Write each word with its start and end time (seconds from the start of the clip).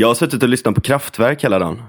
Jag 0.00 0.08
har 0.08 0.14
suttit 0.14 0.42
och 0.42 0.48
lyssnat 0.48 0.74
på 0.74 0.80
Kraftwerk 0.80 1.44
hela 1.44 1.58
dagen. 1.58 1.82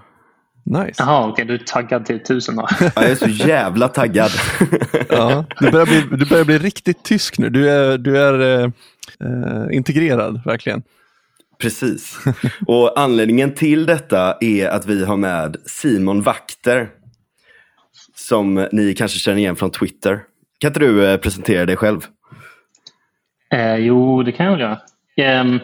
Nice. 0.66 1.04
Jaha, 1.04 1.28
okej, 1.28 1.46
du 1.46 1.54
är 1.54 1.58
taggad 1.58 2.06
till 2.06 2.24
tusen 2.24 2.56
då. 2.56 2.68
Ja, 2.80 2.92
jag 2.96 3.12
är 3.12 3.16
så 3.16 3.28
jävla 3.28 3.88
taggad. 3.88 4.32
Ja, 5.10 5.46
du, 5.60 5.72
börjar 5.72 5.86
bli, 5.86 6.18
du 6.18 6.26
börjar 6.26 6.46
bli 6.46 6.58
riktigt 6.58 7.04
tysk 7.04 7.38
nu. 7.38 7.50
Du 7.50 7.70
är, 7.70 7.98
du 7.98 8.18
är 8.18 8.60
eh, 8.60 8.70
eh, 9.20 9.76
integrerad, 9.76 10.42
verkligen. 10.46 10.84
Precis. 11.62 12.18
Och 12.68 13.00
anledningen 13.00 13.54
till 13.54 13.86
detta 13.86 14.38
är 14.42 14.68
att 14.68 14.86
vi 14.86 15.06
har 15.06 15.18
med 15.18 15.58
Simon 15.66 16.22
Vakter. 16.22 16.90
Som 18.16 18.68
ni 18.72 18.94
kanske 18.94 19.20
känner 19.20 19.38
igen 19.38 19.56
från 19.56 19.72
Twitter. 19.72 20.22
Kan 20.60 20.70
inte 20.70 20.80
du 20.80 21.08
eh, 21.08 21.18
presentera 21.18 21.66
dig 21.66 21.78
själv? 21.78 22.00
Eh, 23.54 23.76
jo, 23.76 24.24
det 24.24 24.32
kan 24.32 24.46
jag 24.46 24.52
väl 24.52 24.62
göra. 24.62 24.80
Eh, 25.42 25.62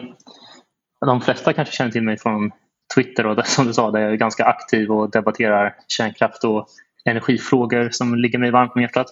de 1.06 1.20
flesta 1.20 1.52
kanske 1.52 1.74
känner 1.74 1.90
till 1.90 2.02
mig 2.02 2.18
från 2.18 2.50
Twitter 2.94 3.26
och 3.26 3.46
som 3.46 3.66
du 3.66 3.72
sa, 3.72 3.90
där 3.90 4.00
jag 4.00 4.12
är 4.12 4.16
ganska 4.16 4.44
aktiv 4.44 4.90
och 4.90 5.10
debatterar 5.10 5.74
kärnkraft 5.88 6.44
och 6.44 6.68
energifrågor 7.04 7.88
som 7.90 8.14
ligger 8.14 8.38
mig 8.38 8.50
varmt 8.50 8.72
om 8.74 8.82
hjärtat. 8.82 9.06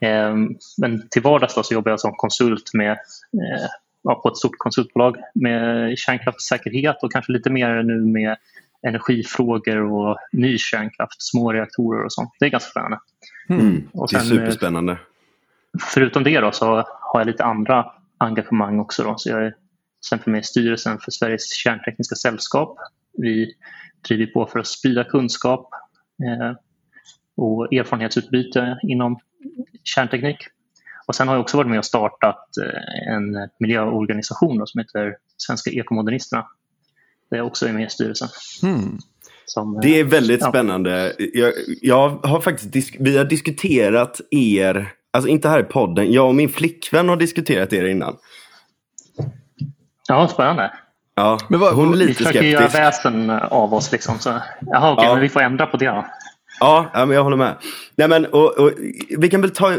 Eh, 0.00 0.34
men 0.78 1.08
till 1.08 1.22
vardags 1.22 1.54
då 1.54 1.62
så 1.62 1.74
jobbar 1.74 1.90
jag 1.90 2.00
som 2.00 2.12
konsult 2.12 2.74
med, 2.74 2.90
eh, 2.90 4.14
på 4.22 4.28
ett 4.28 4.36
stort 4.36 4.58
konsultbolag 4.58 5.16
med 5.34 5.98
kärnkraftssäkerhet 5.98 7.02
och 7.02 7.12
kanske 7.12 7.32
lite 7.32 7.50
mer 7.50 7.82
nu 7.82 8.00
med 8.00 8.36
energifrågor 8.86 9.76
och 9.76 10.16
ny 10.32 10.58
kärnkraft, 10.58 11.22
små 11.22 11.52
reaktorer 11.52 12.04
och 12.04 12.12
sånt. 12.12 12.30
Det 12.40 12.46
är 12.46 12.50
ganska 12.50 12.70
spännande. 12.70 12.98
Mm, 13.48 13.88
Och 13.92 14.08
det 14.10 14.16
är 14.16 14.20
sen, 14.20 14.38
eh, 14.38 14.44
superspännande. 14.44 14.98
Förutom 15.80 16.24
det 16.24 16.40
då 16.40 16.52
så 16.52 16.66
har 17.00 17.20
jag 17.20 17.26
lite 17.26 17.44
andra 17.44 17.86
engagemang 18.18 18.80
också. 18.80 19.02
Då. 19.02 19.14
Så 19.16 19.30
jag 19.30 19.46
är 19.46 19.54
exempel 20.02 20.32
med 20.32 20.44
styrelsen 20.44 20.98
för 20.98 21.10
Sveriges 21.10 21.54
kärntekniska 21.54 22.14
sällskap. 22.14 22.78
Vi 23.18 23.54
driver 24.08 24.26
på 24.26 24.46
för 24.46 24.58
att 24.58 24.66
sprida 24.66 25.04
kunskap 25.04 25.70
eh, 26.24 26.56
och 27.36 27.72
erfarenhetsutbyte 27.72 28.78
inom 28.82 29.18
kärnteknik. 29.84 30.36
Och 31.06 31.14
sen 31.14 31.28
har 31.28 31.34
jag 31.34 31.40
också 31.40 31.56
varit 31.56 31.70
med 31.70 31.78
och 31.78 31.84
startat 31.84 32.48
eh, 32.62 33.14
en 33.14 33.48
miljöorganisation 33.60 34.66
som 34.66 34.78
heter 34.78 35.16
Svenska 35.36 35.70
ekomodernisterna. 35.70 36.46
Där 37.30 37.38
jag 37.38 37.46
också 37.46 37.68
är 37.68 37.72
med 37.72 37.86
i 37.86 37.90
styrelsen. 37.90 38.28
Hmm. 38.62 38.98
Som, 39.44 39.76
eh, 39.76 39.80
Det 39.82 40.00
är 40.00 40.04
väldigt 40.04 40.40
ja. 40.40 40.48
spännande. 40.48 41.14
Jag, 41.34 41.52
jag 41.82 42.08
har 42.08 42.40
faktiskt 42.40 42.96
vi 42.98 43.18
har 43.18 43.24
diskuterat 43.24 44.20
er, 44.30 44.92
alltså 45.10 45.28
inte 45.28 45.48
här 45.48 45.60
i 45.60 45.64
podden, 45.64 46.12
jag 46.12 46.28
och 46.28 46.34
min 46.34 46.48
flickvän 46.48 47.08
har 47.08 47.16
diskuterat 47.16 47.72
er 47.72 47.84
innan. 47.84 48.16
Ja, 50.12 50.28
spännande. 50.28 50.70
Ja, 51.16 51.38
Men 51.48 51.60
vad- 51.60 51.74
hon 51.74 51.88
är 51.88 51.92
Vi 51.92 51.98
lite 52.06 52.14
försöker 52.24 52.42
göra 52.42 52.68
skeptisk. 52.68 52.78
väsen 52.82 53.30
av 53.30 53.74
oss. 53.74 53.92
Liksom, 53.92 54.18
så. 54.18 54.30
Jaha, 54.60 54.92
okej, 54.92 55.04
Ja. 55.06 55.12
men 55.14 55.22
vi 55.22 55.28
får 55.28 55.40
ändra 55.40 55.66
på 55.66 55.76
det 55.76 55.86
då. 55.86 56.06
Ja, 56.60 56.90
ja, 56.94 57.06
men 57.06 57.16
jag 57.16 57.24
håller 57.24 57.36
med. 57.36 57.54
Nej, 57.96 58.08
men, 58.08 58.26
och, 58.26 58.58
och, 58.58 58.70
vi 59.18 59.28
kan 59.28 59.40
väl 59.40 59.50
ta, 59.50 59.70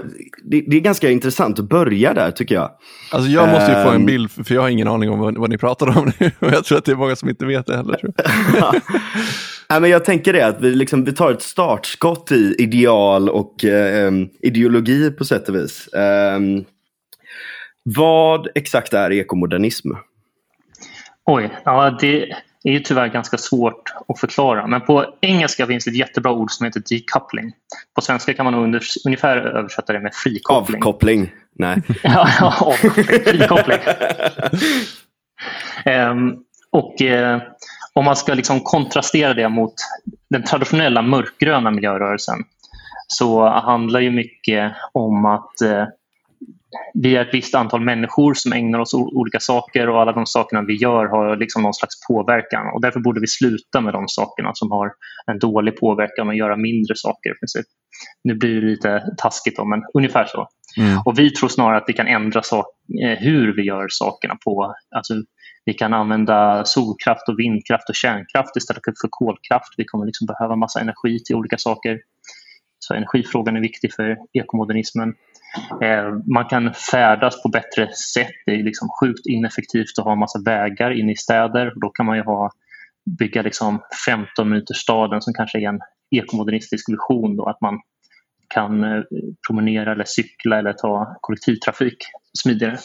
det, 0.44 0.64
det 0.67 0.75
är 0.78 0.80
ganska 0.80 1.09
intressant 1.09 1.59
att 1.59 1.66
börja 1.70 2.14
där 2.14 2.31
tycker 2.31 2.56
jag. 2.56 2.72
Alltså 3.12 3.30
jag 3.30 3.50
måste 3.50 3.72
ju 3.72 3.84
få 3.84 3.90
en 3.90 3.95
Ehm. 3.95 4.06
bild, 4.06 4.31
för 4.31 4.56
jag 4.56 4.62
har 4.62 4.70
ingen 4.70 4.88
aning 4.88 5.09
om 5.09 5.20
vad, 5.20 5.38
vad 5.38 5.50
ni 5.50 5.58
pratar 5.58 5.98
om 5.98 6.12
nu. 6.20 6.31
Och 6.40 6.47
jag 6.53 6.66
tror 6.66 6.78
att 6.78 6.86
det 6.86 6.92
är 6.92 6.95
många 6.95 7.16
som 7.16 7.30
inte 7.30 7.45
vet 7.45 7.66
det 7.66 7.75
heller. 7.75 7.97
Tror 7.97 8.14
jag. 8.58 8.73
Nej, 9.70 9.81
men 9.81 9.90
jag 9.90 10.06
tänker 10.06 10.34
det 10.34 10.42
att 10.47 10.62
vi, 10.62 10.75
liksom, 10.75 11.03
vi 11.03 11.12
tar 11.12 11.31
ett 11.31 11.42
startskott 11.42 12.31
i 12.31 12.56
ideal 12.59 13.30
och 13.30 13.64
em, 13.64 14.29
ideologi 14.41 15.12
på 15.12 15.25
sätt 15.25 15.50
och 15.50 15.56
vis. 15.56 15.94
Ehm, 15.94 16.63
vad 17.84 18.47
exakt 18.56 18.94
är 18.94 19.12
ekomodernism? 19.12 19.90
Oj, 21.25 21.50
ja, 21.66 21.97
det 22.00 22.31
är 22.63 22.72
ju 22.72 22.79
tyvärr 22.79 23.07
ganska 23.07 23.38
svårt 23.38 23.94
att 24.07 24.19
förklara. 24.19 24.67
Men 24.67 24.81
på 24.81 25.06
engelska 25.22 25.67
finns 25.67 25.85
det 25.85 25.91
ett 25.91 25.97
jättebra 25.97 26.31
ord 26.31 26.51
som 26.51 26.66
heter 26.66 26.81
decoupling. 26.89 27.53
På 27.95 28.01
svenska 28.01 28.34
kan 28.34 28.45
man 28.45 28.56
under, 28.56 28.81
ungefär 29.06 29.38
översätta 29.38 29.94
det 29.94 30.00
med 30.00 30.13
frikoppling. 30.13 30.78
Avkoppling? 30.78 31.31
Nej. 31.56 31.81
Ja, 32.03 32.29
ja, 32.39 32.56
avkoppling. 32.61 33.06
Frikoppling. 33.06 33.79
Ehm, 35.85 36.35
och 36.72 37.01
eh, 37.01 37.41
om 37.94 38.05
man 38.05 38.16
ska 38.16 38.34
liksom 38.34 38.59
kontrastera 38.59 39.34
det 39.34 39.50
mot 39.50 39.73
den 40.29 40.44
traditionella 40.44 41.01
mörkgröna 41.01 41.72
miljörörelsen 41.72 42.44
så 43.07 43.50
handlar 43.50 44.00
ju 44.00 44.11
mycket 44.11 44.75
om 44.91 45.25
att 45.25 45.61
eh, 45.61 45.85
vi 46.94 47.16
är 47.16 47.22
ett 47.22 47.34
visst 47.34 47.56
antal 47.56 47.81
människor 47.81 48.34
som 48.34 48.53
ägnar 48.53 48.79
oss 48.79 48.94
olika 48.94 49.39
saker 49.39 49.89
och 49.89 50.01
alla 50.01 50.11
de 50.11 50.25
sakerna 50.25 50.61
vi 50.61 50.75
gör 50.75 51.06
har 51.06 51.38
liksom 51.38 51.63
någon 51.63 51.73
slags 51.73 52.07
påverkan. 52.07 52.73
Och 52.73 52.81
därför 52.81 53.00
borde 53.00 53.22
vi 53.22 53.28
sluta 53.28 53.81
med 53.81 53.94
de 53.94 54.07
sakerna 54.07 54.51
som 54.53 54.72
har 54.72 54.91
en 55.31 55.39
dålig 55.39 55.78
påverkan 55.78 56.28
och 56.28 56.35
göra 56.35 56.56
mindre 56.56 56.95
saker 56.95 57.29
i 57.29 57.39
princip. 57.39 57.66
Nu 58.23 58.35
blir 58.35 58.61
det 58.61 58.67
lite 58.67 59.03
taskigt 59.17 59.57
då, 59.57 59.66
men 59.66 59.81
ungefär 59.94 60.25
så. 60.25 60.47
Mm. 60.78 61.01
Och 61.06 61.19
vi 61.19 61.29
tror 61.29 61.50
snarare 61.50 61.78
att 61.78 61.85
vi 61.88 61.94
kan 61.94 62.07
ändra 62.07 62.41
sak, 62.41 62.66
eh, 63.03 63.19
hur 63.19 63.55
vi 63.55 63.63
gör 63.63 63.88
sakerna 63.90 64.38
på. 64.45 64.75
Alltså, 64.95 65.13
vi 65.66 65.73
kan 65.73 65.94
använda 65.94 66.66
solkraft 66.66 67.29
och 67.29 67.40
vindkraft 67.40 67.90
och 67.90 67.95
kärnkraft 67.95 68.57
istället 68.57 68.84
för 69.01 69.07
kolkraft. 69.09 69.73
Vi 69.78 69.85
kommer 69.85 70.05
liksom 70.05 70.28
behöva 70.28 70.55
massa 70.55 70.79
energi 70.79 71.23
till 71.23 71.35
olika 71.35 71.57
saker. 71.57 72.00
Så 72.79 72.94
energifrågan 72.94 73.55
är 73.55 73.61
viktig 73.61 73.94
för 73.94 74.17
ekomodernismen. 74.34 75.13
Eh, 75.81 76.16
man 76.34 76.46
kan 76.46 76.74
färdas 76.74 77.44
på 77.44 77.50
bättre 77.50 77.94
sätt. 77.94 78.34
Det 78.46 78.52
är 78.52 78.64
liksom 78.64 78.90
sjukt 79.02 79.25
ineffektivt 79.25 80.00
att 80.00 80.06
ha 80.06 80.16
massa 80.16 80.40
vägar 80.46 81.00
in 81.00 81.09
i 81.09 81.16
städer. 81.16 81.74
Då 81.75 81.90
kan 81.90 82.06
man 82.06 82.18
ju 82.18 82.24
ha, 82.24 82.52
bygga 83.19 83.41
liksom 83.41 83.81
15 84.06 84.50
minuter 84.50 84.74
staden 84.74 85.22
som 85.22 85.34
kanske 85.34 85.59
är 85.59 85.69
en 85.69 85.80
ekomodernistisk 86.16 86.90
vision. 86.90 87.36
Då, 87.36 87.46
att 87.46 87.62
man 87.62 87.80
kan 88.47 88.84
eh, 88.84 89.03
promenera 89.47 89.91
eller 89.91 90.06
cykla 90.06 90.59
eller 90.59 90.74
ta 90.74 91.18
kollektivtrafik 91.22 91.97
smidigare. 92.38 92.78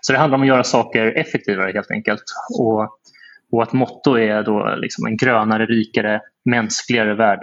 Så 0.00 0.12
det 0.12 0.18
handlar 0.18 0.36
om 0.36 0.42
att 0.42 0.48
göra 0.48 0.64
saker 0.64 1.18
effektivare 1.18 1.72
helt 1.72 1.90
enkelt. 1.90 2.24
Och, 2.58 2.98
och 3.52 3.62
att 3.62 3.72
motto 3.72 4.18
är 4.18 4.42
då 4.42 4.74
liksom 4.76 5.06
en 5.06 5.16
grönare, 5.16 5.66
rikare, 5.66 6.20
mänskligare 6.44 7.14
värld 7.14 7.40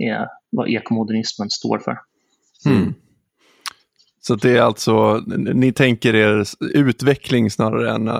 är 0.00 0.28
vad 0.50 0.68
ekomodernismen 0.68 1.50
står 1.50 1.78
för. 1.78 1.98
Mm. 2.66 2.94
Så 4.28 4.34
det 4.34 4.56
är 4.56 4.62
alltså, 4.62 5.22
ni 5.36 5.72
tänker 5.72 6.14
er 6.14 6.44
utveckling 6.74 7.50
snarare 7.50 7.90
än 7.90 8.08
äh, 8.08 8.14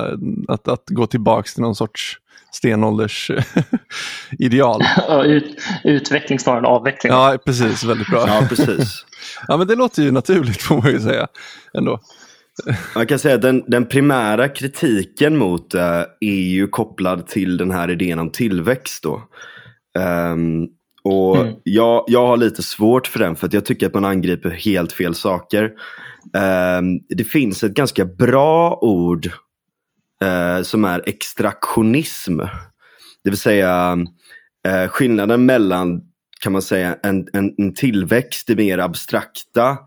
att, 0.49 0.69
att 0.69 0.85
gå 0.87 1.07
tillbaka 1.07 1.49
till 1.55 1.63
någon 1.63 1.75
sorts 1.75 2.17
stenålders 2.53 3.31
ideal. 4.39 4.83
Ut, 5.25 5.57
utveckling 5.85 6.39
snarare 6.39 6.59
än 6.59 6.67
avveckling. 6.67 7.13
Ja, 7.13 7.39
precis. 7.45 7.85
Väldigt 7.85 8.09
bra. 8.09 8.25
Ja, 8.27 8.47
precis. 8.49 9.05
Ja, 9.49 9.57
men 9.57 9.67
det 9.67 9.75
låter 9.75 10.03
ju 10.03 10.11
naturligt 10.11 10.63
får 10.63 10.83
man 10.83 10.93
ju 10.93 11.01
säga. 11.01 11.27
Ändå. 11.75 12.01
Man 12.95 13.07
kan 13.07 13.19
säga 13.19 13.35
att 13.35 13.43
den, 13.43 13.65
den 13.67 13.87
primära 13.87 14.49
kritiken 14.49 15.37
mot 15.37 15.75
eh, 15.75 16.03
är 16.21 16.43
ju 16.51 16.69
kopplad 16.69 17.27
till 17.27 17.57
den 17.57 17.71
här 17.71 17.91
idén 17.91 18.19
om 18.19 18.31
tillväxt. 18.31 19.03
Då. 19.03 19.23
Ehm, 19.99 20.67
och 21.03 21.37
Mm. 21.37 21.55
jag, 21.65 22.05
jag 22.07 22.27
har 22.27 22.37
lite 22.37 22.63
svårt 22.63 23.07
för 23.07 23.19
den 23.19 23.37
för 23.37 23.47
att 23.47 23.53
jag 23.53 23.65
tycker 23.65 23.87
att 23.87 23.95
man 23.95 24.05
angriper 24.05 24.51
helt 24.51 24.93
fel 24.93 25.15
saker. 25.15 25.71
Ehm, 26.37 26.99
det 27.09 27.25
finns 27.25 27.65
ett 27.65 27.75
ganska 27.75 28.05
bra 28.05 28.79
ord 28.83 29.27
eh, 30.23 30.63
som 30.63 30.85
är 30.85 31.03
extraktionism. 31.09 32.39
Det 33.25 33.31
vill 33.31 33.37
säga 33.37 33.97
eh, 34.69 34.89
skillnaden 34.89 35.47
mellan 35.47 36.01
kan 36.41 36.53
man 36.53 36.63
säga 36.63 36.97
en, 37.03 37.27
en, 37.33 37.55
en 37.59 37.75
tillväxt 37.75 38.51
i 38.51 38.57
mer 38.57 38.79
abstrakta 38.79 39.79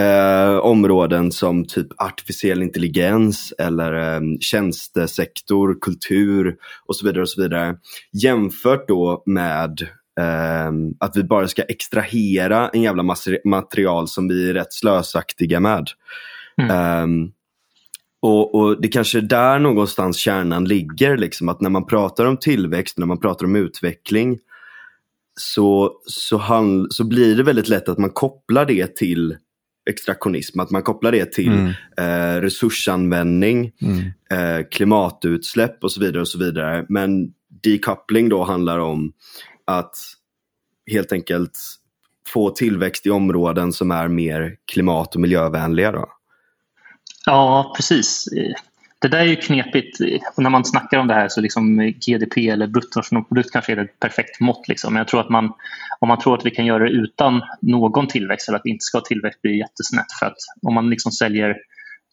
eh, 0.00 0.56
områden 0.56 1.32
som 1.32 1.64
typ 1.64 1.86
artificiell 2.02 2.62
intelligens 2.62 3.52
eller 3.58 4.14
eh, 4.14 4.20
tjänstesektor, 4.40 5.78
kultur 5.80 6.56
och 6.86 6.96
så 6.96 7.06
vidare. 7.06 7.22
och 7.22 7.28
så 7.28 7.42
vidare. 7.42 7.76
Jämfört 8.22 8.88
då 8.88 9.22
med 9.26 9.88
eh, 10.20 10.72
att 11.00 11.16
vi 11.16 11.24
bara 11.24 11.48
ska 11.48 11.62
extrahera 11.62 12.68
en 12.68 12.82
jävla 12.82 13.14
material 13.44 14.08
som 14.08 14.28
vi 14.28 14.50
är 14.50 14.54
rätt 14.54 14.72
slösaktiga 14.72 15.60
med. 15.60 15.86
Mm. 16.62 16.70
Ehm, 16.76 17.30
och, 18.22 18.54
och 18.54 18.80
det 18.82 18.88
kanske 18.88 19.18
är 19.18 19.22
där 19.22 19.58
någonstans 19.58 20.16
kärnan 20.16 20.64
ligger, 20.64 21.16
liksom, 21.16 21.48
att 21.48 21.60
när 21.60 21.70
man 21.70 21.86
pratar 21.86 22.24
om 22.24 22.36
tillväxt, 22.36 22.98
när 22.98 23.06
man 23.06 23.20
pratar 23.20 23.46
om 23.46 23.56
utveckling, 23.56 24.38
så, 25.40 25.92
så, 26.06 26.36
han, 26.36 26.86
så 26.90 27.04
blir 27.04 27.36
det 27.36 27.42
väldigt 27.42 27.68
lätt 27.68 27.88
att 27.88 27.98
man 27.98 28.10
kopplar 28.10 28.64
det 28.66 28.96
till 28.96 29.36
extraktionism, 29.90 30.60
att 30.60 30.70
man 30.70 30.82
kopplar 30.82 31.12
det 31.12 31.32
till 31.32 31.52
Mm. 31.52 31.72
eh, 31.98 32.40
resursanvändning, 32.40 33.72
Mm. 33.82 33.98
eh, 34.30 34.66
klimatutsläpp 34.70 35.84
och 35.84 35.92
så 35.92 36.00
vidare. 36.00 36.20
och 36.20 36.28
så 36.28 36.38
vidare. 36.38 36.86
Men 36.88 37.32
decoupling 37.62 38.28
då 38.28 38.44
handlar 38.44 38.78
om 38.78 39.12
att 39.66 39.96
helt 40.90 41.12
enkelt 41.12 41.58
få 42.28 42.50
tillväxt 42.50 43.06
i 43.06 43.10
områden 43.10 43.72
som 43.72 43.90
är 43.90 44.08
mer 44.08 44.56
klimat 44.72 45.14
och 45.14 45.20
miljövänliga. 45.20 45.92
Då. 45.92 46.08
Ja, 47.26 47.72
precis. 47.76 48.24
det 48.98 49.08
där 49.08 49.18
är 49.18 49.24
ju 49.24 49.36
knepigt. 49.36 49.98
Och 50.36 50.42
när 50.42 50.50
man 50.50 50.64
snackar 50.64 50.98
om 50.98 51.08
det 51.08 51.14
här 51.14 51.28
så 51.28 51.40
liksom 51.40 51.92
GDP 52.06 52.48
eller 52.48 52.66
bruttonationalprodukt 52.66 53.52
kanske 53.52 53.72
är 53.72 53.76
ett 53.76 54.00
perfekt 54.00 54.40
mått. 54.40 54.68
Liksom. 54.68 54.92
Men 54.92 55.00
jag 55.00 55.08
tror 55.08 55.20
att 55.20 55.30
man, 55.30 55.52
om 56.00 56.08
man 56.08 56.18
tror 56.18 56.38
att 56.38 56.46
vi 56.46 56.50
kan 56.50 56.66
göra 56.66 56.84
det 56.84 56.90
utan 56.90 57.42
någon 57.62 58.06
tillväxt 58.08 58.48
eller 58.48 58.58
att 58.58 58.64
vi 58.64 58.70
inte 58.70 58.82
ska 58.84 58.98
ha 58.98 59.04
tillväxt 59.04 59.42
blir 59.42 59.52
det 59.52 59.58
jättesnett. 59.58 60.12
För 60.20 60.26
att 60.26 60.36
om 60.62 60.74
man 60.74 60.90
liksom 60.90 61.12
säljer 61.12 61.56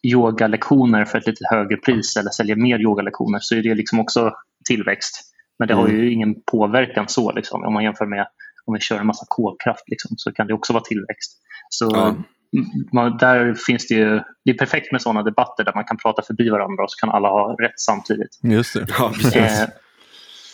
yogalektioner 0.02 1.04
för 1.04 1.18
ett 1.18 1.26
lite 1.26 1.44
högre 1.50 1.76
pris 1.76 2.16
eller 2.16 2.30
säljer 2.30 2.56
mer 2.56 2.78
yogalektioner 2.78 3.38
så 3.42 3.54
är 3.54 3.62
det 3.62 3.74
liksom 3.74 4.00
också 4.00 4.32
tillväxt. 4.64 5.33
Men 5.58 5.68
det 5.68 5.74
har 5.74 5.88
ju 5.88 5.94
mm. 5.94 6.12
ingen 6.12 6.34
påverkan 6.50 7.08
så 7.08 7.32
liksom. 7.32 7.64
om 7.64 7.72
man 7.72 7.84
jämför 7.84 8.06
med 8.06 8.26
om 8.66 8.74
vi 8.74 8.80
kör 8.80 8.98
en 8.98 9.06
massa 9.06 9.26
kolkraft 9.28 9.84
liksom, 9.86 10.16
så 10.16 10.32
kan 10.32 10.46
det 10.46 10.54
också 10.54 10.72
vara 10.72 10.84
tillväxt. 10.84 11.38
Så 11.70 11.90
ja 11.94 12.14
man, 12.92 13.16
där 13.16 13.54
finns 13.54 13.86
det 13.86 13.94
ju, 13.94 14.20
det 14.44 14.50
är 14.50 14.58
perfekt 14.58 14.92
med 14.92 15.02
sådana 15.02 15.22
debatter 15.22 15.64
där 15.64 15.72
man 15.74 15.84
kan 15.84 15.96
prata 15.96 16.22
förbi 16.22 16.48
varandra 16.48 16.84
och 16.84 16.90
så 16.90 16.96
kan 17.00 17.10
alla 17.10 17.28
ha 17.28 17.56
rätt 17.60 17.80
samtidigt. 17.80 18.38
Just 18.42 18.74
det. 18.74 18.86
Ja, 18.98 19.12
precis. 19.14 19.34
Eh, 19.36 19.68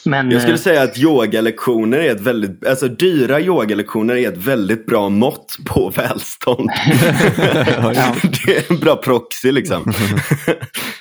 men, 0.04 0.30
jag 0.30 0.40
skulle 0.40 0.56
eh, 0.56 0.60
säga 0.60 0.82
att 0.82 0.98
yogalektioner 0.98 1.98
är 1.98 2.10
ett 2.10 2.20
väldigt, 2.20 2.66
alltså 2.66 2.88
dyra 2.88 3.40
yogalektioner 3.40 4.16
är 4.16 4.28
ett 4.28 4.46
väldigt 4.46 4.86
bra 4.86 5.08
mått 5.08 5.56
på 5.66 5.90
välstånd. 5.96 6.70
det 8.46 8.56
är 8.56 8.72
en 8.72 8.80
bra 8.80 8.96
proxy 8.96 9.52
liksom. 9.52 9.92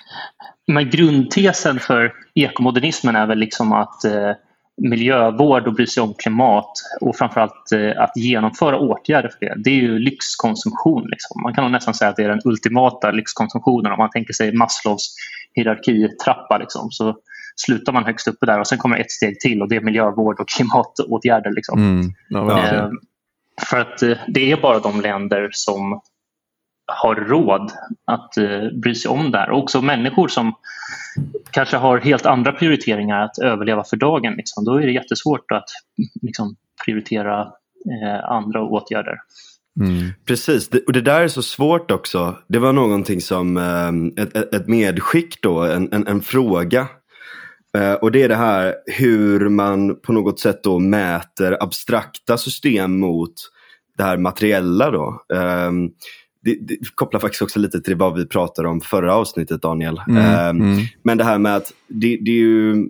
Men 0.73 0.89
grundtesen 0.89 1.79
för 1.79 2.13
ekomodernismen 2.35 3.15
är 3.15 3.27
väl 3.27 3.37
liksom 3.37 3.73
att 3.73 4.05
eh, 4.05 4.31
miljövård 4.81 5.67
och 5.67 5.73
bry 5.73 5.87
sig 5.87 6.03
om 6.03 6.13
klimat 6.13 6.71
och 7.01 7.15
framförallt 7.15 7.71
eh, 7.71 8.03
att 8.03 8.11
genomföra 8.15 8.79
åtgärder 8.79 9.29
för 9.29 9.45
det. 9.45 9.53
Det 9.57 9.69
är 9.69 9.75
ju 9.75 9.99
lyxkonsumtion. 9.99 11.07
Liksom. 11.09 11.41
Man 11.41 11.53
kan 11.53 11.71
nästan 11.71 11.93
säga 11.93 12.09
att 12.09 12.15
det 12.15 12.23
är 12.23 12.29
den 12.29 12.41
ultimata 12.45 13.11
lyxkonsumtionen. 13.11 13.91
Om 13.91 13.97
man 13.97 14.09
tänker 14.09 14.33
sig 14.33 14.53
Maslows 14.53 15.15
hierarkitrappa 15.53 16.57
liksom, 16.57 16.91
så 16.91 17.15
slutar 17.55 17.93
man 17.93 18.05
högst 18.05 18.27
uppe 18.27 18.45
där 18.45 18.59
och 18.59 18.67
sen 18.67 18.77
kommer 18.77 18.97
ett 18.97 19.11
steg 19.11 19.39
till 19.39 19.61
och 19.61 19.69
det 19.69 19.75
är 19.75 19.81
miljövård 19.81 20.39
och 20.39 20.49
klimatåtgärder. 20.49 21.51
Liksom. 21.51 21.79
Mm. 21.79 22.13
Ja, 22.29 22.67
eh, 22.67 22.89
för 23.69 23.79
att 23.79 24.01
eh, 24.01 24.17
det 24.27 24.51
är 24.51 24.61
bara 24.61 24.79
de 24.79 25.01
länder 25.01 25.49
som 25.51 26.01
har 26.89 27.15
råd 27.15 27.71
att 28.05 28.37
eh, 28.37 28.79
bry 28.81 28.95
sig 28.95 29.11
om 29.11 29.31
det 29.31 29.37
här. 29.37 29.49
Och 29.49 29.63
också 29.63 29.81
människor 29.81 30.27
som 30.27 30.53
kanske 31.51 31.77
har 31.77 31.97
helt 31.97 32.25
andra 32.25 32.51
prioriteringar 32.51 33.23
att 33.23 33.39
överleva 33.39 33.83
för 33.83 33.97
dagen. 33.97 34.33
Liksom. 34.33 34.65
Då 34.65 34.75
är 34.75 34.85
det 34.85 34.91
jättesvårt 34.91 35.51
att 35.51 35.69
liksom, 36.21 36.55
prioritera 36.85 37.41
eh, 37.41 38.31
andra 38.31 38.63
åtgärder. 38.63 39.15
Mm. 39.79 40.11
Precis, 40.25 40.69
det, 40.69 40.79
och 40.87 40.93
det 40.93 41.01
där 41.01 41.21
är 41.21 41.27
så 41.27 41.41
svårt 41.41 41.91
också. 41.91 42.37
Det 42.47 42.59
var 42.59 42.73
någonting 42.73 43.21
som 43.21 43.57
eh, 43.57 44.23
ett, 44.23 44.53
ett 44.53 44.67
medskick 44.67 45.41
då, 45.41 45.63
en, 45.63 45.93
en, 45.93 46.07
en 46.07 46.21
fråga. 46.21 46.87
Eh, 47.77 47.93
och 47.93 48.11
det 48.11 48.23
är 48.23 48.29
det 48.29 48.35
här 48.35 48.75
hur 48.85 49.49
man 49.49 49.99
på 49.99 50.13
något 50.13 50.39
sätt 50.39 50.63
då 50.63 50.79
mäter 50.79 51.63
abstrakta 51.63 52.37
system 52.37 52.99
mot 52.99 53.33
det 53.97 54.03
här 54.03 54.17
materiella 54.17 54.91
då. 54.91 55.23
Ehm, 55.33 55.89
det, 56.49 56.57
det 56.67 56.95
kopplar 56.95 57.19
faktiskt 57.19 57.41
också 57.41 57.59
lite 57.59 57.81
till 57.81 57.95
vad 57.95 58.17
vi 58.17 58.25
pratade 58.25 58.67
om 58.67 58.81
förra 58.81 59.15
avsnittet 59.15 59.61
Daniel. 59.61 60.01
Mm, 60.07 60.61
um, 60.61 60.71
mm. 60.71 60.85
Men 61.03 61.17
det 61.17 61.23
här 61.23 61.37
med 61.37 61.55
att 61.55 61.73
det, 61.87 62.17
det 62.21 62.31
är 62.31 62.35
ju, 62.35 62.87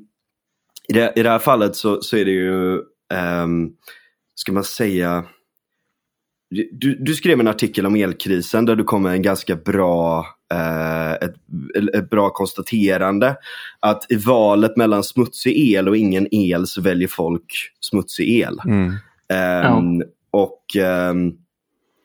i 0.87 0.93
det, 0.93 1.13
i 1.15 1.23
det, 1.23 1.29
här 1.29 1.39
fallet 1.39 1.75
så, 1.75 2.01
så 2.01 2.17
är 2.17 2.25
det 2.25 2.31
ju, 2.31 2.81
um, 3.43 3.71
ska 4.35 4.51
man 4.51 4.63
säga, 4.63 5.25
du, 6.71 6.95
du, 6.99 7.15
skrev 7.15 7.39
en 7.39 7.47
artikel 7.47 7.85
om 7.85 7.95
elkrisen 7.95 8.65
där 8.65 8.75
du 8.75 8.83
kom 8.83 9.03
med 9.03 9.13
en 9.13 9.21
ganska 9.21 9.55
bra, 9.55 10.27
eh, 10.53 11.11
ett, 11.11 11.35
ett, 11.93 12.09
bra 12.09 12.29
konstaterande. 12.29 13.35
Att 13.79 14.11
i 14.11 14.15
valet 14.15 14.77
mellan 14.77 15.03
smutsig 15.03 15.73
el 15.73 15.89
och 15.89 15.97
ingen 15.97 16.27
el 16.31 16.67
så 16.67 16.81
väljer 16.81 17.07
folk 17.07 17.71
smutsig 17.79 18.39
el. 18.39 18.59
Mm. 18.65 18.87
Um, 18.87 18.95
ja. 19.29 20.05
Och 20.31 20.63
um, 21.11 21.37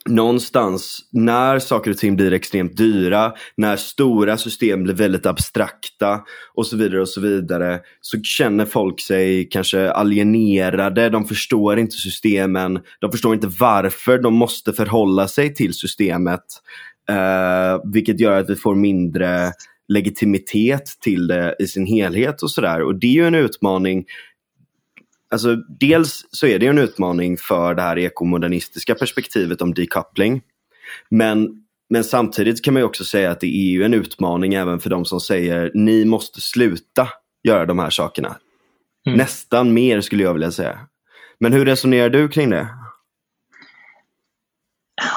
någonstans 0.09 1.01
när 1.13 1.59
saker 1.59 1.91
och 1.91 1.97
ting 1.97 2.17
blir 2.17 2.33
extremt 2.33 2.77
dyra, 2.77 3.33
när 3.57 3.77
stora 3.77 4.37
system 4.37 4.83
blir 4.83 4.95
väldigt 4.95 5.27
abstrakta 5.27 6.21
och 6.55 6.67
så 6.67 6.77
vidare 6.77 7.01
och 7.01 7.09
så 7.09 7.21
vidare 7.21 7.81
så 8.01 8.23
känner 8.23 8.65
folk 8.65 9.01
sig 9.01 9.49
kanske 9.49 9.91
alienerade, 9.91 11.09
de 11.09 11.25
förstår 11.25 11.79
inte 11.79 11.97
systemen, 11.97 12.81
de 13.01 13.13
förstår 13.13 13.35
inte 13.35 13.51
varför 13.61 14.19
de 14.19 14.35
måste 14.35 14.73
förhålla 14.73 15.29
sig 15.29 15.55
till 15.55 15.75
systemet. 15.75 16.45
Eh, 17.09 17.81
vilket 17.93 18.21
gör 18.21 18.41
att 18.41 18.51
vi 18.51 18.57
får 18.57 18.75
mindre 18.75 19.53
legitimitet 19.89 20.85
till 21.01 21.27
det 21.27 21.57
i 21.59 21.67
sin 21.67 21.87
helhet 21.87 22.43
och 22.43 22.51
sådär. 22.51 22.83
Och 22.83 22.95
det 22.95 23.07
är 23.07 23.13
ju 23.13 23.27
en 23.27 23.35
utmaning 23.35 24.05
Alltså, 25.31 25.57
dels 25.81 26.27
så 26.31 26.47
är 26.47 26.59
det 26.59 26.67
en 26.67 26.79
utmaning 26.79 27.37
för 27.37 27.75
det 27.75 27.83
här 27.83 27.99
ekomodernistiska 27.99 28.95
perspektivet 28.95 29.63
om 29.63 29.75
decoupling. 29.75 30.43
Men, 31.11 31.49
men 31.91 32.05
samtidigt 32.05 32.65
kan 32.65 32.75
man 32.75 32.83
också 32.83 33.05
säga 33.05 33.31
att 33.31 33.41
det 33.41 33.47
är 33.47 33.71
ju 33.71 33.85
en 33.85 33.95
utmaning 33.95 34.55
även 34.55 34.81
för 34.81 34.91
de 34.91 35.05
som 35.05 35.21
säger 35.21 35.71
ni 35.75 36.05
måste 36.05 36.41
sluta 36.41 37.09
göra 37.49 37.67
de 37.67 37.79
här 37.79 37.91
sakerna. 37.91 38.37
Mm. 39.07 39.19
Nästan 39.19 39.75
mer 39.75 40.01
skulle 40.01 40.23
jag 40.23 40.33
vilja 40.33 40.51
säga. 40.51 40.79
Men 41.41 41.53
hur 41.53 41.65
resonerar 41.65 42.11
du 42.11 42.29
kring 42.29 42.51
det? 42.51 42.69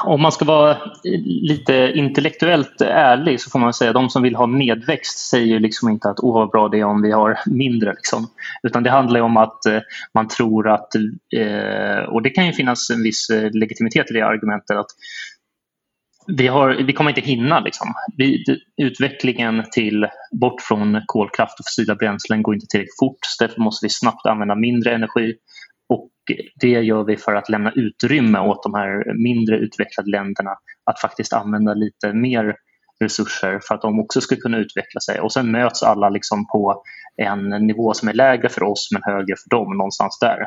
Om 0.04 0.22
man 0.22 0.32
ska 0.32 0.46
vara 0.46 0.78
lite 1.26 1.92
intellektuellt 1.96 2.82
ärlig 2.82 3.42
så 3.42 3.50
får 3.50 3.60
man 3.60 3.74
säga 3.74 3.90
att 3.90 3.96
de 3.96 4.10
som 4.10 4.24
vill 4.24 4.36
ha 4.36 4.48
medväxt 4.48 5.30
säger 5.30 5.60
liksom 5.60 5.90
inte 5.90 6.10
att 6.10 6.20
åh 6.20 6.34
vad 6.34 6.50
bra 6.50 6.70
det 6.70 6.80
är 6.80 6.84
om 6.84 7.02
vi 7.02 7.12
har 7.12 7.40
mindre. 7.46 7.94
Liksom. 7.94 8.28
Utan 8.64 8.84
det 8.84 8.90
handlar 8.90 9.20
om 9.20 9.38
att 9.38 9.66
eh, 9.66 9.80
man 10.14 10.28
tror 10.28 10.70
att, 10.70 10.96
eh, 11.36 12.04
och 12.10 12.22
det 12.22 12.30
kan 12.30 12.46
ju 12.46 12.54
finnas 12.54 12.90
en 12.90 13.04
viss 13.04 13.30
eh, 13.30 13.52
legitimitet 13.52 14.12
i 14.12 14.14
det 14.14 14.22
argumentet, 14.22 14.78
att 14.78 14.92
vi, 16.28 16.48
har, 16.48 16.70
vi 16.70 16.94
kommer 16.94 17.12
inte 17.12 17.22
hinna. 17.22 17.60
Liksom. 17.60 17.94
Vi, 18.18 18.44
utvecklingen 18.78 19.64
till 19.72 20.08
bort 20.32 20.62
från 20.62 21.02
kolkraft 21.06 21.60
och 21.60 21.66
fossila 21.66 21.96
bränslen 21.96 22.44
går 22.44 22.54
inte 22.56 22.68
tillräckligt 22.68 23.00
fort. 23.00 23.20
Därför 23.40 23.62
måste 23.62 23.86
vi 23.86 23.90
snabbt 23.90 24.26
använda 24.26 24.56
mindre 24.56 24.96
energi 24.96 25.36
det 26.56 26.70
gör 26.70 27.04
vi 27.04 27.18
för 27.18 27.36
att 27.36 27.50
lämna 27.50 27.72
utrymme 27.72 28.40
åt 28.40 28.64
de 28.64 28.74
här 28.74 29.14
mindre 29.14 29.58
utvecklade 29.58 30.12
länderna 30.12 30.52
att 30.84 31.00
faktiskt 31.00 31.34
använda 31.34 31.74
lite 31.74 32.14
mer 32.14 32.56
resurser 33.00 33.60
för 33.68 33.76
att 33.76 33.82
de 33.82 34.00
också 34.00 34.22
ska 34.22 34.36
kunna 34.36 34.58
utveckla 34.58 35.02
sig. 35.02 35.20
Och 35.20 35.34
sen 35.34 35.52
möts 35.52 35.84
alla 35.84 36.10
liksom 36.10 36.48
på 36.48 36.84
en 37.22 37.50
nivå 37.50 37.94
som 37.94 38.10
är 38.10 38.14
lägre 38.14 38.50
för 38.50 38.64
oss 38.64 38.90
men 38.92 39.02
högre 39.04 39.36
för 39.36 39.50
dem, 39.50 39.78
någonstans 39.78 40.20
där. 40.22 40.38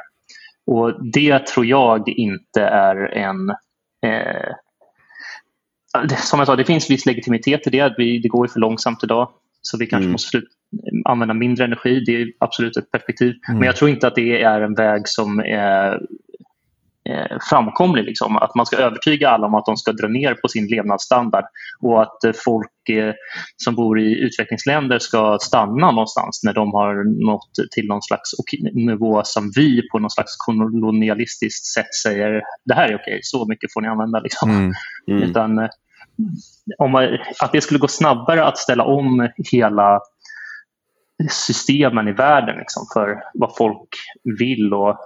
Och 0.67 1.13
det 1.13 1.47
tror 1.47 1.67
jag 1.67 2.09
inte 2.09 2.63
är 2.63 2.97
en... 2.97 3.51
Eh, 4.07 4.55
som 6.17 6.39
jag 6.39 6.47
sa, 6.47 6.57
det 6.57 6.65
finns 6.65 6.91
viss 6.91 7.07
legitimitet 7.07 7.67
i 7.67 7.71
det. 7.71 7.95
Det 7.97 8.29
går 8.29 8.47
ju 8.47 8.53
för 8.53 8.61
långsamt 8.61 9.05
idag. 9.05 9.29
Så 9.63 9.79
vi 9.79 9.87
kanske 9.87 10.05
mm. 10.05 10.13
måste 10.13 10.29
sluta 10.29 10.49
använda 11.05 11.35
mindre 11.35 11.65
energi. 11.65 12.05
Det 12.07 12.23
är 12.23 12.29
absolut 12.39 12.77
ett 12.77 12.91
perspektiv. 12.91 13.35
Mm. 13.49 13.59
Men 13.59 13.67
jag 13.67 13.77
tror 13.77 13.91
inte 13.91 14.07
att 14.07 14.15
det 14.15 14.43
är 14.43 14.61
en 14.61 14.75
väg 14.75 15.03
som 15.05 15.41
är 15.41 15.99
framkomlig. 17.51 18.05
Liksom. 18.05 18.37
Att 18.37 18.55
man 18.55 18.67
ska 18.67 18.77
övertyga 18.77 19.31
alla 19.31 19.47
om 19.47 19.55
att 19.55 19.67
de 19.67 19.77
ska 19.77 19.93
dra 19.93 20.09
ner 20.09 20.35
på 20.35 20.49
sin 20.49 20.67
levnadsstandard 20.67 21.45
och 21.81 22.03
att 22.03 22.19
folk 22.45 22.89
eh, 22.89 23.15
som 23.57 23.75
bor 23.75 24.01
i 24.01 24.19
utvecklingsländer 24.21 24.99
ska 24.99 25.39
stanna 25.41 25.91
någonstans 25.91 26.41
när 26.45 26.53
de 26.53 26.73
har 26.73 27.25
nått 27.27 27.51
till 27.71 27.87
någon 27.87 28.03
slags 28.03 28.31
nivå 28.73 29.21
som 29.25 29.53
vi 29.57 29.89
på 29.89 29.99
någon 29.99 30.11
slags 30.11 30.37
kolonialistiskt 30.37 31.67
sätt 31.67 31.95
säger 32.03 32.43
det 32.65 32.75
här 32.75 32.89
är 32.89 32.95
okej, 32.95 33.21
så 33.23 33.47
mycket 33.47 33.73
får 33.73 33.81
ni 33.81 33.89
använda. 33.89 34.21
Liksom. 34.21 34.51
Mm. 34.51 34.73
Mm. 35.09 35.23
Utan, 35.23 35.59
eh, 35.59 35.69
om 36.79 36.91
man, 36.91 37.19
att 37.41 37.53
det 37.53 37.61
skulle 37.61 37.81
gå 37.81 37.89
snabbare 37.89 38.45
att 38.45 38.59
ställa 38.59 38.85
om 38.85 39.29
hela 39.51 40.01
systemen 41.31 42.09
i 42.09 42.13
världen 42.13 42.59
liksom, 42.59 42.87
för 42.95 43.23
vad 43.35 43.57
folk 43.57 43.89
vill 44.39 44.75
och 44.75 44.99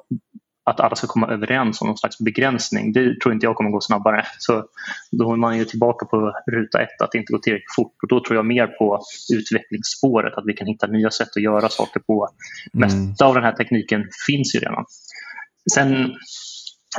att 0.65 0.81
alla 0.81 0.97
ska 0.97 1.07
komma 1.07 1.29
överens 1.29 1.81
om 1.81 1.87
någon 1.89 1.99
slags 1.99 2.19
begränsning. 2.19 2.93
Det 2.93 3.21
tror 3.21 3.35
inte 3.35 3.47
jag 3.47 3.57
kommer 3.57 3.71
gå 3.71 3.81
snabbare. 3.81 4.27
Så 4.39 4.65
då 5.11 5.33
är 5.33 5.37
man 5.37 5.59
ju 5.59 5.65
tillbaka 5.65 6.07
på 6.07 6.33
ruta 6.47 6.83
ett, 6.83 7.01
att 7.03 7.13
det 7.13 7.19
inte 7.19 7.33
går 7.33 7.39
tillräckligt 7.39 7.75
fort. 7.77 7.95
Och 8.03 8.09
då 8.09 8.25
tror 8.25 8.37
jag 8.37 8.47
mer 8.47 8.67
på 8.67 9.01
utvecklingsspåret, 9.35 10.35
att 10.35 10.45
vi 10.47 10.53
kan 10.53 10.67
hitta 10.67 10.87
nya 10.87 11.11
sätt 11.11 11.29
att 11.37 11.43
göra 11.43 11.69
saker 11.69 12.01
på. 12.01 12.29
Mm. 12.75 12.89
Mesta 12.89 13.27
av 13.27 13.35
den 13.35 13.45
här 13.45 13.53
tekniken 13.53 14.09
finns 14.27 14.55
ju 14.55 14.59
redan. 14.59 14.85
Sen 15.75 16.15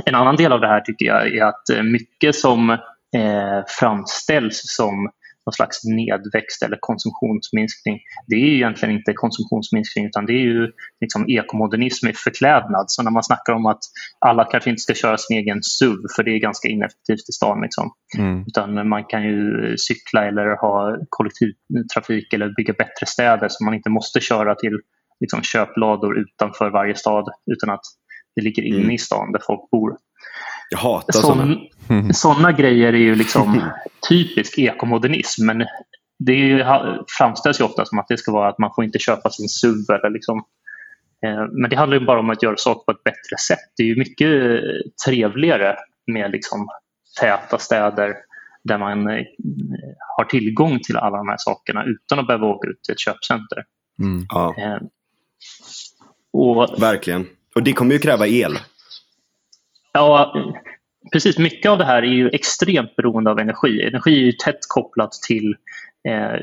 en 0.05 0.15
annan 0.15 0.35
del 0.35 0.51
av 0.51 0.61
det 0.61 0.67
här 0.67 0.81
tycker 0.81 1.05
jag 1.05 1.27
är 1.27 1.43
att 1.43 1.85
mycket 1.85 2.35
som 2.35 2.77
eh, 3.15 3.63
framställs 3.67 4.61
som 4.63 5.09
någon 5.45 5.53
slags 5.53 5.83
nedväxt 5.83 6.63
eller 6.63 6.77
konsumtionsminskning. 6.79 7.99
Det 8.27 8.35
är 8.35 8.39
ju 8.39 8.55
egentligen 8.55 8.95
inte 8.95 9.13
konsumtionsminskning 9.13 10.05
utan 10.05 10.25
det 10.25 10.33
är 10.33 10.45
ju 10.53 10.71
liksom 11.01 11.29
ekomodernism 11.29 12.07
i 12.07 12.13
förklädnad. 12.13 12.85
Så 12.87 13.03
när 13.03 13.11
man 13.11 13.23
snackar 13.23 13.53
om 13.53 13.65
att 13.65 13.79
alla 14.19 14.45
kanske 14.45 14.69
inte 14.69 14.81
ska 14.81 14.93
köra 14.93 15.17
sin 15.17 15.37
egen 15.37 15.63
SUV 15.63 15.97
för 16.15 16.23
det 16.23 16.31
är 16.31 16.39
ganska 16.39 16.67
ineffektivt 16.67 17.29
i 17.29 17.31
stan. 17.31 17.61
Liksom. 17.61 17.91
Mm. 18.17 18.43
Utan 18.47 18.89
man 18.89 19.03
kan 19.03 19.23
ju 19.23 19.75
cykla 19.77 20.27
eller 20.27 20.61
ha 20.61 20.97
kollektivtrafik 21.09 22.33
eller 22.33 22.53
bygga 22.57 22.73
bättre 22.73 23.05
städer 23.05 23.47
så 23.49 23.63
man 23.63 23.73
inte 23.73 23.89
måste 23.89 24.19
köra 24.19 24.55
till 24.55 24.79
liksom, 25.19 25.41
köplador 25.41 26.19
utanför 26.19 26.69
varje 26.69 26.95
stad 26.95 27.25
utan 27.51 27.69
att 27.69 27.83
det 28.35 28.41
ligger 28.41 28.63
inne 28.63 28.77
mm. 28.77 28.91
i 28.91 28.97
stan 28.97 29.31
där 29.31 29.41
folk 29.47 29.69
bor. 29.69 29.97
Jag 30.69 30.77
hatar 30.77 31.13
sådana. 31.13 31.57
Sådana 32.13 32.51
grejer 32.51 32.93
är 32.93 32.97
ju 32.97 33.15
liksom 33.15 33.63
typisk 34.09 34.59
ekomodernism 34.59 35.45
men 35.45 35.65
det 36.19 36.31
är 36.31 36.45
ju, 36.45 36.63
framställs 37.17 37.59
ju 37.59 37.63
ofta 37.63 37.85
som 37.85 37.99
att 37.99 38.07
det 38.07 38.17
ska 38.17 38.31
vara 38.31 38.49
att 38.49 38.59
man 38.59 38.71
får 38.75 38.83
inte 38.83 38.99
köpa 38.99 39.29
sin 39.29 39.49
SUV 39.49 39.89
eller 39.89 40.09
liksom 40.09 40.37
eh, 41.25 41.45
men 41.51 41.69
det 41.69 41.75
handlar 41.75 41.99
ju 41.99 42.05
bara 42.05 42.19
om 42.19 42.29
att 42.29 42.43
göra 42.43 42.57
saker 42.57 42.85
på 42.85 42.91
ett 42.91 43.03
bättre 43.03 43.37
sätt. 43.47 43.73
Det 43.77 43.83
är 43.83 43.87
ju 43.87 43.95
mycket 43.95 44.61
trevligare 45.05 45.75
med 46.07 46.31
liksom 46.31 46.67
täta 47.19 47.57
städer 47.57 48.13
där 48.63 48.77
man 48.77 49.07
eh, 49.07 49.25
har 50.17 50.25
tillgång 50.25 50.79
till 50.79 50.97
alla 50.97 51.17
de 51.17 51.27
här 51.27 51.37
sakerna 51.39 51.83
utan 51.85 52.19
att 52.19 52.27
behöva 52.27 52.47
åka 52.47 52.67
ut 52.67 52.83
till 52.83 52.93
ett 52.93 52.99
köpcenter. 52.99 53.63
Mm. 53.99 54.25
Ja. 54.29 54.55
Eh, 54.57 54.77
och, 56.33 56.81
Verkligen. 56.81 57.27
Och 57.55 57.63
det 57.63 57.73
kommer 57.73 57.93
ju 57.93 57.99
kräva 57.99 58.27
el. 58.27 58.57
Ja, 59.95 60.33
precis. 61.13 61.37
Mycket 61.37 61.71
av 61.71 61.77
det 61.77 61.85
här 61.85 62.03
är 62.03 62.07
ju 62.07 62.29
extremt 62.29 62.95
beroende 62.95 63.31
av 63.31 63.39
energi. 63.39 63.87
Energi 63.87 64.21
är 64.21 64.25
ju 64.25 64.31
tätt 64.31 64.59
kopplat 64.67 65.11
till 65.11 65.55
eh, 66.07 66.39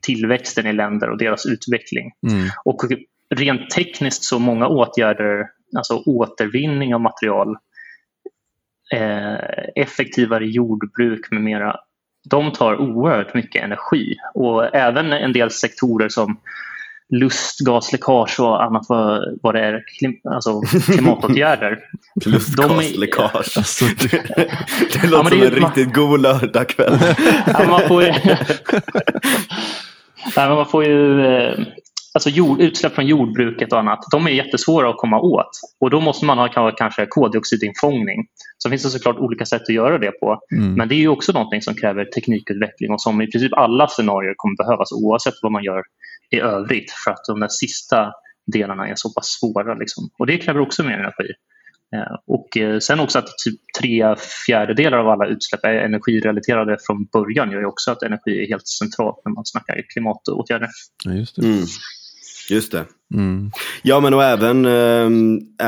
tillväxten 0.00 0.66
i 0.66 0.72
länder 0.72 1.10
och 1.10 1.18
deras 1.18 1.46
utveckling. 1.46 2.12
Mm. 2.28 2.48
Och 2.64 2.80
rent 3.34 3.70
tekniskt 3.70 4.24
så 4.24 4.38
många 4.38 4.68
åtgärder, 4.68 5.46
alltså 5.76 6.02
återvinning 6.06 6.94
av 6.94 7.00
material, 7.00 7.56
eh, 8.94 9.58
effektivare 9.76 10.46
jordbruk 10.46 11.30
med 11.30 11.42
mera, 11.42 11.76
de 12.30 12.52
tar 12.52 12.80
oerhört 12.80 13.34
mycket 13.34 13.64
energi. 13.64 14.16
Och 14.34 14.74
även 14.74 15.12
en 15.12 15.32
del 15.32 15.50
sektorer 15.50 16.08
som 16.08 16.40
lustgasläckage 17.10 18.40
och 18.40 18.64
annat 18.64 18.86
vad, 18.88 19.38
vad 19.42 19.54
det 19.54 19.60
är, 19.60 19.84
klim, 19.98 20.12
alltså 20.24 20.60
klimatåtgärder. 20.60 21.78
lustgasläckage. 22.24 23.54
De, 23.54 23.58
alltså, 23.60 23.84
det, 23.84 24.24
det 24.92 25.08
låter 25.08 25.36
ja, 25.36 25.40
som 25.40 25.42
en 25.42 25.50
riktigt 25.50 25.94
god 25.94 26.20
lördagkväll. 26.20 26.98
ja, 27.46 27.64
man 27.68 27.88
får 27.88 28.02
ju, 28.02 28.12
ja, 30.36 30.54
man 30.54 30.66
får 30.66 30.84
ju 30.84 31.26
eh, 31.26 31.58
alltså 32.14 32.30
jord, 32.30 32.60
utsläpp 32.60 32.94
från 32.94 33.06
jordbruket 33.06 33.72
och 33.72 33.78
annat, 33.78 33.98
de 34.10 34.26
är 34.26 34.30
jättesvåra 34.30 34.90
att 34.90 34.96
komma 34.96 35.20
åt. 35.20 35.50
Och 35.80 35.90
då 35.90 36.00
måste 36.00 36.24
man 36.24 36.38
ha 36.38 36.72
kanske 36.76 37.06
koldioxidinfångning. 37.06 38.26
Så 38.58 38.70
finns 38.70 38.82
det 38.82 38.90
såklart 38.90 39.18
olika 39.18 39.44
sätt 39.44 39.62
att 39.62 39.74
göra 39.74 39.98
det 39.98 40.10
på. 40.10 40.40
Mm. 40.56 40.74
Men 40.74 40.88
det 40.88 40.94
är 40.94 40.96
ju 40.96 41.08
också 41.08 41.32
någonting 41.32 41.62
som 41.62 41.74
kräver 41.74 42.04
teknikutveckling 42.04 42.92
och 42.92 43.00
som 43.00 43.22
i 43.22 43.30
princip 43.30 43.52
alla 43.52 43.88
scenarier 43.88 44.34
kommer 44.36 44.56
behövas 44.56 44.92
oavsett 44.92 45.34
vad 45.42 45.52
man 45.52 45.64
gör 45.64 45.82
i 46.30 46.40
övrigt 46.40 46.92
för 47.04 47.10
att 47.10 47.24
de 47.28 47.40
där 47.40 47.48
sista 47.48 48.12
delarna 48.52 48.88
är 48.88 48.94
så 48.96 49.12
pass 49.12 49.26
svåra. 49.40 49.74
Liksom. 49.74 50.10
Och 50.18 50.26
det 50.26 50.38
kräver 50.38 50.60
också 50.60 50.84
mer 50.84 50.98
energi. 50.98 51.32
Eh, 51.94 52.16
och 52.26 52.56
eh, 52.56 52.78
sen 52.78 53.00
också 53.00 53.18
att 53.18 53.38
typ 53.44 53.60
tre 53.80 54.16
fjärdedelar 54.46 54.98
av 54.98 55.08
alla 55.08 55.26
utsläpp 55.26 55.64
är 55.64 55.74
energirelaterade 55.74 56.76
från 56.86 57.04
början 57.04 57.50
gör 57.50 57.60
ju 57.60 57.66
också 57.66 57.90
att 57.90 58.02
energi 58.02 58.44
är 58.44 58.48
helt 58.48 58.68
centralt 58.68 59.22
när 59.24 59.32
man 59.32 59.46
snackar 59.46 59.82
klimatåtgärder. 59.92 60.68
Ja, 61.04 61.12
just 61.12 61.36
det. 61.36 61.42
Mm. 61.42 61.64
Just 62.50 62.72
det. 62.72 62.84
Mm. 63.14 63.50
Ja 63.82 64.00
men 64.00 64.14
och 64.14 64.24
även, 64.24 64.66
äh, 64.66 65.10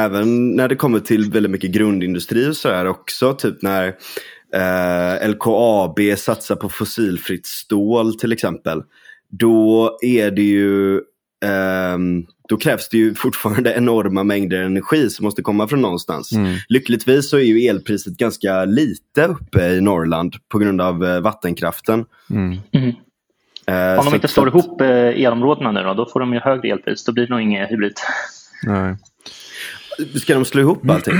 även 0.04 0.56
när 0.56 0.68
det 0.68 0.76
kommer 0.76 1.00
till 1.00 1.30
väldigt 1.30 1.52
mycket 1.52 1.70
grundindustri 1.70 2.48
och 2.48 2.56
sådär 2.56 2.86
också. 2.86 3.34
Typ 3.34 3.62
när 3.62 3.94
äh, 4.54 5.28
LKAB 5.28 6.00
satsar 6.16 6.56
på 6.56 6.68
fossilfritt 6.68 7.46
stål 7.46 8.18
till 8.18 8.32
exempel 8.32 8.82
då 9.30 9.98
är 10.02 10.30
det 10.30 10.42
ju 10.42 11.00
um, 11.94 12.26
då 12.48 12.56
krävs 12.56 12.88
det 12.88 12.96
ju 12.96 13.14
fortfarande 13.18 13.74
enorma 13.74 14.24
mängder 14.24 14.62
energi 14.62 15.10
som 15.10 15.24
måste 15.24 15.42
komma 15.42 15.68
från 15.68 15.80
någonstans. 15.80 16.32
Mm. 16.32 16.56
Lyckligtvis 16.68 17.30
så 17.30 17.36
är 17.36 17.42
ju 17.42 17.66
elpriset 17.66 18.16
ganska 18.16 18.64
lite 18.64 19.24
uppe 19.24 19.66
i 19.66 19.80
Norrland 19.80 20.36
på 20.48 20.58
grund 20.58 20.80
av 20.80 21.04
uh, 21.04 21.20
vattenkraften. 21.20 22.04
Mm. 22.30 22.58
Mm. 22.72 22.88
Uh, 23.70 23.98
Om 23.98 24.04
de 24.04 24.14
inte 24.14 24.28
slår 24.28 24.48
ihop 24.48 24.80
uh, 24.80 24.88
elområdena 24.88 25.72
nu 25.72 25.82
då, 25.82 25.94
då 25.94 26.06
får 26.06 26.20
de 26.20 26.34
ju 26.34 26.40
högre 26.40 26.68
elpris. 26.68 27.04
Då 27.04 27.12
blir 27.12 27.26
det 27.26 27.30
nog 27.30 27.42
inget 27.42 27.70
hybrid. 27.70 27.94
Nej. 28.62 28.96
Ska 30.20 30.34
de 30.34 30.44
slå 30.44 30.60
ihop 30.60 30.90
allting? 30.90 31.14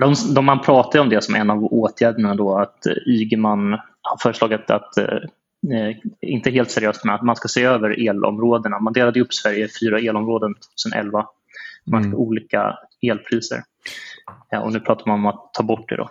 De, 0.00 0.14
de, 0.34 0.44
man 0.44 0.60
pratar 0.60 0.98
om 0.98 1.08
det 1.08 1.24
som 1.24 1.34
en 1.34 1.50
av 1.50 1.64
åtgärderna 1.64 2.34
då 2.34 2.58
att 2.58 2.86
Ygeman 3.06 3.72
har 4.02 4.16
föreslagit 4.22 4.70
att 4.70 4.98
Eh, 4.98 5.28
inte 6.20 6.50
helt 6.50 6.70
seriöst 6.70 7.04
med 7.04 7.14
att 7.14 7.22
man 7.22 7.36
ska 7.36 7.48
se 7.48 7.64
över 7.64 8.08
elområdena. 8.08 8.80
Man 8.80 8.92
delade 8.92 9.20
upp 9.20 9.34
Sverige 9.34 9.64
i 9.64 9.68
fyra 9.80 9.98
elområden 9.98 10.54
2011. 10.84 11.26
Man 11.86 12.04
mm. 12.04 12.14
olika 12.14 12.78
elpriser. 13.02 13.62
Ja, 14.50 14.60
och 14.60 14.72
nu 14.72 14.80
pratar 14.80 15.06
man 15.06 15.18
om 15.18 15.26
att 15.26 15.50
ta 15.54 15.62
bort 15.62 15.88
det. 15.88 15.96
Då. 15.96 16.10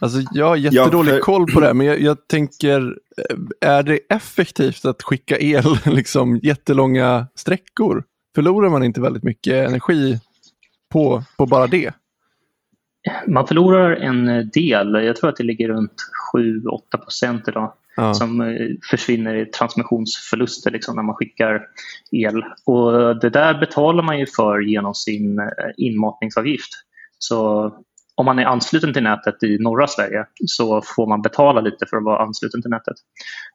Alltså, 0.00 0.18
jag 0.32 0.46
har 0.46 0.56
jättedålig 0.56 1.12
ja, 1.12 1.16
för... 1.16 1.22
koll 1.22 1.52
på 1.52 1.60
det, 1.60 1.74
men 1.74 1.86
jag, 1.86 2.00
jag, 2.00 2.28
tänker, 2.28 2.96
eh, 3.16 3.68
är 3.70 3.82
det 3.82 3.98
effektivt 4.08 4.84
att 4.84 5.02
skicka 5.02 5.38
el 5.38 5.64
liksom, 5.86 6.36
jättelånga 6.42 7.26
sträckor? 7.34 8.04
Förlorar 8.34 8.68
man 8.68 8.84
inte 8.84 9.00
väldigt 9.00 9.22
mycket 9.22 9.68
energi 9.68 10.18
på, 10.92 11.22
på 11.36 11.46
bara 11.46 11.66
det? 11.66 11.94
Man 13.26 13.46
förlorar 13.46 13.96
en 13.96 14.50
del, 14.50 14.94
jag 14.94 15.16
tror 15.16 15.30
att 15.30 15.36
det 15.36 15.44
ligger 15.44 15.68
runt 15.68 15.94
7-8 16.34 16.98
procent 16.98 17.48
idag 17.48 17.72
ja. 17.96 18.14
som 18.14 18.40
eh, 18.40 18.68
försvinner 18.90 19.34
i 19.34 19.46
transmissionsförluster 19.46 20.70
liksom, 20.70 20.96
när 20.96 21.02
man 21.02 21.14
skickar 21.14 21.66
el. 22.10 22.42
Och 22.64 23.20
det 23.20 23.30
där 23.30 23.60
betalar 23.60 24.02
man 24.02 24.18
ju 24.18 24.26
för 24.26 24.60
genom 24.60 24.94
sin 24.94 25.38
eh, 25.38 25.46
inmatningsavgift. 25.76 26.70
Så 27.18 27.70
om 28.14 28.26
man 28.26 28.38
är 28.38 28.44
ansluten 28.44 28.92
till 28.92 29.02
nätet 29.02 29.42
i 29.42 29.58
norra 29.58 29.86
Sverige 29.86 30.26
så 30.46 30.82
får 30.96 31.06
man 31.06 31.22
betala 31.22 31.60
lite 31.60 31.86
för 31.86 31.96
att 31.96 32.04
vara 32.04 32.22
ansluten 32.22 32.62
till 32.62 32.70
nätet. 32.70 32.96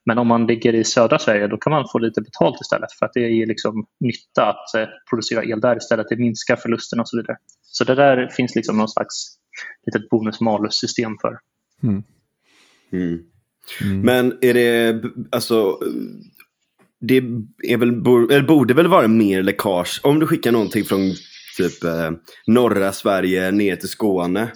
Men 0.06 0.18
om 0.18 0.28
man 0.28 0.48
ligger 0.48 0.76
i 0.76 0.84
södra 0.84 1.20
Sverige 1.20 1.48
då 1.48 1.58
kan 1.58 1.72
man 1.72 1.86
få 1.92 2.00
lite 2.00 2.22
betalt 2.22 2.62
istället 2.62 2.92
för 3.00 3.06
att 3.06 3.14
det 3.14 3.20
ger 3.20 3.46
liksom 3.46 3.86
nytta 4.00 4.50
att 4.50 4.76
eh, 4.76 4.88
producera 5.10 5.44
el 5.44 5.62
där 5.62 5.78
istället. 5.78 6.08
Det 6.10 6.18
minskar 6.18 6.56
förlusterna 6.56 7.02
och 7.02 7.10
så 7.10 7.18
vidare. 7.18 7.38
Så 7.62 7.84
det 7.84 7.96
där 7.96 8.28
finns 8.28 8.56
liksom 8.56 8.78
någon 8.78 8.90
slags 8.90 9.38
litet 9.86 10.10
bonus-malus-system 10.10 11.18
för. 11.22 11.40
Mm. 11.84 12.04
Mm. 12.92 13.24
Mm. 13.82 14.02
Men 14.02 14.38
är 14.42 14.54
det, 14.54 15.02
alltså, 15.32 15.80
det 17.00 17.18
är 17.64 17.78
väl, 17.78 17.90
eller 18.32 18.48
borde 18.48 18.74
väl 18.74 18.88
vara 18.88 19.08
mer 19.08 19.44
läckage 19.44 20.00
om 20.04 20.20
du 20.20 20.28
skickar 20.28 20.52
någonting 20.52 20.84
från 20.84 21.14
typ 21.58 21.84
eh, 21.84 22.12
norra 22.48 22.92
Sverige 22.92 23.52
ner 23.52 23.76
till 23.76 23.90
Skåne. 23.90 24.48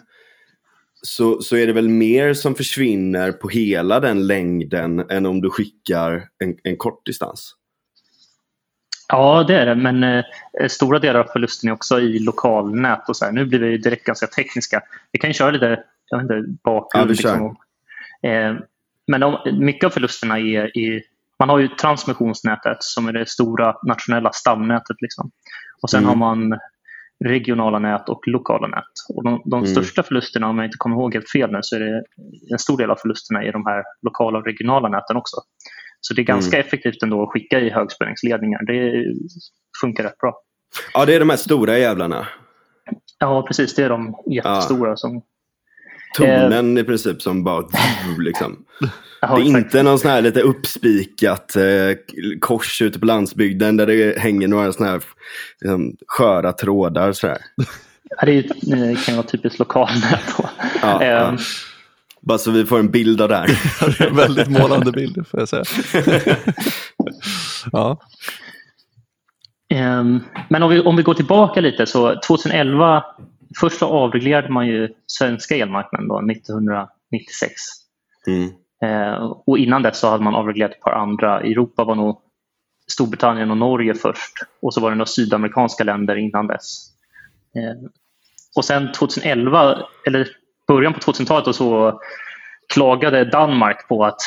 Så, 1.01 1.41
så 1.41 1.55
är 1.55 1.67
det 1.67 1.73
väl 1.73 1.89
mer 1.89 2.33
som 2.33 2.55
försvinner 2.55 3.31
på 3.31 3.49
hela 3.49 3.99
den 3.99 4.27
längden 4.27 4.99
än 5.09 5.25
om 5.25 5.41
du 5.41 5.49
skickar 5.49 6.27
en, 6.43 6.55
en 6.63 6.77
kort 6.77 7.05
distans? 7.05 7.55
Ja, 9.07 9.43
det 9.47 9.55
är 9.55 9.65
det. 9.65 9.75
Men 9.75 10.03
eh, 10.03 10.23
stora 10.69 10.99
delar 10.99 11.19
av 11.19 11.27
förlusten 11.33 11.69
är 11.69 11.73
också 11.73 11.99
i 11.99 12.19
lokalnät. 12.19 13.09
och 13.09 13.15
så 13.15 13.25
här. 13.25 13.31
Nu 13.31 13.45
blir 13.45 13.59
vi 13.59 13.77
direkt 13.77 14.03
ganska 14.03 14.27
tekniska. 14.27 14.81
Vi 15.11 15.19
kan 15.19 15.33
köra 15.33 15.51
lite 15.51 15.83
jag 16.11 16.17
vet 16.17 16.23
inte, 16.23 16.57
bakgrund. 16.63 17.05
Ja, 17.05 17.11
liksom. 17.11 17.57
eh, 18.23 18.55
men 19.11 19.21
de, 19.21 19.37
mycket 19.59 19.87
av 19.87 19.89
förlusterna 19.89 20.39
är 20.39 20.77
i 20.77 21.01
man 21.39 21.49
har 21.49 21.59
ju 21.59 21.67
transmissionsnätet 21.67 22.77
som 22.79 23.07
är 23.07 23.13
det 23.13 23.29
stora 23.29 23.75
nationella 23.87 24.31
stamnätet. 24.33 24.97
Liksom. 25.01 25.31
Och 25.81 25.89
sen 25.89 26.03
mm. 26.03 26.09
har 26.09 26.15
man 26.15 26.59
regionala 27.25 27.79
nät 27.79 28.09
och 28.09 28.27
lokala 28.27 28.67
nät. 28.67 28.93
Och 29.15 29.23
de, 29.23 29.41
de 29.45 29.59
mm. 29.59 29.67
största 29.67 30.03
förlusterna, 30.03 30.47
om 30.47 30.57
jag 30.57 30.67
inte 30.67 30.77
kommer 30.77 30.95
ihåg 30.95 31.13
helt 31.13 31.29
fel 31.29 31.51
nu, 31.51 31.59
så 31.61 31.75
är 31.75 31.79
det 31.79 32.03
en 32.51 32.59
stor 32.59 32.77
del 32.77 32.91
av 32.91 32.95
förlusterna 32.95 33.43
i 33.43 33.51
de 33.51 33.65
här 33.65 33.83
lokala 34.01 34.37
och 34.39 34.45
regionala 34.45 34.89
näten 34.89 35.17
också. 35.17 35.37
Så 36.01 36.13
det 36.13 36.21
är 36.21 36.23
ganska 36.23 36.57
mm. 36.57 36.67
effektivt 36.67 37.03
ändå 37.03 37.23
att 37.23 37.29
skicka 37.29 37.59
i 37.59 37.69
högspänningsledningar. 37.69 38.65
Det 38.65 39.05
funkar 39.81 40.03
rätt 40.03 40.17
bra. 40.17 40.33
Ja, 40.93 41.05
det 41.05 41.15
är 41.15 41.19
de 41.19 41.29
här 41.29 41.37
stora 41.37 41.77
jävlarna. 41.77 42.27
Ja, 43.19 43.45
precis. 43.47 43.75
Det 43.75 43.83
är 43.83 43.89
de 43.89 44.15
jättestora 44.31 44.89
ja. 44.89 44.95
som 44.95 45.21
tonen 46.17 46.77
eh, 46.77 46.81
i 46.81 46.85
princip 46.85 47.21
som 47.21 47.43
bara 47.43 47.67
liksom. 48.19 48.65
det 49.21 49.27
är 49.27 49.57
inte 49.57 49.83
någon 49.83 49.99
sån 49.99 50.11
här 50.11 50.21
lite 50.21 50.41
uppspikat 50.41 51.55
eh, 51.55 51.63
kors 52.39 52.81
ute 52.81 52.99
på 52.99 53.05
landsbygden 53.05 53.77
där 53.77 53.87
det 53.87 54.19
hänger 54.19 54.47
några 54.47 54.73
såna 54.73 54.89
här 54.89 55.01
liksom, 55.61 55.95
sköra 56.07 56.53
trådar. 56.53 57.11
Så 57.11 57.27
Ja, 58.17 58.25
det, 58.25 58.41
det 58.61 59.05
kan 59.05 59.15
vara 59.15 59.27
typiskt 59.27 59.59
lokalnät. 59.59 60.23
Ja, 60.81 61.01
eh, 61.01 61.09
ja. 61.09 61.37
Bara 62.21 62.37
så 62.37 62.51
vi 62.51 62.65
får 62.65 62.79
en 62.79 62.91
bild 62.91 63.21
av 63.21 63.29
det 63.29 63.35
här. 63.35 64.09
Väldigt 64.15 64.47
målande 64.47 64.91
bild 64.91 65.27
får 65.27 65.39
jag 65.39 65.49
säga. 65.49 65.63
ja. 67.71 67.99
Um, 69.73 70.23
men 70.49 70.63
om 70.63 70.69
vi, 70.69 70.79
om 70.79 70.95
vi 70.95 71.03
går 71.03 71.13
tillbaka 71.13 71.61
lite 71.61 71.85
så 71.85 72.19
2011 72.27 73.03
först 73.59 73.79
så 73.79 73.87
avreglerade 73.87 74.49
man 74.49 74.67
ju 74.67 74.93
svenska 75.05 75.55
elmarknaden 75.55 76.07
då, 76.07 76.31
1996. 76.31 77.53
Mm. 78.27 78.49
Uh, 78.83 79.33
och 79.45 79.57
innan 79.57 79.81
dess 79.81 79.99
så 79.99 80.09
hade 80.09 80.23
man 80.23 80.35
avreglerat 80.35 80.71
ett 80.71 80.81
par 80.81 80.91
andra. 80.91 81.39
Europa 81.39 81.83
var 81.83 81.95
nog 81.95 82.21
Storbritannien 82.87 83.51
och 83.51 83.57
Norge 83.57 83.93
först 83.93 84.33
och 84.61 84.73
så 84.73 84.81
var 84.81 84.89
det 84.89 84.95
några 84.95 85.05
sydamerikanska 85.05 85.83
länder 85.83 86.15
innan 86.15 86.47
dess. 86.47 86.87
Uh, 87.57 87.89
och 88.55 88.65
sen 88.65 88.91
2011, 88.91 89.77
eller 90.07 90.27
början 90.67 90.93
på 90.93 90.99
2000-talet 90.99 91.55
så 91.55 92.01
klagade 92.73 93.25
Danmark 93.25 93.87
på 93.87 94.05
att 94.05 94.19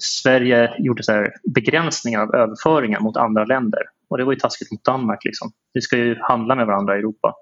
Sverige 0.00 0.74
gjorde 0.78 1.02
så 1.02 1.26
begränsningar 1.54 2.20
av 2.20 2.34
överföringar 2.34 3.00
mot 3.00 3.16
andra 3.16 3.44
länder. 3.44 3.80
Och 4.10 4.18
det 4.18 4.24
var 4.24 4.32
ju 4.32 4.38
taskigt 4.38 4.72
mot 4.72 4.84
Danmark. 4.84 5.24
Liksom. 5.24 5.52
Vi 5.72 5.80
ska 5.80 5.96
ju 5.96 6.16
handla 6.20 6.54
med 6.54 6.66
varandra 6.66 6.96
i 6.96 6.98
Europa. 6.98 7.34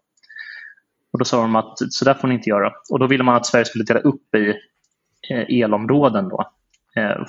Och 1.12 1.18
Då 1.18 1.24
sa 1.24 1.42
de 1.42 1.56
att 1.56 1.74
så 1.90 2.04
där 2.04 2.14
får 2.14 2.28
ni 2.28 2.34
inte 2.34 2.50
göra. 2.50 2.72
Och 2.90 2.98
Då 2.98 3.06
ville 3.06 3.24
man 3.24 3.34
att 3.34 3.46
Sverige 3.46 3.64
skulle 3.64 3.84
dela 3.84 4.00
upp 4.00 4.34
i 4.34 4.48
eh, 5.30 5.60
elområden. 5.60 6.28
Då. 6.28 6.50
Eh, 6.96 7.24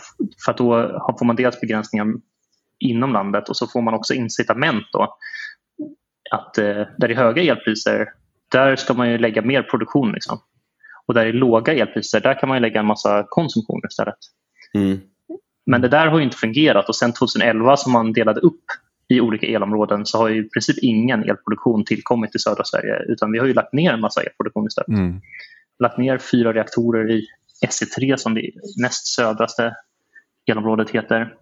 för 0.46 0.52
att 0.52 0.58
då 0.58 1.16
får 1.20 1.26
man 1.26 1.36
dels 1.36 1.62
begränsningar 1.62 2.08
inom 2.80 3.14
landet 3.14 3.50
och 3.50 3.58
så 3.58 3.68
får 3.68 3.82
man 3.82 3.94
också 3.94 4.14
incitament 4.14 4.86
då 4.94 5.18
att 6.32 6.58
eh, 6.58 6.64
där 6.64 7.08
det 7.08 7.14
är 7.14 7.16
höga 7.16 7.44
elpriser 7.44 8.14
där 8.52 8.76
ska 8.76 8.94
man 8.94 9.10
ju 9.10 9.18
lägga 9.18 9.42
mer 9.42 9.64
produktion. 9.64 10.12
Liksom. 10.12 10.40
Och 11.06 11.14
där 11.14 11.24
det 11.24 11.30
är 11.30 11.34
låga 11.34 11.74
elpriser, 11.74 12.20
där 12.20 12.40
kan 12.40 12.50
man 12.50 12.62
lägga 12.62 12.80
en 12.80 12.86
massa 12.86 13.26
konsumtion 13.30 13.82
istället. 13.90 14.18
Mm. 14.74 15.00
Men 15.66 15.82
det 15.82 15.88
där 15.88 16.08
har 16.08 16.20
inte 16.20 16.38
fungerat 16.38 16.90
och 16.90 16.96
sen 16.96 17.14
2011 17.14 17.78
som 17.78 17.92
man 17.92 18.14
delade 18.14 18.40
upp 18.40 18.64
i 19.10 19.22
olika 19.22 19.48
elområden 19.48 20.06
så 20.06 20.18
har 20.18 20.30
ju 20.30 20.46
i 20.46 20.50
princip 20.50 20.78
ingen 20.82 21.20
elproduktion 21.20 21.86
tillkommit 21.86 22.36
i 22.36 22.40
södra 22.40 22.64
Sverige 22.64 23.04
utan 23.08 23.32
vi 23.32 23.40
har 23.40 23.46
ju 23.46 23.54
lagt 23.54 23.74
ner 23.74 23.94
en 23.94 24.02
massa 24.02 24.22
elproduktion 24.22 24.68
istället. 24.68 24.88
Mm. 24.88 25.22
Lagt 25.80 25.98
ner 25.98 26.18
fyra 26.18 26.54
reaktorer 26.54 27.12
i 27.12 27.28
SE3 27.66 28.18
som 28.18 28.34
det 28.34 28.52
näst 28.82 29.08
södraste 29.08 29.76
elområdet 30.52 30.90
heter. 30.90 31.34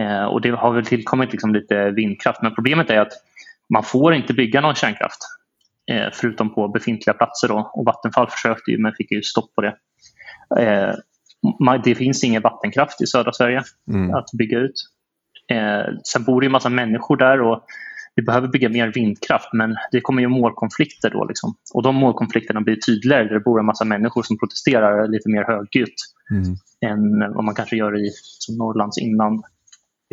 Eh, 0.00 0.24
och 0.24 0.40
det 0.40 0.50
har 0.50 0.74
väl 0.74 0.86
tillkommit 0.86 1.32
liksom 1.32 1.54
lite 1.54 1.90
vindkraft 1.90 2.42
men 2.42 2.54
problemet 2.54 2.90
är 2.90 3.00
att 3.00 3.12
man 3.74 3.82
får 3.82 4.14
inte 4.14 4.34
bygga 4.34 4.60
någon 4.60 4.74
kärnkraft 4.74 5.18
eh, 5.90 6.08
förutom 6.12 6.54
på 6.54 6.68
befintliga 6.68 7.14
platser. 7.14 7.48
Då. 7.48 7.70
Och 7.74 7.84
Vattenfall 7.84 8.30
försökte 8.30 8.70
ju 8.70 8.78
men 8.78 8.92
fick 8.94 9.12
ju 9.12 9.22
stopp 9.22 9.54
på 9.54 9.62
det. 9.62 9.76
Eh, 10.60 10.94
det 11.84 11.94
finns 11.94 12.24
ingen 12.24 12.42
vattenkraft 12.42 13.02
i 13.02 13.06
södra 13.06 13.32
Sverige 13.32 13.62
mm. 13.88 14.14
att 14.14 14.26
bygga 14.38 14.58
ut. 14.58 14.74
Eh, 15.52 15.94
sen 16.04 16.24
bor 16.24 16.40
det 16.40 16.46
en 16.46 16.52
massa 16.52 16.68
människor 16.68 17.16
där 17.16 17.40
och 17.40 17.64
vi 18.14 18.22
behöver 18.22 18.48
bygga 18.48 18.68
mer 18.68 18.92
vindkraft 18.92 19.48
men 19.52 19.76
det 19.92 20.00
kommer 20.00 20.22
ju 20.22 20.28
målkonflikter 20.28 21.10
då. 21.10 21.24
Liksom. 21.24 21.54
Och 21.74 21.82
de 21.82 21.94
målkonflikterna 21.94 22.60
blir 22.60 22.76
tydligare 22.76 23.24
där 23.24 23.34
det 23.34 23.40
bor 23.40 23.60
en 23.60 23.66
massa 23.66 23.84
människor 23.84 24.22
som 24.22 24.38
protesterar 24.38 25.08
lite 25.08 25.28
mer 25.28 25.44
högljutt 25.44 25.94
mm. 26.30 26.56
än 26.86 27.34
vad 27.34 27.44
man 27.44 27.54
kanske 27.54 27.76
gör 27.76 28.06
i 28.06 28.10
som 28.14 28.56
Norrlands 28.56 28.98
inland. 28.98 29.40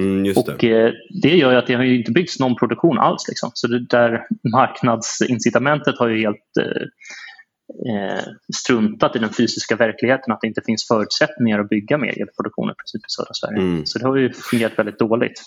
Mm, 0.01 0.33
och 0.37 0.45
det. 0.59 0.87
Eh, 0.87 0.91
det 1.21 1.37
gör 1.37 1.55
att 1.55 1.67
det 1.67 1.73
har 1.73 1.83
inte 1.83 2.11
byggts 2.11 2.39
någon 2.39 2.55
produktion 2.55 2.99
alls. 2.99 3.27
Liksom. 3.27 3.51
Så 3.53 3.67
det 3.67 3.87
där 3.89 4.27
marknadsincitamentet 4.53 5.99
har 5.99 6.07
ju 6.07 6.21
helt 6.21 6.57
eh, 6.59 6.83
struntat 8.53 9.15
i 9.15 9.19
den 9.19 9.33
fysiska 9.33 9.75
verkligheten 9.75 10.33
att 10.33 10.41
det 10.41 10.47
inte 10.47 10.61
finns 10.65 10.87
förutsättningar 10.87 11.59
att 11.59 11.69
bygga 11.69 11.97
mer 11.97 12.21
elproduktion 12.21 12.69
i 12.69 12.73
princip 12.73 13.01
i 13.01 13.09
södra 13.09 13.33
Sverige. 13.33 13.61
Mm. 13.61 13.85
Så 13.85 13.99
det 13.99 14.05
har 14.05 14.17
ju 14.17 14.33
fungerat 14.33 14.79
väldigt 14.79 14.99
dåligt. 14.99 15.41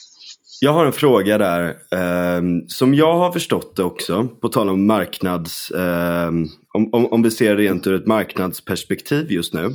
Jag 0.60 0.72
har 0.72 0.86
en 0.86 0.92
fråga 0.92 1.38
där. 1.38 1.68
Eh, 1.68 2.42
som 2.66 2.94
jag 2.94 3.18
har 3.18 3.32
förstått 3.32 3.76
det 3.76 3.82
också, 3.82 4.28
på 4.28 4.48
tal 4.48 4.68
om 4.68 4.86
marknads... 4.86 5.70
Eh, 5.70 6.28
om, 6.74 6.88
om, 6.92 7.06
om 7.06 7.22
vi 7.22 7.30
ser 7.30 7.56
rent 7.56 7.86
ur 7.86 7.94
ett 7.94 8.06
marknadsperspektiv 8.06 9.32
just 9.32 9.54
nu. 9.54 9.70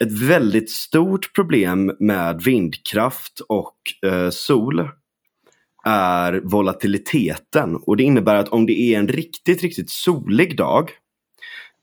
Ett 0.00 0.12
väldigt 0.12 0.70
stort 0.70 1.34
problem 1.34 1.92
med 1.98 2.42
vindkraft 2.42 3.40
och 3.48 3.76
eh, 4.10 4.30
sol 4.30 4.88
är 5.84 6.40
volatiliteten. 6.44 7.76
Och 7.76 7.96
det 7.96 8.02
innebär 8.02 8.34
att 8.34 8.48
om 8.48 8.66
det 8.66 8.80
är 8.80 8.98
en 8.98 9.08
riktigt, 9.08 9.62
riktigt 9.62 9.90
solig 9.90 10.56
dag 10.56 10.90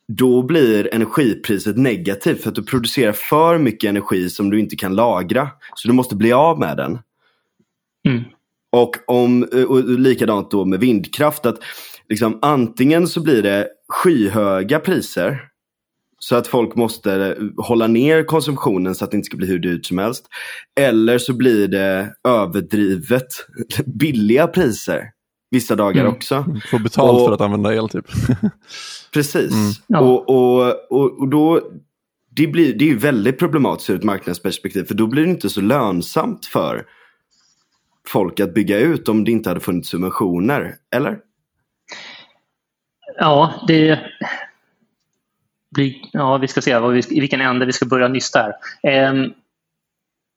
då 0.08 0.44
blir 0.44 0.94
energipriset 0.94 1.78
negativt 1.78 2.42
för 2.42 2.50
att 2.50 2.56
du 2.56 2.64
producerar 2.64 3.12
för 3.12 3.58
mycket 3.58 3.90
energi 3.90 4.30
som 4.30 4.50
du 4.50 4.60
inte 4.60 4.76
kan 4.76 4.96
lagra. 4.96 5.50
Så 5.76 5.88
du 5.88 5.94
måste 5.94 6.16
bli 6.16 6.32
av 6.32 6.60
med 6.60 6.78
den. 6.78 7.00
Mm. 8.08 8.24
Och, 8.72 8.96
om, 9.08 9.44
och 9.68 10.00
likadant 10.00 10.52
då 10.52 10.66
med 10.66 10.80
vindkraft. 10.80 11.46
att 11.46 11.60
liksom, 12.10 12.40
Antingen 12.42 13.08
så 13.08 13.24
blir 13.24 13.44
det 13.44 13.68
skyhöga 13.88 14.80
priser. 14.80 15.42
Så 16.20 16.36
att 16.36 16.48
folk 16.48 16.76
måste 16.76 17.38
hålla 17.58 17.88
ner 17.88 18.24
konsumtionen 18.24 18.96
så 18.96 19.06
att 19.06 19.12
det 19.12 19.18
inte 19.18 19.26
ska 19.26 19.38
bli 19.38 19.48
hur 19.48 19.60
dyrt 19.60 19.86
som 19.86 19.98
helst. 19.98 20.26
Eller 20.80 21.18
så 21.18 21.34
blir 21.34 21.68
det 21.68 22.14
överdrivet 22.28 23.28
billiga 23.86 24.48
priser 24.48 25.12
vissa 25.50 25.76
dagar 25.76 26.02
mm. 26.02 26.14
också. 26.14 26.46
Få 26.72 26.80
betalt 26.80 27.22
och, 27.22 27.26
för 27.26 27.34
att 27.34 27.42
använda 27.42 27.76
el 27.76 27.90
typ. 27.90 28.06
precis. 29.14 29.52
Mm. 29.52 29.72
Ja. 29.88 30.00
Och, 30.00 30.30
och, 30.30 30.92
och, 30.92 31.20
och, 31.20 31.28
då, 31.28 31.62
det, 32.30 32.48
blir, 32.48 32.74
det 32.74 32.86
är 32.86 32.90
ju 32.90 32.98
väldigt 32.98 33.40
problematiskt 33.40 33.90
ur 33.90 33.96
ett 33.96 34.04
marknadsperspektiv 34.04 34.84
för 34.84 34.96
då 34.96 35.08
blir 35.08 35.24
det 35.24 35.30
inte 35.30 35.50
så 35.50 35.62
lönsamt 35.62 36.46
för 36.46 36.86
folk 38.08 38.40
att 38.40 38.54
bygga 38.54 38.80
ut 38.80 39.10
om 39.10 39.24
det 39.24 39.32
inte 39.32 39.50
hade 39.50 39.60
funnits 39.60 39.90
subventioner, 39.90 40.76
eller? 40.96 41.20
Ja, 43.18 43.54
det 43.68 44.00
blir, 45.70 45.96
ja 46.12 46.38
vi 46.38 46.48
ska 46.48 46.62
se 46.62 46.80
vi, 46.80 47.02
i 47.10 47.20
vilken 47.20 47.42
ände 47.42 47.66
vi 47.66 47.74
ska 47.74 47.86
börja 47.86 48.08
nysta 48.08 48.40
här. 48.40 48.54
Eh, 48.84 49.30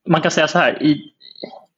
man 0.08 0.22
kan 0.22 0.30
säga 0.30 0.48
så 0.48 0.58
här, 0.58 0.82
i, 0.82 1.12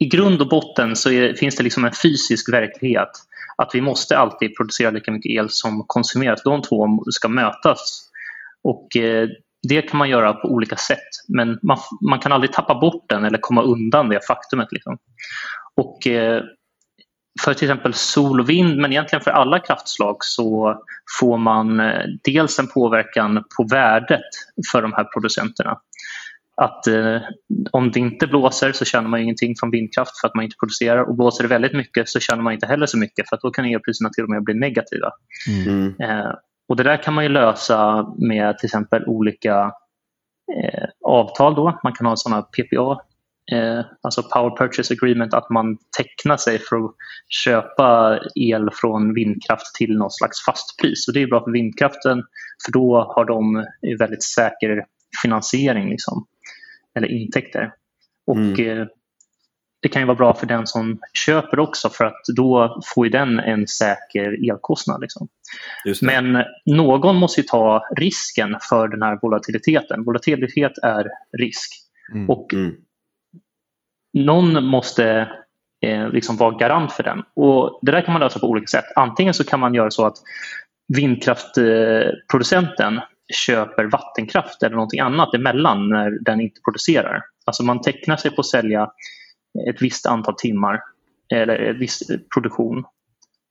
i 0.03 0.09
grund 0.09 0.41
och 0.41 0.49
botten 0.49 0.97
så 0.97 1.11
är, 1.11 1.35
finns 1.35 1.57
det 1.57 1.63
liksom 1.63 1.85
en 1.85 1.93
fysisk 1.93 2.53
verklighet. 2.53 3.11
Att 3.57 3.71
vi 3.75 3.81
måste 3.81 4.19
alltid 4.19 4.57
producera 4.57 4.91
lika 4.91 5.13
mycket 5.13 5.31
el 5.31 5.51
som 5.51 5.85
konsumeras. 5.87 6.43
De 6.43 6.63
två 6.63 7.05
ska 7.11 7.29
mötas. 7.29 8.11
Och 8.65 8.97
eh, 8.97 9.29
det 9.69 9.83
kan 9.83 9.99
man 9.99 10.09
göra 10.09 10.33
på 10.33 10.49
olika 10.49 10.77
sätt. 10.77 11.09
Men 11.29 11.59
man, 11.63 11.79
man, 12.11 12.19
kan 12.19 12.33
aldrig 12.33 12.53
tappa 12.53 12.75
bort 12.75 13.05
den 13.09 13.25
eller 13.25 13.39
komma 13.39 13.63
undan 13.63 14.09
det 14.09 14.27
faktumet. 14.27 14.69
Liksom. 14.73 14.99
Och 15.77 16.07
eh, 16.07 16.43
för 17.41 17.55
till 17.55 17.71
exempel 17.71 17.95
sol 17.95 18.41
och 18.41 18.49
vind, 18.49 18.77
men 18.77 18.93
egentligen 18.93 19.23
för 19.23 19.31
alla 19.31 19.59
kraftslag 19.59 20.17
så 20.21 20.77
får 21.21 21.39
man 21.39 21.81
eh, 21.81 22.05
dels 22.25 22.59
en 22.59 22.69
påverkan 22.69 23.45
på 23.57 23.67
värdet 23.71 24.31
för 24.73 24.83
de 24.83 24.93
här 24.93 25.05
producenterna 25.05 25.79
att 26.63 26.87
eh, 26.87 27.21
om 27.71 27.91
det 27.91 28.01
inte 28.01 28.27
blåser 28.27 28.73
så 28.73 28.85
tjänar 28.85 29.09
man 29.09 29.21
ingenting 29.21 29.55
från 29.61 29.71
vindkraft 29.71 30.21
för 30.21 30.29
att 30.29 30.35
man 30.35 30.45
inte 30.45 30.57
producerar 30.61 31.09
och 31.09 31.15
blåser 31.15 31.43
det 31.43 31.49
väldigt 31.49 31.73
mycket 31.73 32.09
så 32.09 32.21
tjänar 32.21 32.43
man 32.43 32.53
inte 32.53 32.67
heller 32.67 32.87
så 32.87 32.99
mycket 32.99 33.29
för 33.29 33.37
att 33.37 33.43
då 33.43 33.51
kan 33.51 33.65
elpriserna 33.65 34.11
till 34.11 34.25
och 34.25 34.31
med 34.31 34.45
bli 34.45 34.55
negativa. 34.55 35.11
Mm. 35.67 35.95
Eh, 36.01 36.33
och 36.69 36.77
Det 36.77 36.83
där 36.83 36.97
kan 36.97 37.15
man 37.15 37.25
ju 37.25 37.31
lösa 37.31 38.07
med 38.19 38.59
till 38.59 38.67
exempel 38.67 39.05
olika 39.07 39.73
eh, 40.57 40.89
avtal. 41.05 41.55
Då. 41.55 41.81
Man 41.83 41.93
kan 41.93 42.07
ha 42.07 42.17
sådana 42.17 42.43
PPA, 42.43 43.01
eh, 43.53 43.85
alltså 44.03 44.23
Power 44.23 44.57
Purchase 44.57 44.95
Agreement, 44.95 45.35
att 45.35 45.51
man 45.51 45.79
tecknar 45.97 46.37
sig 46.37 46.59
för 46.59 46.77
att 46.77 46.95
köpa 47.29 48.21
el 48.35 48.71
från 48.73 49.15
vindkraft 49.15 49.75
till 49.75 49.99
något 49.99 50.15
slags 50.15 50.45
fastpris. 50.45 51.09
Och 51.09 51.15
det 51.15 51.23
är 51.23 51.27
bra 51.27 51.45
för 51.45 51.51
vindkraften 51.51 52.23
för 52.65 52.73
då 52.73 53.13
har 53.17 53.25
de 53.25 53.67
väldigt 53.99 54.23
säker 54.23 54.85
finansiering. 55.23 55.91
Liksom 55.91 56.27
eller 56.95 57.09
intäkter. 57.09 57.73
Och 58.27 58.37
mm. 58.37 58.81
eh, 58.81 58.87
Det 59.83 59.89
kan 59.89 60.03
ju 60.03 60.07
vara 60.07 60.17
bra 60.17 60.35
för 60.35 60.47
den 60.47 60.67
som 60.67 60.99
köper 61.15 61.59
också 61.59 61.89
för 61.89 62.05
att 62.05 62.23
då 62.37 62.81
får 62.95 63.07
den 63.07 63.39
en 63.39 63.67
säker 63.67 64.51
elkostnad. 64.51 65.01
Liksom. 65.01 65.29
Men 66.03 66.45
någon 66.67 67.17
måste 67.17 67.43
ta 67.43 67.85
risken 67.97 68.57
för 68.69 68.89
den 68.89 69.03
här 69.03 69.19
volatiliteten. 69.23 70.05
Volatilitet 70.05 70.73
är 70.83 71.09
risk. 71.39 71.73
Mm. 72.13 72.31
Och 72.31 72.55
mm. 72.55 72.75
Någon 74.19 74.65
måste 74.65 75.29
eh, 75.87 76.11
liksom 76.11 76.37
vara 76.37 76.57
garant 76.57 76.93
för 76.93 77.03
den. 77.03 77.23
Och 77.35 77.79
Det 77.83 77.93
där 77.93 78.03
kan 78.03 78.13
man 78.13 78.21
lösa 78.21 78.39
på 78.39 78.47
olika 78.47 78.67
sätt. 78.67 78.85
Antingen 78.97 79.35
så 79.35 79.45
kan 79.45 79.61
man 79.61 79.75
göra 79.75 79.91
så 79.91 80.07
att 80.07 80.17
vindkraftproducenten 80.97 83.01
köper 83.33 83.85
vattenkraft 83.85 84.63
eller 84.63 84.77
någonting 84.77 85.01
annat 85.01 85.35
emellan 85.35 85.89
när 85.89 86.11
den 86.11 86.41
inte 86.41 86.61
producerar. 86.61 87.25
Alltså 87.45 87.63
man 87.63 87.81
tecknar 87.81 88.17
sig 88.17 88.31
på 88.31 88.41
att 88.41 88.47
sälja 88.47 88.91
ett 89.69 89.83
visst 89.83 90.07
antal 90.07 90.35
timmar 90.35 90.83
eller 91.33 91.57
en 91.57 91.79
viss 91.79 92.03
produktion. 92.35 92.85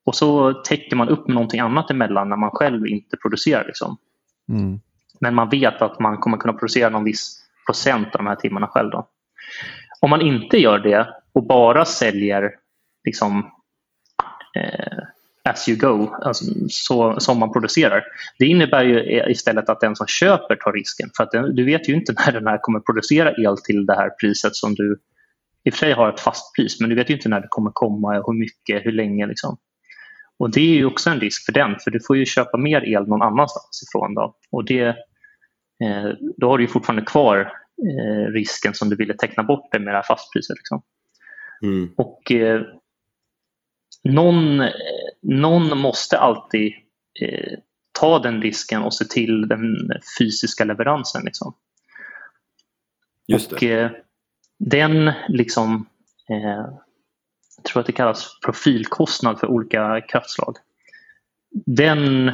Och 0.05 0.15
så 0.15 0.53
täcker 0.53 0.95
man 0.95 1.09
upp 1.09 1.27
med 1.27 1.33
någonting 1.33 1.59
annat 1.59 1.91
emellan 1.91 2.29
när 2.29 2.35
man 2.35 2.51
själv 2.51 2.87
inte 2.87 3.17
producerar. 3.17 3.65
Liksom. 3.65 3.97
Mm. 4.49 4.79
Men 5.19 5.35
man 5.35 5.49
vet 5.49 5.81
att 5.81 5.99
man 5.99 6.17
kommer 6.17 6.37
kunna 6.37 6.53
producera 6.53 6.89
någon 6.89 7.03
viss 7.03 7.43
procent 7.65 8.07
av 8.07 8.17
de 8.17 8.27
här 8.27 8.35
timmarna 8.35 8.67
själv. 8.67 8.89
Då. 8.89 9.07
Om 9.99 10.09
man 10.09 10.21
inte 10.21 10.57
gör 10.57 10.79
det 10.79 11.15
och 11.33 11.43
bara 11.43 11.85
säljer 11.85 12.55
liksom, 13.05 13.51
eh, 14.55 15.03
as 15.43 15.69
you 15.69 15.77
go, 15.77 16.15
alltså, 16.21 16.45
så, 16.69 17.19
som 17.19 17.39
man 17.39 17.51
producerar. 17.51 18.03
Det 18.39 18.45
innebär 18.45 18.83
ju 18.83 19.23
istället 19.31 19.69
att 19.69 19.79
den 19.79 19.95
som 19.95 20.07
köper 20.07 20.55
tar 20.55 20.73
risken. 20.73 21.09
För 21.17 21.23
att 21.23 21.31
den, 21.31 21.55
du 21.55 21.65
vet 21.65 21.89
ju 21.89 21.93
inte 21.93 22.13
när 22.25 22.31
den 22.31 22.47
här 22.47 22.57
kommer 22.57 22.79
producera 22.79 23.31
el 23.31 23.57
till 23.57 23.85
det 23.85 23.95
här 23.95 24.09
priset 24.09 24.55
som 24.55 24.75
du 24.75 24.99
i 25.63 25.69
och 25.69 25.73
för 25.73 25.79
sig 25.79 25.93
har 25.93 26.09
ett 26.09 26.19
fast 26.19 26.55
pris, 26.55 26.79
men 26.79 26.89
du 26.89 26.95
vet 26.95 27.09
ju 27.09 27.13
inte 27.13 27.29
när 27.29 27.41
det 27.41 27.47
kommer 27.49 27.71
komma, 27.73 28.13
hur 28.13 28.39
mycket, 28.39 28.85
hur 28.85 28.91
länge. 28.91 29.27
Liksom. 29.27 29.57
Och 30.37 30.51
det 30.51 30.61
är 30.61 30.75
ju 30.75 30.85
också 30.85 31.09
en 31.09 31.19
risk 31.19 31.45
för 31.45 31.51
den, 31.51 31.79
för 31.83 31.91
du 31.91 31.99
får 31.99 32.17
ju 32.17 32.25
köpa 32.25 32.57
mer 32.57 32.81
el 32.81 33.07
någon 33.07 33.21
annanstans 33.21 33.83
ifrån. 33.87 34.13
Då. 34.13 34.35
Och 34.51 34.65
det, 34.65 34.87
eh, 35.83 36.09
då 36.37 36.49
har 36.49 36.57
du 36.57 36.67
fortfarande 36.67 37.05
kvar 37.05 37.53
eh, 37.87 38.31
risken 38.31 38.73
som 38.73 38.89
du 38.89 38.95
ville 38.95 39.13
teckna 39.13 39.43
bort 39.43 39.71
det 39.71 39.79
med 39.79 39.93
det 39.93 39.97
här 39.97 40.03
fastpriset. 40.03 40.57
Liksom. 40.57 40.81
Mm. 41.63 41.89
Och 41.97 42.31
eh, 42.31 42.61
någon, 44.03 44.61
någon 45.21 45.77
måste 45.77 46.17
alltid 46.17 46.73
eh, 47.21 47.59
ta 47.99 48.19
den 48.19 48.41
risken 48.41 48.81
och 48.81 48.93
se 48.93 49.05
till 49.05 49.47
den 49.47 49.89
fysiska 50.19 50.65
leveransen. 50.65 51.25
Liksom. 51.25 51.55
Just 53.27 53.51
och, 53.51 53.63
eh, 53.63 53.91
den 54.59 55.11
liksom, 55.27 55.89
eh, 56.29 56.65
jag 57.57 57.65
tror 57.65 57.79
att 57.79 57.85
det 57.85 57.91
kallas 57.91 58.39
profilkostnad 58.45 59.39
för 59.39 59.47
olika 59.47 60.01
kraftslag. 60.01 60.55
Den, 61.65 62.27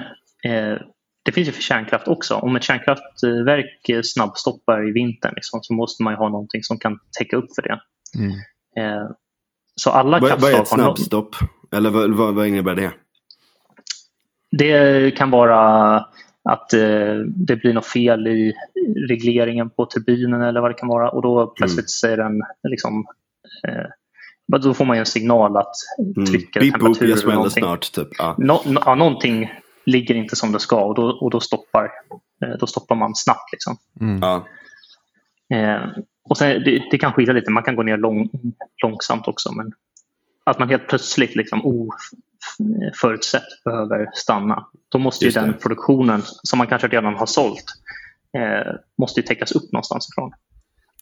eh, 0.44 0.78
det 1.24 1.32
finns 1.32 1.48
ju 1.48 1.52
för 1.52 1.62
kärnkraft 1.62 2.08
också. 2.08 2.36
Om 2.36 2.56
ett 2.56 2.64
kärnkraftverk 2.64 4.06
snabbstoppar 4.06 4.90
i 4.90 4.92
vintern 4.92 5.34
liksom, 5.36 5.60
så 5.64 5.74
måste 5.74 6.04
man 6.04 6.16
ha 6.16 6.30
någonting 6.30 6.64
som 6.64 6.80
kan 6.80 7.00
täcka 7.20 7.38
upp 7.38 7.56
för 7.56 7.62
det. 7.62 7.80
Mm. 8.18 8.32
Eh, 8.78 9.10
så 9.76 9.90
alla 9.90 10.20
vad, 10.20 10.42
vad 10.42 10.54
är 10.54 10.62
ett 10.62 10.68
snabbstopp? 10.68 11.36
Eller 11.72 11.90
vad, 11.90 12.14
vad, 12.14 12.36
vad 12.36 12.48
innebär 12.48 12.76
det? 12.76 12.92
Det 14.52 15.12
kan 15.18 15.32
vara 15.32 15.96
att 16.50 16.74
eh, 16.74 17.16
det 17.26 17.56
blir 17.56 17.74
något 17.74 17.86
fel 17.86 18.28
i 18.28 18.54
regleringen 19.10 19.70
på 19.70 19.86
turbinen 19.86 20.42
eller 20.42 20.62
vad 20.62 20.70
det 20.70 20.76
kan 20.76 20.90
vara 20.90 21.10
och 21.10 21.22
då 21.22 21.48
plötsligt 21.48 21.80
mm. 21.84 21.88
säger 21.88 22.18
den 22.18 22.42
liksom, 22.70 23.06
eh, 23.68 24.60
då 24.62 24.74
får 24.74 24.86
man 24.86 24.98
en 24.98 25.06
signal 25.06 25.58
att 25.58 25.74
mm. 26.00 26.26
trycket, 26.26 26.62
mm. 26.62 26.72
temperatur 26.72 27.10
jag 27.10 27.20
smäller 27.20 27.50
snart. 27.50 27.92
Typ. 27.92 28.08
Ja. 28.18 28.36
No, 28.38 28.62
no, 28.66 28.80
ja, 28.86 28.96
någonting 28.96 29.52
ligger 29.86 30.16
inte 30.16 30.36
som 30.36 30.52
det 30.52 30.60
ska 30.60 30.84
och 30.84 30.96
då, 30.96 31.04
och 31.04 31.32
då, 31.32 31.40
stoppar, 31.40 31.92
eh, 32.46 32.58
då 32.60 32.68
stoppar 32.68 32.96
man 32.96 33.16
snabbt. 33.16 33.52
Liksom. 33.52 33.78
Mm. 34.02 34.20
Ja. 34.22 34.48
Eh, 35.58 35.88
och 36.30 36.38
sen, 36.38 36.64
det, 36.64 36.84
det, 36.92 36.98
kan 36.98 37.14
skilja 37.14 37.34
lite, 37.34 37.52
man 37.52 37.64
kan 37.64 37.76
gå 37.76 37.84
ner 37.84 37.98
lång, 37.98 38.30
långsamt 38.84 39.28
också. 39.28 39.52
Men 39.52 39.72
att 40.48 40.60
man 40.60 40.70
helt 40.70 40.88
plötsligt 40.88 41.36
liksom 41.36 41.62
oförutsett 41.66 43.64
behöver 43.66 44.10
stanna. 44.14 44.66
Då 44.90 44.98
måste 44.98 45.26
ju 45.26 45.32
den 45.32 45.54
produktionen 45.54 46.22
som 46.26 46.58
man 46.58 46.68
kanske 46.68 46.88
redan 46.88 47.16
har 47.16 47.26
sålt 47.26 47.66
eh, 48.38 48.74
måste 48.98 49.20
ju 49.20 49.26
täckas 49.26 49.52
upp 49.52 49.72
någonstans 49.72 50.10
ifrån. 50.10 50.32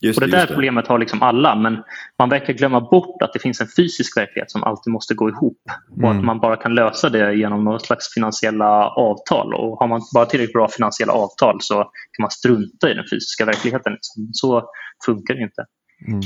Just 0.01 0.21
och 0.21 0.27
det, 0.27 0.31
där 0.31 0.47
det. 0.47 0.53
problemet 0.53 0.87
har 0.87 0.99
liksom 0.99 1.21
alla 1.21 1.55
men 1.55 1.83
man 2.19 2.29
verkar 2.29 2.53
glömma 2.53 2.81
bort 2.81 3.21
att 3.21 3.33
det 3.33 3.39
finns 3.39 3.61
en 3.61 3.67
fysisk 3.77 4.17
verklighet 4.17 4.51
som 4.51 4.63
alltid 4.63 4.93
måste 4.93 5.13
gå 5.13 5.29
ihop 5.29 5.61
och 5.91 5.97
mm. 5.97 6.17
att 6.17 6.25
man 6.25 6.39
bara 6.39 6.57
kan 6.57 6.75
lösa 6.75 7.09
det 7.09 7.33
genom 7.33 7.63
något 7.63 7.85
slags 7.85 8.13
finansiella 8.13 8.89
avtal. 8.89 9.53
Och 9.53 9.79
har 9.79 9.87
man 9.87 10.01
bara 10.13 10.25
tillräckligt 10.25 10.53
bra 10.53 10.67
finansiella 10.67 11.13
avtal 11.13 11.57
så 11.61 11.75
kan 11.83 12.23
man 12.23 12.31
strunta 12.31 12.91
i 12.91 12.93
den 12.93 13.05
fysiska 13.11 13.45
verkligheten. 13.45 13.97
Så 14.31 14.69
funkar 15.05 15.33
det 15.33 15.41
inte. 15.41 15.65
Mm. 16.07 16.21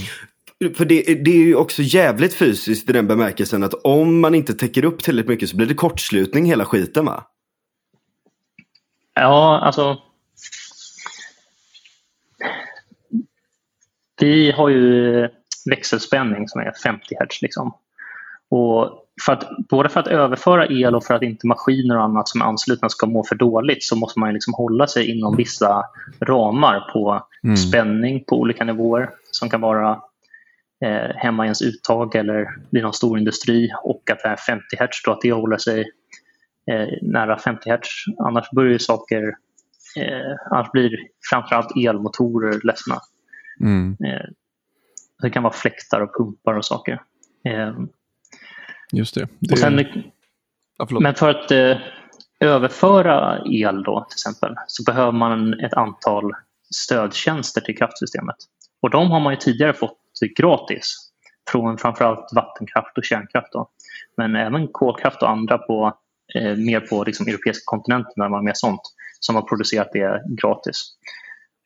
För 0.75 0.85
det, 0.85 1.01
det, 1.01 1.31
är 1.31 1.45
ju 1.45 1.55
också 1.55 1.81
jävligt 1.81 2.33
fysiskt 2.33 2.89
i 2.89 2.93
den 2.93 3.07
bemärkelsen 3.07 3.63
att 3.63 3.73
om 3.73 4.19
man 4.19 4.35
inte 4.35 4.53
täcker 4.53 4.85
upp 4.85 5.03
tillräckligt 5.03 5.29
mycket 5.29 5.49
så 5.49 5.57
blir 5.57 5.67
det 5.67 5.73
kortslutning 5.73 6.45
hela 6.45 6.65
skiten 6.65 7.05
va? 7.05 7.23
Ja, 9.13 9.59
alltså. 9.59 9.97
Vi 14.21 14.51
har 14.51 14.69
ju 14.69 15.29
växelspänning 15.69 16.47
som 16.47 16.61
är 16.61 16.71
50 16.83 17.15
Hz. 17.15 17.41
Liksom. 17.41 17.73
Och 18.49 19.05
för 19.25 19.33
att, 19.33 19.47
både 19.69 19.89
för 19.89 19.99
att 19.99 20.07
överföra 20.07 20.67
el 20.67 20.95
och 20.95 21.03
för 21.03 21.13
att 21.13 21.21
inte 21.21 21.47
maskiner 21.47 21.97
och 21.97 22.03
annat 22.03 22.29
som 22.29 22.41
är 22.41 22.45
anslutna 22.45 22.89
ska 22.89 23.07
må 23.07 23.23
för 23.23 23.35
dåligt 23.35 23.83
så 23.83 23.95
måste 23.95 24.19
man 24.19 24.33
liksom 24.33 24.53
hålla 24.53 24.87
sig 24.87 25.11
inom 25.11 25.35
vissa 25.35 25.85
ramar 26.19 26.89
på 26.93 27.27
mm. 27.43 27.57
spänning 27.57 28.23
på 28.23 28.39
olika 28.39 28.63
nivåer 28.63 29.09
som 29.31 29.49
kan 29.49 29.61
vara 29.61 30.01
eh, 30.85 31.15
hemma 31.15 31.43
i 31.43 31.47
ens 31.47 31.61
uttag 31.61 32.15
eller 32.15 32.47
vid 32.69 32.83
någon 32.83 32.93
stor 32.93 33.19
industri 33.19 33.69
och 33.83 34.09
att 34.11 34.19
det 34.23 34.29
är 34.29 34.35
50 34.35 34.63
Hz 34.79 35.03
då, 35.05 35.11
att 35.11 35.21
det 35.21 35.31
håller 35.31 35.57
sig 35.57 35.79
eh, 36.71 36.87
nära 37.01 37.39
50 37.39 37.69
Hz. 37.69 37.87
Annars 38.19 38.51
börjar 38.51 38.71
ju 38.71 38.79
saker, 38.79 39.23
eh, 39.97 40.35
annars 40.51 40.71
blir 40.71 40.91
framförallt 41.29 41.75
elmotorer 41.85 42.59
ledsna. 42.63 43.01
Mm. 43.61 43.97
Eh, 44.05 44.29
det 45.21 45.29
kan 45.29 45.43
vara 45.43 45.53
fläktar 45.53 46.01
och 46.01 46.17
pumpar 46.17 46.53
och 46.53 46.65
saker. 46.65 47.01
Eh, 47.45 47.73
Just 48.91 49.15
det. 49.15 49.27
det... 49.39 49.57
Sen, 49.57 49.85
ja, 50.77 50.87
men 50.99 51.15
för 51.15 51.29
att 51.29 51.51
eh, 51.51 51.77
överföra 52.39 53.41
el 53.45 53.83
då 53.83 54.05
till 54.09 54.15
exempel 54.15 54.55
så 54.67 54.83
behöver 54.83 55.11
man 55.11 55.59
ett 55.59 55.73
antal 55.73 56.31
stödtjänster 56.75 57.61
till 57.61 57.77
kraftsystemet. 57.77 58.35
Och 58.81 58.89
de 58.89 59.11
har 59.11 59.19
man 59.19 59.33
ju 59.33 59.37
tidigare 59.37 59.73
fått 59.73 59.97
gratis 60.25 61.11
från 61.51 61.77
framförallt 61.77 62.33
vattenkraft 62.35 62.97
och 62.97 63.03
kärnkraft. 63.03 63.47
Då. 63.51 63.69
Men 64.17 64.35
även 64.35 64.67
kolkraft 64.71 65.21
och 65.21 65.29
andra 65.29 65.57
på, 65.57 65.97
eh, 66.35 66.55
mer 66.55 66.79
på 66.79 67.03
liksom, 67.03 67.27
europeiska 67.27 67.63
kontinenten 67.65 68.13
när 68.15 68.29
man 68.29 68.45
mer 68.45 68.53
sånt 68.55 68.81
som 69.19 69.35
har 69.35 69.41
producerat 69.41 69.89
det 69.93 70.21
gratis. 70.41 70.95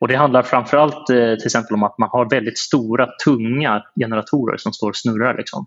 Och 0.00 0.08
Det 0.08 0.16
handlar 0.16 0.42
framförallt 0.42 1.10
eh, 1.10 1.34
till 1.34 1.46
exempel 1.46 1.74
om 1.74 1.82
att 1.82 1.98
man 1.98 2.08
har 2.12 2.30
väldigt 2.30 2.58
stora, 2.58 3.08
tunga 3.24 3.82
generatorer 4.00 4.56
som 4.56 4.72
står 4.72 4.88
och 4.88 4.96
snurrar. 4.96 5.36
Liksom. 5.36 5.66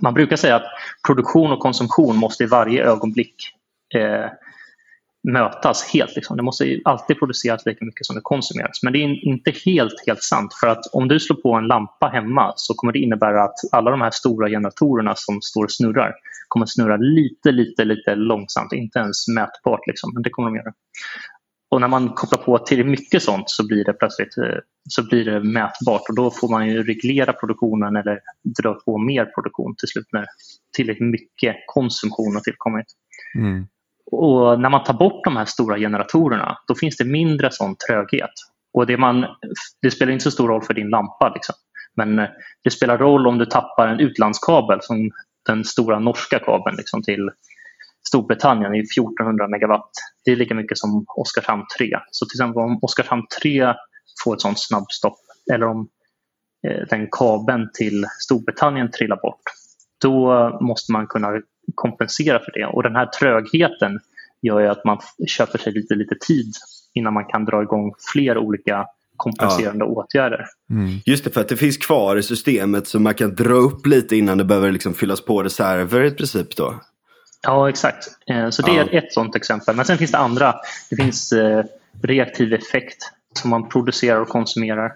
Man 0.00 0.14
brukar 0.14 0.36
säga 0.36 0.56
att 0.56 0.66
produktion 1.06 1.52
och 1.52 1.58
konsumtion 1.58 2.16
måste 2.16 2.44
i 2.44 2.46
varje 2.46 2.84
ögonblick 2.84 3.34
eh, 3.94 4.30
mötas 5.28 5.90
helt. 5.92 6.16
Liksom. 6.16 6.36
Det 6.36 6.42
måste 6.42 6.80
alltid 6.84 7.18
produceras 7.18 7.66
lika 7.66 7.84
mycket 7.84 8.06
som 8.06 8.16
det 8.16 8.22
konsumeras. 8.24 8.82
Men 8.82 8.92
det 8.92 8.98
är 8.98 9.26
inte 9.28 9.52
helt, 9.64 10.06
helt 10.06 10.22
sant. 10.22 10.54
För 10.60 10.66
att 10.66 10.86
om 10.92 11.08
du 11.08 11.20
slår 11.20 11.36
på 11.36 11.54
en 11.54 11.66
lampa 11.66 12.06
hemma 12.06 12.52
så 12.56 12.74
kommer 12.74 12.92
det 12.92 12.98
innebära 12.98 13.44
att 13.44 13.56
alla 13.72 13.90
de 13.90 14.00
här 14.00 14.10
stora 14.10 14.48
generatorerna 14.48 15.14
som 15.16 15.42
står 15.42 15.64
och 15.64 15.72
snurrar 15.72 16.14
kommer 16.48 16.66
snurra 16.66 16.96
lite, 16.96 17.52
lite, 17.52 17.84
lite 17.84 18.14
långsamt. 18.14 18.72
Inte 18.72 18.98
ens 18.98 19.28
mätbart, 19.28 19.86
liksom. 19.86 20.10
men 20.14 20.22
det 20.22 20.30
kommer 20.30 20.50
de 20.50 20.56
göra. 20.56 20.72
Och 21.70 21.80
när 21.80 21.88
man 21.88 22.08
kopplar 22.08 22.38
på 22.38 22.58
till 22.58 22.86
mycket 22.86 23.22
sånt 23.22 23.50
så 23.50 23.66
blir 23.66 23.84
det 23.84 23.92
plötsligt 23.92 24.38
eh, 24.38 24.58
så 24.88 25.02
blir 25.02 25.24
det 25.24 25.40
mätbart 25.40 26.08
och 26.08 26.14
då 26.14 26.30
får 26.30 26.48
man 26.48 26.68
ju 26.68 26.82
reglera 26.82 27.32
produktionen 27.32 27.96
eller 27.96 28.20
dra 28.62 28.74
på 28.74 28.98
mer 28.98 29.24
produktion 29.24 29.74
till 29.78 29.88
slut 29.88 30.06
när 30.12 30.26
tillräckligt 30.76 31.10
mycket 31.10 31.56
konsumtion 31.66 32.34
har 32.34 32.40
tillkommit. 32.40 32.86
Mm. 33.38 33.66
Och 34.10 34.60
när 34.60 34.70
man 34.70 34.84
tar 34.84 34.94
bort 34.94 35.24
de 35.24 35.36
här 35.36 35.44
stora 35.44 35.78
generatorerna 35.78 36.58
då 36.66 36.74
finns 36.74 36.96
det 36.96 37.04
mindre 37.04 37.50
sån 37.50 37.76
tröghet. 37.88 38.30
Och 38.72 38.86
det, 38.86 38.96
man, 38.96 39.26
det 39.82 39.90
spelar 39.90 40.12
inte 40.12 40.22
så 40.22 40.30
stor 40.30 40.48
roll 40.48 40.62
för 40.62 40.74
din 40.74 40.88
lampa. 40.88 41.32
Liksom. 41.34 41.54
Men 41.96 42.18
eh, 42.18 42.28
det 42.64 42.70
spelar 42.70 42.98
roll 42.98 43.26
om 43.26 43.38
du 43.38 43.46
tappar 43.46 43.88
en 43.88 44.00
utlandskabel 44.00 44.78
som 44.82 45.10
den 45.46 45.64
stora 45.64 45.98
norska 45.98 46.38
kabeln 46.38 46.76
liksom, 46.76 47.02
till 47.02 47.30
Storbritannien 48.06 48.74
är 48.74 48.78
1400 48.78 49.48
megawatt. 49.48 49.90
Det 50.24 50.30
är 50.30 50.36
lika 50.36 50.54
mycket 50.54 50.78
som 50.78 51.04
Oskarshamn 51.16 51.64
3. 51.78 51.90
Så 52.10 52.26
till 52.26 52.36
exempel 52.36 52.62
om 52.62 52.78
Oskarshamn 52.82 53.22
3 53.42 53.74
får 54.24 54.34
ett 54.34 54.40
sånt 54.40 54.60
snabbstopp 54.60 55.18
eller 55.52 55.66
om 55.66 55.88
eh, 56.66 56.86
den 56.90 57.08
kabeln 57.10 57.70
till 57.74 58.06
Storbritannien 58.18 58.90
trillar 58.90 59.16
bort 59.16 59.42
då 60.00 60.32
eh, 60.32 60.60
måste 60.60 60.92
man 60.92 61.06
kunna 61.06 61.28
kompensera 61.74 62.38
för 62.38 62.52
det. 62.52 62.66
Och 62.66 62.82
den 62.82 62.96
här 62.96 63.06
trögheten 63.06 64.00
gör 64.42 64.60
ju 64.60 64.66
att 64.66 64.84
man 64.84 64.98
köper 65.26 65.58
sig 65.58 65.72
lite, 65.72 65.94
lite 65.94 66.14
tid 66.26 66.52
innan 66.94 67.14
man 67.14 67.24
kan 67.24 67.44
dra 67.44 67.62
igång 67.62 67.94
fler 68.12 68.38
olika 68.38 68.86
kompenserande 69.16 69.84
ja. 69.84 69.90
åtgärder. 69.90 70.46
Mm. 70.70 70.98
Just 71.06 71.24
det, 71.24 71.30
för 71.30 71.40
att 71.40 71.48
det 71.48 71.56
finns 71.56 71.76
kvar 71.76 72.16
i 72.16 72.22
systemet 72.22 72.88
så 72.88 73.00
man 73.00 73.14
kan 73.14 73.34
dra 73.34 73.54
upp 73.54 73.86
lite 73.86 74.16
innan 74.16 74.38
det 74.38 74.44
behöver 74.44 74.72
liksom 74.72 74.94
fyllas 74.94 75.20
på 75.20 75.42
reserver 75.42 76.04
i 76.04 76.10
princip 76.10 76.56
då. 76.56 76.74
Ja, 77.42 77.68
exakt. 77.68 78.08
Eh, 78.26 78.50
så 78.50 78.62
det 78.62 78.72
ja. 78.72 78.82
är 78.82 78.94
ett 78.94 79.12
sådant 79.12 79.36
exempel. 79.36 79.76
Men 79.76 79.84
sen 79.84 79.98
finns 79.98 80.12
det 80.12 80.18
andra. 80.18 80.54
Det 80.90 80.96
finns 80.96 81.32
eh, 81.32 81.64
reaktiv 82.02 82.52
effekt 82.54 83.12
som 83.34 83.50
man 83.50 83.68
producerar 83.68 84.20
och 84.20 84.28
konsumerar. 84.28 84.92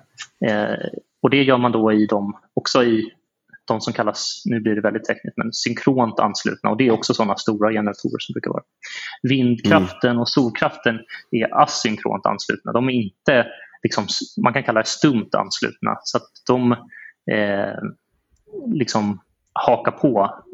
Eh, 0.46 0.88
och 1.22 1.30
det 1.30 1.42
gör 1.42 1.58
man 1.58 1.72
då 1.72 1.92
i 1.92 2.06
de, 2.06 2.36
också 2.54 2.84
i 2.84 3.12
de 3.64 3.80
som 3.80 3.92
kallas, 3.92 4.42
nu 4.44 4.60
blir 4.60 4.74
det 4.74 4.80
väldigt 4.80 5.04
tekniskt, 5.04 5.36
men 5.36 5.52
synkront 5.52 6.20
anslutna 6.20 6.70
och 6.70 6.76
det 6.76 6.86
är 6.86 6.90
också 6.90 7.14
sådana 7.14 7.36
stora 7.36 7.72
generatorer 7.72 8.18
som 8.18 8.32
brukar 8.32 8.50
vara. 8.50 8.62
Vindkraften 9.22 10.10
mm. 10.10 10.20
och 10.20 10.28
solkraften 10.28 10.98
är 11.30 11.62
asynkront 11.62 12.26
anslutna. 12.26 12.72
De 12.72 12.88
är 12.88 12.92
inte, 12.92 13.46
liksom, 13.82 14.06
man 14.42 14.52
kan 14.52 14.62
kalla 14.62 14.80
det 14.80 14.88
stumt 14.88 15.30
anslutna 15.32 15.98
så 16.02 16.16
att 16.16 16.30
de 16.46 16.72
eh, 17.32 17.78
liksom 18.66 19.20
hakar 19.52 19.92
på 19.92 20.44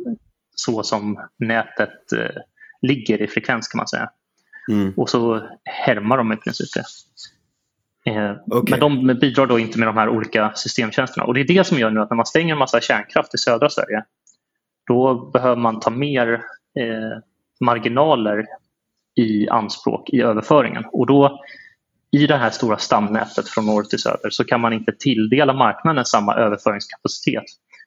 så 0.55 0.83
som 0.83 1.29
nätet 1.39 2.13
eh, 2.13 2.41
ligger 2.83 3.23
i 3.23 3.27
frekvens 3.27 3.69
kan 3.69 3.79
man 3.79 3.89
säga. 3.89 4.11
Mm. 4.71 4.93
Och 4.97 5.11
så 5.11 5.49
härmar 5.65 6.17
de 6.17 6.33
i 6.33 6.37
princip 6.37 6.69
det. 6.75 6.85
Eh, 8.07 8.33
okay. 8.47 8.79
Men 8.79 9.07
de 9.07 9.19
bidrar 9.21 9.47
då 9.47 9.59
inte 9.59 9.79
med 9.79 9.89
de 9.89 9.97
här 9.97 10.09
olika 10.09 10.53
systemtjänsterna. 10.55 11.25
Och 11.27 11.35
det 11.35 11.41
är 11.41 11.47
det 11.47 11.65
som 11.65 11.79
gör 11.79 11.91
nu 11.91 12.01
att 12.01 12.11
när 12.11 12.17
man 12.17 12.27
stänger 12.27 12.53
en 12.53 12.59
massa 12.59 12.81
kärnkraft 12.81 13.35
i 13.35 13.39
södra 13.39 13.69
Sverige 13.69 14.05
då 14.87 15.31
behöver 15.33 15.57
man 15.57 15.81
ta 15.81 15.91
mer 15.91 16.33
eh, 16.79 17.19
marginaler 17.61 18.47
i 19.17 19.49
anspråk 19.49 20.11
i 20.11 20.21
överföringen. 20.21 20.85
Och 20.93 21.07
då 21.07 21.41
i 22.11 22.27
det 22.27 22.37
här 22.37 22.51
stora 22.51 22.79
stamnätet 22.79 23.49
från 23.49 23.67
norr 23.67 23.83
till 23.83 23.99
söder 23.99 24.31
så 24.31 24.45
kan 24.45 24.61
man 24.61 24.73
inte 24.73 24.93
tilldela 24.99 25.53
marknaden 25.53 26.05
samma 26.05 26.35
överföringskapacitet. 26.35 27.45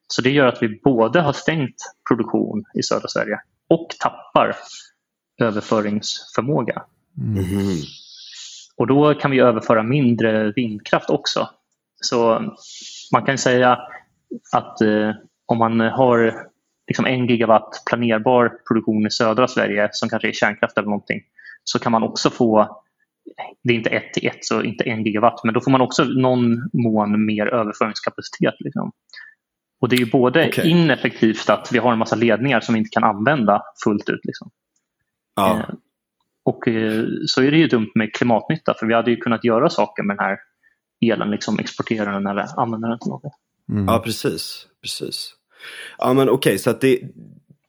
Så 0.08 0.22
det 0.22 0.30
gör 0.30 0.48
att 0.48 0.64
vi 0.64 0.80
både 0.84 1.22
har 1.22 1.34
stängt 1.34 1.76
produktion 2.08 2.64
i 2.74 2.84
södra 2.84 3.08
Sverige 3.08 3.40
och 3.70 3.88
tappar 4.00 4.56
överföringsförmåga. 5.42 6.84
Mm. 7.18 7.44
Och 8.78 8.88
då 8.88 9.14
kan 9.14 9.32
vi 9.32 9.40
överföra 9.40 9.84
mindre 9.84 10.52
vindkraft 10.52 11.10
också. 11.10 11.50
Så 12.02 12.54
man 13.14 13.26
kan 13.26 13.38
säga 13.38 13.80
att 14.52 14.82
eh, 14.82 15.12
om 15.46 15.58
man 15.58 15.80
har 15.80 16.48
liksom 16.88 17.06
en 17.06 17.28
gigawatt 17.28 17.84
planerbar 17.86 18.58
produktion 18.68 19.08
i 19.08 19.12
södra 19.12 19.48
Sverige 19.48 19.90
som 19.92 20.10
kanske 20.10 20.28
är 20.28 20.34
kärnkraft 20.34 20.78
eller 20.78 20.90
någonting 20.90 21.22
så 21.64 21.80
kan 21.80 21.92
man 21.92 22.04
också 22.04 22.30
få, 22.30 22.82
det 23.64 23.74
är 23.74 23.78
inte 23.78 23.90
ett 23.90 24.14
till 24.14 24.28
ett 24.28 24.46
så 24.46 24.62
inte 24.62 24.84
en 24.84 25.04
gigawatt, 25.04 25.44
men 25.44 25.54
då 25.54 25.62
får 25.62 25.72
man 25.72 25.82
också 25.82 26.04
någon 26.04 26.70
mån 26.74 27.26
mer 27.26 27.48
överföringskapacitet. 27.48 28.56
Liksom. 28.60 28.92
Och 29.82 29.90
det 29.90 29.96
är 29.96 30.06
både 30.06 30.48
okay. 30.48 30.70
ineffektivt 30.70 31.50
att 31.50 31.70
vi 31.72 31.78
har 31.78 31.94
en 31.94 32.00
massa 32.00 32.16
ledningar 32.16 32.60
som 32.60 32.74
vi 32.74 32.80
inte 32.80 32.90
kan 32.90 33.04
använda 33.04 33.62
fullt 33.84 34.10
ut. 34.10 34.22
Liksom. 34.24 34.50
Ja. 35.36 35.66
Och 36.44 36.68
eh, 36.68 37.06
så 37.26 37.42
är 37.42 37.52
det 37.52 37.58
ju 37.58 37.68
dumt 37.68 37.92
med 37.96 38.14
klimatnytta 38.14 38.74
för 38.80 38.86
vi 38.86 38.94
hade 38.94 39.12
ju 39.12 39.18
kunnat 39.18 39.44
göra 39.44 39.70
saker 39.70 40.04
med 40.04 40.18
den 40.18 40.26
här 40.26 40.38
elen, 41.12 41.32
liksom 41.32 41.60
exportera 41.60 42.12
den 42.12 42.28
eller 42.28 42.60
använda 42.60 42.88
den 42.88 43.00
till 43.00 43.10
något. 43.10 43.34
Mm. 43.70 43.86
Ja, 43.86 44.00
precis. 44.00 44.68
precis. 44.82 45.34
Ja, 45.98 46.14
men 46.14 46.30
okej, 46.30 46.34
okay, 46.34 46.58
så 46.58 46.70
att 46.70 46.82
det, 46.82 47.00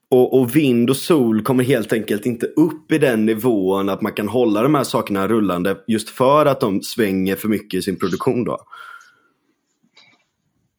och, 0.09 0.39
och, 0.39 0.55
vind 0.55 0.89
och 0.89 0.97
sol 0.97 1.41
kommer 1.41 1.63
helt 1.63 1.93
enkelt 1.93 2.25
inte 2.25 2.45
upp 2.45 2.91
i 2.91 2.97
den 2.97 3.25
nivån 3.25 3.89
att 3.89 4.01
man 4.01 4.13
kan 4.13 4.27
hålla 4.27 4.61
de 4.61 4.75
här 4.75 4.83
sakerna 4.83 5.27
rullande 5.27 5.77
just 5.87 6.09
för 6.09 6.45
att 6.45 6.59
de 6.59 6.81
svänger 6.81 7.35
för 7.35 7.47
mycket 7.47 7.77
i 7.77 7.81
sin 7.81 7.99
produktion 7.99 8.43
då? 8.43 8.59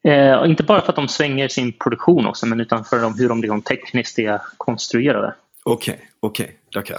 Eh, 0.08 0.50
inte 0.50 0.62
bara 0.62 0.80
för 0.80 0.88
att 0.88 0.96
de 0.96 1.08
svänger 1.08 1.48
sin 1.48 1.72
produktion 1.72 2.26
också, 2.26 2.46
men 2.46 2.60
utan 2.60 2.84
för 2.84 3.18
hur 3.18 3.28
de 3.28 3.40
liksom 3.40 3.62
tekniskt 3.62 4.18
är 4.18 4.40
konstruerade. 4.56 5.34
Okej, 5.62 5.94
okay, 5.94 6.06
okej, 6.20 6.44
okay, 6.44 6.56
tackar. 6.72 6.98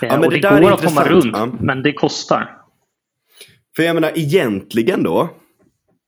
Ja, 0.00 0.08
men 0.08 0.24
och 0.24 0.30
det, 0.30 0.40
det 0.40 0.60
går 0.60 0.72
att 0.72 0.84
komma 0.84 1.04
runt, 1.04 1.36
ja. 1.36 1.48
men 1.60 1.82
det 1.82 1.92
kostar. 1.92 2.58
För 3.76 3.82
jag 3.82 3.94
menar 3.94 4.12
egentligen 4.14 5.02
då, 5.02 5.30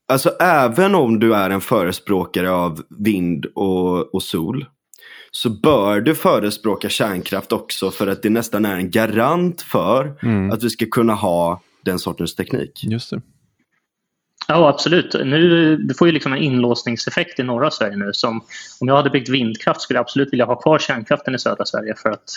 alltså 0.09 0.31
även 0.41 0.95
om 0.95 1.21
du 1.21 1.35
är 1.35 1.51
en 1.51 1.61
förespråkare 1.61 2.51
av 2.51 2.83
vind 2.89 3.47
och, 3.55 4.15
och 4.15 4.23
sol, 4.23 4.67
så 5.31 5.51
bör 5.51 6.01
du 6.01 6.15
förespråka 6.15 6.89
kärnkraft 6.89 7.53
också 7.53 7.91
för 7.91 8.07
att 8.07 8.23
det 8.23 8.31
nästan 8.31 8.65
är 8.65 8.77
en 8.77 8.91
garant 8.91 9.63
för 9.63 10.17
mm. 10.23 10.51
att 10.51 10.63
vi 10.63 10.71
ska 10.71 10.87
kunna 10.87 11.15
ha 11.15 11.61
den 11.85 11.99
sortens 11.99 12.35
teknik. 12.35 12.85
Just 12.85 13.11
det. 13.11 13.23
Ja, 14.49 14.69
absolut. 14.69 15.15
Nu, 15.15 15.77
du 15.77 15.95
får 15.95 16.07
ju 16.09 16.13
liksom 16.13 16.33
en 16.33 16.39
inlåsningseffekt 16.39 17.39
i 17.39 17.43
norra 17.43 17.71
Sverige 17.71 17.97
nu. 17.97 18.13
Som, 18.13 18.41
om 18.81 18.89
jag 18.89 18.97
hade 18.97 19.11
byggt 19.11 19.29
vindkraft 19.29 19.81
skulle 19.81 19.97
jag 19.97 20.05
absolut 20.05 20.33
vilja 20.33 20.45
ha 20.45 20.61
kvar 20.61 20.79
kärnkraften 20.79 21.35
i 21.35 21.39
södra 21.39 21.65
Sverige 21.65 21.95
för 21.97 22.11
att 22.11 22.31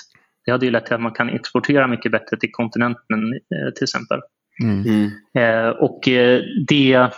det 0.47 0.51
hade 0.51 0.65
ju 0.65 0.71
lett 0.71 0.85
till 0.85 0.95
att 0.95 1.01
man 1.01 1.11
kan 1.11 1.29
exportera 1.29 1.87
mycket 1.87 2.11
bättre 2.11 2.37
till 2.37 2.51
kontinenten 2.51 3.33
eh, 3.33 3.73
till 3.75 3.83
exempel. 3.83 4.19
Mm. 4.63 4.83
mm. 4.85 5.11
Eh, 5.37 5.69
och 5.69 6.07
eh, 6.07 6.41
det, 6.67 7.09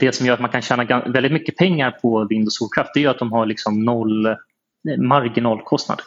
det 0.00 0.14
som 0.14 0.26
gör 0.26 0.34
att 0.34 0.40
man 0.40 0.50
kan 0.50 0.62
tjäna 0.62 1.04
väldigt 1.06 1.32
mycket 1.32 1.56
pengar 1.56 1.90
på 1.90 2.26
vind 2.30 2.46
och 2.46 2.52
solkraft 2.52 2.90
det 2.94 3.04
är 3.04 3.08
att 3.08 3.18
de 3.18 3.32
har 3.32 3.46
liksom 3.46 3.84
noll 3.84 4.36
marginalkostnad. 4.98 6.00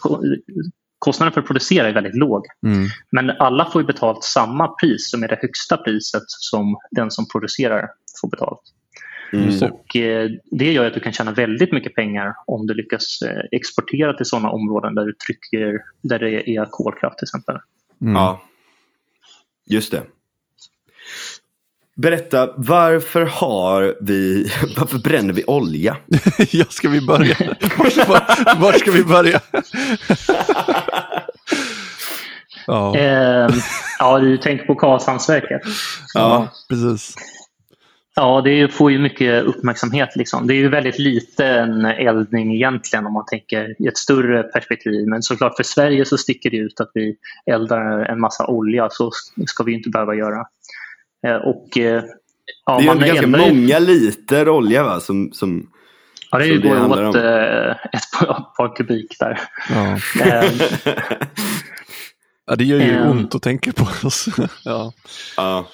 Kostnaden 0.99 1.33
för 1.33 1.41
att 1.41 1.47
producera 1.47 1.89
är 1.89 1.93
väldigt 1.93 2.15
låg. 2.15 2.45
Mm. 2.65 2.87
Men 3.11 3.29
alla 3.29 3.65
får 3.65 3.83
betalt 3.83 4.23
samma 4.23 4.67
pris 4.67 5.11
som 5.11 5.23
är 5.23 5.27
det 5.27 5.39
högsta 5.41 5.77
priset 5.77 6.23
som 6.27 6.77
den 6.91 7.11
som 7.11 7.27
producerar 7.27 7.89
får 8.21 8.29
betalt. 8.29 8.61
Mm. 9.33 9.71
Och 9.71 9.95
eh, 9.95 10.29
Det 10.51 10.71
gör 10.71 10.85
att 10.85 10.93
du 10.93 10.99
kan 10.99 11.13
tjäna 11.13 11.31
väldigt 11.31 11.71
mycket 11.71 11.95
pengar 11.95 12.33
om 12.47 12.67
du 12.67 12.73
lyckas 12.73 13.21
eh, 13.21 13.41
exportera 13.51 14.13
till 14.13 14.25
sådana 14.25 14.49
områden 14.49 14.95
där, 14.95 15.05
du 15.05 15.13
trycker, 15.13 15.79
där 16.01 16.19
det 16.19 16.49
är 16.49 16.65
kolkraft 16.65 17.17
till 17.17 17.25
exempel. 17.25 17.57
Mm. 18.01 18.15
Ja, 18.15 18.41
just 19.65 19.91
det. 19.91 20.03
Berätta, 21.95 22.53
varför 22.57 23.21
har 23.21 23.95
vi, 24.01 24.43
varför 24.77 24.97
bränner 24.97 25.33
vi 25.33 25.43
olja? 25.47 25.97
ja, 26.51 26.65
ska 26.69 26.89
vi 26.89 27.01
börja? 27.01 27.35
Var, 27.77 28.07
var, 28.07 28.61
var 28.61 28.73
ska 28.73 28.91
vi 28.91 29.03
börja? 29.03 29.41
ja. 32.67 32.97
Eh, 32.97 33.49
ja, 33.99 34.19
du 34.19 34.37
tänker 34.37 34.65
på 34.65 34.75
Karlshamnsverket. 34.75 35.61
Ja, 36.13 36.47
precis. 36.69 37.15
Ja, 38.15 38.41
det 38.41 38.73
får 38.73 38.91
ju 38.91 38.99
mycket 38.99 39.43
uppmärksamhet. 39.43 40.15
Liksom. 40.15 40.47
Det 40.47 40.53
är 40.53 40.55
ju 40.55 40.69
väldigt 40.69 40.99
liten 40.99 41.85
eldning 41.85 42.55
egentligen 42.55 43.05
om 43.05 43.13
man 43.13 43.25
tänker 43.25 43.75
i 43.83 43.87
ett 43.87 43.97
större 43.97 44.43
perspektiv. 44.43 45.07
Men 45.07 45.23
såklart 45.23 45.55
för 45.55 45.63
Sverige 45.63 46.05
så 46.05 46.17
sticker 46.17 46.49
det 46.49 46.57
ut 46.57 46.79
att 46.79 46.91
vi 46.93 47.15
eldar 47.45 48.05
en 48.05 48.19
massa 48.19 48.47
olja. 48.47 48.87
Så 48.91 49.11
ska 49.45 49.63
vi 49.63 49.73
inte 49.73 49.89
behöva 49.89 50.15
göra. 50.15 50.45
Eh, 51.27 51.35
och, 51.35 51.77
eh, 51.77 52.03
ja, 52.65 52.79
det 52.79 52.87
är 52.87 52.95
ju 52.95 53.05
ganska 53.05 53.27
många 53.27 53.79
liter 53.79 54.49
olja 54.49 54.83
va? 54.83 54.99
Som, 54.99 55.31
som, 55.33 55.69
ja, 56.31 56.37
det 56.37 56.57
går 56.57 56.85
åt 56.85 57.15
om. 57.15 57.21
Eh, 57.21 57.71
ett 57.71 58.11
par 58.57 58.75
kubik 58.75 59.15
där. 59.19 59.39
Ja. 59.69 59.97
ja, 62.47 62.55
det 62.55 62.63
gör 62.63 62.79
ju 62.79 63.01
ont 63.01 63.35
att 63.35 63.41
tänka 63.41 63.71
på 63.73 64.07
oss. 64.07 64.27
ja. 64.65 64.93
ja. 65.37 65.65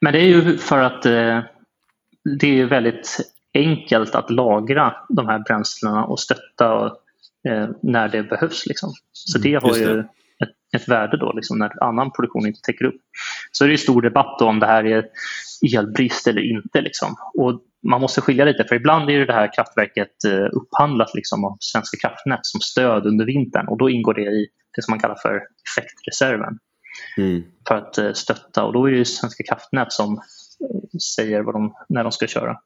Men 0.00 0.12
det 0.12 0.18
är 0.20 0.26
ju 0.26 0.58
för 0.58 0.78
att 0.78 1.06
eh, 1.06 1.40
det 2.40 2.60
är 2.60 2.64
väldigt 2.64 3.18
enkelt 3.54 4.14
att 4.14 4.30
lagra 4.30 4.94
de 5.08 5.28
här 5.28 5.38
bränslena 5.38 6.04
och 6.04 6.20
stötta 6.20 6.86
eh, 7.48 7.68
när 7.82 8.08
det 8.08 8.22
behövs. 8.22 8.66
Liksom. 8.66 8.92
Så 9.12 9.38
det 9.38 9.54
mm, 9.54 9.62
har 9.62 9.76
ju 9.76 9.96
det. 9.96 10.08
Ett, 10.44 10.82
ett, 10.82 10.88
värde 10.88 11.16
då 11.16 11.32
liksom, 11.32 11.58
när 11.58 11.84
annan 11.84 12.10
produktion 12.12 12.46
inte 12.46 12.60
täcker 12.60 12.84
upp. 12.84 13.00
Så 13.52 13.64
det 13.64 13.72
är 13.72 13.76
stor 13.76 14.02
debatt 14.02 14.42
om 14.42 14.58
det 14.58 14.66
här 14.66 14.86
är 14.86 15.06
elbrist 15.76 16.26
eller 16.26 16.42
inte. 16.42 16.80
Liksom. 16.80 17.16
Och 17.34 17.60
man 17.88 18.00
måste 18.00 18.20
skilja 18.20 18.44
lite 18.44 18.64
för 18.64 18.76
ibland 18.76 19.10
är 19.10 19.26
det 19.26 19.32
här 19.32 19.54
kraftverket 19.54 20.24
eh, 20.26 20.48
upphandlat 20.52 21.14
liksom, 21.14 21.44
av 21.44 21.56
Svenska 21.60 21.96
kraftnät 22.08 22.40
som 22.42 22.60
stöd 22.60 23.06
under 23.06 23.24
vintern 23.24 23.68
och 23.68 23.78
då 23.78 23.90
ingår 23.90 24.14
det 24.14 24.22
i 24.22 24.48
det 24.76 24.82
som 24.82 24.92
man 24.92 25.00
kallar 25.00 25.18
för 25.22 25.40
effektreserven 25.70 26.58
mm. 27.16 27.42
för 27.68 27.74
att 27.74 27.98
eh, 27.98 28.12
stötta 28.12 28.64
och 28.64 28.72
då 28.72 28.88
är 28.88 28.92
det 28.92 29.04
Svenska 29.04 29.44
kraftnät 29.44 29.92
som 29.92 30.12
eh, 30.14 30.98
säger 31.16 31.42
vad 31.42 31.54
de, 31.54 31.74
när 31.88 32.02
de 32.02 32.12
ska 32.12 32.26
köra. 32.26 32.56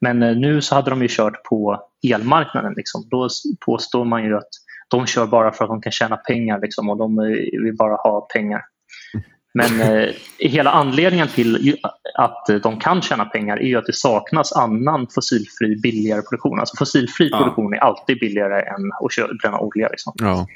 Men 0.00 0.22
eh, 0.22 0.36
nu 0.36 0.62
så 0.62 0.74
hade 0.74 0.90
de 0.90 1.02
ju 1.02 1.08
kört 1.10 1.44
på 1.44 1.88
elmarknaden. 2.08 2.74
Liksom. 2.76 3.08
Då 3.10 3.28
påstår 3.66 4.04
man 4.04 4.24
ju 4.24 4.36
att 4.36 4.50
de 4.88 5.06
kör 5.06 5.26
bara 5.26 5.52
för 5.52 5.64
att 5.64 5.70
de 5.70 5.82
kan 5.82 5.92
tjäna 5.92 6.16
pengar 6.16 6.60
liksom, 6.60 6.90
och 6.90 6.96
de 6.96 7.16
vill 7.62 7.76
bara 7.76 7.94
ha 7.94 8.20
pengar. 8.20 8.62
Men 9.54 9.80
eh, 9.80 10.08
hela 10.38 10.70
anledningen 10.70 11.28
till 11.28 11.78
att 12.14 12.46
de 12.62 12.78
kan 12.78 13.02
tjäna 13.02 13.24
pengar 13.24 13.56
är 13.56 13.66
ju 13.66 13.76
att 13.76 13.86
det 13.86 13.96
saknas 13.96 14.52
annan 14.52 15.06
fossilfri 15.14 15.76
billigare 15.82 16.22
produktion. 16.22 16.60
Alltså 16.60 16.76
fossilfri 16.76 17.28
ja. 17.32 17.38
produktion 17.38 17.74
är 17.74 17.78
alltid 17.78 18.18
billigare 18.18 18.60
än 18.60 18.92
att 18.92 19.38
bränna 19.42 19.58
olja. 19.58 19.88
Liksom. 19.88 20.12
Ja. 20.16 20.46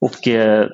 Och 0.00 0.28
eh, 0.28 0.68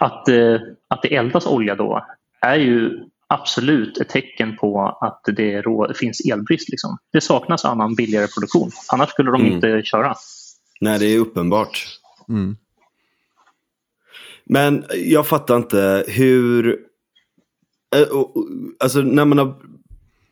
att, 0.00 0.28
eh, 0.28 0.56
att 0.88 1.02
det 1.02 1.14
eldas 1.14 1.46
olja 1.46 1.74
då 1.74 2.06
är 2.40 2.56
ju 2.56 2.90
absolut 3.26 3.98
ett 3.98 4.08
tecken 4.08 4.56
på 4.56 4.98
att 5.00 5.20
det 5.36 5.62
rå, 5.62 5.94
finns 5.94 6.20
elbrist. 6.20 6.68
Liksom. 6.68 6.98
Det 7.12 7.20
saknas 7.20 7.64
annan 7.64 7.94
billigare 7.94 8.26
produktion. 8.26 8.70
Annars 8.92 9.10
skulle 9.10 9.30
de 9.30 9.40
mm. 9.40 9.52
inte 9.52 9.82
köra. 9.84 10.14
Nej, 10.80 10.98
det 10.98 11.06
är 11.06 11.18
uppenbart. 11.18 11.86
Mm. 12.28 12.56
Men 14.44 14.84
jag 14.94 15.26
fattar 15.26 15.56
inte 15.56 16.04
hur... 16.08 16.78
Eh, 17.96 18.06
alltså 18.80 19.00
när 19.00 19.24
man 19.24 19.38
har 19.38 19.54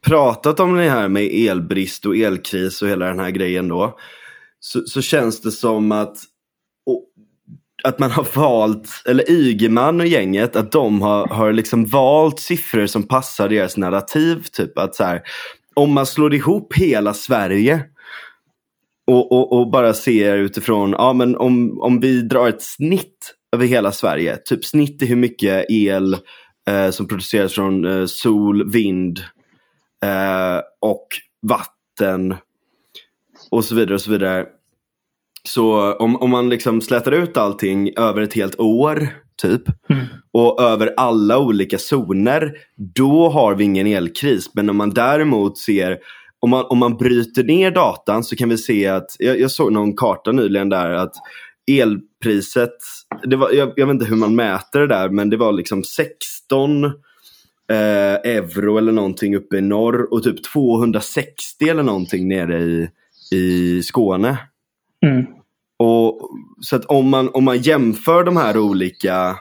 pratat 0.06 0.60
om 0.60 0.76
det 0.76 0.90
här 0.90 1.08
med 1.08 1.24
elbrist 1.24 2.06
och 2.06 2.16
elkris 2.16 2.82
och 2.82 2.88
hela 2.88 3.06
den 3.06 3.18
här 3.18 3.30
grejen 3.30 3.68
då. 3.68 3.98
Så, 4.60 4.82
så 4.86 5.02
känns 5.02 5.40
det 5.40 5.52
som 5.52 5.92
att, 5.92 6.16
att 7.84 7.98
man 7.98 8.10
har 8.10 8.26
valt, 8.34 9.02
eller 9.06 9.30
Ygeman 9.30 10.00
och 10.00 10.06
gänget, 10.06 10.56
att 10.56 10.72
de 10.72 11.02
har, 11.02 11.26
har 11.26 11.52
liksom 11.52 11.86
valt 11.86 12.40
siffror 12.40 12.86
som 12.86 13.02
passar 13.02 13.48
deras 13.48 13.76
narrativ. 13.76 14.46
Typ 14.52 14.78
att 14.78 14.94
så 14.94 15.04
här, 15.04 15.22
om 15.74 15.92
man 15.92 16.06
slår 16.06 16.34
ihop 16.34 16.74
hela 16.74 17.14
Sverige 17.14 17.84
och, 19.06 19.32
och, 19.32 19.52
och, 19.52 19.70
bara 19.70 19.94
ser 19.94 20.36
utifrån, 20.36 20.90
ja 20.90 21.12
men 21.12 21.36
om, 21.36 21.80
om 21.80 22.00
vi 22.00 22.22
drar 22.22 22.48
ett 22.48 22.62
snitt 22.62 23.34
över 23.52 23.66
hela 23.66 23.92
Sverige, 23.92 24.36
typ 24.36 24.64
snitt 24.64 25.02
i 25.02 25.06
hur 25.06 25.16
mycket 25.16 25.66
el 25.70 26.16
eh, 26.68 26.90
som 26.90 27.08
produceras 27.08 27.52
från 27.52 27.84
eh, 27.84 28.06
sol, 28.06 28.70
vind 28.70 29.20
eh, 30.04 30.60
och 30.80 31.06
vatten 31.42 32.34
och 33.50 33.64
så 33.64 33.74
vidare 33.74 33.94
och 33.94 34.00
så 34.00 34.10
vidare. 34.10 34.46
Så 35.48 35.92
om, 35.92 36.16
om 36.16 36.30
man 36.30 36.48
liksom 36.48 36.80
slätar 36.80 37.12
ut 37.12 37.36
allting 37.36 37.92
över 37.96 38.22
ett 38.22 38.34
helt 38.34 38.60
år 38.60 39.08
typ 39.42 39.62
mm. 39.90 40.04
och 40.32 40.62
över 40.62 40.94
alla 40.96 41.38
olika 41.38 41.78
zoner, 41.78 42.52
då 42.76 43.28
har 43.28 43.54
vi 43.54 43.64
ingen 43.64 43.86
elkris. 43.86 44.50
Men 44.54 44.70
om 44.70 44.76
man 44.76 44.90
däremot 44.90 45.58
ser 45.58 45.98
om 46.40 46.50
man, 46.50 46.64
om 46.68 46.78
man 46.78 46.96
bryter 46.96 47.44
ner 47.44 47.70
datan 47.70 48.24
så 48.24 48.36
kan 48.36 48.48
vi 48.48 48.58
se 48.58 48.86
att, 48.86 49.16
jag, 49.18 49.40
jag 49.40 49.50
såg 49.50 49.72
någon 49.72 49.96
karta 49.96 50.32
nyligen 50.32 50.68
där 50.68 50.90
att 50.90 51.12
elpriset, 51.70 52.76
det 53.22 53.36
var, 53.36 53.50
jag, 53.50 53.72
jag, 53.76 53.86
vet 53.86 53.94
inte 53.94 54.04
hur 54.04 54.16
man 54.16 54.34
mäter 54.34 54.80
det 54.80 54.86
där, 54.86 55.08
men 55.08 55.30
det 55.30 55.36
var 55.36 55.52
liksom 55.52 55.84
16 55.84 56.84
eh, 56.84 56.90
euro 58.24 58.78
eller 58.78 58.92
någonting 58.92 59.36
uppe 59.36 59.56
i 59.56 59.60
norr 59.60 60.12
och 60.12 60.22
typ 60.22 60.44
260 60.44 61.68
eller 61.68 61.82
någonting 61.82 62.28
nere 62.28 62.62
i, 62.62 62.88
i 63.32 63.82
Skåne. 63.82 64.38
Mm. 65.02 65.26
Och, 65.78 66.30
så 66.60 66.76
att 66.76 66.84
om 66.84 67.08
man, 67.08 67.30
om 67.34 67.44
man 67.44 67.58
jämför 67.58 68.24
de 68.24 68.36
här 68.36 68.58
olika 68.58 69.36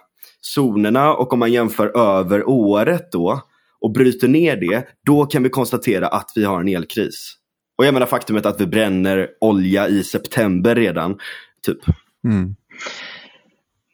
zonerna 0.56 1.14
och 1.14 1.34
om 1.34 1.40
man 1.40 1.52
jämför 1.52 1.98
över 1.98 2.50
året 2.50 3.12
då 3.12 3.42
och 3.82 3.92
bryter 3.92 4.28
ner 4.28 4.56
det, 4.56 4.88
då 5.06 5.26
kan 5.26 5.44
vi 5.44 5.50
konstatera 5.50 6.08
att 6.08 6.32
vi 6.36 6.44
har 6.44 6.62
en 6.62 6.68
elkris. 6.68 7.34
Och 7.78 7.86
jag 7.86 7.94
menar 7.94 8.08
faktumet 8.08 8.46
att 8.46 8.62
vi 8.62 8.68
bränner 8.68 9.28
olja 9.42 9.88
i 9.88 10.04
september 10.04 10.76
redan. 10.76 11.20
Typ. 11.66 11.78
Mm. 12.24 12.56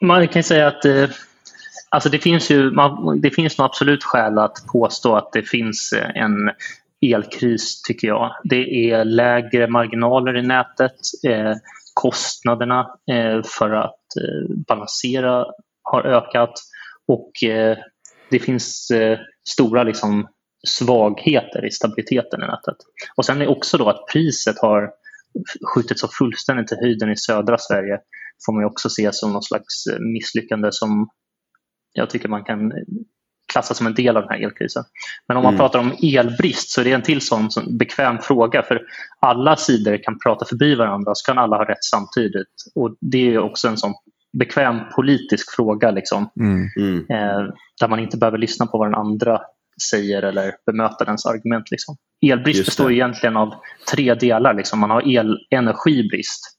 Man 0.01 0.27
kan 0.27 0.43
säga 0.43 0.67
att 0.67 0.85
eh, 0.85 1.09
alltså 1.89 2.09
det 2.09 2.19
finns 2.19 2.51
ju 2.51 2.71
man, 2.71 3.21
det 3.21 3.29
finns 3.29 3.57
nog 3.57 3.65
absolut 3.65 4.03
skäl 4.03 4.37
att 4.37 4.65
påstå 4.71 5.15
att 5.15 5.33
det 5.33 5.43
finns 5.43 5.93
en 6.15 6.51
elkris 7.01 7.81
tycker 7.81 8.07
jag. 8.07 8.31
Det 8.43 8.91
är 8.91 9.05
lägre 9.05 9.67
marginaler 9.67 10.37
i 10.37 10.41
nätet. 10.41 10.95
Eh, 11.27 11.53
kostnaderna 11.93 12.79
eh, 13.11 13.41
för 13.43 13.71
att 13.71 14.15
eh, 14.21 14.55
balansera 14.67 15.45
har 15.83 16.03
ökat 16.03 16.53
och 17.07 17.43
eh, 17.43 17.77
det 18.29 18.39
finns 18.39 18.91
eh, 18.91 19.19
stora 19.49 19.83
liksom, 19.83 20.27
svagheter 20.67 21.65
i 21.65 21.71
stabiliteten 21.71 22.43
i 22.43 22.47
nätet. 22.47 22.77
Och 23.15 23.25
sen 23.25 23.41
är 23.41 23.47
också 23.47 23.77
då 23.77 23.89
att 23.89 24.05
priset 24.13 24.59
har 24.59 24.91
skjutit 25.73 25.99
så 25.99 26.07
fullständigt 26.07 26.71
i 26.71 26.75
höjden 26.75 27.11
i 27.11 27.17
södra 27.17 27.57
Sverige 27.57 27.99
får 28.45 28.53
man 28.53 28.65
också 28.65 28.89
se 28.89 29.09
som 29.13 29.33
någon 29.33 29.43
slags 29.43 29.87
eh, 29.87 29.99
misslyckande 29.99 30.67
som 30.71 31.09
jag 31.93 32.09
tycker 32.09 32.29
man 32.29 32.43
kan 32.43 32.71
klassa 33.53 33.73
som 33.73 33.87
en 33.87 33.93
del 33.93 34.17
av 34.17 34.23
den 34.23 34.31
här 34.31 34.45
elkrisen. 34.45 34.83
Men 35.27 35.37
om 35.37 35.43
man 35.43 35.53
mm. 35.53 35.59
pratar 35.59 35.79
om 35.79 35.95
elbrist 36.01 36.69
så 36.69 36.81
är 36.81 36.85
det 36.85 36.91
en 36.91 37.01
till 37.01 37.21
sån, 37.21 37.51
sån 37.51 37.77
bekväm 37.77 38.19
fråga 38.19 38.63
för 38.63 38.81
alla 39.19 39.55
sidor 39.55 40.03
kan 40.03 40.19
prata 40.19 40.45
förbi 40.45 40.75
varandra 40.75 41.15
så 41.15 41.25
kan 41.25 41.37
alla 41.37 41.57
ha 41.57 41.69
rätt 41.69 41.83
samtidigt. 41.83 42.53
Och 42.75 42.95
Det 43.01 43.33
är 43.33 43.39
också 43.39 43.67
en 43.67 43.77
sån 43.77 43.93
bekväm 44.39 44.79
politisk 44.95 45.55
fråga 45.55 45.91
liksom, 45.91 46.29
mm. 46.39 46.67
Mm. 46.77 46.97
Eh, 46.97 47.53
där 47.79 47.87
man 47.87 47.99
inte 47.99 48.17
behöver 48.17 48.37
lyssna 48.37 48.65
på 48.65 48.77
vad 48.77 48.87
den 48.87 48.99
andra 48.99 49.41
säger 49.91 50.23
eller 50.23 50.53
bemöta 50.65 51.05
dens 51.05 51.25
argument. 51.25 51.71
Liksom. 51.71 51.95
Elbrist 52.25 52.65
består 52.65 52.91
egentligen 52.91 53.37
av 53.37 53.53
tre 53.93 54.13
delar. 54.13 54.53
Liksom. 54.53 54.79
Man 54.79 54.89
har 54.89 55.07
el 55.07 55.37
energibrist. 55.49 56.53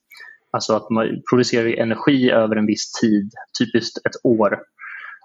Alltså 0.51 0.75
att 0.75 0.89
man 0.89 1.21
producerar 1.29 1.67
energi 1.67 2.31
över 2.31 2.55
en 2.55 2.65
viss 2.65 2.91
tid, 2.91 3.31
typiskt 3.59 3.97
ett 3.97 4.25
år. 4.25 4.59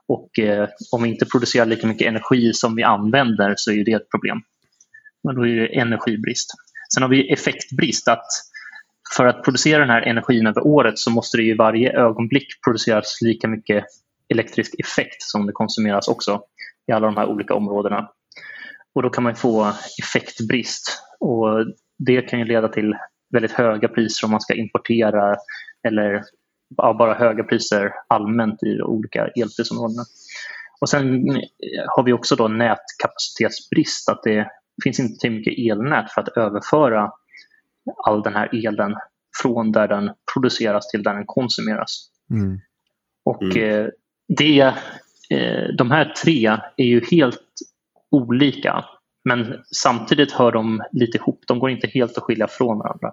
Och 0.08 0.38
eh, 0.38 0.68
om 0.92 1.02
vi 1.02 1.08
inte 1.08 1.26
producerar 1.26 1.66
lika 1.66 1.86
mycket 1.86 2.08
energi 2.08 2.52
som 2.52 2.76
vi 2.76 2.82
använder 2.82 3.54
så 3.56 3.72
är 3.72 3.84
det 3.84 3.92
ett 3.92 4.10
problem. 4.10 4.42
Men 5.24 5.34
då 5.34 5.46
är 5.46 5.54
det 5.54 5.80
energibrist. 5.80 6.50
Sen 6.94 7.02
har 7.02 7.10
vi 7.10 7.32
effektbrist. 7.32 8.08
att 8.08 8.26
För 9.16 9.26
att 9.26 9.44
producera 9.44 9.78
den 9.78 9.90
här 9.90 10.02
energin 10.02 10.46
över 10.46 10.66
året 10.66 10.98
så 10.98 11.10
måste 11.10 11.36
det 11.36 11.42
i 11.42 11.54
varje 11.54 11.92
ögonblick 11.92 12.46
produceras 12.64 13.18
lika 13.22 13.48
mycket 13.48 13.84
elektrisk 14.28 14.74
effekt 14.78 15.22
som 15.22 15.46
det 15.46 15.52
konsumeras 15.52 16.08
också 16.08 16.42
i 16.86 16.92
alla 16.92 17.06
de 17.06 17.16
här 17.16 17.26
olika 17.26 17.54
områdena. 17.54 18.08
Och 18.94 19.02
Då 19.02 19.10
kan 19.10 19.24
man 19.24 19.36
få 19.36 19.72
effektbrist. 20.02 21.02
Och 21.20 21.66
Det 21.98 22.22
kan 22.22 22.38
ju 22.38 22.44
leda 22.44 22.68
till 22.68 22.94
väldigt 23.32 23.52
höga 23.52 23.88
priser 23.88 24.26
om 24.26 24.30
man 24.30 24.40
ska 24.40 24.54
importera 24.54 25.36
eller 25.88 26.22
bara 26.76 27.14
höga 27.14 27.44
priser 27.44 27.92
allmänt 28.08 28.62
i 28.62 28.82
olika 28.82 29.26
elprisområden. 29.26 30.04
Och 30.80 30.88
sen 30.88 31.26
har 31.86 32.02
vi 32.02 32.12
också 32.12 32.36
då 32.36 32.48
nätkapacitetsbrist, 32.48 34.08
att 34.08 34.22
det 34.22 34.48
finns 34.84 35.00
inte 35.00 35.18
tillräckligt 35.18 35.58
mycket 35.58 35.72
elnät 35.72 36.12
för 36.12 36.20
att 36.20 36.36
överföra 36.36 37.10
all 38.04 38.22
den 38.22 38.34
här 38.34 38.66
elen 38.66 38.94
från 39.42 39.72
där 39.72 39.88
den 39.88 40.10
produceras 40.34 40.88
till 40.88 41.02
där 41.02 41.14
den 41.14 41.26
konsumeras. 41.26 42.10
Mm. 42.30 42.60
Och 43.24 43.42
mm. 43.42 43.80
Eh, 43.80 43.86
det, 44.28 44.60
eh, 45.30 45.68
de 45.78 45.90
här 45.90 46.14
tre 46.24 46.46
är 46.76 46.84
ju 46.84 47.04
helt 47.10 47.42
olika 48.10 48.84
men 49.24 49.64
samtidigt 49.74 50.32
hör 50.32 50.52
de 50.52 50.82
lite 50.92 51.18
ihop. 51.18 51.44
De 51.46 51.58
går 51.58 51.70
inte 51.70 51.86
helt 51.86 52.18
att 52.18 52.24
skilja 52.24 52.48
från 52.48 52.78
varandra. 52.78 53.12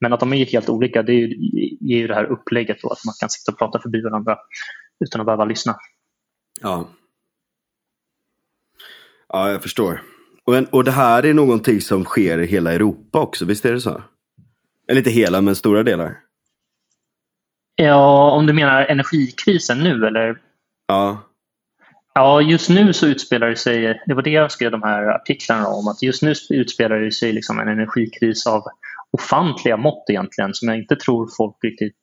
Men 0.00 0.12
att 0.12 0.20
de 0.20 0.32
är 0.32 0.46
helt 0.46 0.68
olika 0.68 1.02
det 1.02 1.12
ger 1.12 1.98
ju 1.98 2.06
det 2.06 2.14
här 2.14 2.24
upplägget 2.24 2.82
då, 2.82 2.88
att 2.88 3.04
man 3.04 3.14
kan 3.20 3.30
sitta 3.30 3.52
och 3.52 3.58
prata 3.58 3.78
förbi 3.78 4.02
varandra 4.02 4.38
utan 5.04 5.20
att 5.20 5.26
behöva 5.26 5.44
lyssna. 5.44 5.76
Ja, 6.60 6.88
ja 9.28 9.50
jag 9.50 9.62
förstår. 9.62 10.02
Och, 10.44 10.56
en, 10.56 10.66
och 10.66 10.84
det 10.84 10.90
här 10.90 11.24
är 11.24 11.34
någonting 11.34 11.80
som 11.80 12.04
sker 12.04 12.38
i 12.38 12.46
hela 12.46 12.72
Europa 12.72 13.20
också, 13.20 13.44
visst 13.44 13.64
är 13.64 13.72
det 13.72 13.80
så? 13.80 14.02
Eller 14.88 14.98
inte 14.98 15.10
hela, 15.10 15.40
men 15.40 15.56
stora 15.56 15.82
delar. 15.82 16.16
Ja, 17.74 18.30
om 18.30 18.46
du 18.46 18.52
menar 18.52 18.84
energikrisen 18.84 19.78
nu 19.78 20.06
eller? 20.06 20.40
Ja. 20.86 21.29
Ja, 22.14 22.40
just 22.40 22.70
nu 22.70 22.92
så 22.92 23.06
utspelar 23.06 23.46
det 23.46 23.56
sig, 23.56 24.02
det 24.06 24.14
var 24.14 24.22
det 24.22 24.30
jag 24.30 24.52
skrev 24.52 24.70
de 24.70 24.82
här 24.82 25.02
artiklarna 25.02 25.66
om, 25.66 25.88
att 25.88 26.02
just 26.02 26.22
nu 26.22 26.34
utspelar 26.50 27.00
det 27.00 27.12
sig 27.12 27.32
liksom 27.32 27.58
en 27.58 27.68
energikris 27.68 28.46
av 28.46 28.62
ofantliga 29.10 29.76
mått 29.76 30.04
egentligen 30.08 30.54
som 30.54 30.68
jag 30.68 30.78
inte 30.78 30.96
tror 30.96 31.28
folk 31.36 31.56
riktigt 31.62 32.02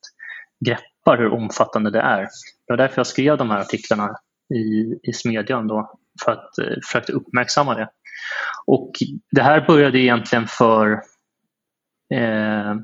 greppar 0.66 1.18
hur 1.18 1.34
omfattande 1.34 1.92
det 1.92 2.00
är. 2.00 2.22
Det 2.22 2.74
var 2.74 2.78
därför 2.78 3.00
jag 3.00 3.08
skrev 3.08 3.38
de 3.38 3.50
här 3.50 3.60
artiklarna 3.60 4.16
i, 4.56 5.00
i 5.10 5.14
Smedjan 5.14 5.68
då, 5.68 5.98
för 6.26 6.32
att 6.32 6.58
eh, 6.58 6.76
försöka 6.86 7.14
uppmärksamma 7.14 7.76
det. 7.76 7.90
Och 8.66 8.92
det 9.32 9.42
här 9.42 9.68
började 9.68 10.00
egentligen 10.00 10.48
för 10.48 10.92
eh, 12.14 12.76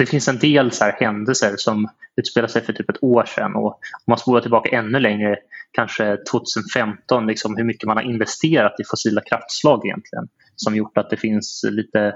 det 0.00 0.06
finns 0.06 0.28
en 0.28 0.38
del 0.38 0.72
så 0.72 0.84
händelser 0.84 1.54
som 1.56 1.88
utspelar 2.16 2.48
sig 2.48 2.62
för 2.62 2.72
typ 2.72 2.90
ett 2.90 3.02
år 3.02 3.24
sedan 3.24 3.54
och 3.54 3.66
om 3.66 4.06
man 4.06 4.18
spolar 4.18 4.40
tillbaka 4.40 4.78
ännu 4.78 5.00
längre, 5.00 5.36
kanske 5.72 6.16
2015, 6.30 7.26
liksom 7.26 7.56
hur 7.56 7.64
mycket 7.64 7.86
man 7.86 7.96
har 7.96 8.04
investerat 8.04 8.80
i 8.80 8.84
fossila 8.90 9.20
kraftslag 9.20 9.86
egentligen 9.86 10.28
som 10.56 10.76
gjort 10.76 10.98
att 10.98 11.10
det 11.10 11.16
finns 11.16 11.64
lite 11.70 12.14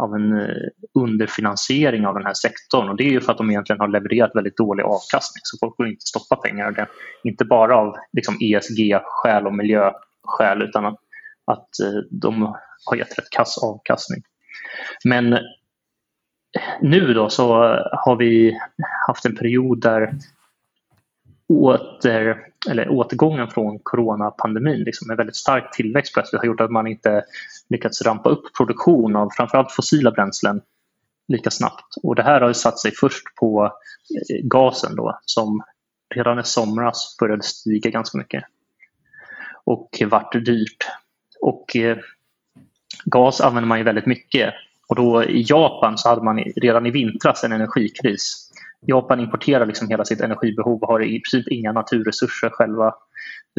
av 0.00 0.14
en 0.14 0.40
eh, 0.40 0.68
underfinansiering 0.94 2.06
av 2.06 2.14
den 2.14 2.26
här 2.26 2.34
sektorn 2.34 2.88
och 2.88 2.96
det 2.96 3.04
är 3.04 3.10
ju 3.10 3.20
för 3.20 3.32
att 3.32 3.38
de 3.38 3.50
egentligen 3.50 3.80
har 3.80 3.88
levererat 3.88 4.30
väldigt 4.34 4.56
dålig 4.56 4.84
avkastning 4.84 5.40
så 5.42 5.56
folk 5.60 5.74
vill 5.78 5.92
inte 5.92 6.06
stoppa 6.06 6.36
pengar. 6.36 6.70
Det, 6.70 6.86
inte 7.24 7.44
bara 7.44 7.76
av 7.76 7.96
liksom 8.12 8.34
ESG-skäl 8.40 9.46
och 9.46 9.54
miljöskäl 9.54 10.62
utan 10.62 10.86
att, 10.86 10.98
att 11.44 11.80
eh, 11.80 12.00
de 12.10 12.42
har 12.84 12.96
gett 12.96 13.18
rätt 13.18 13.30
kass 13.30 13.58
avkastning. 13.58 14.22
Men 15.04 15.38
nu 16.80 17.14
då 17.14 17.28
så 17.28 17.52
har 17.92 18.16
vi 18.16 18.58
haft 19.06 19.24
en 19.24 19.36
period 19.36 19.80
där 19.80 20.14
åter, 21.48 22.46
eller 22.70 22.88
återgången 22.88 23.48
från 23.48 23.78
coronapandemin 23.82 24.84
liksom 24.84 25.08
med 25.08 25.16
väldigt 25.16 25.36
stark 25.36 25.72
tillväxt 25.72 26.14
plötsligt 26.14 26.40
har 26.40 26.46
gjort 26.46 26.60
att 26.60 26.70
man 26.70 26.86
inte 26.86 27.24
lyckats 27.68 28.02
rampa 28.02 28.28
upp 28.28 28.56
produktion 28.56 29.16
av 29.16 29.28
framförallt 29.36 29.72
fossila 29.72 30.10
bränslen 30.10 30.60
lika 31.28 31.50
snabbt. 31.50 31.96
Och 32.02 32.14
det 32.14 32.22
här 32.22 32.40
har 32.40 32.52
satt 32.52 32.78
sig 32.78 32.92
först 33.00 33.24
på 33.40 33.64
eh, 33.64 34.36
gasen 34.42 34.96
då 34.96 35.20
som 35.24 35.62
redan 36.14 36.38
i 36.38 36.44
somras 36.44 37.16
började 37.20 37.42
stiga 37.42 37.90
ganska 37.90 38.18
mycket 38.18 38.44
och 39.64 40.02
vart 40.06 40.32
dyrt. 40.32 40.88
Och 41.40 41.76
eh, 41.76 41.98
gas 43.04 43.40
använder 43.40 43.68
man 43.68 43.78
ju 43.78 43.84
väldigt 43.84 44.06
mycket. 44.06 44.54
Och 44.90 44.96
då 44.96 45.24
I 45.24 45.44
Japan 45.48 45.98
så 45.98 46.08
hade 46.08 46.22
man 46.22 46.38
redan 46.38 46.86
i 46.86 46.90
vintras 46.90 47.44
en 47.44 47.52
energikris. 47.52 48.50
Japan 48.86 49.20
importerar 49.20 49.66
liksom 49.66 49.88
hela 49.88 50.04
sitt 50.04 50.20
energibehov 50.20 50.82
och 50.82 50.88
har 50.88 51.02
i 51.02 51.20
princip 51.20 51.52
inga 51.52 51.72
naturresurser 51.72 52.50
själva 52.50 52.94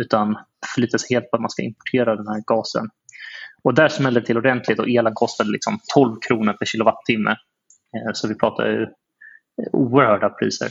utan 0.02 0.38
förlitar 0.76 0.98
sig 0.98 1.16
helt 1.16 1.32
på 1.32 1.36
att 1.36 1.42
man 1.42 1.50
ska 1.50 1.62
importera 1.62 2.16
den 2.16 2.28
här 2.28 2.44
gasen. 2.48 2.90
Och 3.64 3.74
där 3.74 3.90
smällde 3.90 4.20
det 4.20 4.26
till 4.26 4.38
ordentligt 4.38 4.80
och 4.80 4.90
elen 4.90 5.14
kostade 5.14 5.52
liksom 5.52 5.80
12 5.94 6.16
kronor 6.28 6.54
per 6.54 6.66
kilowattimme. 6.66 7.30
Eh, 7.30 8.12
så 8.14 8.28
vi 8.28 8.36
pratar 8.36 8.68
ju 8.68 8.88
oerhörda 9.72 10.30
priser. 10.30 10.70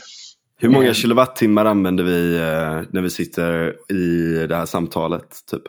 Hur 0.56 0.68
många 0.68 0.88
eh. 0.88 0.92
kilowattimmar 0.92 1.64
använder 1.64 2.04
vi 2.04 2.36
eh, 2.36 2.82
när 2.90 3.00
vi 3.00 3.10
sitter 3.10 3.74
i 3.92 4.46
det 4.46 4.56
här 4.56 4.66
samtalet? 4.66 5.36
Typ? 5.50 5.62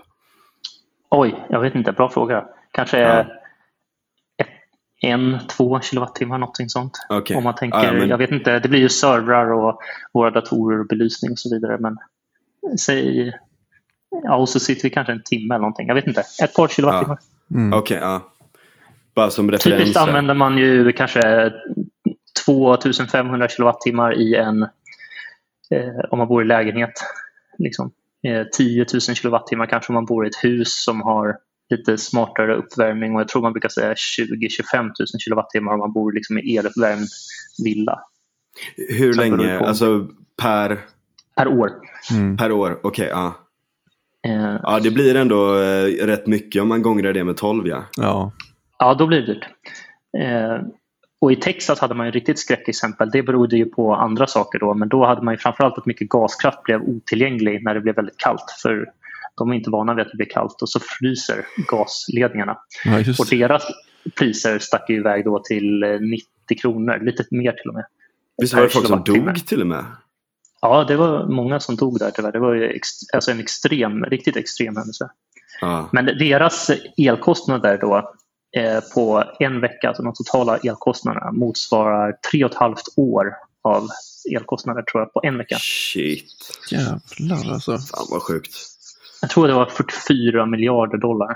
Oj, 1.09 1.45
jag 1.49 1.59
vet 1.59 1.75
inte. 1.75 1.91
Bra 1.91 2.09
fråga. 2.09 2.45
Kanske 2.71 2.99
ja. 2.99 3.25
En, 5.01 5.37
två 5.47 5.79
kilowattimmar, 5.79 6.37
någonting 6.37 6.69
sånt. 6.69 6.97
Okay. 7.09 7.37
Om 7.37 7.43
man 7.43 7.55
tänker, 7.55 7.83
ja, 7.83 7.93
men... 7.93 8.09
Jag 8.09 8.17
vet 8.17 8.31
inte, 8.31 8.59
det 8.59 8.69
blir 8.69 8.79
ju 8.79 8.89
servrar 8.89 9.53
och 9.53 9.79
våra 10.13 10.29
datorer 10.29 10.79
och 10.79 10.87
belysning 10.87 11.31
och 11.31 11.39
så 11.39 11.55
vidare. 11.55 11.77
Men 11.79 11.97
säg, 12.79 13.33
ja, 14.23 14.35
och 14.35 14.49
så 14.49 14.59
sitter 14.59 14.83
vi 14.83 14.89
kanske 14.89 15.13
en 15.13 15.23
timme 15.23 15.55
eller 15.55 15.61
någonting. 15.61 15.87
Jag 15.87 15.95
vet 15.95 16.07
inte, 16.07 16.23
ett 16.43 16.53
par 16.53 16.67
kilowattimmar. 16.67 17.17
Ja. 17.47 17.57
Mm. 17.57 17.73
Okej, 17.73 17.97
okay, 17.97 18.09
ja. 18.09 18.21
Bara 19.15 19.29
som 19.29 19.51
referens. 19.51 19.79
Typiskt 19.79 19.97
använder 19.97 20.33
man 20.33 20.57
ju 20.57 20.91
kanske 20.91 21.51
2500 22.45 23.47
kilowattimmar 23.47 24.19
i 24.19 24.35
en, 24.35 24.61
eh, 25.71 25.99
om 26.09 26.17
man 26.17 26.27
bor 26.27 26.41
i 26.41 26.45
lägenhet. 26.45 26.93
Liksom. 27.57 27.91
Eh, 28.27 28.43
10 28.57 28.85
000 28.93 29.01
kilowattimmar 29.01 29.65
kanske 29.65 29.91
om 29.91 29.93
man 29.93 30.05
bor 30.05 30.25
i 30.25 30.29
ett 30.29 30.43
hus 30.43 30.83
som 30.83 31.01
har 31.01 31.37
lite 31.71 31.97
smartare 31.97 32.55
uppvärmning 32.55 33.15
och 33.15 33.21
jag 33.21 33.27
tror 33.27 33.41
man 33.41 33.53
brukar 33.53 33.69
säga 33.69 33.93
20-25 33.93 34.83
000 34.83 34.91
kilowattimmar 35.19 35.73
om 35.73 35.79
man 35.79 35.93
bor 35.93 36.11
liksom 36.11 36.37
i 36.37 36.57
eluppvärmd 36.57 37.07
villa. 37.63 37.99
Hur 38.75 39.13
länge? 39.13 39.59
Alltså 39.59 40.07
per? 40.41 40.79
Per 41.35 41.47
år. 41.47 41.71
Mm. 42.11 42.37
Per 42.37 42.51
år, 42.51 42.79
okej. 42.83 42.89
Okay, 42.89 43.07
ja. 43.07 43.35
Uh, 44.27 44.59
ja, 44.63 44.79
det 44.79 44.91
blir 44.91 45.15
ändå 45.15 45.55
uh, 45.55 46.05
rätt 46.05 46.27
mycket 46.27 46.61
om 46.61 46.67
man 46.67 46.81
gångrar 46.81 47.13
det 47.13 47.23
med 47.23 47.37
12 47.37 47.67
ja. 47.67 47.83
Ja, 47.97 48.31
ja 48.79 48.93
då 48.93 49.07
blir 49.07 49.21
det 49.21 49.33
dyrt. 49.33 49.45
Uh, 50.17 50.67
och 51.21 51.31
i 51.31 51.35
Texas 51.35 51.79
hade 51.79 51.95
man 51.95 52.05
ju 52.05 52.11
riktigt 52.11 52.39
skräckexempel. 52.39 53.09
Det 53.09 53.23
berodde 53.23 53.57
ju 53.57 53.65
på 53.65 53.95
andra 53.95 54.27
saker 54.27 54.59
då 54.59 54.73
men 54.73 54.89
då 54.89 55.05
hade 55.05 55.21
man 55.21 55.33
ju 55.33 55.37
framförallt 55.37 55.77
att 55.77 55.85
mycket 55.85 56.09
gaskraft 56.09 56.63
blev 56.63 56.81
otillgänglig 56.81 57.63
när 57.63 57.73
det 57.73 57.81
blev 57.81 57.95
väldigt 57.95 58.17
kallt. 58.17 58.45
För 58.61 58.91
de 59.37 59.49
är 59.49 59.53
inte 59.53 59.69
vana 59.69 59.93
vid 59.93 60.05
att 60.05 60.11
det 60.11 60.17
blir 60.17 60.29
kallt 60.29 60.61
och 60.61 60.69
så 60.69 60.79
fryser 60.79 61.45
gasledningarna. 61.67 62.57
Ja, 62.85 62.99
och 63.19 63.27
deras 63.29 63.63
priser 64.15 64.59
stack 64.59 64.89
iväg 64.89 65.25
då 65.25 65.39
till 65.39 65.79
90 66.01 66.61
kronor, 66.61 66.99
lite 67.05 67.25
mer 67.31 67.51
till 67.51 67.69
och 67.69 67.73
med. 67.73 67.85
Visst 68.41 68.53
var 68.53 68.61
det 68.61 68.69
folk 68.69 68.87
som 68.87 69.03
dog 69.03 69.47
till 69.47 69.61
och 69.61 69.67
med? 69.67 69.85
Ja, 70.61 70.83
det 70.83 70.95
var 70.95 71.27
många 71.27 71.59
som 71.59 71.75
dog 71.75 71.99
där 71.99 72.11
tyvärr. 72.11 72.31
Det 72.31 72.39
var 72.39 72.53
ju 72.53 72.69
ex 72.69 72.87
alltså 73.13 73.31
en 73.31 73.39
extrem, 73.39 74.05
riktigt 74.05 74.35
extrem 74.35 74.75
händelse. 74.75 75.09
Ah. 75.61 75.83
Men 75.91 76.05
deras 76.05 76.71
elkostnader 76.97 77.77
då 77.77 78.13
eh, 78.57 78.79
på 78.93 79.23
en 79.39 79.61
vecka, 79.61 79.87
alltså 79.87 80.03
de 80.03 80.13
totala 80.13 80.57
elkostnaderna 80.57 81.31
motsvarar 81.31 82.17
tre 82.31 82.45
och 82.45 82.51
ett 82.51 82.57
halvt 82.57 82.83
år 82.95 83.33
av 83.63 83.87
elkostnader 84.31 84.81
tror 84.81 85.01
jag 85.01 85.13
på 85.13 85.21
en 85.23 85.37
vecka. 85.37 85.57
Shit. 85.59 86.59
Jävlar 86.71 87.53
alltså. 87.53 87.77
Fan 87.77 88.07
vad 88.09 88.21
sjukt. 88.21 88.70
Jag 89.21 89.29
tror 89.29 89.47
det 89.47 89.53
var 89.53 89.65
44 89.65 90.45
miljarder 90.45 90.97
dollar. 90.97 91.35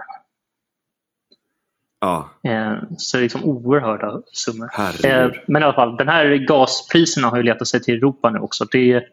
Ja. 2.00 2.30
Eh, 2.44 2.76
så 2.98 3.18
det 3.18 3.22
är 3.22 3.24
liksom 3.24 3.44
oerhörda 3.44 4.22
summor. 4.32 4.70
Eh, 5.06 5.32
men 5.48 5.62
i 5.62 5.66
alla 5.66 5.74
fall, 5.74 5.98
den 5.98 6.08
här 6.08 6.36
gaspriserna 6.36 7.28
har 7.28 7.38
ju 7.38 7.44
letat 7.44 7.68
sig 7.68 7.82
till 7.82 7.96
Europa 7.96 8.30
nu 8.30 8.40
också. 8.40 8.66
Det, 8.72 9.04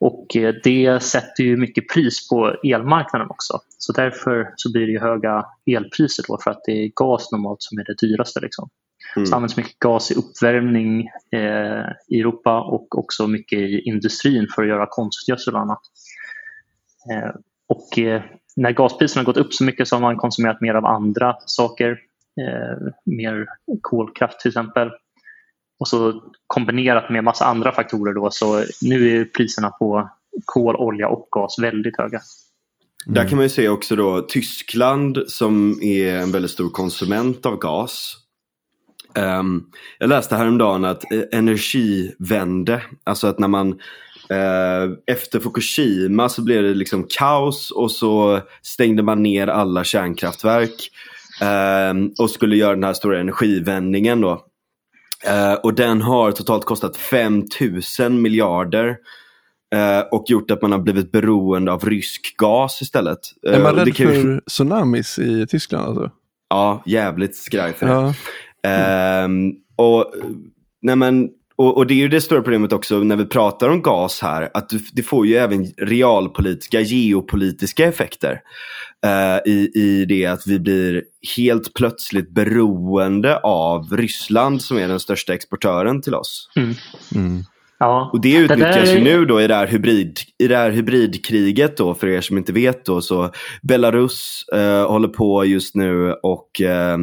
och 0.00 0.36
eh, 0.36 0.54
det 0.64 1.02
sätter 1.02 1.44
ju 1.44 1.56
mycket 1.56 1.88
pris 1.88 2.28
på 2.28 2.54
elmarknaden 2.64 3.30
också. 3.30 3.60
Så 3.78 3.92
därför 3.92 4.52
så 4.56 4.72
blir 4.72 4.86
det 4.86 4.92
ju 4.92 5.00
höga 5.00 5.46
elpriser 5.66 6.24
då 6.28 6.38
för 6.44 6.50
att 6.50 6.64
det 6.64 6.72
är 6.72 6.90
gas 6.94 7.32
normalt 7.32 7.62
som 7.62 7.78
är 7.78 7.84
det 7.84 8.06
dyraste. 8.06 8.40
Liksom. 8.40 8.68
Mm. 9.16 9.26
Så 9.26 9.34
används 9.34 9.56
mycket 9.56 9.78
gas 9.78 10.10
i 10.10 10.14
uppvärmning 10.14 11.00
eh, 11.32 11.84
i 12.08 12.20
Europa 12.20 12.60
och 12.60 12.98
också 12.98 13.26
mycket 13.26 13.58
i 13.58 13.80
industrin 13.80 14.46
för 14.54 14.62
att 14.62 14.68
göra 14.68 14.86
konstgödsel 14.90 15.54
och 15.54 15.60
annat. 15.60 15.80
Eh, 17.12 17.30
och 17.68 17.98
eh, 17.98 18.22
när 18.56 18.72
gaspriserna 18.72 19.24
gått 19.24 19.36
upp 19.36 19.54
så 19.54 19.64
mycket 19.64 19.88
så 19.88 19.96
har 19.96 20.00
man 20.00 20.16
konsumerat 20.16 20.60
mer 20.60 20.74
av 20.74 20.86
andra 20.86 21.36
saker. 21.46 21.98
Eh, 22.40 22.92
mer 23.04 23.46
kolkraft 23.80 24.40
till 24.40 24.48
exempel. 24.48 24.90
Och 25.80 25.88
så 25.88 26.22
kombinerat 26.46 27.10
med 27.10 27.24
massa 27.24 27.44
andra 27.44 27.72
faktorer 27.72 28.14
då 28.14 28.30
så 28.30 28.64
nu 28.82 29.20
är 29.20 29.24
priserna 29.24 29.70
på 29.70 30.10
kol, 30.44 30.76
olja 30.76 31.08
och 31.08 31.28
gas 31.30 31.58
väldigt 31.58 31.98
höga. 31.98 32.20
Mm. 33.06 33.14
Där 33.14 33.28
kan 33.28 33.36
man 33.36 33.44
ju 33.44 33.48
se 33.48 33.68
också 33.68 33.96
då 33.96 34.20
Tyskland 34.20 35.18
som 35.26 35.82
är 35.82 36.16
en 36.16 36.32
väldigt 36.32 36.50
stor 36.50 36.70
konsument 36.70 37.46
av 37.46 37.58
gas. 37.58 38.16
Um, 39.14 39.70
jag 39.98 40.08
läste 40.08 40.36
häromdagen 40.36 40.84
att 40.84 41.12
eh, 41.12 41.22
energivände, 41.32 42.82
alltså 43.04 43.26
att 43.26 43.38
när 43.38 43.48
man 43.48 43.80
efter 45.06 45.40
Fukushima 45.40 46.28
så 46.28 46.42
blev 46.42 46.62
det 46.62 46.74
liksom 46.74 47.06
kaos 47.08 47.70
och 47.70 47.90
så 47.90 48.40
stängde 48.62 49.02
man 49.02 49.22
ner 49.22 49.46
alla 49.46 49.84
kärnkraftverk 49.84 50.90
um, 51.90 52.12
och 52.18 52.30
skulle 52.30 52.56
göra 52.56 52.74
den 52.74 52.84
här 52.84 52.92
stora 52.92 53.20
energivändningen 53.20 54.20
då. 54.20 54.44
Uh, 55.28 55.54
och 55.62 55.74
den 55.74 56.02
har 56.02 56.32
totalt 56.32 56.64
kostat 56.64 56.96
5000 56.96 58.22
miljarder. 58.22 58.96
Och 60.10 60.24
gjort 60.26 60.50
att 60.50 60.62
man 60.62 60.72
har 60.72 60.78
blivit 60.78 61.12
beroende 61.12 61.72
av 61.72 61.84
rysk 61.84 62.34
gas 62.36 62.82
istället. 62.82 63.18
Är 63.42 63.62
man 63.62 63.74
rädd 63.74 63.96
för 63.96 64.40
tsunamis 64.46 65.18
i 65.18 65.46
Tyskland? 65.46 65.88
Alltså? 65.88 66.10
Ja, 66.50 66.82
jävligt 66.86 67.36
skraj 67.36 67.72
för 67.72 67.86
det. 67.86 68.14
Ja. 68.62 69.24
Um, 69.24 69.54
och, 69.76 70.12
nej 70.82 70.96
men, 70.96 71.28
och, 71.58 71.76
och, 71.76 71.86
det 71.86 71.94
är 71.94 71.98
ju 71.98 72.08
det 72.08 72.20
stora 72.20 72.42
problemet 72.42 72.72
också 72.72 72.98
när 72.98 73.16
vi 73.16 73.26
pratar 73.26 73.68
om 73.68 73.82
gas 73.82 74.20
här, 74.22 74.50
att 74.54 74.72
det 74.92 75.02
får 75.02 75.26
ju 75.26 75.36
även 75.36 75.64
realpolitiska, 75.64 76.80
geopolitiska 76.80 77.84
effekter. 77.84 78.40
Uh, 79.06 79.52
i, 79.52 79.70
I 79.74 80.04
det 80.04 80.26
att 80.26 80.46
vi 80.46 80.58
blir 80.58 81.02
helt 81.36 81.74
plötsligt 81.74 82.30
beroende 82.30 83.38
av 83.38 83.96
Ryssland 83.96 84.62
som 84.62 84.76
är 84.78 84.88
den 84.88 85.00
största 85.00 85.34
exportören 85.34 86.02
till 86.02 86.14
oss. 86.14 86.50
Mm. 86.56 86.74
Mm. 87.14 87.44
Ja, 87.78 88.10
och 88.12 88.20
det 88.20 88.32
utnyttjas 88.32 88.90
det 88.90 88.94
ju 88.94 89.04
nu 89.04 89.24
då 89.24 89.40
i 89.40 89.46
det, 89.46 89.54
här 89.54 89.66
hybrid, 89.66 90.18
i 90.38 90.48
det 90.48 90.56
här 90.56 90.70
hybridkriget 90.70 91.76
då 91.76 91.94
för 91.94 92.06
er 92.06 92.20
som 92.20 92.38
inte 92.38 92.52
vet 92.52 92.84
då 92.84 93.00
så 93.00 93.30
Belarus 93.62 94.44
uh, 94.54 94.90
håller 94.90 95.08
på 95.08 95.44
just 95.44 95.74
nu 95.74 96.12
och 96.12 96.60
uh, 96.62 96.68
Eh, 96.68 96.98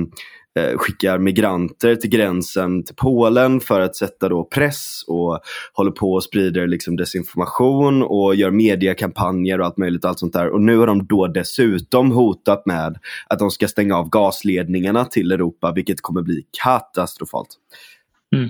Eh, 0.59 0.77
skickar 0.77 1.17
migranter 1.17 1.95
till 1.95 2.09
gränsen 2.09 2.83
till 2.83 2.95
Polen 2.95 3.59
för 3.59 3.81
att 3.81 3.95
sätta 3.95 4.29
då 4.29 4.43
press 4.43 5.03
och 5.07 5.39
håller 5.73 5.91
på 5.91 6.13
och 6.13 6.23
sprider 6.23 6.67
liksom 6.67 6.95
desinformation 6.95 8.03
och 8.03 8.35
gör 8.35 8.51
mediekampanjer 8.51 9.59
och 9.59 9.65
allt 9.65 9.77
möjligt. 9.77 10.05
allt 10.05 10.19
sånt 10.19 10.33
där. 10.33 10.49
Och 10.49 10.61
nu 10.61 10.77
har 10.77 10.87
de 10.87 11.07
då 11.07 11.27
dessutom 11.27 12.11
hotat 12.11 12.65
med 12.65 12.97
att 13.27 13.39
de 13.39 13.51
ska 13.51 13.67
stänga 13.67 13.97
av 13.97 14.09
gasledningarna 14.09 15.05
till 15.05 15.31
Europa 15.31 15.71
vilket 15.71 16.01
kommer 16.01 16.21
bli 16.21 16.45
katastrofalt. 16.63 17.49
Mm. 18.35 18.49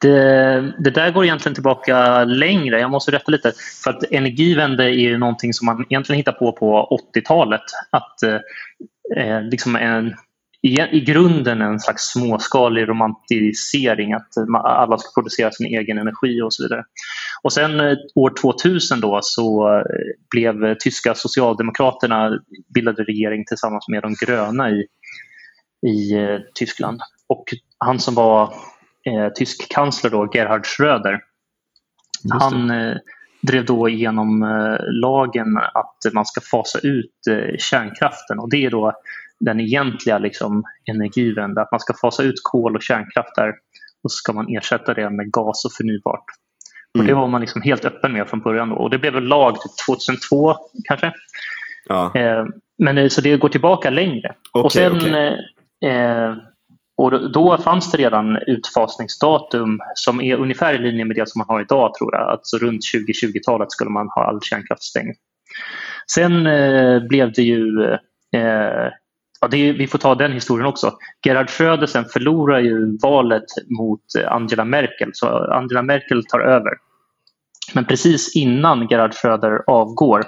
Det, 0.00 0.74
det, 0.84 0.90
där 0.90 1.10
går 1.10 1.24
egentligen 1.24 1.54
tillbaka 1.54 2.24
längre. 2.24 2.80
Jag 2.80 2.90
måste 2.90 3.12
rätta 3.12 3.30
lite. 3.30 3.52
För 3.84 3.90
att 3.90 4.04
energivände 4.10 4.84
är 4.84 4.88
ju 4.88 5.18
någonting 5.18 5.52
som 5.52 5.66
man 5.66 5.86
egentligen 5.88 6.16
hittar 6.16 6.32
på 6.32 6.52
på 6.52 6.98
80-talet. 7.14 7.64
Att 7.90 8.22
eh, 8.22 8.38
eh, 9.16 9.42
liksom 9.42 9.76
en 9.76 10.14
i, 10.62 10.80
i 10.80 11.00
grunden 11.00 11.62
en 11.62 11.80
slags 11.80 12.02
småskalig 12.02 12.88
romantisering 12.88 14.12
att 14.12 14.28
alla 14.64 14.98
ska 14.98 15.20
producera 15.20 15.50
sin 15.50 15.66
egen 15.66 15.98
energi 15.98 16.42
och 16.42 16.54
så 16.54 16.62
vidare. 16.62 16.84
Och 17.42 17.52
sen 17.52 17.80
eh, 17.80 17.96
år 18.14 18.32
2000 18.40 19.00
då 19.00 19.18
så 19.22 19.76
eh, 19.78 19.82
blev 20.30 20.74
tyska 20.74 21.14
socialdemokraterna 21.14 22.38
bildade 22.74 23.04
regering 23.04 23.44
tillsammans 23.44 23.88
med 23.88 24.02
de 24.02 24.14
gröna 24.26 24.70
i, 24.70 24.86
i 25.86 26.12
eh, 26.12 26.38
Tyskland. 26.54 27.00
Och 27.26 27.44
han 27.78 28.00
som 28.00 28.14
var 28.14 28.42
eh, 29.06 29.32
tysk 29.34 29.68
kansler 29.68 30.10
då, 30.10 30.30
Gerhard 30.34 30.66
Schröder, 30.66 31.20
han 32.30 32.70
eh, 32.70 32.96
drev 33.42 33.64
då 33.64 33.88
igenom 33.88 34.42
eh, 34.42 34.78
lagen 35.00 35.56
att 35.56 36.12
man 36.14 36.26
ska 36.26 36.40
fasa 36.40 36.78
ut 36.78 37.14
kärnkraften 37.58 38.38
och 38.38 38.50
det 38.50 38.64
är 38.64 38.70
då 38.70 38.92
den 39.40 39.60
egentliga 39.60 40.18
liksom, 40.18 40.64
energivända. 40.90 41.62
Att 41.62 41.72
man 41.72 41.80
ska 41.80 41.94
fasa 41.94 42.22
ut 42.22 42.40
kol 42.42 42.76
och 42.76 42.82
kärnkraft 42.82 43.34
där 43.36 43.48
och 44.02 44.12
så 44.12 44.16
ska 44.16 44.32
man 44.32 44.56
ersätta 44.56 44.94
det 44.94 45.10
med 45.10 45.32
gas 45.32 45.64
och 45.64 45.72
förnybart. 45.72 46.24
Mm. 46.94 47.04
Och 47.04 47.08
det 47.08 47.14
var 47.14 47.28
man 47.28 47.40
liksom 47.40 47.62
helt 47.62 47.84
öppen 47.84 48.12
med 48.12 48.28
från 48.28 48.40
början. 48.40 48.68
Då. 48.68 48.74
Och 48.74 48.90
det 48.90 48.98
blev 48.98 49.16
en 49.16 49.28
lag 49.28 49.54
typ 49.54 49.72
2002 49.86 50.54
kanske. 50.84 51.12
Ja. 51.88 52.12
Eh, 52.14 52.44
men 52.78 53.10
så 53.10 53.20
det 53.20 53.36
går 53.36 53.48
tillbaka 53.48 53.90
längre. 53.90 54.34
Okay, 54.52 54.64
och 54.64 54.72
sen 54.72 54.96
okay. 54.96 55.36
eh, 55.84 56.34
och 56.98 57.32
då 57.32 57.58
fanns 57.58 57.92
det 57.92 57.98
redan 57.98 58.36
utfasningsdatum 58.46 59.80
som 59.94 60.20
är 60.20 60.36
ungefär 60.36 60.74
i 60.74 60.78
linje 60.78 61.04
med 61.04 61.16
det 61.16 61.28
som 61.28 61.38
man 61.38 61.48
har 61.48 61.60
idag 61.60 61.94
tror 61.94 62.14
jag. 62.14 62.28
Alltså 62.28 62.58
runt 62.58 62.80
2020-talet 62.94 63.72
skulle 63.72 63.90
man 63.90 64.08
ha 64.08 64.24
all 64.24 64.40
kärnkraft 64.42 64.82
stängd. 64.82 65.16
Sen 66.12 66.46
eh, 66.46 67.02
blev 67.02 67.32
det 67.32 67.42
ju, 67.42 67.82
eh, 68.36 68.86
ja, 69.40 69.56
är, 69.56 69.72
vi 69.72 69.86
får 69.86 69.98
ta 69.98 70.14
den 70.14 70.32
historien 70.32 70.66
också. 70.66 70.92
Gerhard 71.26 71.50
Schröder 71.50 71.86
sen 71.86 72.04
förlorar 72.04 72.60
ju 72.60 72.98
valet 73.02 73.44
mot 73.78 74.02
Angela 74.26 74.64
Merkel 74.64 75.10
så 75.12 75.26
Angela 75.28 75.82
Merkel 75.82 76.24
tar 76.24 76.40
över. 76.40 76.72
Men 77.74 77.84
precis 77.84 78.36
innan 78.36 78.88
Gerhard 78.90 79.14
Schröder 79.14 79.62
avgår 79.66 80.24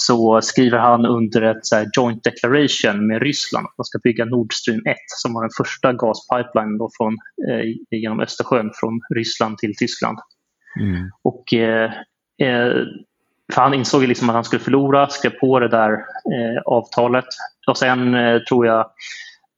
så 0.00 0.40
skriver 0.42 0.78
han 0.78 1.06
under 1.06 1.42
ett 1.42 1.66
så 1.66 1.84
joint 1.92 2.24
declaration 2.24 3.06
med 3.06 3.22
Ryssland 3.22 3.66
att 3.66 3.78
man 3.78 3.84
ska 3.84 3.98
bygga 3.98 4.24
Nord 4.24 4.54
Stream 4.54 4.86
1 4.86 4.96
som 5.06 5.34
var 5.34 5.42
den 5.42 5.50
första 5.56 5.92
gaspipeline 5.92 6.78
då 6.78 6.90
från, 6.96 7.16
eh, 7.48 7.98
genom 7.98 8.20
Östersjön 8.20 8.70
från 8.74 9.00
Ryssland 9.14 9.58
till 9.58 9.76
Tyskland. 9.76 10.18
Mm. 10.80 11.10
Och, 11.22 11.52
eh, 11.54 11.92
eh 12.42 12.72
för 13.54 13.62
han 13.62 13.74
insåg 13.74 14.02
liksom 14.02 14.30
att 14.30 14.34
han 14.34 14.44
skulle 14.44 14.62
förlora, 14.62 15.08
skrev 15.08 15.30
på 15.30 15.60
det 15.60 15.68
där 15.68 15.92
eh, 15.92 16.62
avtalet. 16.64 17.24
Och 17.66 17.78
sen 17.78 18.14
eh, 18.14 18.38
tror 18.38 18.66
jag 18.66 18.86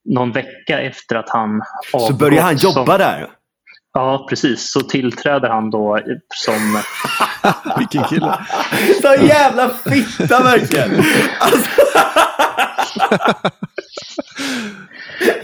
någon 0.05 0.31
vecka 0.31 0.79
efter 0.79 1.15
att 1.15 1.29
han 1.29 1.61
avgått. 1.93 2.07
Så 2.07 2.13
började 2.13 2.41
han 2.41 2.57
jobba 2.57 2.85
som, 2.85 2.97
där? 2.97 3.27
Ja, 3.93 4.25
precis. 4.29 4.71
Så 4.71 4.81
tillträder 4.81 5.49
han 5.49 5.69
då 5.69 5.99
som... 6.35 6.81
Vilken 7.77 8.03
kille. 8.03 8.37
Så 9.01 9.25
jävla 9.25 9.69
fitta 9.69 10.43
verkligen. 10.43 11.03
Alltså... 11.39 11.81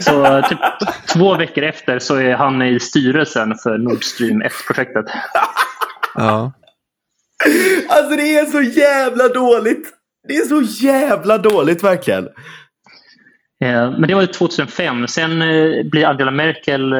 så 0.00 0.42
typ 0.48 0.58
två 1.12 1.34
veckor 1.34 1.64
efter 1.64 1.98
så 1.98 2.16
är 2.16 2.34
han 2.34 2.62
i 2.62 2.80
styrelsen 2.80 3.54
för 3.62 3.78
Nord 3.78 4.04
Stream 4.04 4.42
1-projektet. 4.42 5.06
Ja. 6.14 6.52
Alltså 7.88 8.16
det 8.16 8.34
är 8.38 8.46
så 8.46 8.60
jävla 8.62 9.28
dåligt. 9.28 9.92
Det 10.28 10.36
är 10.36 10.44
så 10.44 10.86
jävla 10.86 11.38
dåligt 11.38 11.84
verkligen. 11.84 12.28
Men 13.60 14.02
det 14.02 14.14
var 14.14 14.26
2005. 14.26 15.08
Sen 15.08 15.42
eh, 15.42 15.84
blir 15.84 16.06
Angela 16.06 16.30
Merkel 16.30 16.92
eh, 16.92 16.98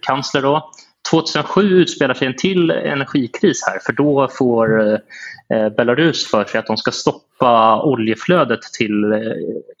kansler. 0.00 0.42
Då. 0.42 0.70
2007 1.10 1.62
utspelar 1.62 2.14
sig 2.14 2.26
en 2.26 2.36
till 2.36 2.70
energikris 2.70 3.64
här 3.66 3.78
för 3.78 3.92
då 3.92 4.28
får 4.28 4.92
eh, 4.92 5.68
Belarus 5.76 6.30
för 6.30 6.44
sig 6.44 6.58
att 6.58 6.66
de 6.66 6.76
ska 6.76 6.90
stoppa 6.90 7.82
oljeflödet 7.82 8.60
till 8.62 9.04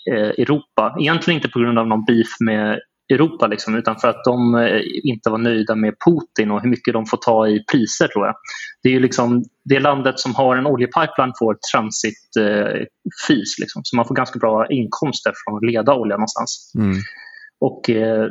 Europa. 0.06 0.96
Egentligen 1.00 1.38
inte 1.38 1.48
på 1.48 1.58
grund 1.58 1.78
av 1.78 1.86
någon 1.86 2.04
beef 2.04 2.28
med 2.40 2.80
Europa 3.12 3.46
liksom, 3.46 3.74
utan 3.74 3.96
för 3.96 4.08
att 4.08 4.24
de 4.24 4.54
eh, 4.54 4.80
inte 5.02 5.30
var 5.30 5.38
nöjda 5.38 5.74
med 5.74 5.94
Putin 6.06 6.50
och 6.50 6.62
hur 6.62 6.68
mycket 6.68 6.94
de 6.94 7.06
får 7.06 7.16
ta 7.16 7.48
i 7.48 7.64
priser 7.72 8.08
tror 8.08 8.26
jag. 8.26 8.34
Det 8.82 8.88
är 8.88 8.92
ju 8.92 9.00
liksom 9.00 9.44
det 9.64 9.80
landet 9.80 10.18
som 10.18 10.34
har 10.34 10.56
en 10.56 10.66
oljepipeline 10.66 11.32
får 11.38 11.58
transitfis 11.72 13.58
eh, 13.58 13.60
liksom, 13.60 13.82
så 13.84 13.96
man 13.96 14.04
får 14.04 14.14
ganska 14.14 14.38
bra 14.38 14.66
inkomster 14.66 15.32
från 15.44 15.56
att 15.56 15.64
leda 15.64 15.94
olja 15.94 16.16
någonstans. 16.16 16.72
Mm. 16.78 16.96
Och 17.60 17.90
eh, 17.90 18.28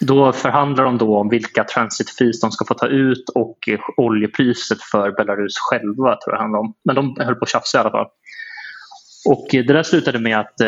då 0.00 0.32
förhandlar 0.32 0.84
de 0.84 0.98
då 0.98 1.18
om 1.18 1.28
vilka 1.28 1.64
transitfees 1.64 2.40
de 2.40 2.50
ska 2.50 2.64
få 2.64 2.74
ta 2.74 2.86
ut 2.86 3.28
och 3.34 3.58
oljepriset 3.96 4.78
för 4.82 5.10
Belarus 5.10 5.54
själva 5.70 6.16
tror 6.16 6.34
jag 6.34 6.40
handlar 6.40 6.60
om. 6.60 6.74
Men 6.84 6.96
de 6.96 7.16
höll 7.18 7.34
på 7.34 7.44
att 7.44 7.48
tjafsa 7.48 7.78
i 7.78 7.80
alla 7.80 7.90
fall. 7.90 8.06
Och 9.28 9.46
det 9.50 9.62
där 9.62 9.82
slutade 9.82 10.18
med 10.18 10.40
att 10.40 10.60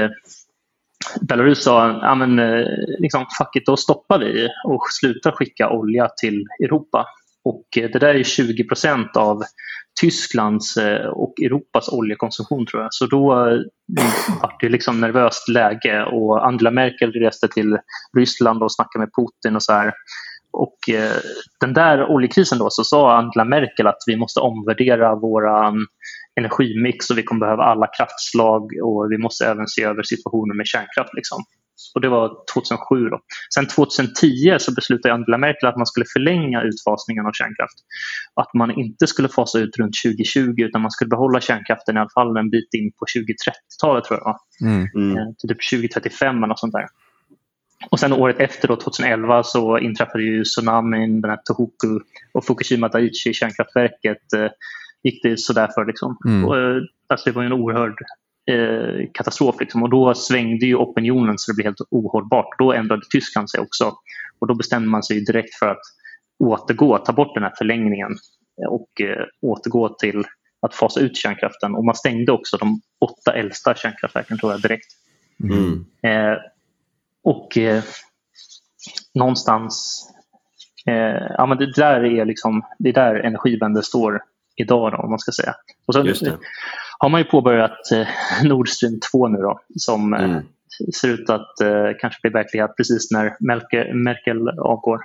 Belarus 1.21 1.63
sa 1.63 1.89
ja, 2.03 2.15
men, 2.15 2.39
eh, 2.39 2.67
liksom, 2.99 3.27
fuck 3.39 3.57
it, 3.57 3.67
då 3.67 3.77
stoppar 3.77 4.19
vi 4.19 4.49
och 4.65 4.83
slutar 5.01 5.33
skicka 5.33 5.71
olja 5.71 6.09
till 6.21 6.45
Europa. 6.65 7.07
Och 7.45 7.65
eh, 7.77 7.91
det 7.91 7.99
där 7.99 8.15
är 8.15 8.23
20 8.23 8.65
procent 8.65 9.17
av 9.17 9.43
Tysklands 10.01 10.77
eh, 10.77 11.07
och 11.07 11.35
Europas 11.43 11.89
oljekonsumtion 11.89 12.67
tror 12.67 12.83
jag. 12.83 12.95
Så 12.95 13.07
då 13.07 13.27
var 13.27 13.65
det 14.61 14.69
liksom 14.69 15.01
nervöst 15.01 15.49
läge 15.49 16.05
och 16.05 16.47
Angela 16.47 16.71
Merkel 16.71 17.13
reste 17.13 17.49
till 17.49 17.79
Ryssland 18.17 18.63
och 18.63 18.73
snackade 18.73 19.05
med 19.05 19.11
Putin 19.17 19.57
och 19.57 19.63
så 19.63 19.73
här. 19.73 19.93
Och 20.51 20.79
den 21.61 21.75
där 21.75 22.11
oljekrisen 22.11 22.59
då 22.59 22.71
så 22.71 22.85
sa 22.85 23.19
Angela 23.19 23.45
Merkel 23.45 23.87
att 23.87 23.99
vi 24.07 24.17
måste 24.17 24.41
omvärdera 24.41 25.15
våra 25.15 25.67
mm, 25.69 25.87
energimix 26.37 27.11
och 27.11 27.19
vi 27.19 27.23
kommer 27.23 27.41
behöva 27.41 27.63
alla 27.63 27.87
kraftslag 27.87 28.63
och 28.83 29.13
vi 29.13 29.19
måste 29.19 29.47
även 29.47 29.67
se 29.67 29.83
över 29.83 30.03
situationen 30.03 30.57
med 30.57 30.67
kärnkraft. 30.67 31.15
Liksom. 31.15 31.45
Och 31.95 32.01
det 32.01 32.09
var 32.09 32.29
2007. 32.55 33.09
Då. 33.09 33.21
Sen 33.55 33.67
2010 33.67 34.57
så 34.59 34.73
beslutade 34.75 35.15
Angela 35.15 35.39
Merkel 35.39 35.69
att 35.69 35.77
man 35.77 35.87
skulle 35.87 36.07
förlänga 36.13 36.63
utfasningen 36.63 37.27
av 37.27 37.33
kärnkraft. 37.33 37.79
Att 38.35 38.55
man 38.55 38.71
inte 38.71 39.07
skulle 39.07 39.29
fasa 39.29 39.59
ut 39.59 39.79
runt 39.79 39.95
2020 40.05 40.55
utan 40.57 40.81
man 40.83 40.91
skulle 40.91 41.09
behålla 41.09 41.41
kärnkraften 41.41 41.97
i 41.97 42.01
alla 42.01 42.11
fall 42.15 42.37
en 42.37 42.51
bit 42.51 42.75
in 42.75 42.93
på 42.93 43.05
2030-talet 43.19 44.05
tror 44.05 44.21
jag. 44.25 44.37
Mm. 44.61 44.89
Mm. 44.95 45.17
Eh, 45.17 45.25
typ 45.39 45.71
2035 45.71 46.37
eller 46.37 46.47
något 46.47 46.61
sånt 46.61 46.73
där. 46.73 46.87
Och 47.91 48.01
sen 48.01 48.13
året 48.13 48.41
efter, 48.41 48.69
då, 48.69 48.77
2011, 48.77 49.43
så 49.43 49.79
inträffade 49.79 50.25
ju 50.25 50.45
tsunamin, 50.45 51.21
den 51.21 51.31
här 51.31 51.41
Tohoku 51.45 52.01
och 52.35 52.45
Fukushima 52.45 52.89
Daiichi, 52.89 53.33
kärnkraftverket, 53.33 54.33
eh, 54.37 54.51
gick 55.07 55.23
det 55.23 55.41
sådär 55.41 55.69
för. 55.75 55.85
Liksom. 55.87 56.19
Mm. 56.27 56.45
Och, 56.45 56.59
eh, 56.59 56.83
alltså, 57.07 57.31
det 57.31 57.37
var 57.37 57.43
en 57.43 57.53
oerhörd 57.53 57.99
eh, 58.51 59.09
katastrof. 59.15 59.57
Liksom. 59.61 59.83
Och 59.83 59.91
då 59.91 60.15
svängde 60.15 60.67
ju 60.67 60.77
opinionen 60.77 61.39
så 61.39 61.53
det 61.53 61.57
blev 61.57 61.67
helt 61.67 61.81
ohållbart. 61.91 62.59
Då 62.59 62.73
ändrade 62.73 63.03
Tyskland 63.11 63.51
sig 63.51 63.61
också. 63.61 63.95
Och 64.39 64.47
då 64.47 64.55
bestämde 64.55 64.89
man 64.89 65.03
sig 65.03 65.25
direkt 65.25 65.55
för 65.55 65.69
att 65.69 65.83
återgå, 66.39 66.99
ta 66.99 67.13
bort 67.13 67.35
den 67.35 67.43
här 67.43 67.53
förlängningen 67.59 68.17
och 68.69 69.01
eh, 69.01 69.25
återgå 69.43 69.89
till 69.89 70.25
att 70.63 70.75
fasa 70.75 71.01
ut 71.01 71.17
kärnkraften. 71.17 71.75
Och 71.75 71.85
man 71.85 71.95
stängde 71.95 72.33
också 72.33 72.57
de 72.57 72.81
åtta 73.01 73.33
äldsta 73.33 73.75
kärnkraftverken 73.75 74.39
tror 74.39 74.53
jag 74.53 74.63
direkt. 74.63 74.87
Mm. 75.43 75.85
Eh, 76.03 76.39
och 77.23 77.59
eh, 77.59 77.83
någonstans, 79.15 80.05
eh, 80.87 81.27
ja 81.39 81.47
men 81.47 81.59
det 81.59 81.73
där 81.73 82.05
är 82.05 82.25
liksom, 82.25 82.63
det 82.79 82.89
är 82.89 82.93
där 82.93 83.15
Energiewende 83.15 83.83
står 83.83 84.21
idag 84.57 84.93
då, 84.93 84.97
om 84.99 85.11
man 85.11 85.19
ska 85.19 85.33
säga. 85.33 85.55
Och 85.87 85.95
så 85.95 86.01
har 86.99 87.09
man 87.09 87.21
ju 87.21 87.25
påbörjat 87.25 87.93
eh, 87.93 88.07
Nord 88.49 88.69
Stream 88.69 89.01
2 89.13 89.29
nu 89.29 89.39
då 89.39 89.61
som 89.77 90.15
eh, 90.15 90.25
mm. 90.25 90.43
ser 91.01 91.09
ut 91.09 91.31
att 91.31 91.61
eh, 91.61 91.99
kanske 92.01 92.21
bli 92.23 92.31
verklighet 92.31 92.77
precis 92.77 93.11
när 93.11 93.37
Merkel, 93.41 93.95
Merkel 93.95 94.49
avgår. 94.49 95.01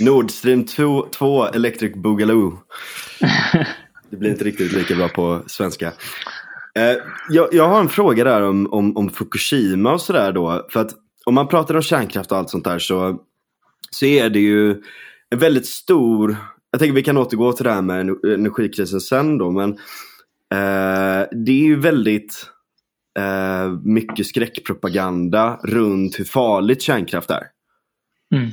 Nord 0.00 0.30
Stream 0.30 0.64
2, 0.64 1.06
2 1.12 1.46
Electric 1.46 1.94
Boogaloo. 1.94 2.58
det 4.10 4.16
blir 4.16 4.30
inte 4.30 4.44
riktigt 4.44 4.72
lika 4.72 4.94
bra 4.94 5.08
på 5.08 5.42
svenska. 5.46 5.92
Eh, 6.74 6.96
jag, 7.28 7.48
jag, 7.52 7.68
har 7.68 7.80
en 7.80 7.88
fråga 7.88 8.24
där 8.24 8.42
om, 8.42 8.72
om, 8.72 8.96
om 8.96 9.10
Fukushima 9.10 9.92
och 9.92 10.00
sådär 10.00 10.32
då. 10.32 10.66
För 10.70 10.80
att 10.80 10.90
om 11.24 11.34
man 11.34 11.48
pratar 11.48 11.74
om 11.74 11.82
kärnkraft 11.82 12.32
och 12.32 12.38
allt 12.38 12.50
sånt 12.50 12.64
där 12.64 12.78
så, 12.78 13.20
så 13.90 14.06
är 14.06 14.30
det 14.30 14.40
ju 14.40 14.70
en 15.30 15.38
väldigt 15.38 15.66
stor 15.66 16.36
jag 16.70 16.80
tänker 16.80 16.94
vi 16.94 17.02
kan 17.02 17.16
återgå 17.16 17.52
till 17.52 17.64
det 17.64 17.72
här 17.72 17.82
med 17.82 18.00
energikrisen 18.24 19.00
sen 19.00 19.38
då. 19.38 19.50
Men 19.50 19.70
eh, 20.52 21.28
det 21.32 21.52
är 21.52 21.64
ju 21.64 21.80
väldigt 21.80 22.46
eh, 23.18 23.72
mycket 23.84 24.26
skräckpropaganda 24.26 25.60
runt 25.62 26.18
hur 26.18 26.24
farligt 26.24 26.82
kärnkraft 26.82 27.30
är. 27.30 27.42
Mm. 28.34 28.50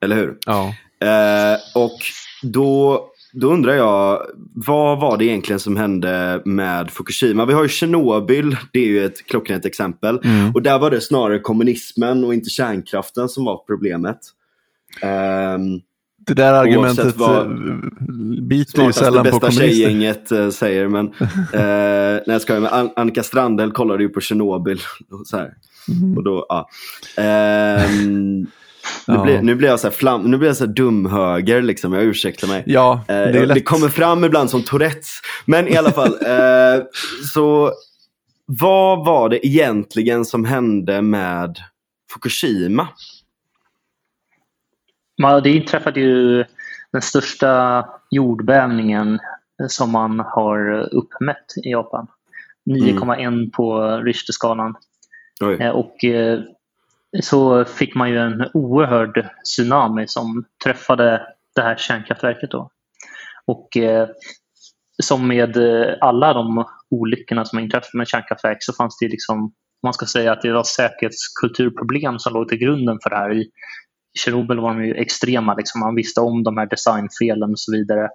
Eller 0.00 0.16
hur? 0.16 0.38
Ja. 0.46 0.74
Eh, 1.00 1.58
och 1.74 1.98
då, 2.42 3.06
då 3.32 3.52
undrar 3.52 3.74
jag, 3.74 4.26
vad 4.54 5.00
var 5.00 5.16
det 5.16 5.24
egentligen 5.24 5.60
som 5.60 5.76
hände 5.76 6.42
med 6.44 6.90
Fukushima? 6.90 7.44
Vi 7.44 7.52
har 7.52 7.62
ju 7.62 7.68
Tjernobyl, 7.68 8.56
det 8.72 8.78
är 8.78 8.86
ju 8.86 9.04
ett 9.04 9.26
klockrent 9.26 9.64
exempel. 9.64 10.20
Mm. 10.24 10.54
Och 10.54 10.62
där 10.62 10.78
var 10.78 10.90
det 10.90 11.00
snarare 11.00 11.38
kommunismen 11.38 12.24
och 12.24 12.34
inte 12.34 12.50
kärnkraften 12.50 13.28
som 13.28 13.44
var 13.44 13.64
problemet. 13.66 14.18
Det 16.26 16.34
där 16.34 16.52
argumentet 16.52 17.20
eh, 17.20 17.44
biter 18.42 18.82
ju 18.82 18.92
sällan 18.92 19.24
på 19.24 19.30
kommunister. 19.30 19.40
bästa 19.40 19.50
tjejgänget 19.50 20.32
äh, 20.32 20.50
säger. 20.50 20.88
Men, 20.88 21.06
äh, 21.06 21.28
nej, 21.52 22.22
jag 22.26 22.42
skojar, 22.42 22.60
men 22.60 22.90
Annika 22.96 23.22
Strandhäll 23.22 23.72
kollade 23.72 24.02
ju 24.02 24.08
på 24.08 24.20
Tjernobyl. 24.20 24.80
Och, 25.10 25.26
så 25.26 25.36
mm. 25.36 26.16
och 26.16 26.24
då, 26.24 26.46
ja. 26.48 26.68
Ähm, 27.16 28.46
nu, 29.06 29.18
blir, 29.18 29.42
nu 29.42 29.54
blir 29.54 29.68
jag 29.68 29.80
så 29.80 29.86
här, 29.86 29.94
flam, 29.94 30.22
nu 30.22 30.38
blir 30.38 30.48
jag 30.48 30.56
så 30.56 30.66
dumhöger, 30.66 31.62
liksom. 31.62 31.92
jag 31.92 32.04
ursäktar 32.04 32.48
mig. 32.48 32.62
Ja, 32.66 33.04
det, 33.06 33.14
är 33.14 33.46
lätt. 33.46 33.54
det 33.54 33.62
kommer 33.62 33.88
fram 33.88 34.24
ibland 34.24 34.50
som 34.50 34.62
Tourettes. 34.62 35.20
Men 35.44 35.68
i 35.68 35.76
alla 35.76 35.92
fall, 35.92 36.12
eh, 36.26 36.84
så 37.32 37.72
vad 38.46 39.06
var 39.06 39.28
det 39.28 39.46
egentligen 39.46 40.24
som 40.24 40.44
hände 40.44 41.02
med 41.02 41.56
Fukushima? 42.12 42.88
Det 45.42 45.50
inträffade 45.50 46.00
ju 46.00 46.44
den 46.92 47.02
största 47.02 47.84
jordbävningen 48.10 49.18
som 49.68 49.92
man 49.92 50.20
har 50.20 50.88
uppmätt 50.94 51.46
i 51.64 51.70
Japan. 51.70 52.06
9,1 52.70 53.52
på 53.52 53.96
Richterskalan. 53.96 54.74
Eh, 55.60 55.70
Och 55.70 56.04
eh, 56.04 56.40
så 57.22 57.64
fick 57.64 57.94
man 57.94 58.10
ju 58.10 58.18
en 58.18 58.50
oerhörd 58.54 59.28
tsunami 59.44 60.06
som 60.06 60.44
träffade 60.64 61.26
det 61.54 61.62
här 61.62 61.76
kärnkraftverket. 61.76 62.50
Då. 62.50 62.70
Och 63.46 63.76
eh, 63.76 64.08
som 65.02 65.28
med 65.28 65.56
alla 66.00 66.32
de 66.32 66.64
olyckorna 66.90 67.44
som 67.44 67.58
har 67.58 67.64
inträffat 67.64 67.94
med 67.94 68.08
kärnkraftverk 68.08 68.56
så 68.60 68.72
fanns 68.72 68.98
det 68.98 69.08
liksom, 69.08 69.52
man 69.82 69.92
ska 69.92 70.06
säga 70.06 70.32
att 70.32 70.42
det 70.42 70.52
var 70.52 70.64
säkerhetskulturproblem 70.64 72.18
som 72.18 72.32
låg 72.32 72.48
till 72.48 72.58
grunden 72.58 72.98
för 73.02 73.10
det 73.10 73.16
här. 73.16 73.32
I 73.32 73.50
Tjernobyl 74.16 74.60
var 74.60 74.74
de 74.74 74.84
ju 74.84 74.94
extrema, 74.94 75.54
liksom. 75.54 75.80
man 75.80 75.94
visste 75.94 76.20
om 76.20 76.42
de 76.42 76.56
här 76.58 76.66
designfelen 76.66 77.50
och 77.50 77.58
så 77.58 77.72
vidare. 77.72 78.08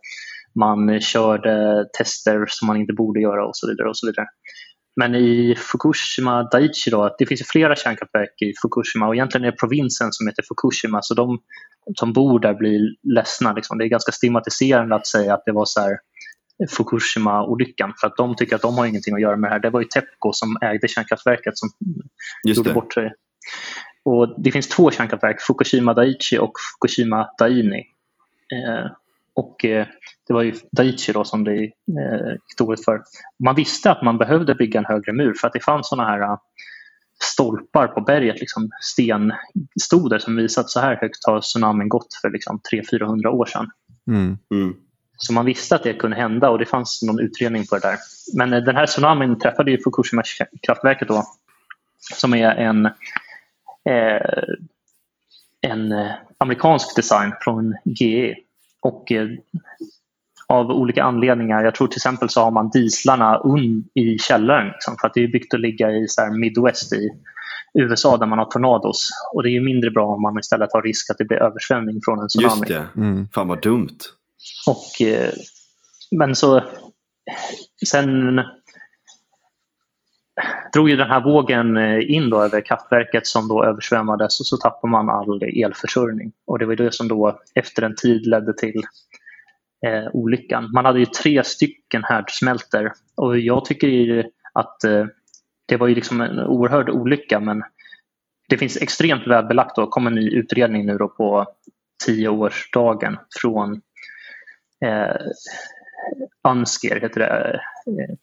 Man 0.59 1.01
körde 1.01 1.85
tester 1.97 2.45
som 2.47 2.67
man 2.67 2.77
inte 2.77 2.93
borde 2.93 3.19
göra 3.19 3.45
och 3.47 3.55
så 3.55 3.67
vidare. 3.67 3.89
och 3.89 3.97
så 3.97 4.07
vidare. 4.07 4.25
Men 4.95 5.15
i 5.15 5.55
Fukushima 5.55 6.43
Daiichi 6.43 6.91
då, 6.91 7.15
det 7.19 7.25
finns 7.25 7.41
ju 7.41 7.45
flera 7.45 7.75
kärnkraftverk 7.75 8.41
i 8.41 8.53
Fukushima 8.61 9.07
och 9.07 9.15
egentligen 9.15 9.45
är 9.45 9.51
det 9.51 9.57
provinsen 9.57 10.11
som 10.11 10.27
heter 10.27 10.43
Fukushima 10.47 10.99
så 11.01 11.13
de 11.13 11.39
som 11.95 12.13
bor 12.13 12.39
där 12.39 12.53
blir 12.53 12.79
ledsna. 13.15 13.53
Liksom. 13.53 13.77
Det 13.77 13.85
är 13.85 13.87
ganska 13.87 14.11
stigmatiserande 14.11 14.95
att 14.95 15.07
säga 15.07 15.33
att 15.33 15.43
det 15.45 15.51
var 15.51 15.65
så 15.65 15.81
här 15.81 15.97
Fukushima-olyckan 16.69 17.93
för 18.01 18.07
att 18.07 18.17
de 18.17 18.35
tycker 18.35 18.55
att 18.55 18.61
de 18.61 18.77
har 18.77 18.85
ingenting 18.85 19.13
att 19.13 19.21
göra 19.21 19.37
med 19.37 19.49
det 19.49 19.53
här. 19.53 19.59
Det 19.59 19.69
var 19.69 19.81
ju 19.81 19.87
Tepco 19.87 20.33
som 20.33 20.57
ägde 20.61 20.87
kärnkraftverket 20.87 21.57
som 21.57 21.69
Just 22.47 22.57
gjorde 22.57 22.69
det. 22.69 22.73
bort 22.73 22.93
sig. 22.93 23.11
Och 24.03 24.41
det 24.41 24.51
finns 24.51 24.69
två 24.69 24.91
kärnkraftverk, 24.91 25.41
Fukushima 25.41 25.93
Daiichi 25.93 26.37
och 26.37 26.53
Fukushima 26.59 27.29
Daini. 27.39 27.83
Eh, 28.53 28.91
och 29.33 29.65
eh, 29.65 29.87
det 30.27 30.33
var 30.33 30.41
ju 30.41 30.53
Daiichi 30.71 31.13
då 31.13 31.23
som 31.23 31.43
det 31.43 31.63
eh, 31.63 32.31
gick 32.31 32.57
dåligt 32.57 32.85
för. 32.85 33.01
Man 33.43 33.55
visste 33.55 33.91
att 33.91 34.03
man 34.03 34.17
behövde 34.17 34.55
bygga 34.55 34.79
en 34.79 34.85
högre 34.85 35.13
mur 35.13 35.33
för 35.33 35.47
att 35.47 35.53
det 35.53 35.59
fanns 35.59 35.89
sådana 35.89 36.09
här 36.09 36.21
eh, 36.21 36.37
stolpar 37.23 37.87
på 37.87 38.01
berget, 38.01 38.39
liksom 38.39 38.69
stenstoder 38.81 40.19
som 40.19 40.35
visade 40.35 40.65
att 40.65 40.69
så 40.69 40.79
här 40.79 40.95
högt 40.95 41.25
har 41.25 41.41
tsunamin 41.41 41.89
gått 41.89 42.13
för 42.21 42.29
liksom 42.29 42.61
300-400 42.73 43.27
år 43.27 43.45
sedan. 43.45 43.69
Mm. 44.07 44.37
Mm. 44.51 44.75
Så 45.17 45.33
man 45.33 45.45
visste 45.45 45.75
att 45.75 45.83
det 45.83 45.93
kunde 45.93 46.17
hända 46.17 46.49
och 46.49 46.59
det 46.59 46.65
fanns 46.65 47.01
någon 47.03 47.19
utredning 47.19 47.65
på 47.65 47.75
det 47.75 47.81
där. 47.81 47.97
Men 48.37 48.53
eh, 48.53 48.63
den 48.63 48.75
här 48.75 48.85
tsunamin 48.85 49.39
träffade 49.39 49.71
ju 49.71 49.77
Fukushima-kraftverket 49.77 51.07
då 51.07 51.23
som 52.13 52.33
är 52.33 52.55
en, 52.55 52.89
en 55.61 55.91
eh, 55.91 56.11
amerikansk 56.37 56.95
design 56.95 57.33
från 57.41 57.75
GE. 57.83 58.35
Och 58.81 59.11
eh, 59.11 59.27
av 60.47 60.71
olika 60.71 61.03
anledningar, 61.03 61.63
jag 61.63 61.75
tror 61.75 61.87
till 61.87 61.97
exempel 61.97 62.29
så 62.29 62.41
har 62.41 62.51
man 62.51 62.69
dieslarna 62.69 63.41
un 63.43 63.83
i 63.93 64.17
källaren 64.17 64.67
liksom, 64.67 64.95
för 65.01 65.07
att 65.07 65.13
det 65.13 65.23
är 65.23 65.27
byggt 65.27 65.53
att 65.53 65.59
ligga 65.59 65.91
i 65.91 66.07
så 66.07 66.21
här 66.21 66.31
Midwest 66.31 66.93
i 66.93 67.09
USA 67.73 68.17
där 68.17 68.25
man 68.25 68.39
har 68.39 68.45
tornados. 68.45 69.09
Och 69.33 69.43
det 69.43 69.49
är 69.49 69.51
ju 69.51 69.61
mindre 69.61 69.91
bra 69.91 70.07
om 70.07 70.21
man 70.21 70.39
istället 70.39 70.73
har 70.73 70.81
risk 70.81 71.09
att 71.09 71.17
det 71.17 71.25
blir 71.25 71.37
översvämning 71.37 72.01
från 72.05 72.19
en 72.19 72.27
tsunami. 72.27 72.53
Just 72.53 72.67
det. 72.67 73.01
Mm. 73.01 73.27
Fan 73.33 73.47
vad 73.47 73.61
dumt. 73.61 73.97
Och, 74.67 75.07
eh, 75.07 75.31
men 76.11 76.35
så 76.35 76.63
sen 77.85 78.41
drog 80.73 80.89
ju 80.89 80.95
den 80.95 81.09
här 81.09 81.21
vågen 81.21 81.77
eh, 81.77 82.11
in 82.11 82.29
då 82.29 82.41
över 82.41 82.61
kraftverket 82.61 83.27
som 83.27 83.47
då 83.47 83.65
översvämmades 83.65 84.39
och 84.39 84.45
så 84.45 84.57
tappade 84.57 84.91
man 84.91 85.09
all 85.09 85.43
elförsörjning. 85.43 86.31
Och 86.47 86.59
det 86.59 86.65
var 86.65 86.75
det 86.75 86.93
som 86.93 87.07
då 87.07 87.39
efter 87.55 87.83
en 87.83 87.95
tid 87.95 88.27
ledde 88.27 88.53
till 88.53 88.83
eh, 89.85 90.07
olyckan. 90.13 90.71
Man 90.73 90.85
hade 90.85 90.99
ju 90.99 91.05
tre 91.05 91.43
stycken 91.43 92.03
härdsmältor 92.03 92.91
och 93.15 93.39
jag 93.39 93.65
tycker 93.65 93.87
ju 93.87 94.23
att 94.53 94.83
eh, 94.83 95.05
det 95.67 95.77
var 95.77 95.87
ju 95.87 95.95
liksom 95.95 96.21
en 96.21 96.39
oerhörd 96.39 96.89
olycka 96.89 97.39
men 97.39 97.63
det 98.49 98.57
finns 98.57 98.77
extremt 98.77 99.27
väl 99.27 99.45
belagt 99.45 99.77
och 99.77 99.89
kom 99.89 100.07
en 100.07 100.15
ny 100.15 100.29
utredning 100.29 100.85
nu 100.85 100.97
då 100.97 101.07
på 101.07 101.45
tioårsdagen 102.05 103.17
från 103.41 103.81
eh, 104.85 105.15
UNSCEAR 106.47 106.99
heter 106.99 107.19
det. 107.19 107.59
Eh, 107.87 108.15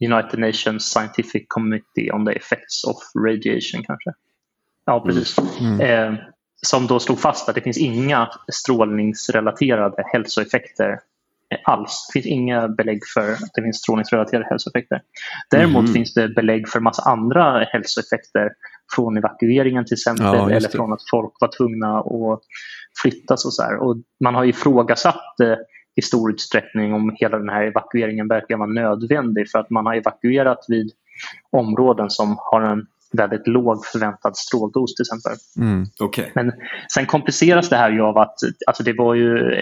United 0.00 0.38
Nations 0.40 0.84
Scientific 0.84 1.44
Committee 1.48 2.12
on 2.12 2.26
the 2.26 2.32
Effects 2.32 2.84
of 2.84 2.96
Radiation 3.26 3.82
kanske. 3.84 4.10
Ja, 4.84 5.00
precis. 5.00 5.36
Mm. 5.60 5.80
Eh, 5.80 6.18
som 6.66 6.86
då 6.86 7.00
slog 7.00 7.20
fast 7.20 7.48
att 7.48 7.54
det 7.54 7.60
finns 7.60 7.78
inga 7.78 8.28
strålningsrelaterade 8.52 10.04
hälsoeffekter 10.12 10.98
alls. 11.64 12.06
Det 12.08 12.12
finns 12.12 12.26
inga 12.26 12.68
belägg 12.68 13.00
för 13.14 13.32
att 13.32 13.50
det 13.54 13.62
finns 13.62 13.78
strålningsrelaterade 13.78 14.46
hälsoeffekter. 14.48 15.02
Däremot 15.50 15.84
Mhm. 15.84 15.92
finns 15.92 16.14
det 16.14 16.28
belägg 16.28 16.68
för 16.68 16.80
massa 16.80 17.02
andra 17.02 17.64
hälsoeffekter 17.64 18.50
från 18.94 19.16
evakueringen 19.16 19.84
till 19.84 19.94
exempel 19.94 20.24
Ja, 20.26 20.50
eller 20.50 20.68
från 20.68 20.92
att 20.92 21.10
folk 21.10 21.32
var 21.40 21.48
tvungna 21.56 21.98
att 21.98 22.40
flyttas 23.02 23.44
och 23.44 23.54
så 23.54 23.62
här. 23.62 23.76
Och 23.76 23.96
man 24.24 24.34
har 24.34 24.44
ifrågasatt 24.44 25.40
eh, 25.40 25.56
i 25.96 26.02
stor 26.02 26.30
utsträckning 26.30 26.94
om 26.94 27.16
hela 27.16 27.38
den 27.38 27.48
här 27.48 27.62
evakueringen 27.62 28.28
verkligen 28.28 28.60
var 28.60 28.66
nödvändig 28.66 29.50
för 29.50 29.58
att 29.58 29.70
man 29.70 29.86
har 29.86 29.94
evakuerat 29.94 30.64
vid 30.68 30.90
områden 31.50 32.10
som 32.10 32.36
har 32.38 32.60
en 32.60 32.86
väldigt 33.12 33.46
låg 33.46 33.86
förväntad 33.86 34.36
stråldos 34.36 34.94
till 34.94 35.02
exempel. 35.02 35.32
Mm. 35.58 35.86
Okej. 36.00 36.32
Men 36.34 36.52
sen 36.94 37.06
kompliceras 37.06 37.68
det 37.68 37.76
här 37.76 37.90
ju 37.90 38.00
av 38.02 38.18
att 38.18 38.34
alltså 38.66 38.82
det 38.82 38.92
var 38.92 39.14
ju 39.14 39.52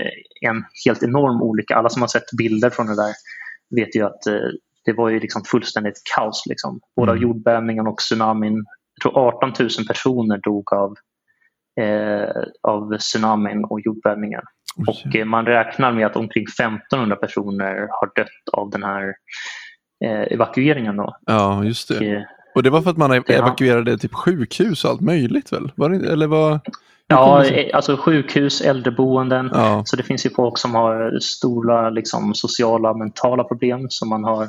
en 0.41 0.65
helt 0.87 1.03
enorm 1.03 1.43
olycka. 1.43 1.77
Alla 1.77 1.89
som 1.89 2.03
har 2.03 2.09
sett 2.09 2.33
bilder 2.39 2.71
från 2.71 2.87
det 2.87 2.97
där 2.97 3.13
vet 3.77 3.97
ju 3.97 4.03
att 4.03 4.27
eh, 4.27 4.35
det 4.85 4.93
var 4.93 5.09
ju 5.09 5.21
liksom 5.21 5.43
fullständigt 5.45 6.03
kaos. 6.17 6.45
Liksom. 6.47 6.81
Både 6.97 7.11
av 7.11 7.17
Mm. 7.17 7.29
jordbävningen 7.29 7.87
och 7.87 7.99
tsunamin. 7.99 8.65
Jag 8.95 9.13
tror 9.13 9.29
18 9.29 9.53
000 9.59 9.69
personer 9.89 10.39
dog 10.39 10.73
av, 10.73 10.95
eh, 11.81 12.43
av 12.63 12.99
tsunamin 12.99 13.65
och 13.65 13.81
jordbävningen. 13.81 14.43
Och 14.77 15.17
eh, 15.17 15.25
man 15.25 15.47
räknar 15.47 15.93
med 15.93 16.07
att 16.07 16.17
omkring 16.17 16.45
1500 16.61 17.17
personer 17.17 17.89
har 17.91 18.11
dött 18.17 18.49
av 18.53 18.71
den 18.71 18.83
här 18.83 19.15
eh, 20.05 20.33
evakueringen. 20.33 20.97
Då. 20.97 21.17
Ja, 21.27 21.65
just 21.65 21.91
Och, 21.91 21.97
det. 21.99 22.15
eh, 22.17 22.23
Och 22.55 22.63
det 22.63 22.71
var 22.71 22.83
för 22.83 22.91
att 22.91 22.97
man 22.97 23.11
Ja. 23.15 23.23
evakuerade 23.35 23.99
typ 23.99 24.15
sjukhus 24.15 24.85
och 24.85 24.91
allt 24.91 25.01
möjligt 25.01 25.53
väl? 25.53 25.73
Var 25.77 25.91
det, 25.91 26.13
eller 26.13 26.27
vad? 26.27 26.51
hur 26.53 26.61
Ja, 27.07 27.45
eh, 27.45 27.77
alltså 27.77 27.97
sjukhus, 27.97 28.61
äldreboenden. 28.61 29.51
Ja. 29.53 29.83
Så 29.87 29.97
det 29.97 30.03
finns 30.03 30.27
ju 30.27 30.31
folk 30.31 30.59
som 30.59 30.75
har 30.75 31.19
stora 31.21 31.91
liksom, 31.91 32.35
sociala 32.35 32.91
och 32.91 32.99
mentala 32.99 33.45
problem 33.45 33.87
som 33.89 34.09
man, 34.09 34.25
har, 34.25 34.49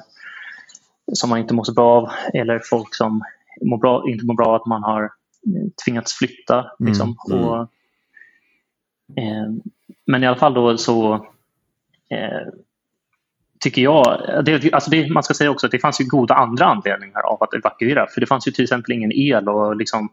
som 1.14 1.30
man 1.30 1.40
inte 1.40 1.54
mår 1.54 1.64
så 1.64 1.74
bra 1.74 1.86
av. 1.98 2.10
Eller 2.34 2.60
folk 2.70 2.96
som 2.96 3.22
mår 3.66 3.78
bra, 3.78 4.04
inte 4.10 4.26
mår 4.26 4.34
bra 4.36 4.46
av 4.48 4.56
att 4.56 4.66
man 4.66 4.84
har 4.84 5.10
tvingats 5.86 6.14
flytta. 6.14 6.66
Liksom. 6.80 7.16
Mm, 7.30 7.40
mm. 7.40 7.50
Och, 7.50 7.58
eh, 9.18 9.50
men 10.08 10.24
i 10.24 10.28
alla 10.28 10.36
fall 10.38 10.54
då 10.54 10.78
så 10.78 11.14
eh, 12.10 12.48
tycker 13.60 13.82
jag, 13.82 14.06
det, 14.46 14.74
alltså 14.74 14.90
det, 14.90 15.10
man 15.10 15.24
ska 15.24 15.34
säga 15.34 15.52
också 15.52 15.66
att 15.66 15.72
det 15.72 15.80
fanns 15.80 16.02
ju 16.02 16.06
goda 16.06 16.34
andra 16.36 16.66
anledningar 16.66 17.22
av 17.22 17.44
att 17.44 17.54
evakuera. 17.54 18.08
För 18.08 18.22
det 18.22 18.28
fanns 18.28 18.48
ju 18.48 18.52
till 18.52 18.64
exempel 18.64 18.92
ingen 18.96 19.12
el 19.12 19.50
och 19.50 19.76
liksom 19.76 20.10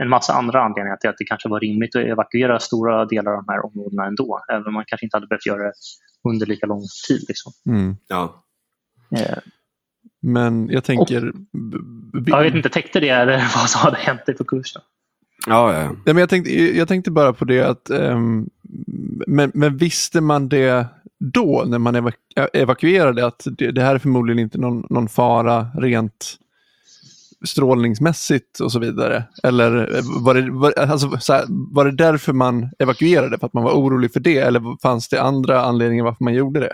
en 0.00 0.08
massa 0.08 0.32
andra 0.32 0.62
anledningar 0.62 0.96
till 0.96 1.10
att 1.10 1.18
det 1.18 1.24
kanske 1.24 1.48
var 1.48 1.60
rimligt 1.60 1.96
att 1.96 2.02
evakuera 2.02 2.58
stora 2.58 3.04
delar 3.04 3.32
av 3.32 3.44
de 3.46 3.52
här 3.52 3.64
områdena 3.66 4.06
ändå. 4.06 4.40
Även 4.52 4.66
om 4.66 4.74
man 4.74 4.84
kanske 4.86 5.06
inte 5.06 5.16
hade 5.16 5.26
behövt 5.26 5.46
göra 5.46 5.62
det 5.62 5.72
under 6.28 6.46
lika 6.46 6.66
lång 6.66 6.82
tid. 7.08 7.24
Liksom. 7.28 7.52
Mm. 7.66 7.96
Ja. 8.08 8.44
Eh, 9.16 9.38
Men 10.20 10.68
jag 10.70 10.84
tänker... 10.84 11.32
b- 12.20 12.30
jag 12.30 12.42
vet 12.42 12.54
inte, 12.54 12.68
täckte 12.68 13.00
det 13.00 13.08
eller 13.08 13.36
vad 13.56 13.70
som 13.70 13.80
hade 13.80 13.96
hänt 13.96 14.28
i 14.28 14.34
kursen? 14.46 14.82
Ja, 15.46 15.74
ja. 15.74 15.82
Nej, 15.88 16.14
men 16.14 16.16
jag, 16.16 16.28
tänkte, 16.28 16.52
jag 16.52 16.88
tänkte 16.88 17.10
bara 17.10 17.32
på 17.32 17.44
det 17.44 17.60
att, 17.60 17.90
ehm, 17.90 18.48
men, 19.26 19.50
men 19.54 19.76
visste 19.76 20.20
man 20.20 20.48
det 20.48 20.86
då 21.18 21.64
när 21.66 21.78
man 21.78 21.96
evaku 21.96 22.16
evakuerade 22.52 23.26
att 23.26 23.46
det, 23.58 23.70
det 23.70 23.82
här 23.82 23.94
är 23.94 23.98
förmodligen 23.98 24.38
inte 24.38 24.58
någon, 24.58 24.86
någon 24.90 25.08
fara 25.08 25.66
rent 25.74 26.38
strålningsmässigt 27.44 28.60
och 28.60 28.72
så 28.72 28.78
vidare? 28.78 29.24
Eller 29.42 29.88
var 30.24 30.34
det, 30.34 30.50
var, 30.50 30.78
alltså, 30.78 31.16
så 31.20 31.32
här, 31.32 31.44
var 31.48 31.84
det 31.84 31.96
därför 31.96 32.32
man 32.32 32.70
evakuerade? 32.78 33.38
För 33.38 33.46
att 33.46 33.52
man 33.52 33.64
var 33.64 33.72
orolig 33.72 34.12
för 34.12 34.20
det? 34.20 34.38
Eller 34.38 34.80
fanns 34.82 35.08
det 35.08 35.22
andra 35.22 35.62
anledningar 35.62 36.04
varför 36.04 36.24
man 36.24 36.34
gjorde 36.34 36.60
det? 36.60 36.72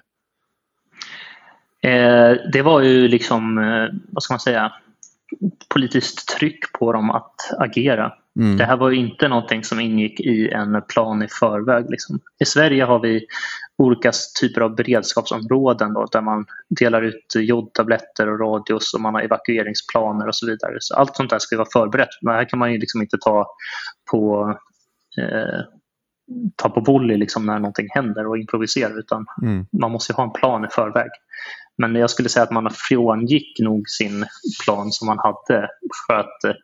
Eh, 1.89 2.37
det 2.53 2.63
var 2.63 2.81
ju 2.81 3.09
liksom, 3.09 3.59
eh, 3.59 3.99
vad 4.13 4.23
ska 4.23 4.35
man 4.35 4.41
säga, 4.41 4.73
politiskt 5.69 6.29
tryck 6.29 6.73
på 6.73 6.93
dem 6.93 7.11
att 7.11 7.35
agera. 7.59 8.13
Mm. 8.39 8.57
Det 8.57 8.65
här 8.65 8.77
var 8.77 8.91
ju 8.91 8.97
inte 8.97 9.29
någonting 9.29 9.65
som 9.65 9.81
ingick 9.81 10.21
i 10.21 10.49
en 10.49 10.83
plan 10.89 11.23
i 11.23 11.29
förväg. 11.29 11.91
Liksom. 11.91 12.21
I 12.41 12.45
Sverige 12.45 12.85
har 12.85 13.01
vi 13.01 13.27
olika 13.79 14.13
typer 14.41 14.61
av 14.61 14.75
beredskapsområden 14.75 15.95
då, 15.95 16.07
där 16.13 16.21
man 16.21 16.47
delar 16.69 17.03
ut 17.03 17.35
jodtabletter 17.35 18.29
och 18.29 18.41
radios 18.41 18.95
och 18.95 19.01
man 19.01 19.15
har 19.15 19.23
evakueringsplaner 19.23 20.27
och 20.27 20.35
så 20.35 20.47
vidare. 20.47 20.77
Så 20.81 20.95
allt 20.95 21.17
sånt 21.17 21.31
där 21.31 21.39
ska 21.39 21.57
vara 21.57 21.69
förberett. 21.73 22.09
Men 22.23 22.35
här 22.35 22.49
kan 22.49 22.59
man 22.59 22.73
ju 22.73 22.79
liksom 22.79 23.03
inte 23.03 23.19
ta 23.21 23.47
på 24.11 24.55
eh, 25.19 25.61
ta 26.57 26.69
på 26.69 26.81
volley 26.81 27.17
liksom 27.17 27.47
när 27.47 27.59
någonting 27.59 27.89
händer 27.91 28.27
och 28.27 28.39
improvisera 28.39 28.93
utan 28.93 29.27
Mm. 29.43 29.67
man 29.73 29.91
måste 29.91 30.13
ju 30.13 30.17
ha 30.17 30.25
en 30.25 30.33
plan 30.33 30.65
i 30.65 30.69
förväg. 30.69 31.11
Men 31.79 31.95
jag 31.95 32.11
skulle 32.11 32.29
säga 32.29 32.43
att 32.43 32.51
man 32.51 32.71
frångick 32.71 33.61
nog 33.61 33.89
sin 33.89 34.27
plan 34.65 34.93
som 34.93 35.07
man 35.07 35.19
hade 35.19 35.69
för 36.07 36.15
att 36.15 36.45
eh, 36.45 36.55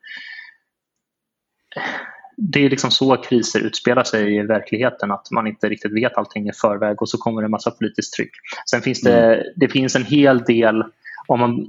det 2.36 2.64
är 2.64 2.70
liksom 2.70 2.90
så 2.90 3.16
kriser 3.16 3.60
utspelar 3.60 4.04
sig 4.04 4.36
i 4.36 4.42
verkligheten, 4.42 5.10
att 5.10 5.30
man 5.30 5.46
inte 5.46 5.68
riktigt 5.68 5.92
vet 5.92 6.16
allting 6.16 6.48
i 6.48 6.52
förväg 6.52 7.02
och 7.02 7.08
så 7.08 7.18
kommer 7.18 7.42
det 7.42 7.46
en 7.46 7.50
massa 7.50 7.70
politiskt 7.70 8.14
tryck. 8.14 8.30
Sen 8.70 8.82
finns 8.82 9.00
det, 9.00 9.34
mm. 9.34 9.44
det 9.56 9.68
finns 9.68 9.96
en 9.96 10.04
hel 10.04 10.38
del, 10.38 10.84
om 11.26 11.40
man, 11.40 11.66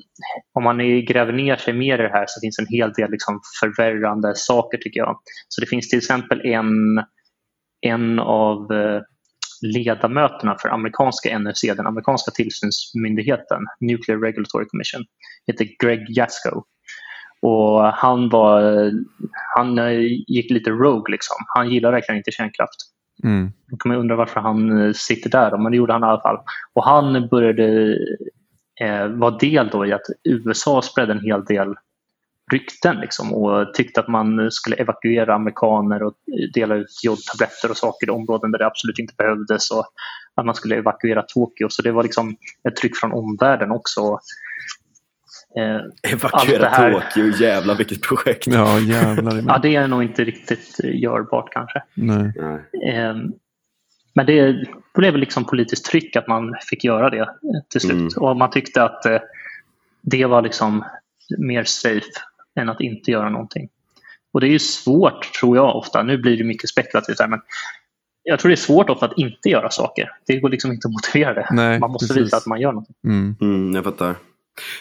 om 0.53 0.63
man 0.63 0.77
gräver 1.05 1.33
ner 1.33 1.55
sig 1.55 1.73
mer 1.73 1.99
i 1.99 2.01
det 2.01 2.09
här 2.09 2.25
så 2.27 2.39
finns 2.41 2.59
en 2.59 2.67
hel 2.67 2.93
del 2.93 3.11
liksom 3.11 3.41
förvärrande 3.59 4.35
saker 4.35 4.77
tycker 4.77 4.99
jag. 4.99 5.19
Så 5.47 5.61
det 5.61 5.67
finns 5.67 5.89
till 5.89 5.97
exempel 5.97 6.41
en, 6.45 7.03
en 7.81 8.19
av 8.19 8.71
eh, 8.71 9.01
ledamöterna 9.61 10.57
för 10.61 10.69
amerikanska 10.69 11.39
NRC, 11.39 11.73
den 11.73 11.87
amerikanska 11.87 12.31
tillsynsmyndigheten, 12.31 13.65
Nuclear 13.79 14.19
Regulatory 14.19 14.65
Commission, 14.65 15.05
heter 15.47 15.67
Greg 15.83 16.05
Jasko. 16.09 16.63
Och 17.41 17.83
han, 17.83 18.29
var, 18.29 18.91
han 19.55 19.79
eh, 19.79 19.99
gick 20.27 20.51
lite 20.51 20.69
rogue. 20.69 21.11
Liksom. 21.11 21.35
Han 21.55 21.69
gillar 21.69 21.91
verkligen 21.91 22.17
inte 22.17 22.31
kärnkraft. 22.31 22.75
Mm. 23.23 23.51
Då 23.71 23.77
kan 23.77 23.91
man 23.91 24.01
undra 24.01 24.15
varför 24.15 24.39
han 24.39 24.81
eh, 24.81 24.93
sitter 24.93 25.29
där, 25.29 25.57
men 25.57 25.71
det 25.71 25.77
gjorde 25.77 25.93
han 25.93 26.03
i 26.03 26.05
alla 26.05 26.21
fall. 26.21 26.37
Och 26.73 26.85
han 26.85 27.27
började 27.27 27.97
eh, 28.81 29.07
vara 29.07 29.37
del 29.37 29.67
då 29.67 29.85
i 29.85 29.93
att 29.93 30.05
USA 30.23 30.81
spredde 30.81 31.13
en 31.13 31.23
hel 31.23 31.45
del 31.45 31.75
rykten 32.51 32.95
liksom, 32.99 33.33
och 33.33 33.73
tyckte 33.73 33.99
att 33.99 34.07
man 34.07 34.51
skulle 34.51 34.75
evakuera 34.75 35.35
amerikaner 35.35 36.03
och 36.03 36.13
dela 36.53 36.75
ut 36.75 37.03
jodtabletter 37.03 37.71
och 37.71 37.77
saker 37.77 38.07
i 38.07 38.09
områden 38.09 38.51
där 38.51 38.59
det 38.59 38.65
absolut 38.65 38.99
inte 38.99 39.13
behövdes 39.17 39.71
och 39.71 39.85
att 40.35 40.45
man 40.45 40.55
skulle 40.55 40.75
evakuera 40.75 41.21
Tokyo. 41.21 41.69
Så 41.69 41.81
det 41.81 41.91
var 41.91 42.03
liksom 42.03 42.35
ett 42.69 42.75
tryck 42.75 42.97
från 42.97 43.11
omvärlden 43.11 43.71
också. 43.71 44.19
Eh, 45.57 46.11
Evakuera 46.13 46.69
här... 46.69 46.91
Tokyo, 46.91 47.31
jävlar 47.39 47.75
vilket 47.75 48.01
projekt. 48.01 48.47
Ja, 48.47 48.79
jävlar. 48.79 49.43
ja, 49.47 49.57
det 49.57 49.75
är 49.75 49.87
nog 49.87 50.03
inte 50.03 50.23
riktigt 50.23 50.79
görbart 50.83 51.49
kanske. 51.51 51.83
Nej. 51.93 52.33
Eh, 52.93 53.15
men 54.13 54.25
det 54.25 54.65
blev 54.95 55.11
väl 55.11 55.19
liksom 55.19 55.45
politiskt 55.45 55.85
tryck 55.85 56.15
att 56.15 56.27
man 56.27 56.55
fick 56.69 56.83
göra 56.83 57.09
det 57.09 57.29
till 57.69 57.81
slut. 57.81 58.17
Mm. 58.17 58.29
Och 58.29 58.37
man 58.37 58.49
tyckte 58.49 58.83
att 58.83 59.05
eh, 59.05 59.19
det 60.01 60.25
var 60.25 60.41
liksom 60.41 60.85
mer 61.37 61.63
safe 61.63 62.11
än 62.59 62.69
att 62.69 62.81
inte 62.81 63.11
göra 63.11 63.29
någonting. 63.29 63.69
Och 64.33 64.41
det 64.41 64.47
är 64.47 64.51
ju 64.51 64.59
svårt, 64.59 65.33
tror 65.33 65.57
jag 65.57 65.75
ofta. 65.75 66.03
Nu 66.03 66.17
blir 66.17 66.37
det 66.37 66.43
mycket 66.43 66.69
spekulativt 66.69 67.19
här, 67.19 67.27
men 67.27 67.39
jag 68.23 68.39
tror 68.39 68.49
det 68.49 68.53
är 68.53 68.55
svårt 68.55 68.89
ofta 68.89 69.05
att 69.05 69.17
inte 69.17 69.49
göra 69.49 69.69
saker. 69.69 70.09
Det 70.27 70.39
går 70.39 70.49
liksom 70.49 70.71
inte 70.71 70.87
att 70.87 70.91
motivera 70.91 71.33
det. 71.33 71.47
Nej, 71.51 71.79
man 71.79 71.91
måste 71.91 72.07
precis. 72.07 72.23
visa 72.23 72.37
att 72.37 72.45
man 72.45 72.61
gör 72.61 72.71
något. 72.71 72.87
Mm. 73.07 73.35
Mm, 73.41 73.75
jag 73.75 73.83
fattar. 73.83 74.15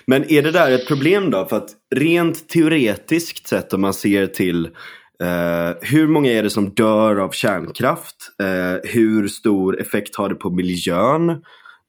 Men 0.07 0.33
är 0.33 0.43
det 0.43 0.51
där 0.51 0.73
ett 0.73 0.89
problem 0.89 1.31
då? 1.31 1.47
För 1.47 1.57
att 1.57 1.71
rent 1.95 2.49
teoretiskt 2.49 3.47
sett 3.47 3.73
om 3.73 3.81
man 3.81 3.95
ser 3.95 4.27
till 4.27 4.71
Uh, 5.23 5.77
hur 5.81 6.07
många 6.07 6.33
är 6.33 6.43
det 6.43 6.51
som 6.51 6.71
dör 6.71 7.17
av 7.17 7.31
kärnkraft? 7.31 8.17
Uh, 8.43 8.91
hur 8.93 9.29
stor 9.29 9.81
effekt 9.81 10.17
har 10.17 10.29
det 10.29 10.35
på 10.35 10.51
miljön? 10.51 11.43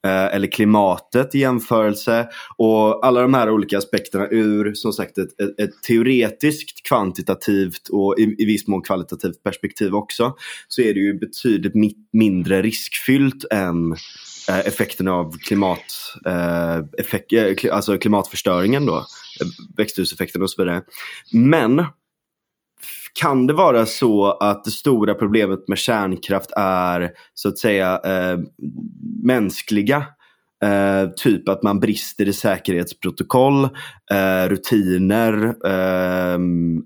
Eh, 0.06 0.36
eller 0.36 0.48
klimatet 0.48 1.36
i 1.36 1.40
jämförelse? 1.40 2.28
Och 2.58 3.06
alla 3.06 3.22
de 3.22 3.34
här 3.34 3.50
olika 3.50 3.78
aspekterna 3.78 4.28
ur 4.32 4.74
som 4.74 4.94
sagt 4.94 5.18
ett, 5.18 5.42
ett, 5.42 5.60
ett 5.60 5.84
teoretiskt, 5.88 6.88
kvantitativt 6.88 7.90
och 7.90 8.20
i, 8.20 8.36
i 8.38 8.46
viss 8.46 8.68
mån 8.68 8.82
kvalitativt 8.82 9.44
perspektiv 9.44 9.96
också. 9.96 10.34
Så 10.68 10.82
är 10.82 10.94
det 10.94 11.00
ju 11.00 11.20
betydligt 11.20 11.76
mi 11.76 11.94
mindre 12.14 12.62
riskfyllt 12.62 13.46
än 13.52 13.96
Eh, 14.50 14.60
effekterna 14.60 15.14
av 15.14 15.38
klimat, 15.38 16.16
eh, 16.26 16.78
effekt, 16.98 17.34
eh, 17.34 17.76
alltså 17.76 17.98
klimatförstöringen 17.98 18.86
då, 18.86 18.96
eh, 18.96 19.48
växthuseffekten 19.78 20.42
och 20.42 20.50
så 20.50 20.64
vidare. 20.64 20.82
Men 21.32 21.86
kan 23.22 23.48
det 23.48 23.54
vara 23.54 23.86
så 23.86 24.32
att 24.32 24.64
det 24.64 24.72
stora 24.72 25.14
problemet 25.14 25.68
med 25.68 25.78
kärnkraft 25.78 26.52
är 26.58 27.12
så 27.34 27.50
att 27.50 27.58
säga 27.58 28.00
eh, 28.06 28.40
mänskliga? 29.24 30.06
Eh, 30.64 31.10
typ 31.16 31.50
att 31.50 31.64
man 31.64 31.80
brister 31.80 32.28
i 32.28 32.34
säkerhetsprotokoll, 32.34 33.64
eh, 34.12 34.50
rutiner, 34.50 35.56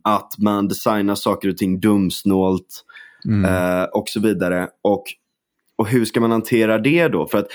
att 0.04 0.38
man 0.38 0.68
designar 0.68 1.16
saker 1.16 1.50
och 1.50 1.58
ting 1.58 1.80
dumsnålt 1.80 2.86
mm. 3.26 3.86
och 3.94 4.10
så 4.10 4.20
vidare. 4.20 4.68
Och 4.84 5.04
och 5.80 5.88
hur 5.88 6.06
ska 6.06 6.20
man 6.22 6.32
hantera 6.32 6.78
det 6.78 7.08
då? 7.08 7.28
För 7.28 7.38
att 7.38 7.48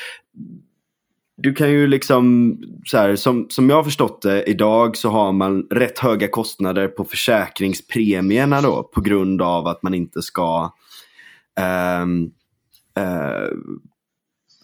du 1.37 1.55
kan 1.55 1.71
ju 1.71 1.87
liksom, 1.87 2.57
så 2.85 2.99
här, 2.99 3.17
som, 3.17 3.47
som 3.51 3.71
jag 3.71 3.77
har 3.77 3.85
förstått 3.85 4.23
det 4.23 4.45
idag 4.45 4.97
så 4.97 5.09
har 5.09 5.33
man 5.33 5.63
rätt 5.63 5.99
höga 5.99 6.29
kostnader 6.29 6.89
på 6.89 7.05
försäkringspremierna 7.05 8.61
då 8.61 8.83
på 8.83 9.01
grund 9.01 9.43
av 9.43 9.67
att 9.67 9.83
man 9.83 9.95
inte 9.95 10.23
ska 10.23 10.73
um, 12.03 12.33
uh, 12.99 13.59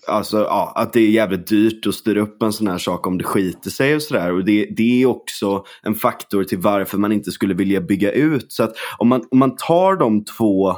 Alltså 0.09 0.39
ja, 0.39 0.73
att 0.77 0.93
det 0.93 1.01
är 1.01 1.11
jävligt 1.11 1.47
dyrt 1.47 1.87
att 1.87 1.95
styra 1.95 2.21
upp 2.21 2.43
en 2.43 2.53
sån 2.53 2.67
här 2.67 2.79
sak 2.79 3.07
om 3.07 3.19
det 3.19 3.25
skiter 3.25 3.71
sig 3.71 3.95
och 3.95 4.03
sådär. 4.03 4.33
Och 4.33 4.45
det, 4.45 4.69
det 4.77 5.03
är 5.03 5.07
också 5.07 5.65
en 5.83 5.95
faktor 5.95 6.45
till 6.45 6.59
varför 6.59 6.99
man 6.99 7.13
inte 7.13 7.31
skulle 7.31 7.55
vilja 7.55 7.81
bygga 7.81 8.13
ut. 8.13 8.53
Så 8.53 8.63
att 8.63 8.73
om 8.99 9.09
man, 9.09 9.25
om 9.31 9.39
man 9.39 9.57
tar 9.57 9.97
de 9.97 10.25
två 10.25 10.77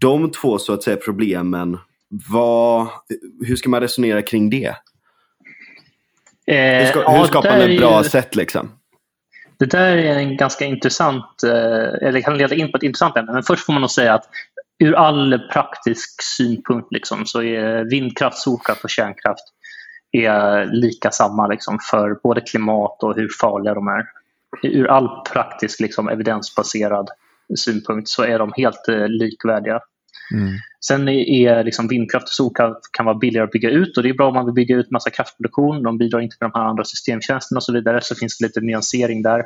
de 0.00 0.30
två 0.30 0.58
så 0.58 0.72
att 0.72 0.82
säga 0.82 0.96
problemen, 0.96 1.78
vad, 2.30 2.88
hur 3.46 3.56
ska 3.56 3.68
man 3.68 3.80
resonera 3.80 4.22
kring 4.22 4.50
det? 4.50 4.76
Eh, 6.46 6.56
hur, 6.56 6.86
ska, 6.86 7.10
hur 7.10 7.24
skapar 7.24 7.50
man 7.50 7.70
ett 7.70 7.78
bra 7.78 8.02
ju, 8.02 8.08
sätt 8.08 8.36
liksom? 8.36 8.72
Det 9.56 9.66
där 9.66 9.96
är 9.96 10.18
en 10.18 10.36
ganska 10.36 10.64
intressant, 10.64 11.42
eh, 11.42 12.08
eller 12.08 12.20
kan 12.20 12.38
leda 12.38 12.54
in 12.54 12.70
på 12.70 12.76
ett 12.76 12.82
intressant 12.82 13.16
ämne. 13.16 13.32
Men 13.32 13.42
först 13.42 13.66
får 13.66 13.72
man 13.72 13.82
nog 13.82 13.90
säga 13.90 14.14
att 14.14 14.28
ur 14.78 14.94
all 14.94 15.38
praktisk 15.52 16.22
synpunkt 16.22 16.92
liksom, 16.92 17.26
så 17.26 17.42
är 17.42 17.84
vindkraft, 17.90 18.38
solkraft 18.38 18.84
och 18.84 18.90
kärnkraft 18.90 19.44
är 20.12 20.66
lika 20.66 21.10
samma 21.10 21.46
liksom, 21.46 21.78
för 21.90 22.18
både 22.22 22.40
klimat 22.40 23.02
och 23.02 23.14
hur 23.16 23.28
farliga 23.40 23.74
de 23.74 23.88
är. 23.88 24.06
Ur 24.62 24.86
all 24.86 25.24
praktisk 25.32 25.80
liksom, 25.80 26.08
evidensbaserad 26.08 27.08
synpunkt 27.58 28.08
så 28.08 28.22
är 28.22 28.38
de 28.38 28.52
helt 28.56 28.88
eh, 28.88 29.08
likvärdiga. 29.08 29.80
Mm. 30.32 30.54
Sen 30.86 31.08
är 31.08 31.64
liksom 31.64 31.88
vindkraft 31.88 32.28
och 32.28 32.34
solkraft 32.34 32.80
kan 32.92 33.06
vara 33.06 33.18
billigare 33.18 33.44
att 33.44 33.52
bygga 33.52 33.70
ut 33.70 33.96
och 33.96 34.02
det 34.02 34.08
är 34.08 34.14
bra 34.14 34.28
om 34.28 34.34
man 34.34 34.44
vill 34.44 34.54
bygga 34.54 34.76
ut 34.76 34.90
massa 34.90 35.10
kraftproduktion. 35.10 35.82
De 35.82 35.98
bidrar 35.98 36.20
inte 36.20 36.36
med 36.40 36.50
de 36.50 36.58
här 36.58 36.66
andra 36.66 36.84
systemtjänsterna 36.84 37.58
och 37.58 37.62
så 37.62 37.72
vidare 37.72 38.00
så 38.02 38.14
finns 38.14 38.38
det 38.38 38.46
lite 38.46 38.60
nyansering 38.60 39.22
där. 39.22 39.42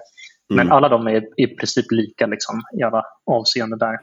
Men 0.48 0.66
mm. 0.66 0.72
alla 0.72 0.88
de 0.88 1.06
är 1.06 1.22
i 1.36 1.46
princip 1.46 1.86
lika 1.90 2.26
liksom, 2.26 2.62
i 2.80 2.82
alla 2.82 3.02
avseenden 3.26 3.78
där. 3.78 3.98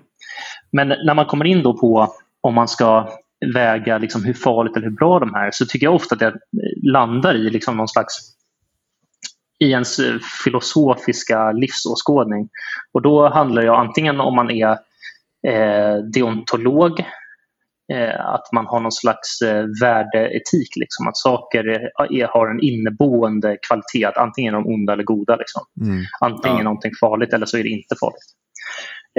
Men 0.71 0.87
när 0.87 1.13
man 1.13 1.25
kommer 1.25 1.45
in 1.45 1.63
då 1.63 1.77
på 1.77 2.13
om 2.41 2.53
man 2.53 2.67
ska 2.67 3.09
väga 3.53 3.97
liksom 3.97 4.23
hur 4.23 4.33
farligt 4.33 4.77
eller 4.77 4.87
hur 4.87 4.95
bra 4.95 5.19
de 5.19 5.35
är 5.35 5.51
så 5.51 5.65
tycker 5.65 5.85
jag 5.85 5.95
ofta 5.95 6.15
att 6.15 6.19
det 6.19 6.33
landar 6.83 7.35
i 7.35 7.49
liksom 7.49 7.77
någon 7.77 7.87
slags 7.87 8.35
i 9.59 9.71
ens 9.71 9.99
filosofiska 10.43 11.51
livsåskådning. 11.51 12.49
Och 12.93 13.01
då 13.01 13.29
handlar 13.29 13.61
det 13.61 13.75
antingen 13.75 14.19
om 14.19 14.35
man 14.35 14.51
är 14.51 14.77
deontolog, 16.13 16.99
eh, 17.93 18.25
att 18.25 18.51
man 18.51 18.65
har 18.65 18.79
någon 18.79 18.91
slags 18.91 19.41
eh, 19.41 19.65
värdeetik, 19.81 20.75
liksom, 20.75 21.07
att 21.07 21.17
saker 21.17 21.63
är, 21.67 22.27
har 22.27 22.47
en 22.47 22.59
inneboende 22.59 23.57
kvalitet, 23.67 24.19
antingen 24.19 24.53
är 24.53 24.57
de 24.57 24.67
onda 24.67 24.93
eller 24.93 25.03
goda. 25.03 25.35
Liksom. 25.35 25.61
Mm. 25.81 26.03
Antingen 26.21 26.55
ja. 26.55 26.59
är 26.59 26.63
någonting 26.63 26.91
farligt 26.99 27.33
eller 27.33 27.45
så 27.45 27.57
är 27.57 27.63
det 27.63 27.69
inte 27.69 27.95
farligt. 27.99 28.25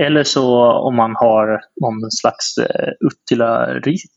Eller 0.00 0.24
så 0.24 0.72
om 0.72 0.96
man 0.96 1.16
har 1.16 1.60
någon 1.80 2.10
slags 2.10 2.58
eh, 2.58 2.92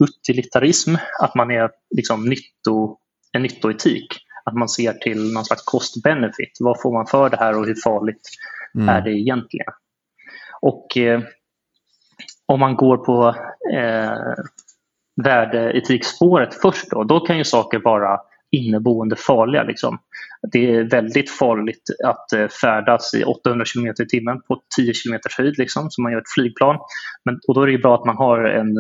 utilitarism, 0.03 0.95
att 1.21 1.35
man 1.35 1.51
är 1.51 1.69
liksom 1.95 2.25
nytto, 2.25 2.97
en 3.31 3.41
nyttoetik. 3.41 4.07
Att 4.45 4.55
man 4.55 4.69
ser 4.69 4.93
till 4.93 5.33
någon 5.33 5.45
slags 5.45 5.63
cost-benefit. 5.65 6.57
Vad 6.59 6.81
får 6.81 6.93
man 6.93 7.05
för 7.07 7.29
det 7.29 7.37
här 7.37 7.57
och 7.57 7.65
hur 7.65 7.75
farligt 7.83 8.21
mm. 8.75 8.89
är 8.89 9.01
det 9.01 9.11
egentligen? 9.11 9.73
Och 10.61 10.97
eh, 10.97 11.21
om 12.49 12.59
man 12.59 12.75
går 12.75 12.97
på 12.97 13.35
eh, 13.73 14.43
värdeetikspåret 15.23 16.53
först 16.61 16.91
då, 16.91 17.03
då 17.03 17.19
kan 17.19 17.37
ju 17.37 17.43
saker 17.43 17.79
vara 17.79 18.19
inneboende 18.51 19.15
farliga. 19.15 19.63
Liksom. 19.63 19.97
Det 20.51 20.75
är 20.75 20.83
väldigt 20.83 21.31
farligt 21.31 21.83
att 22.05 22.33
eh, 22.33 22.47
färdas 22.47 23.13
i 23.13 23.23
800 23.23 23.65
km 23.73 23.87
i 23.87 24.07
timmen 24.07 24.41
på 24.47 24.61
10 24.75 24.93
km 24.93 25.19
höjd 25.37 25.57
liksom, 25.57 25.91
som 25.91 26.03
man 26.03 26.11
gör 26.11 26.19
ett 26.19 26.33
flygplan. 26.35 26.77
Men, 27.25 27.39
och 27.47 27.53
då 27.55 27.61
är 27.61 27.67
det 27.67 27.77
bra 27.77 27.95
att 27.95 28.05
man 28.05 28.17
har 28.17 28.43
en 28.43 28.75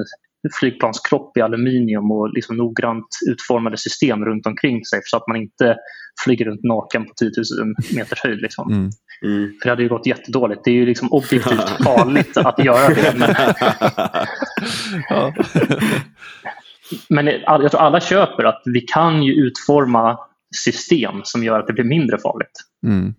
flygplanskropp 0.59 1.37
i 1.37 1.41
aluminium 1.41 2.11
och 2.11 2.33
liksom 2.33 2.57
noggrant 2.57 3.07
utformade 3.29 3.77
system 3.77 4.25
runt 4.25 4.47
omkring 4.47 4.85
sig 4.85 4.99
så 5.03 5.17
att 5.17 5.27
man 5.27 5.37
inte 5.37 5.77
flyger 6.23 6.45
runt 6.45 6.63
naken 6.63 7.05
på 7.05 7.13
10 7.13 7.31
000 7.61 7.75
meters 7.95 8.23
höjd. 8.23 8.41
Liksom. 8.41 8.71
Mm. 8.71 8.89
Mm. 9.21 9.53
För 9.61 9.63
det 9.63 9.69
hade 9.69 9.83
ju 9.83 9.89
gått 9.89 10.05
jättedåligt. 10.05 10.61
Det 10.63 10.71
är 10.71 10.75
ju 10.75 10.85
liksom 10.85 11.11
objektivt 11.11 11.69
farligt 11.83 12.37
att 12.37 12.65
göra 12.65 12.93
det. 12.93 13.13
Men... 13.17 13.35
ja. 15.09 15.33
men 17.09 17.27
jag 17.27 17.71
tror 17.71 17.81
alla 17.81 17.99
köper 17.99 18.43
att 18.43 18.61
vi 18.65 18.81
kan 18.81 19.23
ju 19.23 19.33
utforma 19.33 20.19
system 20.55 21.21
som 21.23 21.43
gör 21.43 21.59
att 21.59 21.67
det 21.67 21.73
blir 21.73 21.83
mindre 21.83 22.17
farligt. 22.17 22.63
Mm. 22.83 23.13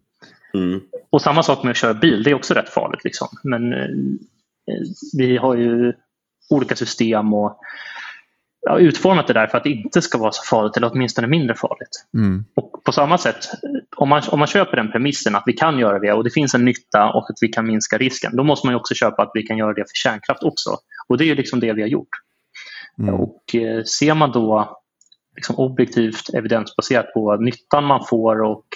Mm. 0.55 0.81
Och 1.11 1.23
samma 1.23 1.43
sak 1.43 1.63
med 1.63 1.71
att 1.71 1.77
köra 1.77 1.95
bil, 1.95 2.23
det 2.23 2.31
är 2.31 2.35
också 2.35 2.55
rätt 2.55 2.69
farligt. 2.69 3.05
Liksom. 3.05 3.29
Men 3.43 3.73
eh, 3.73 3.89
vi 5.19 5.37
har 5.37 5.57
ju 5.57 5.93
olika 6.51 6.77
system 6.77 7.35
och 7.35 7.61
ja, 8.61 8.79
utformat 8.79 9.27
det 9.27 9.33
där 9.33 9.47
för 9.47 9.59
att 9.59 9.65
det 9.65 9.71
inte 9.71 10.03
ska 10.03 10.19
vara 10.19 10.33
så 10.33 10.43
farligt 10.43 10.77
eller 10.77 10.93
åtminstone 10.93 11.27
mindre 11.27 11.57
farligt. 11.57 12.07
Mm. 12.15 12.45
Och 12.57 12.85
på 12.85 12.93
samma 12.93 13.19
sätt, 13.19 13.37
om 13.97 14.09
man, 14.09 14.23
om 14.31 14.39
man 14.39 14.49
köper 14.49 14.77
den 14.77 14.93
premissen 14.93 15.35
att 15.35 15.43
vi 15.47 15.53
kan 15.53 15.79
göra 15.79 15.99
det 15.99 16.13
och 16.13 16.25
det 16.25 16.31
finns 16.31 16.55
en 16.55 16.65
nytta 16.65 17.11
och 17.11 17.31
att 17.31 17.37
vi 17.41 17.49
kan 17.49 17.67
minska 17.67 17.99
risken, 17.99 18.37
då 18.37 18.45
måste 18.45 18.67
man 18.67 18.77
också 18.77 18.95
köpa 18.95 19.23
att 19.23 19.31
vi 19.35 19.43
kan 19.43 19.59
göra 19.59 19.73
det 19.73 19.85
för 19.85 19.95
kärnkraft 19.95 20.43
också. 20.43 20.71
Och 21.09 21.19
det 21.19 21.31
är 21.31 21.37
liksom 21.37 21.61
det 21.61 21.73
vi 21.73 21.83
har 21.83 21.89
gjort. 21.89 22.09
Mm. 22.99 23.15
Och 23.15 23.55
eh, 23.55 23.85
ser 23.85 24.15
man 24.15 24.33
då 24.33 24.77
liksom 25.37 25.57
objektivt 25.57 26.35
evidensbaserat 26.35 27.13
på 27.15 27.37
nyttan 27.37 27.85
man 27.85 28.07
får 28.07 28.43
och 28.43 28.67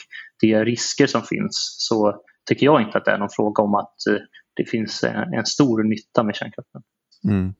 de 0.41 0.64
risker 0.64 1.07
som 1.07 1.22
finns 1.22 1.76
så 1.78 2.20
tycker 2.49 2.66
jag 2.66 2.82
inte 2.82 2.99
att 2.99 3.05
det 3.05 3.11
är 3.11 3.18
någon 3.18 3.28
fråga 3.30 3.62
om 3.62 3.74
att 3.74 4.07
eh, 4.11 4.16
det 4.57 4.64
finns 4.64 5.05
en, 5.05 5.35
en 5.35 5.47
stor 5.47 5.82
nytta 5.82 6.22
med 6.22 6.35
kärnkraften. 6.35 6.82
Mm. 7.24 7.55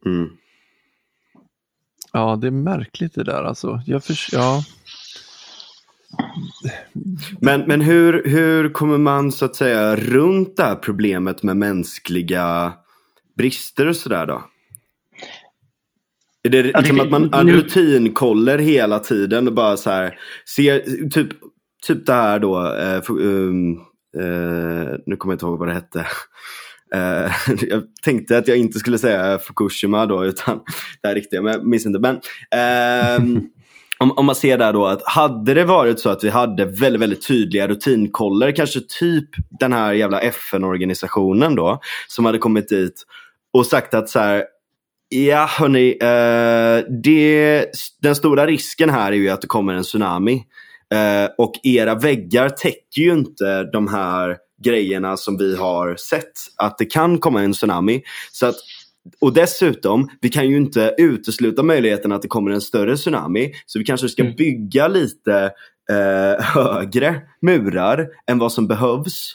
Ja, 2.17 2.37
det 2.37 2.47
är 2.47 2.51
märkligt 2.51 3.15
det 3.15 3.25
där 3.25 3.43
alltså. 3.43 3.81
Jag 3.87 4.05
förs- 4.05 4.31
ja. 4.33 4.65
Men, 7.41 7.61
men 7.61 7.81
hur, 7.81 8.23
hur 8.29 8.69
kommer 8.69 8.99
man 8.99 9.33
så 9.33 9.45
att 9.45 9.57
säga 9.57 9.97
runt 9.97 10.57
det 10.57 10.63
här 10.63 10.75
problemet 10.75 11.43
med 11.43 11.57
mänskliga 11.57 12.73
brister 13.37 13.87
och 13.87 13.97
sådär 13.97 14.27
då? 14.27 14.45
Är 16.43 16.49
det 16.51 16.59
Ja, 16.71 16.79
liksom 16.81 16.97
det- 16.97 17.03
att 17.03 17.11
man 17.11 17.47
nu- 17.47 17.53
rutinkoller 17.53 18.59
hela 18.59 18.99
tiden 18.99 19.49
och 19.49 19.55
bara 19.55 19.77
så 19.77 19.91
här, 19.91 20.19
ser, 20.57 21.09
typ, 21.11 21.29
typ 21.87 22.07
det 22.07 22.13
här 22.13 22.39
då, 22.39 22.67
eh, 22.77 23.01
fu- 23.03 23.21
um, 23.23 23.73
eh, 24.19 24.95
nu 25.07 25.17
kommer 25.17 25.33
jag 25.33 25.35
inte 25.35 25.47
ihåg 25.47 25.59
vad 25.59 25.69
det 25.69 25.75
hette. 25.75 26.07
Eh, 26.95 27.33
jag 27.69 27.83
tänkte 28.03 28.39
att 28.39 28.49
jag 28.49 28.57
inte 28.57 28.79
skulle 28.79 28.99
säga 28.99 29.39
Fukushima 29.39 30.07
då, 30.07 30.25
utan 30.25 30.61
det 31.03 31.09
här 31.09 31.15
riktiga, 31.15 31.43
men 31.43 31.53
jag 31.53 31.67
minns 31.67 31.87
inte. 31.87 31.99
Men, 31.99 32.21
ehm, 32.51 33.41
om, 33.99 34.11
om 34.11 34.27
man 34.27 34.35
ser 34.35 34.59
där 34.59 34.73
då 34.73 34.87
att 34.87 35.03
hade 35.05 35.55
det 35.55 35.65
varit 35.65 36.01
så 36.01 36.11
att 36.11 36.25
vi 36.25 36.29
hade 36.29 36.65
väldigt, 36.65 37.03
väldigt 37.03 37.27
tydliga 37.27 37.69
rutinkoller, 37.69 38.53
kanske 38.53 38.81
typ 39.01 39.29
den 39.61 39.73
här 39.73 39.93
jävla 39.93 40.21
FN-organisationen 40.21 41.55
då, 41.55 41.81
som 42.09 42.25
hade 42.25 42.39
kommit 42.39 42.69
dit 42.69 43.03
och 43.53 43.67
sagt 43.67 43.95
att 43.95 44.09
så 44.09 44.19
här, 44.19 44.45
ja 45.09 45.47
hörni, 45.59 45.99
eh, 46.01 46.93
det, 47.03 47.67
den 48.03 48.15
stora 48.15 48.47
risken 48.47 48.91
här 48.91 49.13
är 49.13 49.17
ju 49.17 49.31
att 49.31 49.41
det 49.41 49.47
kommer 49.47 49.75
en 49.75 49.83
tsunami. 49.83 50.45
Eh, 50.95 51.31
och 51.39 51.53
era 51.63 51.95
väggar 51.95 52.49
täcker 52.49 53.03
ju 53.03 53.13
inte 53.13 53.63
de 53.63 53.89
här 53.89 54.37
grejerna 54.65 55.17
som 55.17 55.37
vi 55.37 55.57
har 55.57 55.97
sett 55.97 56.33
att 56.57 56.79
det 56.79 56.85
kan 56.85 57.19
komma 57.19 57.43
en 57.43 57.53
tsunami. 57.53 58.03
Så 58.33 58.47
att, 58.47 58.55
och 59.21 59.33
dessutom, 59.33 60.09
vi 60.21 60.29
kan 60.29 60.49
ju 60.51 60.57
inte 60.57 60.95
utesluta 60.99 61.63
möjligheten 61.63 62.13
att 62.13 62.23
det 62.23 62.29
kommer 62.29 62.51
en 62.51 62.61
större 62.61 62.97
tsunami. 62.97 63.53
Så 63.67 63.79
vi 63.79 63.85
kanske 63.85 64.09
ska 64.09 64.23
Mm. 64.23 64.35
bygga 64.37 64.89
lite 64.89 65.53
eh, 65.91 66.45
högre 66.55 67.21
murar 67.43 68.09
än 68.27 68.39
vad 68.39 68.53
som 68.53 68.67
behövs. 68.67 69.33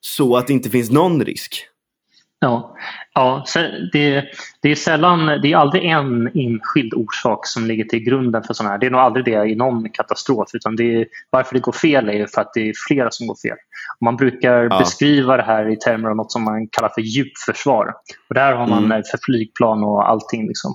Så 0.00 0.36
att 0.36 0.46
det 0.46 0.52
inte 0.52 0.70
finns 0.70 0.90
någon 0.90 1.24
risk. 1.24 1.66
Ja, 2.40 2.76
ja 3.14 3.44
det, 3.92 4.24
det 4.62 4.70
är 4.70 4.74
sällan, 4.74 5.26
det 5.26 5.52
är 5.52 5.56
aldrig 5.56 5.84
en 5.84 6.30
enskild 6.34 6.94
orsak 6.94 7.46
som 7.46 7.66
ligger 7.66 7.84
till 7.84 7.98
grunden 7.98 8.42
för 8.42 8.54
sådana 8.54 8.70
här. 8.72 8.78
Det 8.78 8.86
är 8.86 8.90
nog 8.90 9.00
aldrig 9.00 9.24
det 9.24 9.48
i 9.48 9.54
någon 9.54 9.90
katastrof 9.90 10.48
utan 10.54 10.76
det 10.76 10.94
är, 11.00 11.06
varför 11.30 11.54
det 11.54 11.60
går 11.60 11.72
fel 11.72 12.08
är 12.08 12.12
ju 12.12 12.26
för 12.26 12.40
att 12.40 12.50
det 12.54 12.68
är 12.68 12.72
flera 12.88 13.10
som 13.10 13.26
går 13.26 13.36
fel. 13.48 13.56
Man 14.00 14.16
brukar 14.16 14.62
Ja. 14.70 14.78
beskriva 14.78 15.36
det 15.36 15.42
här 15.42 15.68
i 15.72 15.76
termer 15.76 16.08
av 16.10 16.16
något 16.16 16.32
som 16.32 16.42
man 16.44 16.68
kallar 16.68 16.88
för 16.88 17.00
djupförsvar. 17.00 17.94
Och 18.28 18.34
där 18.34 18.52
har 18.52 18.66
man 18.66 18.84
Mm. 18.84 19.02
för 19.10 19.18
flygplan 19.22 19.84
och 19.84 20.08
allting. 20.08 20.48
Liksom. 20.48 20.74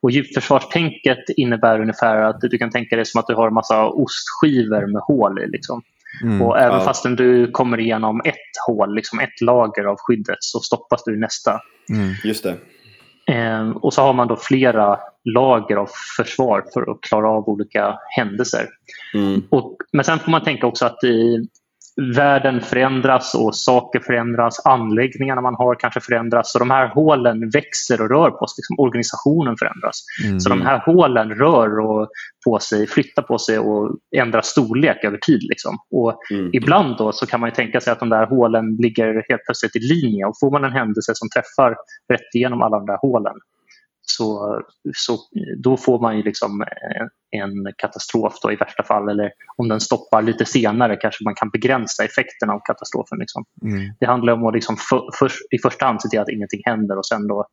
Och 0.00 0.10
djupförsvarstänket 0.10 1.18
innebär 1.36 1.80
ungefär 1.80 2.16
att 2.16 2.40
du 2.40 2.58
kan 2.58 2.70
tänka 2.70 2.96
dig 2.96 3.04
som 3.04 3.18
att 3.20 3.26
du 3.26 3.34
har 3.34 3.48
en 3.48 3.54
massa 3.54 3.86
ostskivor 3.86 4.92
med 4.92 5.02
hål 5.02 5.38
i. 5.42 5.46
Liksom. 5.46 5.82
Mm. 6.22 6.42
Och 6.42 6.58
även 6.58 6.78
Ja. 6.78 6.84
fastän 6.84 7.16
du 7.16 7.50
kommer 7.50 7.80
igenom 7.80 8.20
ett 8.24 8.34
hål, 8.66 8.94
liksom 8.94 9.20
ett 9.20 9.40
lager 9.40 9.84
av 9.84 9.96
skyddet, 9.98 10.36
så 10.40 10.60
stoppas 10.60 11.04
du 11.04 11.14
i 11.14 11.18
nästa. 11.18 11.60
Mm. 11.90 12.14
Just 12.24 12.44
det. 12.44 12.56
Eh, 13.34 13.70
och 13.70 13.94
så 13.94 14.02
har 14.02 14.12
man 14.12 14.28
då 14.28 14.36
flera 14.36 14.98
lager 15.24 15.76
av 15.76 15.88
försvar 16.16 16.64
för 16.74 16.90
att 16.90 17.00
klara 17.00 17.30
av 17.30 17.48
olika 17.48 17.98
händelser. 18.16 18.68
Mm. 19.14 19.42
Och, 19.50 19.76
men 19.92 20.04
sen 20.04 20.18
får 20.18 20.30
man 20.30 20.44
tänka 20.44 20.66
också 20.66 20.86
att 20.86 21.04
i, 21.04 21.48
världen 21.96 22.60
förändras 22.60 23.34
och 23.34 23.56
saker 23.56 24.00
förändras. 24.00 24.66
Anläggningarna 24.66 25.40
man 25.40 25.54
har 25.54 25.74
kanske 25.74 26.00
förändras. 26.00 26.52
Så 26.52 26.58
de 26.58 26.70
här 26.70 26.88
hålen 26.88 27.50
växer 27.50 28.00
och 28.00 28.08
rör 28.08 28.30
på 28.30 28.46
sig. 28.46 28.54
Liksom 28.58 28.78
organisationen 28.78 29.56
förändras. 29.58 30.04
Mm. 30.24 30.40
Så 30.40 30.48
de 30.48 30.62
här 30.62 30.78
hålen 30.78 31.30
rör 31.30 31.78
och 31.78 32.08
på 32.44 32.58
sig, 32.58 32.86
flyttar 32.86 33.22
på 33.22 33.38
sig 33.38 33.58
och 33.58 33.96
ändrar 34.16 34.40
storlek 34.40 35.04
över 35.04 35.18
tid. 35.18 35.42
Liksom. 35.42 35.78
Och 35.90 36.20
Mm. 36.30 36.50
ibland 36.52 36.96
då 36.96 37.12
så 37.12 37.26
kan 37.26 37.40
man 37.40 37.48
ju 37.48 37.54
tänka 37.54 37.80
sig 37.80 37.92
att 37.92 38.00
de 38.00 38.08
där 38.08 38.26
hålen 38.26 38.76
ligger 38.76 39.06
helt 39.28 39.44
plötsligt 39.46 39.76
i 39.76 39.78
linje 39.78 40.26
och 40.26 40.34
får 40.40 40.50
man 40.50 40.64
en 40.64 40.72
händelse 40.72 41.12
som 41.14 41.28
träffar 41.28 41.76
rätt 42.12 42.34
igenom 42.34 42.62
alla 42.62 42.76
de 42.76 42.86
där 42.86 42.98
hålen 43.02 43.34
så, 44.06 44.60
så 44.94 45.18
då 45.58 45.76
får 45.76 46.00
man 46.00 46.16
ju 46.16 46.22
liksom 46.22 46.64
en, 47.30 47.72
katastrof 47.76 48.34
då 48.42 48.52
i 48.52 48.56
värsta 48.56 48.82
fall 48.82 49.08
eller 49.08 49.32
om 49.56 49.68
den 49.68 49.80
stoppar 49.80 50.22
lite 50.22 50.44
senare 50.44 50.96
kanske 50.96 51.24
man 51.24 51.34
kan 51.34 51.50
begränsa 51.50 52.04
effekterna 52.04 52.52
av 52.52 52.60
katastrofen. 52.64 53.18
Liksom. 53.18 53.44
Mm. 53.62 53.94
Det 54.00 54.06
handlar 54.06 54.32
om 54.32 54.46
att 54.46 54.54
liksom 54.54 54.76
för, 54.76 55.02
för, 55.18 55.30
i 55.50 55.58
första 55.58 55.86
hand 55.86 56.02
se 56.02 56.08
till 56.08 56.20
att 56.20 56.28
ingenting 56.28 56.60
händer 56.64 56.98
och 56.98 57.06
sen 57.06 57.28
då 57.28 57.46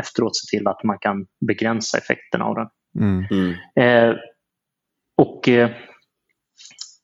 efteråt 0.00 0.36
se 0.36 0.56
till 0.56 0.68
att 0.68 0.84
man 0.84 0.98
kan 0.98 1.26
begränsa 1.46 1.98
effekterna 1.98 2.44
av 2.44 2.54
den. 2.54 2.68
Mm. 3.00 3.24
Mm. 3.30 3.54
Eh, 4.10 4.16
och 5.16 5.48
eh, 5.48 5.70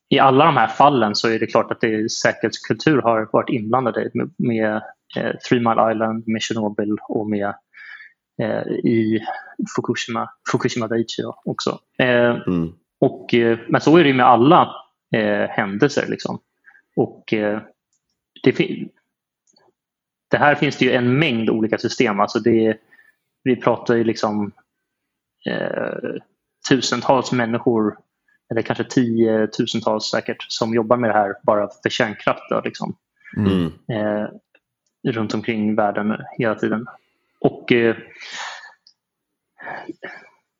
i 0.09 0.19
alla 0.19 0.45
de 0.45 0.57
här 0.57 0.69
fallen 0.69 1.15
så 1.15 1.29
är 1.29 1.39
det 1.39 1.47
klart 1.47 1.71
att 1.71 1.81
det 1.81 1.95
är 1.95 2.09
säkerhetskultur 2.09 3.03
har 3.03 3.29
varit 3.33 3.51
inblandade 3.51 4.11
med, 4.15 4.31
med 4.39 4.83
eh, 5.17 5.33
Three 5.49 5.61
Mile 5.61 5.93
Island, 5.93 6.29
med 6.29 6.43
Tjernobyl 6.43 6.97
och 7.09 7.31
med 7.31 7.55
i 8.85 9.21
Fukushima, 9.77 10.31
Fukushima 10.53 10.89
Daiichi 10.89 11.23
också. 11.45 11.79
Eh, 11.99 12.37
Mm. 12.47 12.73
och, 13.01 13.35
eh, 13.35 13.59
men 13.69 13.81
så 13.81 13.97
är 13.97 14.03
det 14.03 14.09
ju 14.09 14.15
med 14.15 14.27
alla 14.27 14.75
eh, 15.17 15.49
händelser. 15.51 16.07
Liksom. 16.09 16.39
Och 16.97 17.33
eh, 17.33 17.61
det, 18.43 18.53
det 20.31 20.39
här 20.39 20.55
finns 20.55 20.77
det 20.77 20.85
ju 20.85 20.93
en 20.93 21.19
mängd 21.19 21.51
olika 21.51 21.79
system. 21.79 22.21
Alltså 22.21 22.39
det, 22.39 22.77
vi 23.43 23.57
pratar 23.57 23.95
ju 23.95 24.05
liksom 24.05 24.53
eh, 25.47 26.21
tusentals 26.69 27.33
människor, 27.33 27.99
eller 28.51 28.63
kanske 28.63 28.85
tiotusentals 28.85 30.05
säkert, 30.11 30.47
som 30.49 30.75
jobbar 30.75 30.97
med 30.97 31.11
det 31.11 31.15
här 31.15 31.35
bara 31.43 31.69
för 31.83 31.91
kärnkraft. 31.91 32.43
Då, 32.51 32.61
liksom. 32.65 32.97
Mm. 33.37 33.67
eh, 33.89 34.29
runt 35.13 35.35
omkring 35.35 35.75
världen 35.75 36.17
hela 36.39 36.55
tiden. 36.55 36.87
Och 37.45 37.73
eh, 37.73 37.97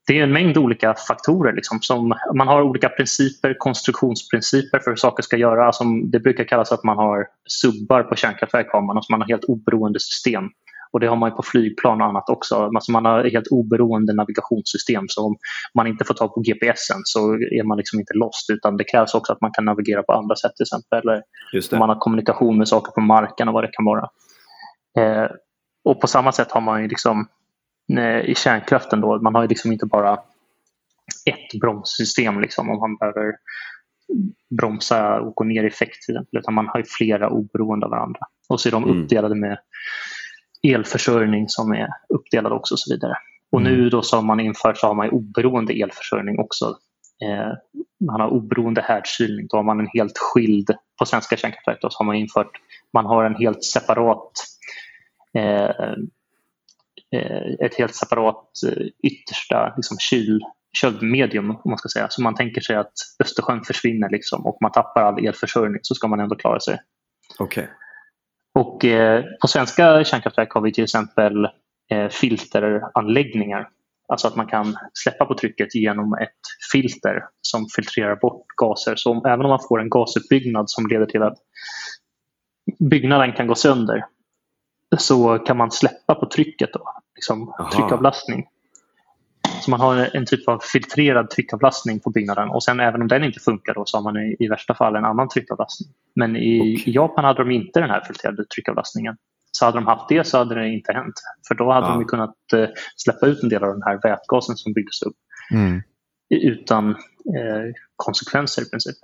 Det 0.07 0.19
är 0.19 0.23
en 0.23 0.33
mängd 0.33 0.59
olika 0.59 0.95
faktorer. 1.09 1.53
Liksom, 1.53 1.79
som 1.81 2.15
man 2.35 2.49
har 2.49 2.63
olika 2.63 2.89
principer, 2.89 3.55
konstruktionsprinciper 3.59 4.79
för 4.79 4.91
hur 4.91 4.97
saker 4.97 5.23
ska 5.23 5.37
göras. 5.37 5.79
Som 5.79 6.11
det 6.11 6.21
brukar 6.21 6.45
kallas 6.45 6.73
att 6.73 6.85
man 6.85 6.97
har 6.97 7.27
subbar 7.49 8.03
på 8.03 8.17
kärnkraftverk. 8.17 8.73
Har 8.73 8.83
man, 8.83 8.97
alltså 8.97 9.13
man 9.13 9.21
har 9.21 9.29
helt 9.29 9.45
oberoende 9.45 10.01
system. 10.01 10.45
Och 10.93 11.01
Det 11.01 11.07
har 11.07 11.17
man 11.17 11.37
på 11.37 11.43
flygplan 11.43 12.01
och 12.01 12.07
annat 12.07 12.29
också. 12.29 12.55
Alltså 12.55 12.93
man 12.93 13.05
har 13.05 13.25
helt 13.25 13.49
oberoende 13.51 14.15
navigationssystem. 14.15 15.05
Så 15.09 15.27
om 15.27 15.37
man 15.75 15.87
inte 15.87 16.05
får 16.05 16.15
tag 16.15 16.35
på 16.35 16.41
GPSen 16.41 17.01
så 17.05 17.35
är 17.35 17.65
man 17.69 17.77
liksom 17.79 18.01
inte 18.01 18.15
lost. 18.15 18.51
Utan 18.51 18.77
det 18.77 18.85
krävs 18.85 19.15
också 19.15 19.33
att 19.33 19.41
man 19.41 19.53
kan 19.53 19.65
navigera 19.65 20.03
på 20.03 20.13
andra 20.13 20.37
sätt 20.37 20.53
till 20.57 20.65
exempel. 20.65 20.99
Eller 20.99 21.23
om 21.73 21.79
man 21.79 21.89
har 21.89 21.97
kommunikation 21.97 22.59
med 22.59 22.69
saker 22.69 22.93
på 22.93 23.01
marken 23.01 23.49
och 23.49 23.55
vad 23.55 23.65
det 23.65 23.73
kan 23.73 23.85
vara. 23.85 24.09
Eh, 24.99 25.31
och 25.85 26.01
på 26.01 26.07
samma 26.07 26.33
sätt 26.33 26.51
har 26.51 26.61
man 26.61 26.83
ju 26.83 26.89
liksom 26.89 27.29
eh, 27.99 28.21
i 28.21 28.35
kärnkraften 28.35 29.01
då, 29.01 29.21
man 29.23 29.35
har 29.35 29.43
ju 29.43 29.49
liksom 29.49 29.73
inte 29.73 29.87
bara 29.87 30.15
ett 31.31 31.61
bromssystem 31.61 32.41
liksom 32.41 32.71
om 32.71 32.79
man 32.81 32.97
behöver 32.97 33.33
bromsa 34.59 35.21
och 35.21 35.35
gå 35.35 35.45
ner 35.45 35.65
i 35.65 35.67
effekt 35.67 36.03
till 36.03 36.15
exempel, 36.15 36.39
utan 36.39 36.55
man 36.55 36.69
har 36.69 36.79
ju 36.79 36.85
flera 36.85 37.31
oberoende 37.31 37.87
av 37.87 37.91
varandra. 37.91 38.21
Och 38.49 38.61
så 38.61 38.69
är 38.69 38.73
de 38.73 38.85
Mm. 38.85 39.03
uppdelade 39.03 39.35
med 39.35 39.59
elförsörjning 40.63 41.49
som 41.49 41.73
är 41.73 41.89
uppdelad 42.09 42.53
också 42.53 42.75
och 42.75 42.79
så 42.79 42.95
vidare. 42.95 43.17
Och 43.53 43.63
nu 43.63 43.91
då 43.91 44.03
som 44.03 44.27
man 44.27 44.41
infört 44.41 44.79
så 44.79 44.87
har 44.87 44.95
man 44.95 45.11
oberoende 45.11 45.73
elförsörjning 45.83 46.39
också. 46.39 46.65
Eh, 47.23 47.53
man 48.07 48.21
har 48.21 48.29
oberoende 48.29 48.81
härdkylning. 48.81 49.47
Då 49.51 49.57
har 49.57 49.65
man 49.65 49.81
en 49.81 49.89
helt 49.95 50.19
skild, 50.19 50.71
på 50.99 51.07
svenska 51.07 51.37
kärnkraftverk 51.37 51.79
då, 51.83 51.91
så 51.91 51.99
har 51.99 52.05
man 52.07 52.17
infört, 52.17 52.51
man 52.93 53.07
har 53.07 53.25
en 53.25 53.35
helt 53.35 53.65
separat 53.65 54.33
ett 57.61 57.75
helt 57.79 57.95
separat 57.95 58.51
eh, 58.67 58.87
yttersta 59.03 59.75
liksom, 59.77 59.97
kyl, 60.01 60.41
köldmedium 60.81 61.51
om 61.51 61.71
man 61.71 61.79
ska 61.79 61.89
säga. 61.89 62.07
Så 62.11 62.23
man 62.23 62.35
tänker 62.35 62.61
sig 62.61 62.77
att 62.77 62.93
Östersjön 63.23 63.65
försvinner 63.65 64.11
liksom, 64.11 64.47
och 64.47 64.59
man 64.61 64.73
tappar 64.73 65.03
all 65.03 65.27
elförsörjning 65.27 65.79
så 65.83 65.95
ska 65.95 66.09
man 66.09 66.21
ändå 66.21 66.37
klara 66.37 66.61
sig. 66.61 66.79
Okej. 67.39 67.69
Och 68.55 68.85
eh, 68.85 69.25
på 69.41 69.49
svenska 69.49 70.05
kärnkraftverk 70.05 70.53
har 70.53 70.61
vi 70.61 70.73
till 70.73 70.85
exempel 70.85 71.45
eh, 71.91 72.09
filteranläggningar. 72.11 73.69
Alltså 74.09 74.29
att 74.29 74.37
man 74.37 74.47
kan 74.47 74.77
släppa 74.93 75.25
på 75.25 75.35
trycket 75.35 75.75
genom 75.75 76.15
ett 76.15 76.41
filter 76.73 77.25
som 77.41 77.67
filtrerar 77.77 78.17
bort 78.17 78.47
gaser. 78.57 78.97
Så 78.97 79.11
om, 79.11 79.25
även 79.27 79.41
om 79.41 79.49
man 79.49 79.61
får 79.69 79.81
en 79.81 79.91
gasuppbyggnad 79.91 80.71
som 80.71 80.87
leder 80.87 81.07
till 81.07 81.23
att 81.23 81.39
byggnaden 82.91 83.33
kan 83.33 83.47
gå 83.47 83.55
sönder 83.55 84.05
så 84.97 85.39
kan 85.39 85.57
man 85.57 85.71
släppa 85.71 86.15
på 86.15 86.27
trycket 86.27 86.71
då, 86.73 86.93
liksom 87.15 87.49
Aha. 87.49 87.71
tryckavlastning. 87.71 88.47
Så 89.63 89.71
man 89.71 89.81
har 89.81 90.17
en 90.17 90.27
typ 90.27 90.49
av 90.49 90.59
filtrerad 90.73 91.31
tryckavlastning 91.31 92.01
på 92.01 92.11
byggnaden 92.11 92.49
och 92.49 92.63
sen 92.63 92.81
även 92.81 93.03
om 93.03 93.09
den 93.09 93.25
inte 93.25 93.41
funkar 93.41 93.75
då 93.75 93.85
så 93.87 93.97
har 93.97 94.03
man 94.03 94.17
i, 94.17 94.37
i 94.39 94.49
värsta 94.49 94.75
fall 94.75 94.97
en 94.97 95.05
annan 95.05 95.29
tryckavlastning. 95.29 95.89
Men 96.15 96.37
i, 96.37 96.57
i 96.87 96.93
Japan 96.93 97.25
hade 97.25 97.45
de 97.45 97.51
inte 97.51 97.81
den 97.81 97.91
här 97.91 98.01
filtrerade 98.07 98.45
tryckavlastningen. 98.45 99.17
Så 99.53 99.65
hade 99.65 99.77
de 99.79 99.87
haft 99.87 100.09
det 100.09 100.27
så 100.27 100.39
hade 100.39 100.55
det 100.55 100.69
inte 100.69 100.93
hänt. 100.93 101.15
För 101.49 101.55
då 101.55 101.73
hade 101.73 101.87
Ja. 101.87 101.93
de 101.93 102.05
kunnat 102.05 102.35
eh, 102.55 102.69
släppa 102.97 103.27
ut 103.27 103.43
en 103.43 103.49
del 103.49 103.65
av 103.65 103.73
den 103.73 103.83
här 103.83 104.01
vätgasen 104.03 104.57
som 104.57 104.73
byggdes 104.73 105.03
upp 105.03 105.17
Mm. 105.53 105.83
utan 106.31 106.91
eh, 106.91 107.73
konsekvenser 107.97 108.63
i 108.63 108.71
princip. 108.71 108.97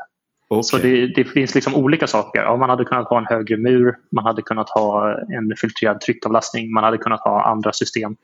Okej. 0.50 0.62
Så 0.62 0.78
det, 0.78 1.06
det 1.06 1.24
finns 1.24 1.54
liksom 1.54 1.74
olika 1.74 2.06
saker. 2.06 2.42
Ja, 2.42 2.56
man 2.56 2.70
hade 2.70 2.84
kunnat 2.84 3.08
ha 3.08 3.18
en 3.18 3.26
högre 3.26 3.56
mur, 3.56 3.96
man 4.10 4.24
hade 4.24 4.42
kunnat 4.42 4.70
ha 4.70 5.12
en 5.12 5.56
filtrerad 5.56 6.00
tryckavlastning, 6.00 6.72
man 6.72 6.84
hade 6.84 6.98
kunnat 6.98 7.20
ha 7.20 7.42
andra 7.44 7.72
system. 7.72 8.16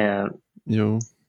Eh, 0.00 0.26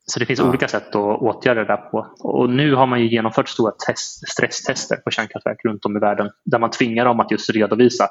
så 0.05 0.20
det 0.20 0.26
finns 0.26 0.39
Ja. 0.39 0.49
olika 0.49 0.67
sätt 0.67 0.95
att 0.95 1.22
åtgärda 1.22 1.61
det 1.61 1.67
där 1.67 1.78
på. 1.78 2.07
Och 2.20 2.49
nu 2.49 2.74
har 2.76 2.88
man 2.88 3.01
ju 3.01 3.07
genomfört 3.07 3.49
stora 3.49 3.72
test, 3.88 4.30
stresstester 4.30 4.95
på 4.95 5.11
kärnkraftverk 5.11 5.65
runt 5.65 5.86
om 5.86 5.97
i 5.97 5.99
världen 5.99 6.30
där 6.45 6.59
man 6.59 6.72
tvingar 6.72 7.05
dem 7.05 7.20
att 7.20 7.32
just 7.32 7.49
redovisa. 7.49 8.07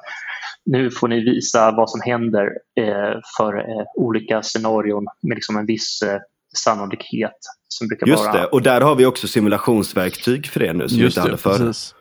Nu 0.64 0.90
får 0.90 1.08
ni 1.08 1.20
visa 1.20 1.70
vad 1.70 1.90
som 1.90 2.00
händer 2.00 2.50
eh, 2.80 3.20
för 3.36 3.58
eh, 3.58 3.84
olika 3.96 4.42
scenarion 4.42 5.06
med 5.22 5.34
liksom 5.34 5.56
en 5.56 5.66
viss 5.66 6.02
eh, 6.02 6.18
sannolikhet 6.56 7.38
som 7.68 7.88
brukar 7.88 8.06
Just 8.06 8.24
vara 8.24 8.32
det, 8.32 8.46
och 8.46 8.62
där 8.62 8.80
har 8.80 8.94
vi 8.94 9.06
också 9.06 9.28
simulationsverktyg 9.28 10.46
för 10.46 10.60
det 10.60 10.72
nu 10.72 10.88
som 10.88 10.98
vi 10.98 11.04
Just 11.04 11.16
inte 11.16 11.28
det, 11.28 11.30
hade 11.30 11.42
förr. 11.42 11.66
precis. 11.66 11.94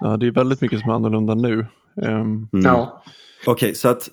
Ja, 0.00 0.16
det 0.16 0.26
är 0.26 0.30
väldigt 0.30 0.60
mycket 0.60 0.80
som 0.80 0.90
är 0.90 0.94
annorlunda 0.94 1.34
nu. 1.34 1.66
Mm. 2.02 2.48
Ja. 2.50 3.02
Okej, 3.46 3.74
så 3.74 3.88
att, 3.88 4.08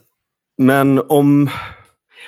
men 0.57 1.01
om, 1.09 1.49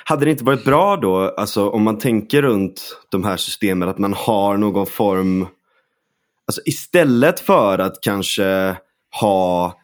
hade 0.04 0.24
det 0.24 0.30
inte 0.30 0.44
varit 0.44 0.64
bra 0.64 0.96
då, 0.96 1.18
alltså 1.18 1.70
om 1.70 1.82
man 1.82 1.98
tänker 1.98 2.42
runt 2.42 2.98
de 3.08 3.24
här 3.24 3.36
systemen, 3.36 3.88
att 3.88 3.98
man 3.98 4.12
har 4.12 4.56
någon 4.56 4.86
form, 4.86 5.46
alltså 6.46 6.62
istället 6.64 7.40
för 7.40 7.78
att 7.78 8.00
kanske 8.00 8.76
ha 9.20 9.79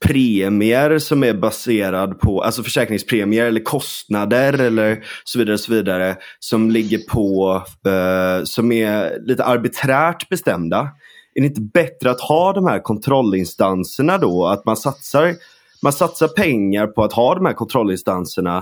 premier 0.00 0.98
som 0.98 1.24
är 1.24 1.34
baserad 1.34 2.20
på, 2.20 2.42
alltså 2.42 2.62
försäkringspremier 2.62 3.44
eller 3.44 3.64
kostnader 3.64 4.52
eller 4.52 5.04
så 5.24 5.38
vidare, 5.38 5.58
så 5.58 5.72
vidare 5.72 6.16
som 6.38 6.70
ligger 6.70 6.98
på, 6.98 7.54
eh, 7.86 8.44
som 8.44 8.72
är 8.72 9.26
lite 9.26 9.44
arbiträrt 9.44 10.28
bestämda. 10.28 10.90
Är 11.34 11.40
det 11.40 11.46
inte 11.46 11.60
bättre 11.60 12.10
att 12.10 12.20
ha 12.20 12.52
de 12.52 12.66
här 12.66 12.78
kontrollinstanserna 12.78 14.18
då? 14.18 14.46
Att 14.46 14.64
man 14.64 14.76
satsar, 14.76 15.34
man 15.82 15.92
satsar 15.92 16.28
pengar 16.28 16.86
på 16.86 17.04
att 17.04 17.12
ha 17.12 17.34
de 17.34 17.46
här 17.46 17.52
kontrollinstanserna. 17.52 18.56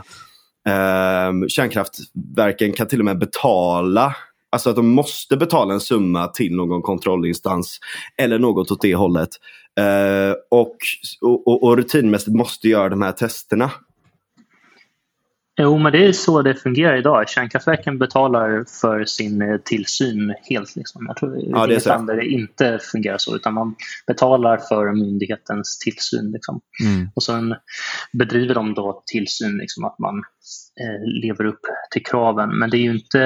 Eh, 0.69 1.47
kärnkraftverken 1.49 2.73
kan 2.73 2.87
till 2.87 2.99
och 2.99 3.05
med 3.05 3.19
betala 3.19 4.15
Alltså 4.55 4.71
att 4.71 4.77
de 4.77 4.89
måste 4.89 5.37
betala 5.37 5.75
en 5.75 5.81
summa 5.81 6.29
till 6.29 6.57
någon 6.57 6.83
kontrollinstans 6.83 7.79
eller 8.17 8.39
något 8.39 8.71
åt 8.71 8.81
det 8.83 8.95
hållet. 8.95 9.29
Eh, 9.81 10.35
och, 10.51 10.77
och, 11.21 11.63
och 11.65 11.77
rutinmässigt 11.77 12.37
måste 12.37 12.69
göra 12.69 12.89
de 12.89 13.03
här 13.03 13.13
testerna. 13.13 13.71
Jo, 15.57 15.79
men 15.79 15.93
det 15.93 16.07
är 16.07 16.13
så 16.13 16.43
det 16.43 16.55
fungerar 16.55 16.97
idag. 16.97 17.29
Kärnkraftverken 17.29 17.99
betalar 17.99 18.65
för 18.81 19.05
sin 19.05 19.43
eh, 19.43 19.57
tillsyn 19.65 20.35
helt. 20.51 20.77
Liksom. 20.77 21.07
Jag 21.07 21.17
tror 21.17 21.37
Ja, 21.39 21.59
det 21.59 21.63
är 21.63 21.71
inget 21.71 21.83
så. 21.83 21.89
land 21.89 22.07
där 22.07 22.17
det 22.17 22.27
inte 22.27 22.79
fungerar 22.93 23.19
så, 23.19 23.37
utan 23.37 23.55
man 23.55 23.75
betalar 24.07 24.57
för 24.57 24.93
myndighetens 24.93 25.79
tillsyn. 25.79 26.31
Liksom. 26.33 26.61
mm. 26.85 27.09
Och 27.15 27.23
sen 27.23 27.55
bedriver 28.13 28.55
de 28.55 28.75
då 28.75 29.03
tillsyn, 29.07 29.57
liksom, 29.59 29.85
att 29.85 29.99
man 29.99 30.19
eh, 30.81 31.23
lever 31.23 31.45
upp 31.45 31.61
till 31.91 32.05
kraven. 32.05 32.59
Men 32.59 32.71
det 32.71 32.77
är 32.77 32.83
ju 32.83 32.95
inte 32.95 33.21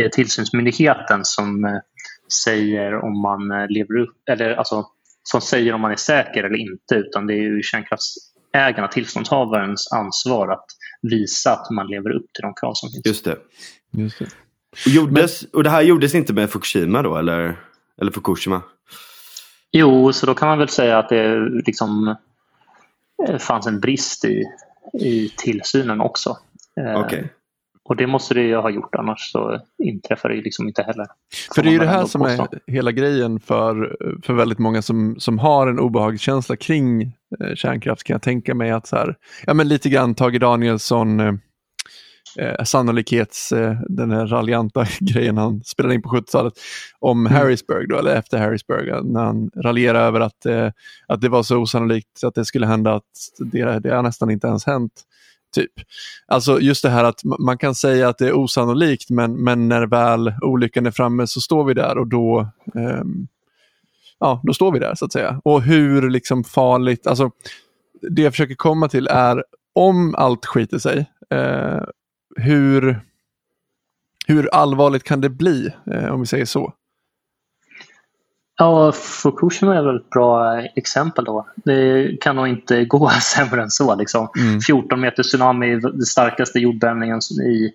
eh, 0.00 0.10
tillsynsmyndigheten 0.10 1.20
som 1.24 1.64
eh, 1.64 1.78
säger 2.44 3.04
om 3.04 3.22
man 3.22 3.50
eh, 3.50 3.68
lever 3.68 3.98
upp, 3.98 4.16
eller 4.30 4.54
alltså 4.54 4.84
som 5.26 5.40
säger 5.40 5.72
om 5.72 5.80
man 5.80 5.92
är 5.92 5.96
säker 5.96 6.44
eller 6.44 6.58
inte, 6.58 6.94
utan 6.94 7.26
det 7.26 7.34
är 7.34 7.42
ju 7.42 7.62
kärnkraftsägarna, 7.62 8.88
tillståndshavarens 8.88 9.92
ansvar 9.92 10.48
att 10.48 10.66
visa 11.02 11.52
att 11.52 11.70
man 11.70 11.86
lever 11.86 12.10
upp 12.10 12.32
till 12.34 12.42
de 12.42 12.54
krav 12.54 12.74
som 12.74 12.90
finns. 12.90 13.06
Just 13.06 13.24
det. 13.24 13.36
Just 13.90 14.18
det. 14.18 14.24
Och, 14.86 14.92
gjordes, 14.92 15.42
och 15.42 15.64
det 15.64 15.70
här 15.70 15.82
gjordes 15.82 16.14
inte 16.14 16.32
med 16.32 16.50
Fukushima 16.50 17.02
då 17.02 17.16
eller? 17.16 17.56
Eller 18.00 18.12
Fukushima? 18.12 18.62
Jo, 19.72 20.12
så 20.12 20.26
då 20.26 20.34
kan 20.34 20.48
man 20.48 20.58
väl 20.58 20.68
säga 20.68 20.98
att 20.98 21.08
det 21.08 21.48
liksom 21.66 22.16
eh, 23.28 23.38
fanns 23.38 23.66
en 23.66 23.80
brist 23.80 24.24
i, 24.24 24.44
i 25.00 25.28
tillsynen 25.36 26.00
också. 26.00 26.38
Eh, 26.80 27.00
Okej. 27.00 27.32
Och 27.88 27.96
det 27.96 28.06
måste 28.06 28.34
det 28.34 28.42
ju 28.42 28.56
ha 28.56 28.70
gjort, 28.70 28.94
annars 28.94 29.32
så 29.32 29.60
inträffar 29.84 30.28
det 30.28 30.34
ju 30.34 30.42
liksom 30.42 30.68
inte 30.68 30.82
heller. 30.82 31.06
För 31.54 31.62
det 31.62 31.68
är 31.68 31.72
ju 31.72 31.78
det 31.78 31.86
här 31.86 32.04
som 32.04 32.22
är 32.22 32.36
påstå. 32.36 32.58
hela 32.66 32.92
grejen 32.92 33.40
för, 33.40 33.96
för 34.22 34.34
väldigt 34.34 34.58
många 34.58 34.82
som, 34.82 35.16
som 35.18 35.38
har 35.38 35.66
en 35.66 35.78
obehagskänsla 35.78 36.56
kring 36.56 37.02
eh, 37.02 37.54
kärnkraft 37.54 38.04
kan 38.04 38.14
jag 38.14 38.22
tänka 38.22 38.54
mig 38.54 38.70
att 38.70 38.86
så 38.86 38.96
här, 38.96 39.16
ja 39.46 39.54
men 39.54 39.68
lite 39.68 39.88
grann 39.88 40.14
Tage 40.14 40.40
Danielsson 40.40 41.20
eh, 41.20 41.32
eh, 42.38 42.64
sannolikhets, 42.64 43.52
eh, 43.52 43.76
den 43.88 44.10
här 44.10 44.26
raljanta 44.26 44.86
grejen 45.00 45.36
han 45.36 45.62
spelade 45.64 45.94
in 45.94 46.02
på 46.02 46.08
70-talet 46.08 46.54
om 46.98 47.26
Harrisburg 47.26 47.88
då, 47.88 47.98
eller 47.98 48.16
efter 48.16 48.38
Harrisburg, 48.38 49.04
när 49.04 49.24
han 49.24 49.50
raljerade 49.56 50.04
över 50.04 50.20
att, 50.20 50.46
eh, 50.46 50.70
att 51.08 51.20
det 51.20 51.28
var 51.28 51.42
så 51.42 51.58
osannolikt 51.58 52.24
att 52.24 52.34
det 52.34 52.44
skulle 52.44 52.66
hända 52.66 52.94
att 52.94 53.02
det, 53.38 53.78
det 53.78 53.94
har 53.94 54.02
nästan 54.02 54.30
inte 54.30 54.46
ens 54.46 54.66
hänt. 54.66 54.92
Typ. 55.54 55.72
Alltså 56.26 56.60
just 56.60 56.82
det 56.82 56.90
här 56.90 57.04
att 57.04 57.20
man 57.24 57.58
kan 57.58 57.74
säga 57.74 58.08
att 58.08 58.18
det 58.18 58.26
är 58.26 58.36
osannolikt 58.36 59.10
men, 59.10 59.44
men 59.44 59.68
när 59.68 59.86
väl 59.86 60.34
olyckan 60.40 60.86
är 60.86 60.90
framme 60.90 61.26
så 61.26 61.40
står 61.40 61.64
vi 61.64 61.74
där 61.74 61.98
och 61.98 62.06
då, 62.06 62.48
ehm, 62.74 63.28
ja, 64.18 64.40
då 64.44 64.54
står 64.54 64.72
vi 64.72 64.78
där 64.78 64.94
så 64.94 65.04
att 65.04 65.12
säga. 65.12 65.40
Och 65.44 65.62
hur 65.62 66.10
liksom 66.10 66.44
farligt, 66.44 67.06
alltså 67.06 67.30
det 68.10 68.22
jag 68.22 68.32
försöker 68.32 68.54
komma 68.54 68.88
till 68.88 69.06
är 69.06 69.44
om 69.74 70.14
allt 70.14 70.46
skiter 70.46 70.78
sig, 70.78 71.10
eh, 71.30 71.82
hur, 72.36 73.00
hur 74.26 74.54
allvarligt 74.54 75.04
kan 75.04 75.20
det 75.20 75.30
bli 75.30 75.70
eh, 75.92 76.12
om 76.12 76.20
vi 76.20 76.26
säger 76.26 76.44
så? 76.44 76.72
Ja, 78.58 78.92
Fukushima 78.92 79.76
är 79.76 79.82
väl 79.82 79.96
ett 79.96 80.10
bra 80.10 80.60
exempel 80.60 81.24
då. 81.24 81.46
Det 81.56 82.16
kan 82.20 82.36
nog 82.36 82.48
inte 82.48 82.84
gå 82.88 83.10
sämre 83.10 83.62
än 83.62 83.70
så. 83.70 83.94
Liksom. 83.94 84.28
Mm. 84.38 84.60
14 84.60 85.00
meter 85.00 85.22
tsunami, 85.22 85.76
den 85.80 86.02
starkaste 86.02 86.58
jordbävningen 86.58 87.20
i, 87.42 87.72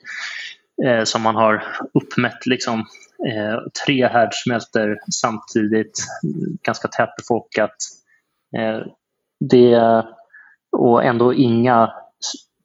eh, 0.85 1.03
som 1.03 1.21
man 1.21 1.35
har 1.35 1.63
uppmätt. 1.93 2.45
Liksom. 2.45 2.79
Eh, 3.27 3.59
tre 3.85 4.07
härdsmältor 4.07 4.99
samtidigt, 5.11 5.99
ganska 6.63 6.87
tätbefolkat. 6.87 7.75
Eh, 8.57 8.87
det, 9.39 10.03
och 10.71 11.03
ändå 11.03 11.33
inga, 11.33 11.93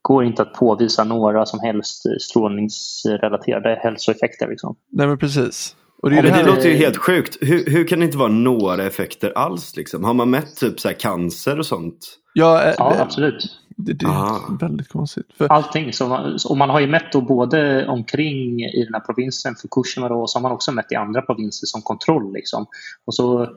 går 0.03 0.25
inte 0.25 0.43
att 0.43 0.53
påvisa 0.53 1.05
några 1.05 1.47
som 1.47 1.61
helst 1.61 2.03
strålningsrelaterade 2.21 3.81
hälsoeffekter. 3.83 4.49
Liksom. 4.49 4.77
Nej 4.93 5.07
men 5.07 5.19
precis. 5.19 5.77
Och 6.07 6.11
det 6.11 6.17
Ja, 6.17 6.23
det 6.23 6.31
det 6.31 6.43
låter 6.43 6.69
ju 6.69 6.77
helt 6.77 6.97
sjukt. 6.97 7.37
Hur, 7.41 7.71
hur 7.71 7.87
kan 7.87 7.99
det 7.99 8.05
inte 8.05 8.19
vara 8.19 8.29
några 8.29 8.85
effekter 8.85 9.33
alls? 9.39 9.77
Liksom? 9.77 10.05
Har 10.05 10.15
man 10.15 10.31
mätt 10.31 10.57
typ 10.57 10.81
så 10.81 10.89
här 10.89 10.95
cancer 10.95 11.59
och 11.59 11.67
sånt? 11.67 11.99
ja, 12.33 12.63
eh, 12.63 12.75
Ja, 12.79 12.97
absolut. 12.99 13.61
Det, 13.77 13.93
det 13.93 14.07
är 14.07 14.59
väldigt 14.59 14.89
konstigt. 14.89 15.27
För, 15.39 15.47
Allting. 15.47 15.93
Så 15.93 16.09
man, 16.09 16.39
och 16.49 16.57
man 16.57 16.71
har 16.71 16.81
ju 16.81 16.87
mätt 16.87 17.13
då 17.13 17.21
både 17.21 17.87
omkring 17.87 18.61
i 18.61 18.85
den 18.85 18.95
här 18.95 19.01
provinsen, 19.01 19.55
Fukushima, 19.55 20.09
då, 20.09 20.15
och 20.15 20.31
så 20.31 20.39
har 20.39 20.43
man 20.43 20.53
också 20.53 20.73
mätt 20.73 20.93
i 20.93 20.95
andra 20.95 21.23
provinser 21.23 21.67
som 21.67 21.83
kontroll. 21.83 22.33
Liksom. 22.33 22.67
Och 23.05 23.15
så 23.15 23.49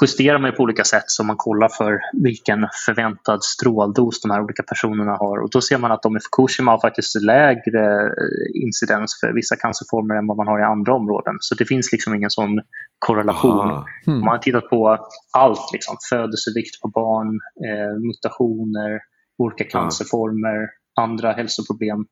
justerar 0.00 0.38
man 0.38 0.52
på 0.52 0.62
olika 0.62 0.84
sätt 0.84 1.04
så 1.06 1.24
man 1.24 1.36
kollar 1.36 1.68
för 1.68 2.00
vilken 2.12 2.68
förväntad 2.86 3.44
stråldos 3.44 4.20
de 4.20 4.30
här 4.30 4.42
olika 4.42 4.62
personerna 4.62 5.12
har. 5.12 5.38
Och 5.38 5.50
då 5.50 5.60
ser 5.60 5.78
man 5.78 5.92
att 5.92 6.02
de 6.02 6.16
i 6.16 6.20
Fukushima 6.20 6.70
har 6.70 6.80
faktiskt 6.80 7.22
lägre 7.22 8.06
eh, 8.06 8.62
incidens 8.64 9.20
för 9.20 9.32
vissa 9.32 9.56
cancerformer 9.56 10.14
än 10.14 10.26
vad 10.26 10.36
man 10.36 10.46
har 10.46 10.60
i 10.60 10.62
andra 10.62 10.94
områden. 10.94 11.34
Så 11.40 11.54
det 11.54 11.64
finns 11.64 11.92
liksom 11.92 12.14
ingen 12.14 12.30
sån 12.30 12.60
korrelation. 12.98 13.84
Hmm. 14.06 14.20
Man 14.20 14.28
har 14.28 14.38
tittat 14.38 14.70
på 14.70 14.98
allt, 15.32 15.72
liksom. 15.72 15.96
födelsevikt 16.10 16.80
på 16.82 16.88
barn, 16.88 17.28
eh, 17.68 17.94
mutationer, 18.08 19.00
olika 19.38 19.64
cancerformer, 19.64 20.68
andra 21.00 21.32
hälsoproblem 21.32 22.04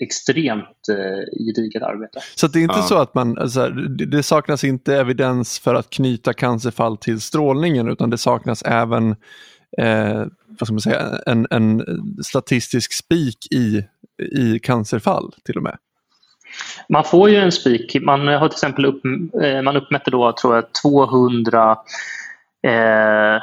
extremt 0.00 0.86
gediget 1.46 1.82
arbete. 1.82 2.20
Så 2.34 2.46
det 2.46 2.58
är 2.58 2.62
inte 2.62 2.74
Ja. 2.78 2.82
så 2.82 2.98
att 2.98 3.14
man, 3.14 3.38
alltså, 3.38 3.68
det, 3.68 4.06
det 4.06 4.22
saknas 4.22 4.64
inte 4.64 4.96
evidens 4.96 5.58
för 5.58 5.74
att 5.74 5.90
knyta 5.90 6.32
cancerfall 6.32 6.96
till 6.96 7.20
strålningen 7.20 7.88
utan 7.88 8.10
det 8.10 8.18
saknas 8.18 8.62
även 8.62 9.10
eh, 9.78 10.24
vad 10.46 10.66
ska 10.66 10.72
man 10.72 10.80
säga, 10.80 11.18
en, 11.26 11.46
en 11.50 11.84
statistisk 12.24 12.92
spik 12.92 13.52
i, 13.52 13.84
i 14.22 14.58
cancerfall 14.58 15.32
till 15.44 15.56
och 15.56 15.62
med. 15.62 15.76
Man 16.88 17.04
får 17.04 17.30
ju 17.30 17.36
en 17.36 17.52
spik. 17.52 17.96
Man 18.02 18.26
har 18.28 18.48
till 18.48 18.54
exempel 18.56 18.84
upp, 18.84 19.02
eh, 19.42 19.62
man 19.62 19.76
uppmätte 19.76 20.10
då 20.10 20.32
tror 20.32 20.54
jag 20.54 20.64
200 20.82 21.78
eh, 22.66 23.42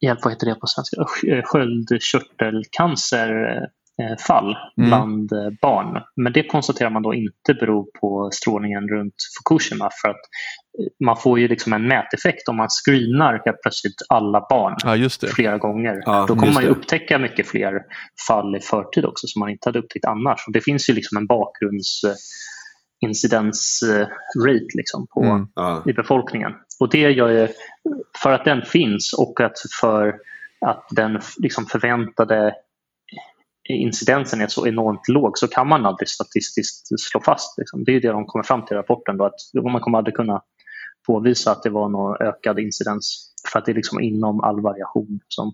hjälp, 0.00 0.18
vad 0.22 0.32
heter 0.32 0.46
det 0.46 0.54
på 0.54 0.66
svenska? 0.66 0.96
Sk- 0.96 1.42
Sköldkörtelcancerfall 3.98 4.56
Mm. 4.78 4.88
bland 4.90 5.32
eh, 5.32 5.50
barn. 5.62 6.02
Men 6.16 6.32
det 6.32 6.42
konstaterar 6.42 6.90
man 6.90 7.02
då 7.02 7.14
inte 7.14 7.54
beror 7.60 7.86
på 8.00 8.30
strålningen 8.32 8.88
runt 8.88 9.14
Fukushima 9.38 9.90
för 10.02 10.08
att 10.08 10.16
eh, 10.16 10.86
man 11.04 11.16
får 11.16 11.38
ju 11.40 11.48
liksom 11.48 11.72
en 11.72 11.88
mäteffekt 11.88 12.48
om 12.48 12.56
man 12.56 12.68
screenar 12.68 13.42
helt 13.44 13.62
plötsligt 13.62 13.96
alla 14.08 14.46
barn 14.50 14.76
Ja, 14.84 14.96
just 14.96 15.20
det. 15.20 15.26
flera 15.26 15.58
gånger. 15.58 16.02
Ja, 16.06 16.24
Då 16.28 16.36
kommer 16.36 16.52
man 16.52 16.62
ju 16.62 16.68
upptäcka 16.68 17.18
mycket 17.18 17.46
fler 17.48 17.72
fall 18.28 18.56
i 18.56 18.60
förtid 18.60 19.04
också 19.04 19.26
som 19.26 19.40
man 19.40 19.48
inte 19.50 19.68
hade 19.68 19.78
upptäckt 19.78 20.04
annars. 20.04 20.44
Och 20.46 20.52
det 20.52 20.60
finns 20.60 20.90
ju 20.90 20.94
liksom 20.94 21.16
en 21.18 21.26
bakgrunds 21.26 22.04
eh, 22.04 22.14
incidence 23.00 23.86
eh, 24.00 24.06
rate 24.46 24.66
liksom 24.74 25.06
på, 25.14 25.22
Mm. 25.22 25.46
Ja. 25.54 25.82
i 25.86 25.92
befolkningen. 25.92 26.52
Och 26.80 26.90
det 26.90 27.10
gör 27.10 27.28
ju, 27.28 27.48
för 28.22 28.32
att 28.32 28.44
den 28.44 28.62
finns 28.62 29.12
och 29.18 29.40
att 29.40 29.52
för 29.80 30.14
att 30.66 30.86
den 30.90 31.20
liksom 31.38 31.66
förväntade 31.66 32.54
incidensen 33.68 34.40
är 34.40 34.46
så 34.46 34.66
enormt 34.66 35.08
låg 35.08 35.38
så 35.38 35.48
kan 35.48 35.68
man 35.68 35.86
aldrig 35.86 36.08
statistiskt 36.08 37.00
slå 37.00 37.20
fast. 37.20 37.58
Liksom. 37.58 37.84
Det 37.84 37.92
är 37.92 38.00
det 38.00 38.08
de 38.08 38.26
kommer 38.26 38.42
fram 38.42 38.64
till 38.64 38.74
i 38.74 38.78
rapporten. 38.78 39.16
Då, 39.16 39.24
att 39.24 39.34
man 39.54 39.80
kommer 39.80 39.98
aldrig 39.98 40.14
kunna 40.14 40.42
påvisa 41.06 41.50
att 41.50 41.62
det 41.62 41.70
var 41.70 41.88
någon 41.88 42.16
ökad 42.20 42.58
incidens 42.58 43.32
för 43.52 43.58
att 43.58 43.64
det 43.64 43.72
är 43.72 43.76
liksom 43.76 44.00
inom 44.00 44.40
all 44.40 44.60
variation 44.60 45.20
som 45.28 45.52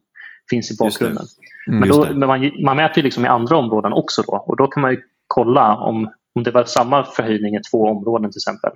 finns 0.51 0.71
i 0.71 0.77
bakgrunden. 0.79 1.25
Mm, 1.67 1.81
Men, 1.81 1.89
då, 1.89 2.07
men 2.15 2.29
man, 2.29 2.53
man 2.65 2.77
mäter 2.77 2.99
ju 2.99 3.03
liksom 3.03 3.25
i 3.25 3.29
andra 3.29 3.57
områden 3.57 3.93
också 3.93 4.23
då 4.23 4.45
och 4.47 4.57
då 4.57 4.67
kan 4.67 4.81
man 4.81 4.91
ju 4.91 5.03
kolla 5.27 5.77
om, 5.77 6.11
om 6.35 6.43
det 6.43 6.51
var 6.51 6.65
samma 6.65 7.05
förhöjning 7.05 7.57
i 7.57 7.61
två 7.71 7.89
områden 7.89 8.31
till 8.31 8.39
exempel. 8.39 8.71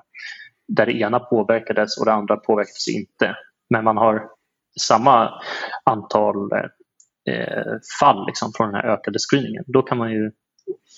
Där 0.69 0.87
det 0.87 0.93
ena 0.93 1.19
påverkades 1.19 1.99
och 1.99 2.07
det 2.07 2.13
andra 2.13 2.37
påverkades 2.37 2.89
inte. 2.89 3.37
Men 3.71 3.85
man 3.85 3.97
har 3.97 4.23
samma 4.81 5.31
antal 5.85 6.53
eh, 6.53 6.65
fall 8.01 8.27
liksom, 8.27 8.53
från 8.57 8.73
den 8.73 8.75
här 8.75 8.89
ökade 8.89 9.19
screeningen. 9.19 9.65
Då 9.67 9.83
kan 9.83 9.99
man 9.99 10.13
ju 10.13 10.31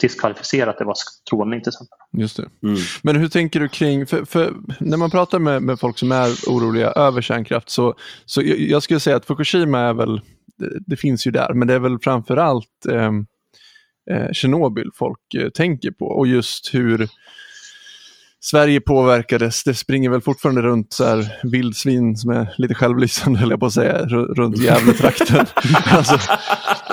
diskvalificera 0.00 0.70
att 0.70 0.78
det 0.78 0.84
var 0.84 0.94
strålning 0.94 1.60
till 1.60 1.68
exempel. 1.68 1.98
Just 2.12 2.36
det. 2.36 2.48
Mm. 2.62 2.76
Men 3.02 3.16
hur 3.16 3.28
tänker 3.28 3.60
du 3.60 3.68
kring, 3.68 4.06
för, 4.06 4.24
för 4.24 4.54
när 4.80 4.96
man 4.96 5.10
pratar 5.10 5.38
med, 5.38 5.62
med 5.62 5.80
folk 5.80 5.98
som 5.98 6.12
är 6.12 6.28
oroliga 6.46 6.90
över 6.90 7.22
kärnkraft 7.22 7.70
så, 7.70 7.94
så 8.24 8.42
jag, 8.42 8.58
jag 8.58 8.82
skulle 8.82 9.00
säga 9.00 9.16
att 9.16 9.26
Fukushima 9.26 9.78
är 9.78 9.94
väl, 9.94 10.20
det, 10.58 10.78
det 10.86 10.96
finns 10.96 11.26
ju 11.26 11.30
där, 11.30 11.54
men 11.54 11.68
det 11.68 11.74
är 11.74 11.78
väl 11.78 11.98
framförallt 11.98 12.86
eh, 12.88 13.12
eh, 14.10 14.32
Tjernobyl 14.32 14.90
folk 14.94 15.34
eh, 15.34 15.48
tänker 15.48 15.90
på 15.90 16.06
och 16.06 16.26
just 16.26 16.74
hur 16.74 17.08
Sverige 18.42 18.80
påverkades, 18.80 19.64
det 19.64 19.74
springer 19.74 20.10
väl 20.10 20.20
fortfarande 20.20 20.62
runt 20.62 20.92
så 20.92 21.04
här 21.04 21.26
vildsvin 21.42 22.16
som 22.16 22.30
är 22.30 22.54
lite 22.58 22.74
självlysande, 22.74 23.38
höll 23.38 23.50
jag 23.50 23.60
på 23.60 23.66
att 23.66 23.72
säga, 23.72 23.98
ru- 24.04 24.34
runt 24.34 24.58
Gävletrakten. 24.58 25.46
alltså, 25.90 26.18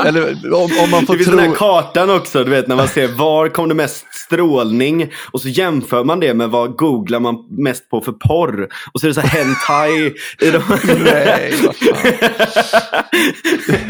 eller 0.06 0.54
om, 0.56 0.70
om 0.84 0.90
man 0.92 1.06
får 1.06 1.14
Det 1.14 1.18
finns 1.18 1.28
tro... 1.30 1.38
den 1.38 1.50
här 1.50 1.56
kartan 1.56 2.10
också, 2.10 2.44
du 2.44 2.50
vet 2.52 2.68
när 2.68 2.76
man 2.76 2.88
ser 2.88 3.08
var 3.08 3.50
kom 3.50 3.70
det 3.70 3.76
mest 3.76 4.06
strålning 4.14 5.12
och 5.32 5.42
så 5.42 5.48
jämför 5.50 6.04
man 6.04 6.20
det 6.20 6.34
med 6.34 6.50
vad 6.50 6.76
googlar 6.76 7.20
man 7.20 7.36
mest 7.50 7.90
på 7.90 8.02
för 8.02 8.12
porr. 8.12 8.68
Och 8.94 9.00
så 9.02 9.06
är 9.06 9.10
det 9.10 9.14
så 9.14 9.22
här 9.22 9.40
hentai 9.44 10.14
i 10.48 10.52
de... 10.52 10.62
Nej, 11.04 11.54
vad 11.66 11.76
fan. 11.76 13.04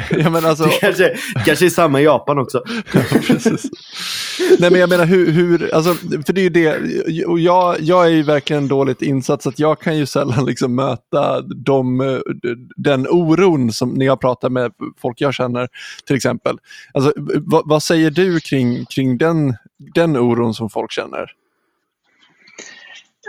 ja, 0.10 0.30
men 0.30 0.46
alltså, 0.46 0.64
Det 0.64 0.72
kanske, 0.82 1.18
kanske 1.46 1.66
är 1.66 1.70
samma 1.70 2.02
i 2.02 2.04
Japan 2.04 2.38
också. 2.40 2.64
Ja, 2.94 3.02
precis. 3.28 3.66
Nej 4.60 4.72
men 4.72 4.80
jag 4.80 4.90
menar 4.90 5.06
hur, 5.06 5.32
hur 5.32 5.76
alltså, 5.76 5.94
för 6.26 6.34
det 6.34 6.42
är 6.42 6.44
ju 6.44 6.50
det, 6.50 7.26
och 7.26 7.40
jag, 7.48 7.76
jag 7.80 8.06
är 8.06 8.10
ju 8.10 8.24
verkligen 8.24 8.68
dåligt 8.68 9.02
insatt 9.02 9.42
så 9.42 9.50
att 9.50 9.60
jag 9.60 9.80
kan 9.80 9.98
ju 9.98 10.06
sällan 10.06 10.46
liksom 10.46 10.76
möta 10.76 11.42
de, 11.42 12.02
eh, 12.02 12.20
den 12.76 13.08
oron 13.08 13.72
som 13.72 13.94
när 13.94 14.06
jag 14.06 14.22
pratar 14.22 14.50
med 14.50 14.72
folk 14.98 15.22
jag 15.22 15.34
känner 15.34 15.70
till 16.06 16.16
exempel. 16.16 16.58
Alltså, 16.94 17.14
vad, 17.36 17.64
vad 17.66 17.84
säger 17.84 18.12
du 18.12 18.40
kring, 18.40 18.86
kring 18.86 19.18
den, 19.18 19.56
den 19.78 20.18
oron 20.18 20.54
som 20.54 20.70
folk 20.70 20.92
känner? 20.92 21.32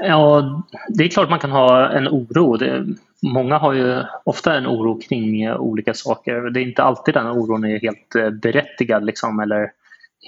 Ja, 0.03 0.62
det 0.89 1.05
är 1.05 1.09
klart 1.09 1.31
man 1.31 1.39
kan 1.39 1.51
ha 1.51 1.89
en 1.89 2.09
oro. 2.09 2.57
Det, 2.57 2.87
många 3.23 3.59
har 3.59 3.73
ju 3.73 4.03
ofta 4.25 4.55
en 4.55 4.66
oro 4.66 5.01
kring 5.01 5.43
eh, 5.43 5.57
olika 5.57 5.95
saker. 5.95 6.51
Det 6.51 6.61
är 6.61 6.64
inte 6.64 6.83
alltid 6.83 7.14
den 7.14 7.27
oron 7.27 7.64
är 7.64 7.81
helt 7.81 8.14
eh, 8.14 8.31
berättigad 8.31 9.05
liksom, 9.05 9.41
eller 9.41 9.71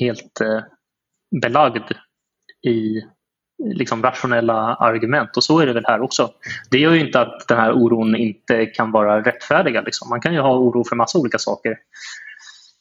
helt 0.01 0.41
belagd 1.43 1.93
i 2.63 3.03
liksom, 3.65 4.03
rationella 4.03 4.75
argument. 4.75 5.37
Och 5.37 5.45
så 5.45 5.61
är 5.61 5.67
det 5.67 5.73
väl 5.73 5.87
här 5.87 6.01
också. 6.01 6.31
Det 6.71 6.79
gör 6.79 6.95
ju 6.95 7.01
inte 7.01 7.21
att 7.21 7.49
den 7.49 7.59
här 7.59 7.73
oron 7.73 8.17
inte 8.17 8.67
kan 8.67 8.91
vara 8.91 9.23
rättfärdigad. 9.23 9.85
Liksom. 9.85 10.09
Man 10.09 10.21
kan 10.21 10.35
ju 10.35 10.41
ha 10.41 10.57
oro 10.57 10.85
för 10.85 10.97
massa 10.97 11.19
olika 11.19 11.39
saker 11.39 11.71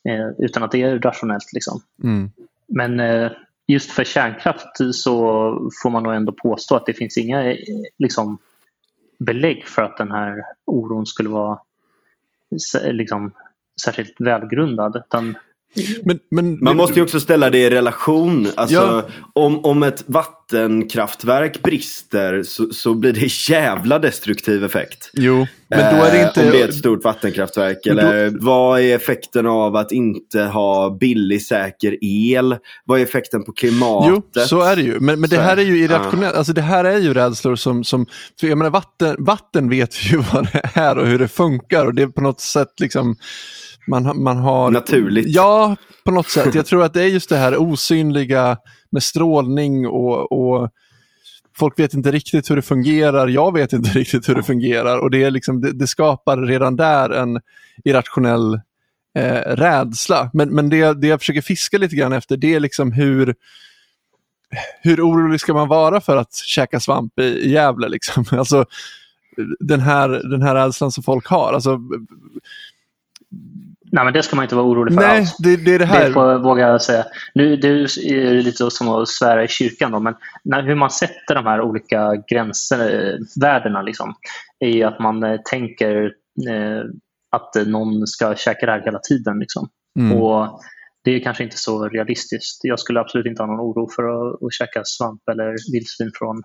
eh, 0.09 0.45
utan 0.45 0.63
att 0.63 0.71
det 0.71 0.81
är 0.81 0.99
rationellt. 0.99 1.53
Liksom. 1.53 1.81
Mm. 2.03 2.31
Men 2.67 2.99
eh, 2.99 3.31
just 3.67 3.91
för 3.91 4.03
kärnkraft 4.03 4.77
så 4.93 5.11
får 5.83 5.89
man 5.89 6.03
nog 6.03 6.13
ändå 6.13 6.31
påstå 6.31 6.75
att 6.75 6.85
det 6.85 6.93
finns 6.93 7.17
inga 7.17 7.51
eh, 7.51 7.57
liksom, 7.97 8.37
belägg 9.19 9.67
för 9.67 9.81
att 9.81 9.97
den 9.97 10.11
här 10.11 10.43
oron 10.65 11.05
skulle 11.05 11.29
vara 11.29 11.59
liksom, 12.83 13.31
särskilt 13.81 14.15
välgrundad. 14.19 14.95
Utan, 14.95 15.37
Men, 16.03 16.19
men, 16.31 16.63
Man 16.63 16.77
måste 16.77 16.95
ju 16.95 17.01
också 17.03 17.19
ställa 17.19 17.49
det 17.49 17.57
i 17.57 17.69
relation. 17.69 18.47
Alltså, 18.55 18.75
Ja. 18.75 19.03
om, 19.33 19.65
om 19.65 19.83
ett 19.83 20.03
vattenkraftverk 20.07 21.61
brister 21.63 22.43
så, 22.43 22.73
så 22.73 22.93
blir 22.93 23.13
det 23.13 23.49
jävla 23.49 23.99
destruktiv 23.99 24.63
effekt. 24.63 25.09
Jo, 25.13 25.47
men 25.69 25.95
då 25.95 26.03
är 26.03 26.11
det 26.11 26.27
inte... 26.27 26.41
Eh, 26.41 26.45
om 26.45 26.51
det 26.51 26.61
är 26.61 26.67
ett 26.67 26.75
stort 26.75 27.03
vattenkraftverk. 27.03 27.77
Då- 27.83 27.91
Eller 27.91 28.29
vad 28.39 28.79
är 28.79 28.95
effekten 28.95 29.45
av 29.47 29.75
att 29.75 29.91
inte 29.91 30.41
ha 30.41 30.97
billig 30.99 31.41
säker 31.41 31.97
el? 32.01 32.57
Vad 32.85 32.99
är 32.99 33.03
effekten 33.03 33.43
på 33.43 33.51
klimatet? 33.51 34.23
Jo, 34.35 34.41
så 34.45 34.61
är 34.61 34.75
det 34.75 34.81
ju. 34.81 34.99
Men, 34.99 35.19
men 35.19 35.29
det 35.29 35.37
här 35.41 35.57
är 35.57 35.61
ju 35.61 35.77
ja. 35.77 35.85
irrationellt. 35.85 36.35
Alltså 36.35 36.53
det 36.53 36.61
här 36.61 36.85
är 36.85 36.97
ju 36.97 37.13
rädslor 37.13 37.55
som, 37.55 37.83
som 37.83 38.05
för 38.39 38.47
jag 38.47 38.57
menar 38.57 38.71
vatten, 38.71 39.15
vatten 39.19 39.69
vet 39.69 40.03
vi 40.05 40.09
ju 40.09 40.17
vad 40.33 40.47
det 40.53 40.61
är 40.73 40.97
och 40.97 41.07
hur 41.07 41.19
det 41.19 41.27
funkar 41.27 41.85
och 41.85 41.93
det 41.93 42.01
är 42.01 42.07
på 42.07 42.21
något 42.21 42.41
sätt 42.41 42.79
liksom 42.79 43.15
man, 43.89 44.23
man 44.23 44.37
har... 44.37 44.71
Naturligt. 44.71 45.27
Ja, 45.27 45.75
på 46.05 46.11
något 46.11 46.29
sätt. 46.29 46.55
Jag 46.55 46.65
tror 46.65 46.83
att 46.83 46.93
det 46.93 47.01
är 47.01 47.07
just 47.07 47.29
det 47.29 47.37
här 47.37 47.57
osynliga 47.57 48.57
med 48.89 49.03
strålning 49.03 49.87
och, 49.87 50.31
och 50.31 50.69
folk 51.57 51.79
vet 51.79 51.93
inte 51.93 52.11
riktigt 52.11 52.51
hur 52.51 52.55
det 52.55 52.61
fungerar. 52.61 53.27
Jag 53.27 53.53
vet 53.53 53.73
inte 53.73 53.89
riktigt 53.99 54.29
hur 54.29 54.35
det 54.35 54.43
fungerar 54.43 54.97
och 54.97 55.11
det, 55.11 55.23
är 55.23 55.31
liksom, 55.31 55.61
det, 55.61 55.71
det 55.71 55.87
skapar 55.87 56.37
redan 56.37 56.75
där 56.75 57.09
en 57.09 57.41
irrationell 57.83 58.53
eh, 59.15 59.55
rädsla. 59.55 60.29
Men, 60.33 60.49
men 60.49 60.69
det, 60.69 61.01
det 61.01 61.07
jag 61.07 61.19
försöker 61.19 61.41
fiska 61.41 61.77
lite 61.77 61.95
grann 61.95 62.13
efter 62.13 62.37
det 62.37 62.55
är 62.55 62.59
liksom 62.59 62.91
hur 62.91 63.35
hur 64.81 65.01
orolig 65.01 65.39
ska 65.39 65.53
man 65.53 65.67
vara 65.67 66.01
för 66.01 66.17
att 66.17 66.35
käka 66.35 66.79
svamp 66.79 67.19
i, 67.19 67.23
i 67.23 67.51
Gävle? 67.51 67.89
Liksom? 67.89 68.25
Alltså, 68.31 68.65
den, 69.59 69.79
här, 69.79 70.09
den 70.09 70.41
här 70.41 70.55
rädslan 70.55 70.91
som 70.91 71.03
folk 71.03 71.27
har. 71.27 71.53
Alltså, 71.53 71.79
nej, 73.91 74.03
men 74.03 74.13
det 74.13 74.23
ska 74.23 74.35
man 74.35 74.43
inte 74.43 74.55
vara 74.55 74.65
orolig 74.65 74.93
för 74.93 75.01
nej, 75.01 75.19
alls. 75.19 75.37
det, 75.37 75.55
det 75.55 75.75
är 75.75 75.79
det 75.79 75.85
här. 75.85 76.07
Det 76.07 76.13
får 76.13 76.31
jag 76.31 76.43
våga 76.43 76.79
säga. 76.79 77.05
Nu, 77.33 77.55
det 77.55 77.67
är 77.67 77.99
ju 78.07 78.41
lite 78.41 78.71
som 78.71 78.89
att 78.89 79.07
svära 79.07 79.43
i 79.43 79.47
kyrkan. 79.47 79.91
Då, 79.91 79.99
men 79.99 80.15
när, 80.43 80.63
hur 80.63 80.75
man 80.75 80.89
sätter 80.89 81.35
de 81.35 81.45
här 81.45 81.61
olika 81.61 82.15
gränsvärdena 82.27 83.81
liksom, 83.81 84.13
är 84.59 84.69
ju 84.69 84.83
att 84.83 84.99
man 84.99 85.23
eh, 85.23 85.39
tänker 85.49 86.05
eh, 86.49 86.83
att 87.31 87.55
eh, 87.55 87.65
någon 87.65 88.07
ska 88.07 88.35
käka 88.35 88.65
det 88.65 88.71
här 88.71 88.81
hela 88.85 88.99
tiden. 88.99 89.39
Liksom. 89.39 89.69
Mm. 89.99 90.17
Och 90.17 90.61
det 91.03 91.11
är 91.11 91.19
kanske 91.19 91.43
inte 91.43 91.57
så 91.57 91.87
realistiskt. 91.87 92.59
Jag 92.63 92.79
skulle 92.79 92.99
absolut 92.99 93.25
inte 93.25 93.43
ha 93.43 93.47
någon 93.47 93.59
oro 93.59 93.89
för 93.95 94.03
att, 94.03 94.43
att 94.43 94.53
käka 94.53 94.81
svamp 94.85 95.29
eller 95.31 95.55
vildsvin 95.73 96.11
från 96.15 96.41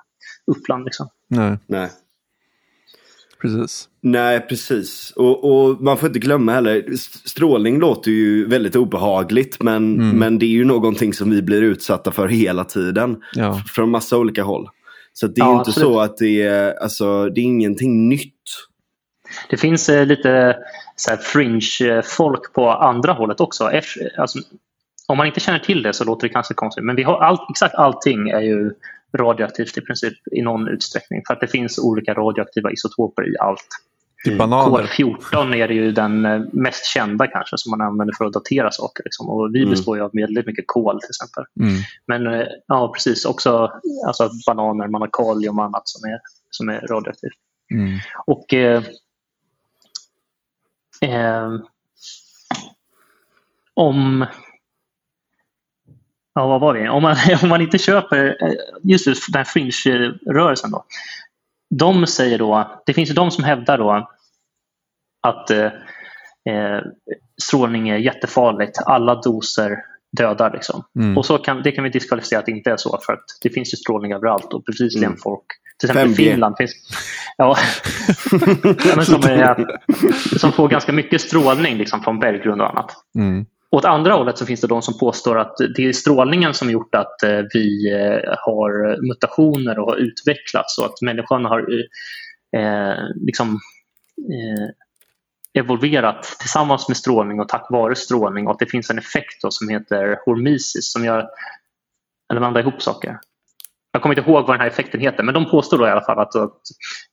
Uppland. 0.57 0.85
Liksom. 0.85 1.09
Nej, 1.29 1.59
Nej. 1.66 1.91
Precis. 3.45 3.89
Nej, 4.03 4.41
precis. 4.41 5.12
Och, 5.16 5.45
och 5.69 5.83
man 5.83 5.99
får 5.99 6.07
inte 6.07 6.19
glömma 6.19 6.53
heller, 6.53 6.77
st- 6.93 7.29
strålning 7.29 7.81
låter 7.81 8.11
ju 8.11 8.47
väldigt 8.49 8.77
obehagligt 8.77 9.62
men, 9.62 9.95
Mm. 10.01 10.19
men 10.19 10.39
det 10.39 10.47
är 10.47 10.51
ju 10.51 10.65
någonting 10.65 11.12
som 11.15 11.31
vi 11.31 11.43
blir 11.43 11.62
utsatta 11.62 12.11
för 12.12 12.29
hela 12.29 12.65
tiden. 12.65 13.16
Ja. 13.35 13.62
Från 13.69 13.91
massa 13.91 14.19
olika 14.19 14.43
håll. 14.43 14.69
Så 15.12 15.27
att 15.27 15.35
det 15.35 15.41
är 15.41 15.45
Ja, 15.45 15.53
ju 15.53 15.59
inte 15.59 15.71
absolut. 15.71 15.87
så 15.89 16.01
att 16.01 16.16
det 16.16 16.43
är, 16.43 16.75
alltså, 16.83 17.29
det 17.29 17.41
är 17.41 17.45
ingenting 17.45 18.09
nytt. 18.09 18.33
Det 19.51 19.57
finns 19.57 19.89
eh, 19.89 20.07
lite 20.07 20.57
så 20.97 21.11
här 21.11 21.16
fringe-folk 21.16 22.53
på 22.53 22.71
andra 22.71 23.12
hållet 23.12 23.41
också. 23.41 23.65
Eff- 23.65 24.19
Alltså, 24.19 24.39
om 25.09 25.16
man 25.16 25.27
inte 25.27 25.41
känner 25.41 25.59
till 25.59 25.83
det 25.83 25.93
så 25.93 26.05
låter 26.05 26.29
det 26.29 26.33
kanske 26.35 26.55
konstigt, 26.55 26.85
men 26.85 26.97
vi 26.97 27.03
har 27.03 27.19
all, 27.21 27.39
exakt 27.51 27.75
allting 27.75 28.29
är 28.29 28.41
ju 28.41 28.71
radioaktivt 29.15 29.78
i 29.78 29.81
princip 29.81 30.15
i 30.32 30.43
någon 30.43 30.69
utsträckning 30.69 31.23
för 31.27 31.35
att 31.35 31.41
det 31.41 31.49
finns 31.49 31.78
olika 31.78 32.15
radioaktiva 32.15 32.70
isotoper 32.73 33.28
i 33.35 33.39
allt. 33.39 33.69
Typ 34.24 34.39
bananer. 34.39 34.82
K14 34.86 35.55
är 35.55 35.69
det 35.69 35.74
ju 35.74 35.93
den 35.93 36.24
eh, 36.24 36.43
mest 36.53 36.85
kända 36.86 37.27
kanske 37.27 37.59
som 37.59 37.70
man 37.70 37.81
använder 37.81 38.15
för 38.19 38.24
att 38.24 38.32
datera 38.32 38.70
saker. 38.70 39.05
Liksom. 39.05 39.28
Och 39.28 39.55
vi 39.55 39.59
Mm. 39.59 39.70
består 39.70 39.97
ju 39.97 40.03
av 40.03 40.11
väldigt 40.12 40.47
mycket 40.47 40.65
kol 40.66 41.01
till 41.01 41.11
exempel. 41.11 41.45
Mm. 41.61 41.82
Men 42.07 42.41
eh, 42.41 42.47
ja, 42.66 42.93
precis. 42.95 43.24
Också 43.24 43.73
alltså, 44.07 44.31
bananer, 44.47 44.89
man 44.89 45.01
har 45.01 45.09
kalium 45.12 45.59
och 45.59 45.65
annat 45.65 45.89
som 45.89 46.11
är, 46.11 46.19
som 46.51 46.69
är 46.69 46.81
radioaktivt. 46.81 47.32
Mm. 47.70 47.99
Och 48.27 48.55
eh, 48.55 48.82
eh, 51.01 51.51
om 53.74 54.27
Ja, 56.35 56.47
vad 56.47 56.61
var 56.61 56.74
vi? 56.74 56.89
Om 56.89 57.02
man, 57.02 57.16
om 57.43 57.48
man 57.48 57.61
inte 57.61 57.78
köper 57.78 58.36
eh, 58.43 58.52
just 58.82 59.05
det, 59.05 59.15
den 59.32 59.39
här 59.39 59.44
fringe-rörelsen 59.44 60.70
då. 60.70 60.85
De 61.74 62.06
säger 62.06 62.39
då, 62.39 62.82
det 62.86 62.93
finns 62.94 63.11
ju 63.11 63.15
de 63.15 63.31
som 63.31 63.44
hävdar 63.44 63.78
då 63.78 64.09
att 65.27 65.51
eh, 65.51 65.65
eh, 66.51 66.82
strålning 67.43 67.89
är 67.89 67.97
jättefarligt. 67.97 68.78
Alla 68.86 69.15
doser 69.15 69.77
dödar. 70.16 70.52
Liksom. 70.52 70.85
Mm. 70.98 71.19
Och 71.19 71.27
så 71.27 71.39
kan, 71.39 71.62
det 71.62 71.73
kan 71.73 71.85
vi 71.85 71.90
diskvalificera 71.90 72.39
att 72.39 72.47
det 72.47 72.52
inte 72.52 72.70
är 72.70 72.77
så 72.77 73.01
för 73.06 73.12
att 73.12 73.24
det 73.43 73.51
finns 73.51 73.73
ju 73.74 73.77
strålning 73.77 74.12
överallt 74.12 74.52
och 74.52 74.62
bevisligen 74.62 75.11
Mm. 75.11 75.20
folk, 75.23 75.44
till 75.78 75.90
exempel 75.90 76.11
i 76.11 76.15
5G. 76.15 76.31
Finland 76.31 76.55
finns 76.59 76.73
ja, 77.36 77.56
som, 79.05 79.23
är, 79.23 79.66
som 80.39 80.52
får 80.52 80.69
ganska 80.69 80.93
mycket 80.93 81.20
strålning 81.20 81.77
liksom, 81.77 82.02
från 82.02 82.19
berggrund 82.19 82.61
och 82.61 82.70
annat. 82.70 82.93
Mm. 83.19 83.47
Åt 83.75 83.85
andra 83.85 84.13
hållet 84.13 84.39
så 84.39 84.47
finns 84.47 84.61
det 84.61 84.67
de 84.67 84.83
som 84.83 84.99
påstår 84.99 85.39
att 85.39 85.57
det 85.77 85.87
är 85.87 85.93
strålningen 85.93 86.55
som 86.55 86.71
gjort 86.71 86.95
att 86.95 87.23
eh, 87.23 87.41
vi 87.55 87.93
eh, 87.93 88.35
har 88.39 89.03
mutationer 89.09 89.79
och 89.79 89.87
har 89.87 89.97
utvecklats 89.97 90.79
och 90.79 90.85
att 90.85 91.03
människan 91.03 91.45
har 91.45 91.67
eh, 92.55 92.63
eh, 92.63 92.99
liksom, 93.15 93.61
eh, 94.19 94.69
evolverat 95.63 96.23
tillsammans 96.41 96.89
med 96.89 96.97
strålning 96.97 97.41
och 97.41 97.49
tack 97.49 97.67
vare 97.71 97.95
strålning 97.95 98.47
och 98.47 98.53
att 98.53 98.59
det 98.59 98.67
finns 98.67 98.91
en 98.91 98.99
effekt 98.99 99.43
då 99.43 99.51
som 99.51 99.69
heter 99.69 100.19
hormesis 100.27 100.93
som 100.93 101.05
gör, 101.05 101.29
eller 102.31 102.41
blandar 102.41 102.61
ihop 102.61 102.83
saker. 102.83 103.19
Jag 103.95 104.03
kommer 104.03 104.19
inte 104.19 104.31
ihåg 104.31 104.47
vad 104.47 104.55
den 104.55 104.61
här 104.61 104.69
effekten 104.69 105.01
heter 105.01 105.23
men 105.23 105.35
de 105.35 105.51
påstår 105.51 105.79
då 105.79 105.87
i 105.87 105.91
alla 105.91 106.05
fall 106.05 106.19
att, 106.19 106.37
att 106.37 106.61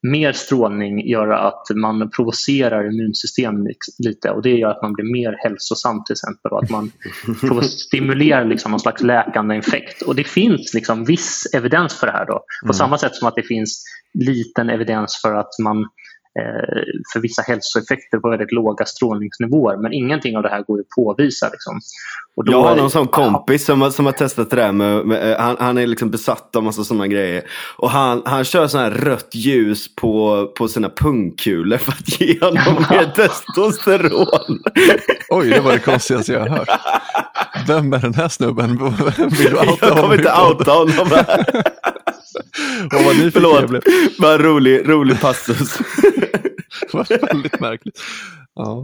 mer 0.02 0.32
strålning 0.34 1.08
gör 1.10 1.28
att 1.30 1.68
man 1.76 2.10
provocerar 2.16 2.94
immunsystemet 2.94 3.78
lite 4.04 4.30
och 4.30 4.42
det 4.42 4.50
gör 4.50 4.70
att 4.70 4.82
man 4.82 4.94
blir 4.94 5.06
mer 5.14 5.36
hälsosam 5.44 6.04
till 6.04 6.14
exempel 6.14 6.52
och 6.52 6.64
att 6.64 6.70
man 6.70 6.92
stimulerar 7.64 8.46
liksom 8.46 8.72
någon 8.72 8.80
slags 8.80 9.02
läkande 9.02 9.56
effekt. 9.56 10.02
Och 10.02 10.16
det 10.16 10.24
finns 10.24 10.74
liksom 10.74 11.06
viss 11.06 11.46
evidens 11.56 11.94
för 12.00 12.08
det 12.08 12.14
här 12.14 12.26
då. 12.26 12.34
På 12.34 12.66
Mm. 12.66 12.74
samma 12.74 12.98
sätt 12.98 13.16
som 13.16 13.28
att 13.28 13.36
det 13.36 13.44
finns 13.44 13.84
liten 14.14 14.70
evidens 14.70 15.20
för 15.22 15.36
att 15.36 15.60
man 15.64 15.86
för 17.14 17.20
vissa 17.20 17.42
hälsoeffekter 17.42 18.18
på 18.18 18.30
väldigt 18.30 18.52
låga 18.52 18.86
strålningsnivåer. 18.86 19.78
Men 19.78 19.94
ingenting 19.94 20.38
av 20.38 20.44
det 20.44 20.50
här 20.50 20.64
går 20.64 20.80
att 20.80 20.90
påvisa. 20.96 21.50
Liksom. 21.50 21.80
Och 22.36 22.46
då- 22.46 22.52
Jag 22.52 22.62
har 22.64 22.76
någon 22.76 22.90
sån 22.92 23.08
kompis 23.08 23.66
som, 23.66 23.82
har- 23.82 23.90
som 23.90 24.06
har 24.06 24.14
testat 24.14 24.50
det 24.50 24.56
där 24.56 24.72
med, 24.72 25.06
med 25.06 25.38
han, 25.40 25.56
han 25.60 25.78
är 25.78 25.88
liksom 25.88 26.12
besatt 26.12 26.56
av 26.56 26.64
massa 26.64 26.84
sådana 26.84 27.08
grejer. 27.08 27.44
Och 27.78 27.90
han, 27.92 28.22
han 28.26 28.44
kör 28.44 28.68
sån 28.68 28.80
här 28.82 28.92
rött 28.92 29.30
ljus 29.36 29.96
på, 29.96 30.46
på 30.58 30.68
sina 30.68 30.90
pungkulor 30.90 31.78
för 31.78 31.92
att 31.92 32.22
ge 32.22 32.40
honom 32.40 32.76
mer 32.90 33.06
testosteron. 33.16 34.60
Oj, 35.30 35.50
det 35.50 35.60
var 35.62 35.72
det 35.72 35.80
konstigaste 35.80 36.34
jag 36.34 36.40
har 36.40 36.50
hört. 36.50 36.70
Vem 37.68 37.94
är 37.94 38.00
den 38.00 38.14
här 38.14 38.28
snubben? 38.30 38.70
Vill 39.18 39.50
du 39.52 39.56
outa 39.58 39.88
Jag 39.88 39.98
kommer 39.98 40.16
inte 40.16 40.34
outa 40.50 40.72
honom 40.72 41.08
här. 41.12 41.46
Vad 42.92 43.04
var 43.06 43.14
nyfiken 43.14 43.32
Förlåt, 43.32 43.84
bara 44.20 44.34
en 44.34 44.40
rolig, 44.40 44.90
rolig 44.90 45.22
passus. 45.22 45.78
Det 46.82 46.94
var 46.94 47.28
väldigt 47.28 47.60
märkligt. 47.60 48.00
Ja. 48.56 48.84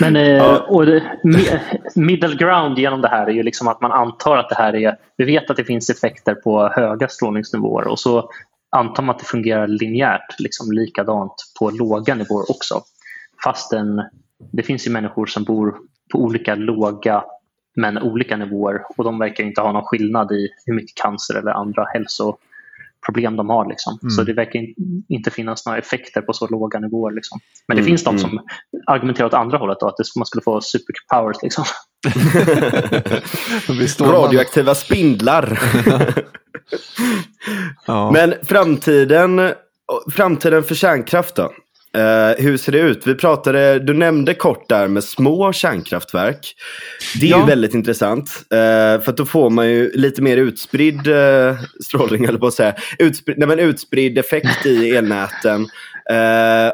Men 0.00 0.16
eh, 0.16 0.22
Ja. 0.36 0.58
och 0.68 0.86
det, 0.86 1.02
mi- 1.24 1.60
middle 1.94 2.36
ground 2.36 2.78
genom 2.78 3.00
det 3.00 3.08
här 3.08 3.26
är 3.26 3.30
ju 3.32 3.42
liksom 3.42 3.68
att 3.68 3.80
man 3.80 3.92
antar 3.92 4.36
att 4.36 4.48
det 4.48 4.54
här 4.54 4.76
är, 4.76 4.96
vi 5.16 5.24
vet 5.24 5.50
att 5.50 5.56
det 5.56 5.64
finns 5.64 5.90
effekter 5.90 6.34
på 6.34 6.68
höga 6.68 7.08
strålningsnivåer 7.08 7.86
och 7.88 7.98
så 7.98 8.30
antar 8.76 9.02
man 9.02 9.14
att 9.14 9.18
det 9.18 9.24
fungerar 9.28 9.66
linjärt, 9.66 10.40
liksom 10.40 10.72
likadant 10.72 11.34
på 11.58 11.70
låga 11.70 12.14
nivåer 12.14 12.50
också. 12.50 12.80
Fastän 13.44 14.02
det 14.52 14.62
finns 14.62 14.86
ju 14.86 14.90
människor 14.90 15.26
som 15.26 15.44
bor 15.44 15.74
på 16.12 16.18
olika 16.18 16.54
låga 16.54 17.24
men 17.76 17.98
olika 17.98 18.36
nivåer 18.36 18.80
och 18.96 19.04
de 19.04 19.18
verkar 19.18 19.44
inte 19.44 19.60
ha 19.60 19.72
någon 19.72 19.84
skillnad 19.84 20.32
i 20.32 20.48
hur 20.66 20.74
mycket 20.74 21.02
cancer 21.02 21.34
eller 21.38 21.50
andra 21.50 21.84
hälsoproblem 23.06 23.36
de 23.36 23.48
har. 23.48 23.68
Liksom. 23.68 23.98
Mm. 24.02 24.10
Så 24.10 24.22
det 24.22 24.32
verkar 24.32 24.58
in- 24.58 25.04
inte 25.08 25.30
finnas 25.30 25.66
några 25.66 25.78
effekter 25.78 26.20
på 26.20 26.32
så 26.32 26.46
låga 26.46 26.78
nivåer. 26.80 27.12
Liksom. 27.12 27.40
Men 27.68 27.76
det 27.76 27.80
Mm, 27.80 27.88
finns 27.90 28.04
de 28.04 28.10
mm. 28.16 28.20
som 28.20 28.40
argumenterar 28.86 29.26
åt 29.26 29.34
andra 29.34 29.58
hållet, 29.58 29.80
då, 29.80 29.88
att 29.88 29.96
det, 29.96 30.04
man 30.18 30.26
skulle 30.26 30.42
få 30.42 30.60
superpowers. 30.60 31.36
Liksom. 31.42 31.64
Radioaktiva 34.12 34.74
spindlar. 34.74 35.58
Ja. 37.86 38.10
Men 38.10 38.34
framtiden, 38.42 39.52
framtiden 40.12 40.62
för 40.64 40.74
kärnkraft 40.74 41.34
då? 41.34 41.52
Eh, 41.96 42.34
hur 42.44 42.56
ser 42.56 42.72
det 42.72 42.78
ut? 42.78 43.06
Vi 43.06 43.14
pratade, 43.14 43.78
du 43.78 43.94
nämnde 43.94 44.34
kort 44.34 44.68
där 44.68 44.88
med 44.88 45.04
små 45.04 45.52
kärnkraftverk. 45.52 46.54
Det 47.20 47.26
är 47.26 47.30
Ja. 47.30 47.40
ju 47.40 47.46
väldigt 47.46 47.74
intressant. 47.74 48.30
eh, 48.50 49.00
för 49.04 49.16
då 49.16 49.24
får 49.24 49.50
man 49.50 49.68
ju 49.70 49.90
lite 49.94 50.22
mer 50.22 50.36
utspridd 50.36 51.06
uh, 51.08 51.54
strålning, 51.84 52.24
eller 52.24 52.38
på 52.38 52.46
att 52.46 52.54
säga. 52.54 52.74
Utspridd, 52.98 53.38
nej, 53.38 53.48
men 53.48 53.58
utspridd 53.58 54.18
effekt 54.18 54.66
i 54.66 54.90
elnäten. 54.96 55.66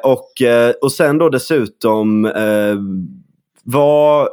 Och, 0.02 0.28
och 0.82 0.92
sen 0.92 1.18
då 1.18 1.28
dessutom 1.28 2.24
uh, 2.24 2.76
vad 3.64 4.28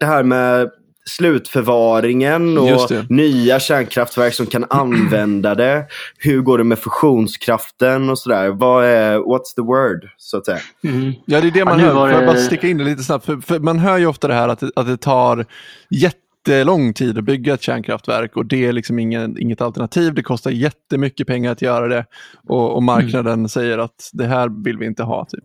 det 0.00 0.06
här 0.06 0.22
med 0.22 0.70
slutförvaringen 1.10 2.58
och 2.58 2.86
det. 2.88 3.10
nya 3.10 3.60
kärnkraftverk 3.60 4.34
som 4.34 4.46
kan 4.46 4.64
använda 4.70 5.54
det. 5.54 5.86
Hur 6.18 6.40
går 6.42 6.58
det 6.58 6.64
med 6.64 6.78
fusionskraften 6.78 8.10
och 8.10 8.18
sådär? 8.18 8.48
Vad 8.48 8.84
är, 8.84 9.18
what's 9.18 9.54
the 9.56 9.62
word, 9.62 10.08
så 10.16 10.36
att 10.38 10.46
säga? 10.46 10.58
Mm. 10.84 11.12
Ja, 11.26 11.40
det 11.40 11.46
är 11.46 11.50
det 11.50 11.64
man 11.64 11.78
nu 11.78 11.84
hör. 11.84 11.92
Får 11.94 12.10
jag 12.10 12.24
bara 12.26 12.32
det- 12.36 12.40
sticka 12.42 12.66
in 12.68 12.78
det 12.78 12.84
lite 12.84 13.02
snabbt? 13.02 13.24
För, 13.24 13.36
för 13.36 13.58
man 13.58 13.78
hör 13.78 13.98
ju 13.98 14.06
ofta 14.06 14.28
det 14.28 14.34
här 14.34 14.48
att 14.48 14.60
det, 14.60 14.70
att 14.76 14.86
det 14.86 14.96
tar 14.96 15.46
jättelång 15.90 16.92
tid 16.94 17.18
att 17.18 17.24
bygga 17.24 17.54
ett 17.54 17.62
kärnkraftverk 17.62 18.36
och 18.36 18.46
det 18.46 18.66
är 18.66 18.72
liksom 18.72 18.98
ingen, 18.98 19.38
inget 19.38 19.60
alternativ. 19.60 20.14
Det 20.14 20.22
kostar 20.22 20.50
jättemycket 20.50 21.26
pengar 21.26 21.52
att 21.52 21.62
göra 21.62 21.88
det 21.88 22.04
och, 22.48 22.74
och 22.76 22.82
marknaden 22.82 23.48
säger 23.48 23.78
att 23.78 24.10
det 24.12 24.26
här 24.26 24.64
vill 24.64 24.78
vi 24.78 24.86
inte 24.86 25.02
ha. 25.02 25.24
typ. 25.24 25.44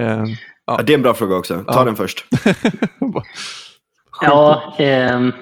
Eh, 0.00 0.24
Ja, 0.66 0.80
det 0.86 0.92
är 0.92 0.94
en 0.96 1.02
bra 1.02 1.14
fråga 1.14 1.36
också. 1.36 1.54
Ta 1.58 1.64
Ja. 1.66 1.84
den 1.84 1.96
först. 1.96 2.24
Ja, 4.20 4.74
ehm, 4.78 5.32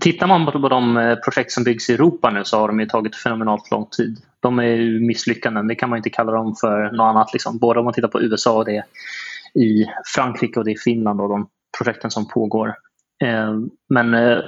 tittar 0.00 0.26
man 0.26 0.46
på, 0.46 0.68
de 0.68 0.96
eh, 0.96 1.14
projekt 1.14 1.52
som 1.52 1.64
byggs 1.64 1.90
i 1.90 1.94
Europa 1.94 2.30
nu 2.30 2.44
så 2.44 2.58
har 2.58 2.68
de 2.68 2.80
ju 2.80 2.86
tagit 2.86 3.16
fenomenalt 3.16 3.70
lång 3.70 3.86
tid. 3.86 4.18
De 4.40 4.58
är 4.58 4.64
ju 4.64 5.00
misslyckanden, 5.00 5.68
det 5.68 5.74
kan 5.74 5.90
man 5.90 5.96
inte 5.96 6.10
kalla 6.10 6.32
dem 6.32 6.54
för 6.60 6.90
något 6.90 7.04
annat. 7.04 7.32
Liksom. 7.32 7.58
Både 7.58 7.78
om 7.78 7.84
man 7.84 7.94
tittar 7.94 8.08
på 8.08 8.22
USA 8.22 8.56
och 8.56 8.64
det 8.64 8.84
i 9.54 9.86
Frankrike 10.14 10.58
och 10.58 10.64
det 10.64 10.72
i 10.72 10.76
Finland 10.76 11.20
och 11.20 11.28
de 11.28 11.48
projekten 11.78 12.10
som 12.10 12.28
pågår. 12.28 12.74
Ehm, 13.24 13.70
men 13.88 14.14
eh, 14.14 14.38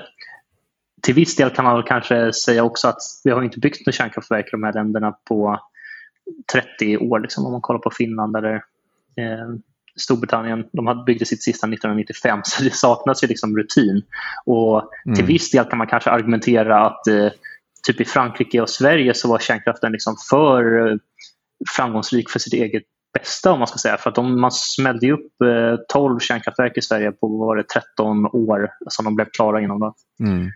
till 1.02 1.14
viss 1.14 1.36
del 1.36 1.50
kan 1.50 1.64
man 1.64 1.74
väl 1.74 1.86
kanske 1.86 2.32
säga 2.32 2.64
också 2.64 2.88
att 2.88 3.00
vi 3.24 3.30
har 3.30 3.42
inte 3.42 3.58
byggt 3.58 3.86
några 3.86 3.92
kärnkraftverk 3.92 4.46
i 4.46 4.50
de 4.50 4.62
här 4.62 4.72
länderna 4.72 5.16
på 5.28 5.60
30 6.52 6.98
år. 6.98 7.20
Liksom, 7.20 7.46
om 7.46 7.52
man 7.52 7.60
kollar 7.60 7.80
på 7.80 7.90
Finland 7.90 8.36
eller 8.36 8.54
eh, 9.16 9.54
Storbritannien. 10.01 10.64
De 10.73 10.86
hade- 10.86 11.05
byggde 11.05 11.24
sitt 11.24 11.43
sista 11.43 11.66
1995 11.66 12.40
så 12.44 12.62
det 12.62 12.74
saknas 12.74 13.24
ju 13.24 13.28
liksom 13.28 13.56
rutin. 13.56 14.02
Och 14.47 14.90
till 15.05 15.12
Mm. 15.14 15.27
viss 15.27 15.51
del 15.51 15.64
kan 15.64 15.78
man 15.78 15.86
kanske 15.86 16.10
argumentera 16.10 16.86
att 16.86 17.06
eh, 17.06 17.28
typ 17.86 18.01
i 18.01 18.05
Frankrike 18.05 18.60
och 18.60 18.70
Sverige 18.70 19.14
så 19.14 19.28
var 19.28 19.39
kärnkraften 19.39 19.93
liksom 19.93 20.16
för 20.31 20.90
eh, 20.90 20.97
framgångsrik 21.77 22.31
för 22.31 22.39
sitt 22.39 22.52
eget 22.52 22.82
bästa 23.19 23.52
om 23.52 23.59
man 23.59 23.69
ska 23.69 23.78
säga. 23.78 23.97
För 23.97 24.10
att 24.10 24.16
de, 24.16 24.40
man 24.40 24.52
smällde 24.52 25.12
upp 25.12 25.40
eh, 25.44 25.77
12 25.93 26.19
kärnkraftverk 26.19 26.77
i 26.77 26.82
Sverige 26.82 27.12
på 27.12 27.28
var 27.28 27.56
det, 27.56 27.64
13 27.69 28.27
år 28.27 28.70
som 28.89 29.05
de 29.05 29.14
blev 29.14 29.27
klara 29.32 29.60
inom. 29.60 29.81
Då. 29.81 29.94
mm. 30.24 30.51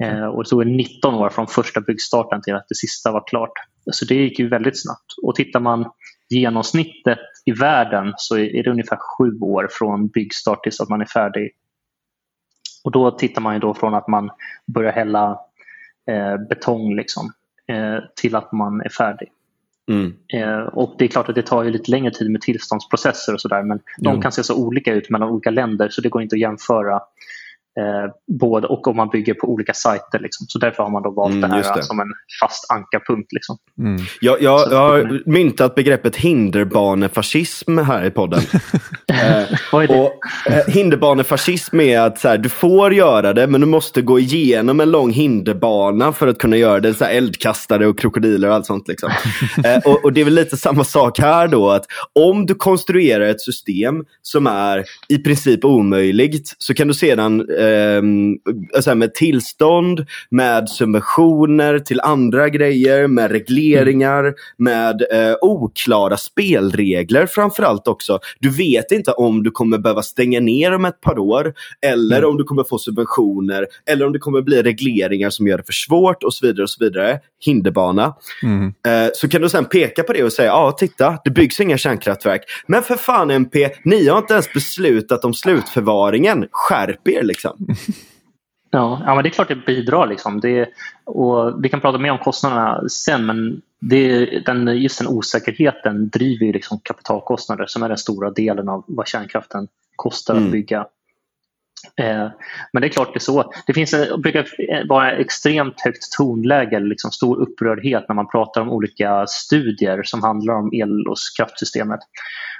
Eh, 0.00 0.24
och 0.24 0.44
det 0.44 0.50
tog 0.50 0.66
19 0.66 1.14
år 1.14 1.30
från 1.30 1.46
första 1.46 1.80
byggstarten 1.80 2.42
till 2.42 2.54
att 2.54 2.66
det 2.68 2.74
sista 2.74 3.12
var 3.12 3.24
klart. 3.26 3.52
Så 3.92 4.04
det 4.04 4.14
gick 4.14 4.38
ju 4.38 4.48
väldigt 4.48 4.82
snabbt. 4.82 5.06
Och 5.22 5.34
tittar 5.34 5.60
man 5.60 5.90
genomsnittet 6.32 7.18
i 7.44 7.52
världen 7.52 8.12
så 8.16 8.38
är 8.38 8.62
det 8.62 8.70
ungefär 8.70 8.96
sju 8.96 9.38
år 9.40 9.68
från 9.70 10.08
byggstart 10.08 10.62
tills 10.62 10.80
att 10.80 10.88
man 10.88 11.00
är 11.00 11.06
färdig. 11.06 11.50
Och 12.84 12.90
då 12.90 13.10
tittar 13.10 13.42
man 13.42 13.54
ju 13.54 13.60
då 13.60 13.74
från 13.74 13.94
att 13.94 14.08
man 14.08 14.30
börjar 14.66 14.92
hälla 14.92 15.40
eh, 16.10 16.36
betong 16.48 16.96
liksom, 16.96 17.32
eh, 17.66 17.98
till 18.16 18.36
att 18.36 18.52
man 18.52 18.80
är 18.80 18.88
färdig. 18.88 19.28
Mm. 19.88 20.14
Eh, 20.34 20.60
och 20.60 20.94
det 20.98 21.04
är 21.04 21.08
klart 21.08 21.28
att 21.28 21.34
det 21.34 21.42
tar 21.42 21.62
ju 21.62 21.70
lite 21.70 21.90
längre 21.90 22.10
tid 22.10 22.30
med 22.30 22.40
tillståndsprocesser 22.40 23.34
och 23.34 23.40
sådär 23.40 23.62
men 23.62 23.80
de 23.98 24.14
Jo. 24.14 24.20
kan 24.20 24.32
se 24.32 24.44
så 24.44 24.66
olika 24.66 24.92
ut 24.92 25.10
mellan 25.10 25.28
olika 25.28 25.50
länder 25.50 25.88
så 25.88 26.00
det 26.00 26.08
går 26.08 26.22
inte 26.22 26.36
att 26.36 26.40
jämföra 26.40 27.00
Eh, 27.80 28.10
både 28.38 28.66
och 28.66 28.86
om 28.88 28.96
man 28.96 29.08
bygger 29.08 29.34
på 29.34 29.46
olika 29.48 29.74
sajter. 29.74 30.18
Liksom. 30.18 30.46
Så 30.48 30.58
därför 30.58 30.82
har 30.82 30.90
man 30.90 31.02
då 31.02 31.10
valt 31.10 31.32
Mm, 31.34 31.50
det 31.50 31.56
här 31.56 31.76
det. 31.76 31.82
som 31.82 32.00
en 32.00 32.06
fast 32.40 32.70
ankarpunkt. 32.72 33.32
Liksom. 33.32 33.56
Mm. 33.78 34.02
Jag, 34.20 34.42
jag, 34.42 34.72
jag 34.72 34.78
har 34.78 35.20
myntat 35.30 35.74
begreppet 35.74 36.16
hinderbanefascism 36.16 37.78
här 37.78 38.04
i 38.04 38.10
podden. 38.10 38.40
Eh, 39.12 39.44
Vad 39.72 39.84
är 39.84 39.88
det? 39.88 40.00
och, 40.00 40.12
eh, 40.52 40.66
hinderbanefascism 40.74 41.80
är 41.80 42.00
att 42.00 42.18
så 42.18 42.28
här, 42.28 42.38
du 42.38 42.48
får 42.48 42.92
göra 42.94 43.32
det 43.32 43.46
men 43.46 43.60
du 43.60 43.66
måste 43.66 44.02
gå 44.02 44.18
igenom 44.18 44.80
en 44.80 44.90
lång 44.90 45.10
hinderbana 45.12 46.12
för 46.12 46.26
att 46.28 46.38
kunna 46.38 46.56
göra 46.56 46.80
det. 46.80 46.94
Så 46.94 47.04
här, 47.04 47.12
eldkastare 47.12 47.86
och 47.86 47.98
krokodiler 47.98 48.48
och 48.48 48.54
allt 48.54 48.66
sånt. 48.66 48.88
Liksom. 48.88 49.10
eh, 49.64 49.78
och, 49.84 50.04
och 50.04 50.12
Det 50.12 50.20
är 50.20 50.24
väl 50.24 50.34
lite 50.34 50.56
samma 50.56 50.84
sak 50.84 51.18
här 51.18 51.48
då. 51.48 51.70
att 51.70 51.84
Om 52.12 52.46
du 52.46 52.54
konstruerar 52.54 53.24
ett 53.24 53.40
system 53.40 54.04
som 54.22 54.46
är 54.46 54.84
i 55.08 55.18
princip 55.18 55.64
omöjligt 55.64 56.54
så 56.58 56.74
kan 56.74 56.88
du 56.88 56.94
sedan 56.94 57.46
här, 57.62 58.94
med 58.94 59.14
tillstånd, 59.14 60.06
med 60.30 60.68
subventioner 60.68 61.78
till 61.78 62.00
andra 62.00 62.48
grejer, 62.48 63.06
med 63.06 63.30
regleringar, 63.30 64.34
med 64.56 65.02
eh, 65.12 65.34
oklara 65.40 66.16
spelregler 66.16 67.26
framförallt 67.26 67.88
också. 67.88 68.18
Du 68.40 68.50
vet 68.50 68.92
inte 68.92 69.12
om 69.12 69.42
du 69.42 69.50
kommer 69.50 69.78
behöva 69.78 70.02
stänga 70.02 70.40
ner 70.40 70.72
om 70.74 70.84
ett 70.84 71.00
par 71.00 71.18
år 71.18 71.54
eller 71.86 72.18
Mm. 72.18 72.30
om 72.30 72.36
du 72.36 72.44
kommer 72.44 72.64
få 72.64 72.78
subventioner 72.78 73.66
eller 73.90 74.06
om 74.06 74.12
det 74.12 74.18
kommer 74.18 74.42
bli 74.42 74.62
regleringar 74.62 75.30
som 75.30 75.46
gör 75.46 75.58
det 75.58 75.64
för 75.64 75.72
svårt 75.72 76.22
och 76.22 76.34
så 76.34 76.46
vidare. 76.46 76.62
och 76.62 76.70
så 76.70 76.84
vidare. 76.84 77.20
Hinderbana. 77.44 78.14
Mm. 78.42 78.66
Eh, 78.66 79.10
så 79.14 79.28
kan 79.28 79.42
du 79.42 79.48
sen 79.48 79.64
peka 79.64 80.02
på 80.02 80.12
det 80.12 80.24
och 80.24 80.32
säga, 80.32 80.48
ja 80.48 80.72
titta, 80.72 81.18
det 81.24 81.30
byggs 81.30 81.60
inga 81.60 81.78
kärnkraftverk. 81.78 82.42
Men 82.66 82.82
för 82.82 82.94
fan 82.96 83.30
MP, 83.30 83.70
ni 83.84 84.08
har 84.08 84.18
inte 84.18 84.32
ens 84.32 84.52
beslutat 84.52 85.24
om 85.24 85.34
slutförvaringen. 85.34 86.46
Skärp 86.50 87.08
er 87.08 87.22
liksom. 87.22 87.51
Ja, 88.74 89.02
ja 89.06 89.14
men 89.14 89.22
det 89.22 89.28
är 89.28 89.30
klart 89.30 89.48
det 89.48 89.66
bidrar. 89.66 90.06
Liksom. 90.06 90.40
Det, 90.40 90.68
och 91.04 91.64
vi 91.64 91.68
kan 91.68 91.80
prata 91.80 91.98
mer 91.98 92.12
om 92.12 92.18
kostnaderna 92.18 92.88
sen 92.88 93.26
men 93.26 93.62
det, 93.80 94.26
den, 94.46 94.82
just 94.82 94.98
den 94.98 95.08
osäkerheten 95.08 96.08
driver 96.08 96.46
ju 96.46 96.52
liksom 96.52 96.80
kapitalkostnader 96.82 97.66
som 97.66 97.82
är 97.82 97.88
den 97.88 97.98
stora 97.98 98.30
delen 98.30 98.68
av 98.68 98.84
vad 98.86 99.08
kärnkraften 99.08 99.68
kostar 99.96 100.34
Mm. 100.34 100.46
att 100.46 100.52
bygga. 100.52 100.86
Eh, 101.96 102.28
men 102.72 102.80
det 102.80 102.86
är 102.86 102.88
klart 102.88 103.12
det 103.12 103.18
är 103.18 103.20
så. 103.20 103.52
Det 103.66 103.74
finns 103.74 103.94
en, 103.94 104.20
brukar 104.20 104.48
vara 104.88 105.12
extremt 105.12 105.80
högt 105.80 106.12
tonläge, 106.12 106.76
eller 106.76 106.86
liksom 106.86 107.10
stor 107.10 107.36
upprördhet 107.36 108.04
när 108.08 108.14
man 108.14 108.28
pratar 108.28 108.60
om 108.60 108.70
olika 108.70 109.26
studier 109.26 110.02
som 110.02 110.22
handlar 110.22 110.54
om 110.54 110.74
el 110.74 111.06
och 111.08 111.16
kraftsystemet. 111.38 112.00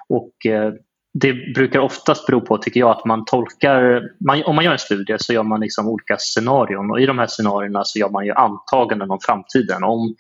Och, 0.09 0.47
eh, 0.47 0.73
det 1.15 1.55
brukar 1.55 1.81
oftast 1.81 2.27
bero 2.27 2.41
på, 2.41 2.59
tycker 2.59 2.81
jag, 2.81 2.91
att 2.91 3.05
man 3.05 3.25
tolkar... 3.25 4.03
Man, 4.27 4.43
om 4.45 4.55
man 4.55 4.65
gör 4.65 4.73
en 4.73 4.79
studie 4.79 5.17
så 5.19 5.33
gör 5.33 5.43
man 5.43 5.61
liksom 5.61 5.89
olika 5.89 6.17
scenarion 6.19 6.91
och 6.91 7.01
i 7.01 7.07
de 7.07 7.19
här 7.19 7.27
scenarierna 7.27 7.85
så 7.85 7.99
gör 7.99 8.11
man 8.11 8.27
ju 8.27 8.33
antaganden 8.33 9.11
om 9.11 9.19
framtiden. 9.23 9.85
Om 9.85 10.15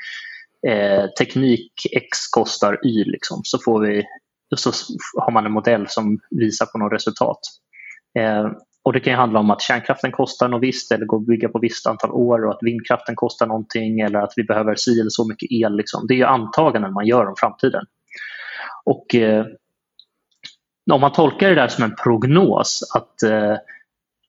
eh, 0.68 1.06
teknik 1.18 1.72
X 1.92 2.18
kostar 2.30 2.86
Y 2.86 3.04
liksom, 3.04 3.40
så, 3.44 3.58
får 3.64 3.80
vi, 3.80 4.04
så 4.56 4.72
har 5.14 5.32
man 5.32 5.46
en 5.46 5.52
modell 5.52 5.86
som 5.88 6.18
visar 6.30 6.66
på 6.66 6.78
något 6.78 6.92
resultat. 6.92 7.40
Eh, 8.18 8.46
och 8.84 8.92
Det 8.92 9.00
kan 9.00 9.12
ju 9.12 9.16
handla 9.16 9.40
om 9.40 9.50
att 9.50 9.62
kärnkraften 9.62 10.12
kostar 10.12 10.48
något 10.48 10.62
visst 10.62 10.92
eller 10.92 11.06
går 11.06 11.16
att 11.16 11.26
bygga 11.26 11.48
på 11.48 11.58
ett 11.58 11.64
visst 11.64 11.86
antal 11.86 12.10
år 12.10 12.44
och 12.44 12.52
att 12.52 12.62
vindkraften 12.62 13.16
kostar 13.16 13.46
någonting 13.46 14.00
eller 14.00 14.18
att 14.18 14.32
vi 14.36 14.44
behöver 14.44 14.74
si 14.74 15.00
eller 15.00 15.10
så 15.10 15.28
mycket 15.28 15.52
el. 15.52 15.76
Liksom. 15.76 16.06
Det 16.06 16.14
är 16.14 16.18
ju 16.18 16.24
antaganden 16.24 16.92
man 16.92 17.06
gör 17.06 17.26
om 17.26 17.34
framtiden. 17.38 17.84
Och 18.84 19.14
eh, 19.14 19.46
om 20.90 21.00
man 21.00 21.12
tolkar 21.12 21.48
det 21.48 21.54
där 21.54 21.68
som 21.68 21.84
en 21.84 21.96
prognos 21.96 22.90
att 22.94 23.22
eh, 23.22 23.56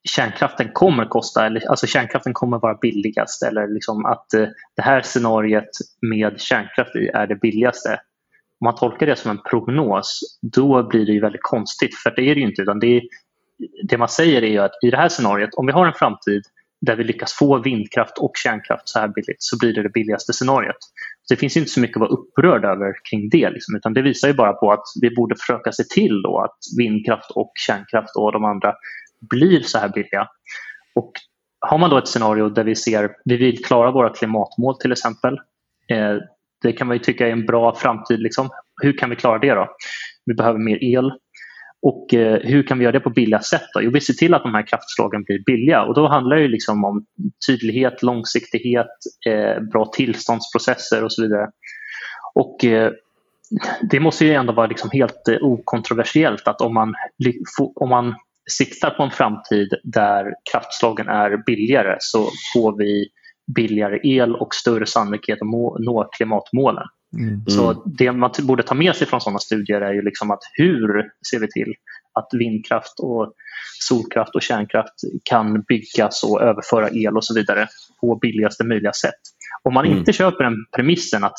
kärnkraften 0.09 0.69
kommer 0.73 1.05
kosta, 1.05 1.45
eller, 1.45 1.69
alltså 1.69 1.87
kärnkraften 1.87 2.33
kommer 2.33 2.59
vara 2.59 2.77
billigast 2.81 3.43
eller 3.43 3.67
liksom 3.67 4.05
att 4.05 4.33
eh, 4.33 4.47
det 4.75 4.81
här 4.81 5.01
scenariet 5.01 5.69
med 6.01 6.41
kärnkraft 6.41 6.95
i 6.95 7.07
är 7.07 7.27
det 7.27 7.35
billigaste. 7.35 7.89
Om 8.59 8.65
man 8.65 8.75
tolkar 8.75 9.05
det 9.05 9.15
som 9.15 9.31
en 9.31 9.41
prognos 9.49 10.39
då 10.41 10.87
blir 10.87 11.05
det 11.05 11.11
ju 11.11 11.21
väldigt 11.21 11.43
konstigt 11.43 11.95
för 11.95 12.13
det 12.15 12.21
är 12.21 12.35
det 12.35 12.41
ju 12.41 12.47
inte 12.47 12.61
utan 12.61 12.79
det, 12.79 12.87
är, 12.87 13.01
det 13.83 13.97
man 13.97 14.09
säger 14.09 14.41
är 14.41 14.51
ju 14.51 14.59
att 14.59 14.83
i 14.83 14.89
det 14.91 14.97
här 14.97 15.09
scenariot 15.09 15.53
om 15.53 15.65
vi 15.65 15.71
har 15.71 15.85
en 15.85 15.93
framtid 15.93 16.43
där 16.81 16.95
vi 16.95 17.03
lyckas 17.03 17.33
få 17.33 17.57
vindkraft 17.57 18.17
och 18.17 18.31
kärnkraft 18.35 18.89
så 18.89 18.99
här 18.99 19.07
billigt 19.07 19.43
så 19.43 19.57
blir 19.57 19.73
det 19.73 19.83
det 19.83 19.89
billigaste 19.89 20.33
scenariot. 20.33 20.77
Så 21.25 21.33
det 21.33 21.39
finns 21.39 21.57
inte 21.57 21.69
så 21.69 21.79
mycket 21.79 21.97
att 21.97 22.01
vara 22.01 22.09
upprörd 22.09 22.65
över 22.65 22.93
kring 23.09 23.29
det. 23.29 23.49
Liksom, 23.49 23.75
utan 23.75 23.93
det 23.93 24.01
visar 24.01 24.27
ju 24.27 24.33
bara 24.33 24.53
på 24.53 24.71
att 24.71 24.83
vi 25.01 25.15
borde 25.15 25.35
försöka 25.35 25.71
se 25.71 25.83
till 25.83 26.21
då 26.21 26.39
att 26.39 26.57
vindkraft 26.77 27.31
och 27.31 27.51
kärnkraft 27.67 28.15
och 28.15 28.31
de 28.31 28.45
andra 28.45 28.73
blir 29.29 29.61
så 29.61 29.77
här 29.77 29.89
billiga. 29.89 30.27
Och 30.95 31.11
har 31.59 31.77
man 31.77 31.89
då 31.89 31.97
ett 31.97 32.07
scenario 32.07 32.49
där 32.49 32.63
vi 32.63 32.75
ser 32.75 33.11
vi 33.25 33.37
vill 33.37 33.63
klara 33.63 33.91
våra 33.91 34.09
klimatmål 34.09 34.79
till 34.79 34.91
exempel. 34.91 35.33
Eh, 35.91 36.17
det 36.61 36.73
kan 36.73 36.87
man 36.87 36.97
ju 36.97 37.03
tycka 37.03 37.27
är 37.27 37.31
en 37.31 37.45
bra 37.45 37.75
framtid. 37.75 38.19
Liksom. 38.19 38.49
Hur 38.81 38.97
kan 38.97 39.09
vi 39.09 39.15
klara 39.15 39.39
det 39.39 39.53
då? 39.53 39.67
Vi 40.25 40.33
behöver 40.33 40.59
mer 40.59 40.83
el. 40.83 41.11
Och 41.83 42.13
eh, 42.13 42.39
hur 42.43 42.63
kan 42.63 42.77
vi 42.77 42.83
göra 42.83 42.91
det 42.91 42.99
på 42.99 43.09
billiga 43.09 43.39
sätt? 43.39 43.63
Då? 43.73 43.81
Jo, 43.81 43.91
vi 43.91 44.01
ser 44.01 44.13
till 44.13 44.33
att 44.33 44.43
de 44.43 44.53
här 44.53 44.67
kraftslagen 44.67 45.23
blir 45.23 45.43
billiga 45.45 45.83
och 45.83 45.95
då 45.95 46.07
handlar 46.07 46.35
det 46.35 46.47
liksom 46.47 46.85
om 46.85 47.05
tydlighet, 47.47 48.03
långsiktighet, 48.03 48.87
eh, 49.27 49.63
bra 49.63 49.85
tillståndsprocesser 49.85 51.03
och 51.03 51.13
så 51.13 51.21
vidare. 51.21 51.49
Och 52.35 52.65
eh, 52.65 52.91
det 53.91 53.99
måste 53.99 54.25
ju 54.25 54.33
ändå 54.33 54.53
vara 54.53 54.67
liksom 54.67 54.89
helt 54.93 55.27
eh, 55.27 55.37
okontroversiellt 55.41 56.47
att 56.47 56.61
om 56.61 56.73
man, 56.73 56.93
om 57.75 57.89
man 57.89 58.15
siktar 58.51 58.89
på 58.89 59.03
en 59.03 59.11
framtid 59.11 59.73
där 59.83 60.33
kraftslagen 60.51 61.07
är 61.07 61.43
billigare 61.45 61.97
så 61.99 62.29
får 62.53 62.77
vi 62.77 63.07
billigare 63.55 63.99
el 64.03 64.35
och 64.35 64.55
större 64.55 64.85
sannolikhet 64.85 65.41
att 65.41 65.47
nå 65.79 66.09
klimatmålen. 66.17 66.87
Mm. 67.13 67.45
Så 67.47 67.83
det 67.85 68.11
man 68.11 68.31
borde 68.41 68.63
ta 68.63 68.75
med 68.75 68.95
sig 68.95 69.07
från 69.07 69.21
sådana 69.21 69.39
studier 69.39 69.81
är 69.81 69.93
ju 69.93 70.01
liksom 70.01 70.31
att 70.31 70.39
hur 70.53 71.09
ser 71.31 71.39
vi 71.39 71.47
till 71.47 71.73
att 72.13 72.27
vindkraft 72.31 72.99
och 72.99 73.33
solkraft 73.79 74.35
och 74.35 74.41
kärnkraft 74.41 74.93
kan 75.23 75.61
byggas 75.61 76.23
och 76.23 76.41
överföra 76.41 76.89
el 76.89 77.17
och 77.17 77.25
så 77.25 77.33
vidare 77.33 77.67
på 78.01 78.15
billigaste 78.15 78.63
möjliga 78.63 78.93
sätt. 78.93 79.21
Om 79.63 79.73
man 79.73 79.85
Mm. 79.85 79.97
inte 79.97 80.13
köper 80.13 80.43
den 80.43 80.55
premissen 80.75 81.23
att 81.23 81.37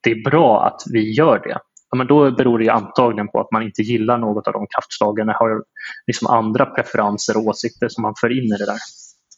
det 0.00 0.10
är 0.10 0.30
bra 0.30 0.66
att 0.66 0.82
vi 0.92 1.12
gör 1.12 1.38
det, 1.38 1.58
ja, 1.90 1.96
men 1.96 2.06
då 2.06 2.30
beror 2.30 2.58
det 2.58 2.64
ju 2.64 2.70
antagligen 2.70 3.28
på 3.28 3.40
att 3.40 3.52
man 3.52 3.62
inte 3.62 3.82
gillar 3.82 4.18
något 4.18 4.46
av 4.46 4.52
de 4.52 4.66
kraftslagen 4.74 5.28
eller 5.28 5.38
har 5.38 5.64
liksom 6.06 6.26
andra 6.26 6.66
preferenser 6.66 7.36
och 7.36 7.46
åsikter 7.46 7.88
som 7.88 8.02
man 8.02 8.14
för 8.20 8.38
in 8.38 8.44
i 8.44 8.56
det 8.58 8.66
där. 8.66 8.78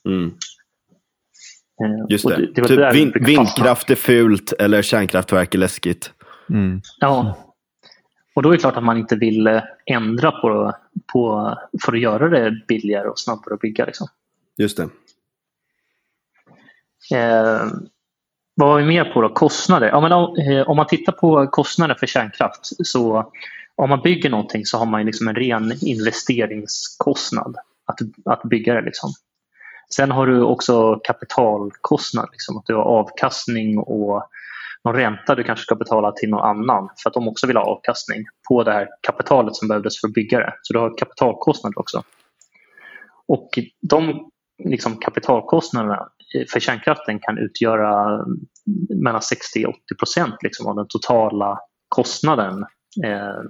Mm. 0.08 0.30
Eh, 1.84 2.06
Just 2.08 2.28
det. 2.28 2.36
det 2.36 2.46
typ 2.46 2.68
det 2.68 2.76
fastna. 2.76 3.26
vindkraft 3.26 3.90
är 3.90 3.94
fult 3.94 4.52
eller 4.52 4.82
kärnkraftverk 4.82 5.54
är 5.54 5.58
läskigt. 5.58 6.12
Mm. 6.50 6.80
Ja. 7.00 7.36
Och 8.34 8.42
då 8.42 8.48
är 8.48 8.52
det 8.52 8.58
klart 8.58 8.76
att 8.76 8.84
man 8.84 8.96
inte 8.98 9.16
vill 9.16 9.46
eh, 9.46 9.62
ändra 9.86 10.30
på, 10.30 10.72
på 11.12 11.54
för 11.84 11.92
att 11.92 12.00
göra 12.00 12.28
det 12.28 12.60
billigare 12.68 13.08
och 13.08 13.18
snabbare 13.18 13.54
att 13.54 13.60
bygga. 13.60 13.84
Liksom. 13.84 14.08
Just 14.56 14.76
det. 14.76 14.88
Eh, 17.16 17.66
vad 18.54 18.68
har 18.68 18.78
vi 18.78 18.84
mer 18.84 19.04
på 19.04 19.20
då? 19.20 19.28
Kostnader. 19.28 19.88
Ja, 19.88 20.00
men 20.00 20.12
om, 20.12 20.36
eh, 20.36 20.68
om 20.68 20.76
man 20.76 20.86
tittar 20.86 21.12
på 21.12 21.46
kostnader 21.46 21.94
för 21.94 22.06
kärnkraft 22.06 22.86
så 22.86 23.32
om 23.74 23.88
man 23.90 24.00
bygger 24.00 24.30
någonting 24.30 24.66
så 24.66 24.78
har 24.78 24.86
man 24.86 25.06
liksom 25.06 25.28
en 25.28 25.34
ren 25.34 25.72
investeringskostnad 25.80 27.56
att, 27.84 27.98
att 28.24 28.42
bygga 28.42 28.74
det. 28.74 28.82
Liksom. 28.82 29.10
Sen 29.94 30.10
har 30.10 30.26
du 30.26 30.42
också 30.42 31.00
kapitalkostnad, 31.04 32.28
liksom, 32.32 32.56
att 32.56 32.66
du 32.66 32.74
har 32.74 32.82
avkastning 32.82 33.78
och 33.78 34.28
någon 34.84 34.94
ränta 34.94 35.34
du 35.34 35.44
kanske 35.44 35.62
ska 35.62 35.74
betala 35.74 36.12
till 36.12 36.30
någon 36.30 36.44
annan 36.44 36.88
för 37.02 37.10
att 37.10 37.14
de 37.14 37.28
också 37.28 37.46
vill 37.46 37.56
ha 37.56 37.64
avkastning 37.64 38.24
på 38.48 38.62
det 38.62 38.72
här 38.72 38.88
kapitalet 39.00 39.56
som 39.56 39.68
behövdes 39.68 40.00
för 40.00 40.08
att 40.08 40.14
bygga 40.14 40.38
det. 40.38 40.54
Så 40.62 40.72
du 40.72 40.78
har 40.78 40.98
kapitalkostnader 40.98 41.78
också. 41.78 42.02
Och 43.28 43.58
de 43.80 44.30
liksom, 44.64 44.96
kapitalkostnaderna 44.96 46.08
för 46.52 46.60
kärnkraften 46.60 47.18
kan 47.18 47.38
utgöra 47.38 48.24
mellan 49.02 49.22
60 49.22 49.66
och 49.66 49.70
80 49.70 49.80
procent 49.98 50.34
liksom, 50.42 50.66
av 50.66 50.76
den 50.76 50.86
totala 50.88 51.58
kostnaden 51.88 52.62
eh, 53.04 53.42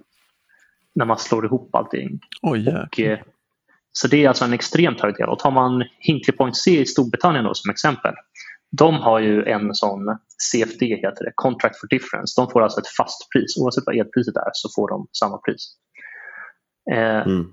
när 0.94 1.04
man 1.04 1.18
slår 1.18 1.46
ihop 1.46 1.74
allting. 1.74 2.20
Oj. 2.42 2.68
Och, 2.68 3.00
eh, 3.00 3.18
så 3.96 4.08
det 4.08 4.24
är 4.24 4.28
alltså 4.28 4.44
en 4.44 4.52
extremt 4.52 5.00
hög 5.00 5.14
del. 5.16 5.28
Och 5.28 5.38
tar 5.38 5.50
man 5.50 5.84
Hinkley 5.98 6.36
Point 6.36 6.56
C 6.56 6.80
i 6.80 6.86
Storbritannien 6.86 7.44
då, 7.44 7.54
som 7.54 7.70
exempel. 7.70 8.14
De 8.78 8.94
har 8.94 9.18
ju 9.20 9.44
en 9.44 9.74
sån 9.74 10.18
CFD, 10.52 10.86
heter 10.86 11.24
det, 11.24 11.32
Contract 11.34 11.80
for 11.80 11.86
Difference. 11.88 12.40
De 12.40 12.50
får 12.50 12.62
alltså 12.62 12.80
ett 12.80 12.88
fast 12.88 13.30
pris. 13.32 13.56
Oavsett 13.56 13.84
vad 13.86 13.96
elpriset 13.96 14.36
är 14.36 14.50
så 14.52 14.68
får 14.76 14.88
de 14.88 15.06
samma 15.12 15.38
pris. 15.38 15.72
Eh, 16.92 17.22
Mm. 17.26 17.46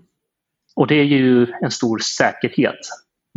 och 0.75 0.87
det 0.87 0.95
är 0.95 1.03
ju 1.03 1.47
en 1.61 1.71
stor 1.71 1.97
säkerhet. 1.99 2.79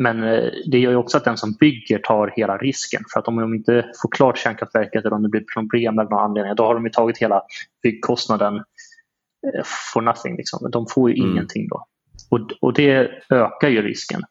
Men 0.02 0.22
eh, 0.22 0.50
det 0.70 0.78
gör 0.78 0.90
ju 0.90 0.96
också 0.96 1.16
att 1.16 1.24
den 1.24 1.36
som 1.36 1.52
bygger 1.52 1.98
tar 1.98 2.32
hela 2.36 2.56
risken. 2.58 3.02
För 3.12 3.20
att 3.20 3.28
om 3.28 3.36
de 3.36 3.54
inte 3.54 3.90
får 4.02 4.08
klart 4.10 4.38
kärnkraftverket 4.38 5.04
eller 5.04 5.16
om 5.16 5.22
det 5.22 5.28
blir 5.28 5.44
problem 5.54 5.98
av 5.98 6.04
någon 6.10 6.18
anledning, 6.24 6.54
då 6.54 6.64
har 6.64 6.74
de 6.74 6.84
ju 6.84 6.90
tagit 6.90 7.18
hela 7.18 7.42
byggkostnaden 7.82 8.56
eh, 8.56 9.62
for 9.94 10.00
nothing. 10.00 10.36
Liksom. 10.36 10.70
De 10.70 10.86
får 10.86 11.10
ju 11.10 11.16
Mm. 11.16 11.30
ingenting 11.32 11.68
då. 11.68 11.86
Och, 12.30 12.40
och 12.60 12.72
det 12.72 13.10
ökar 13.30 13.68
ju 13.68 13.82
risken. 13.82 14.22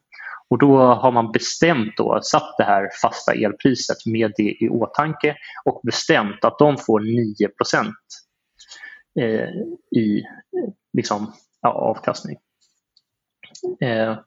Och 0.49 0.57
då 0.57 0.77
har 0.77 1.11
man 1.11 1.31
bestämt 1.31 1.97
då, 1.97 2.19
satt 2.23 2.55
det 2.57 2.63
här 2.63 2.89
fasta 3.01 3.33
elpriset 3.33 3.97
med 4.05 4.33
det 4.37 4.63
i 4.63 4.69
åtanke 4.69 5.35
och 5.65 5.81
bestämt 5.83 6.45
att 6.45 6.59
de 6.59 6.77
får 6.77 6.99
9 6.99 7.49
eh, 9.19 9.49
i 10.01 10.23
liksom, 10.93 11.33
ja, 11.61 11.69
avkastning. 11.69 12.37
Eh, 13.81 14.17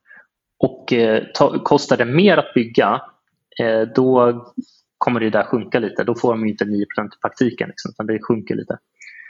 och 0.58 0.92
eh, 0.92 1.24
ta, 1.34 1.62
kostar 1.62 1.96
det 1.96 2.04
mer 2.04 2.36
att 2.36 2.54
bygga, 2.54 3.02
eh, 3.60 3.80
då 3.80 4.42
kommer 4.98 5.20
det 5.20 5.30
där 5.30 5.44
sjunka 5.44 5.78
lite. 5.78 6.04
Då 6.04 6.14
får 6.14 6.32
de 6.32 6.46
inte 6.46 6.64
9% 6.64 6.74
i 6.74 6.86
praktiken, 7.22 7.68
liksom, 7.68 7.90
utan 7.90 8.06
det 8.06 8.22
sjunker 8.22 8.54
lite. 8.54 8.78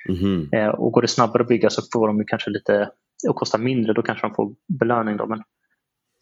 Mm. 0.08 0.74
Och 0.74 0.92
går 0.92 1.02
det 1.02 1.08
snabbare 1.08 1.42
att 1.42 1.48
bygga 1.48 1.70
så 1.70 1.82
får 1.92 2.06
de 2.06 2.24
kanske 2.26 2.50
lite, 2.50 2.90
och 3.28 3.36
kostar 3.36 3.58
mindre, 3.58 3.92
då 3.92 4.02
kanske 4.02 4.26
de 4.26 4.34
får 4.34 4.54
belöning. 4.78 5.16
Då. 5.16 5.26
Men 5.26 5.42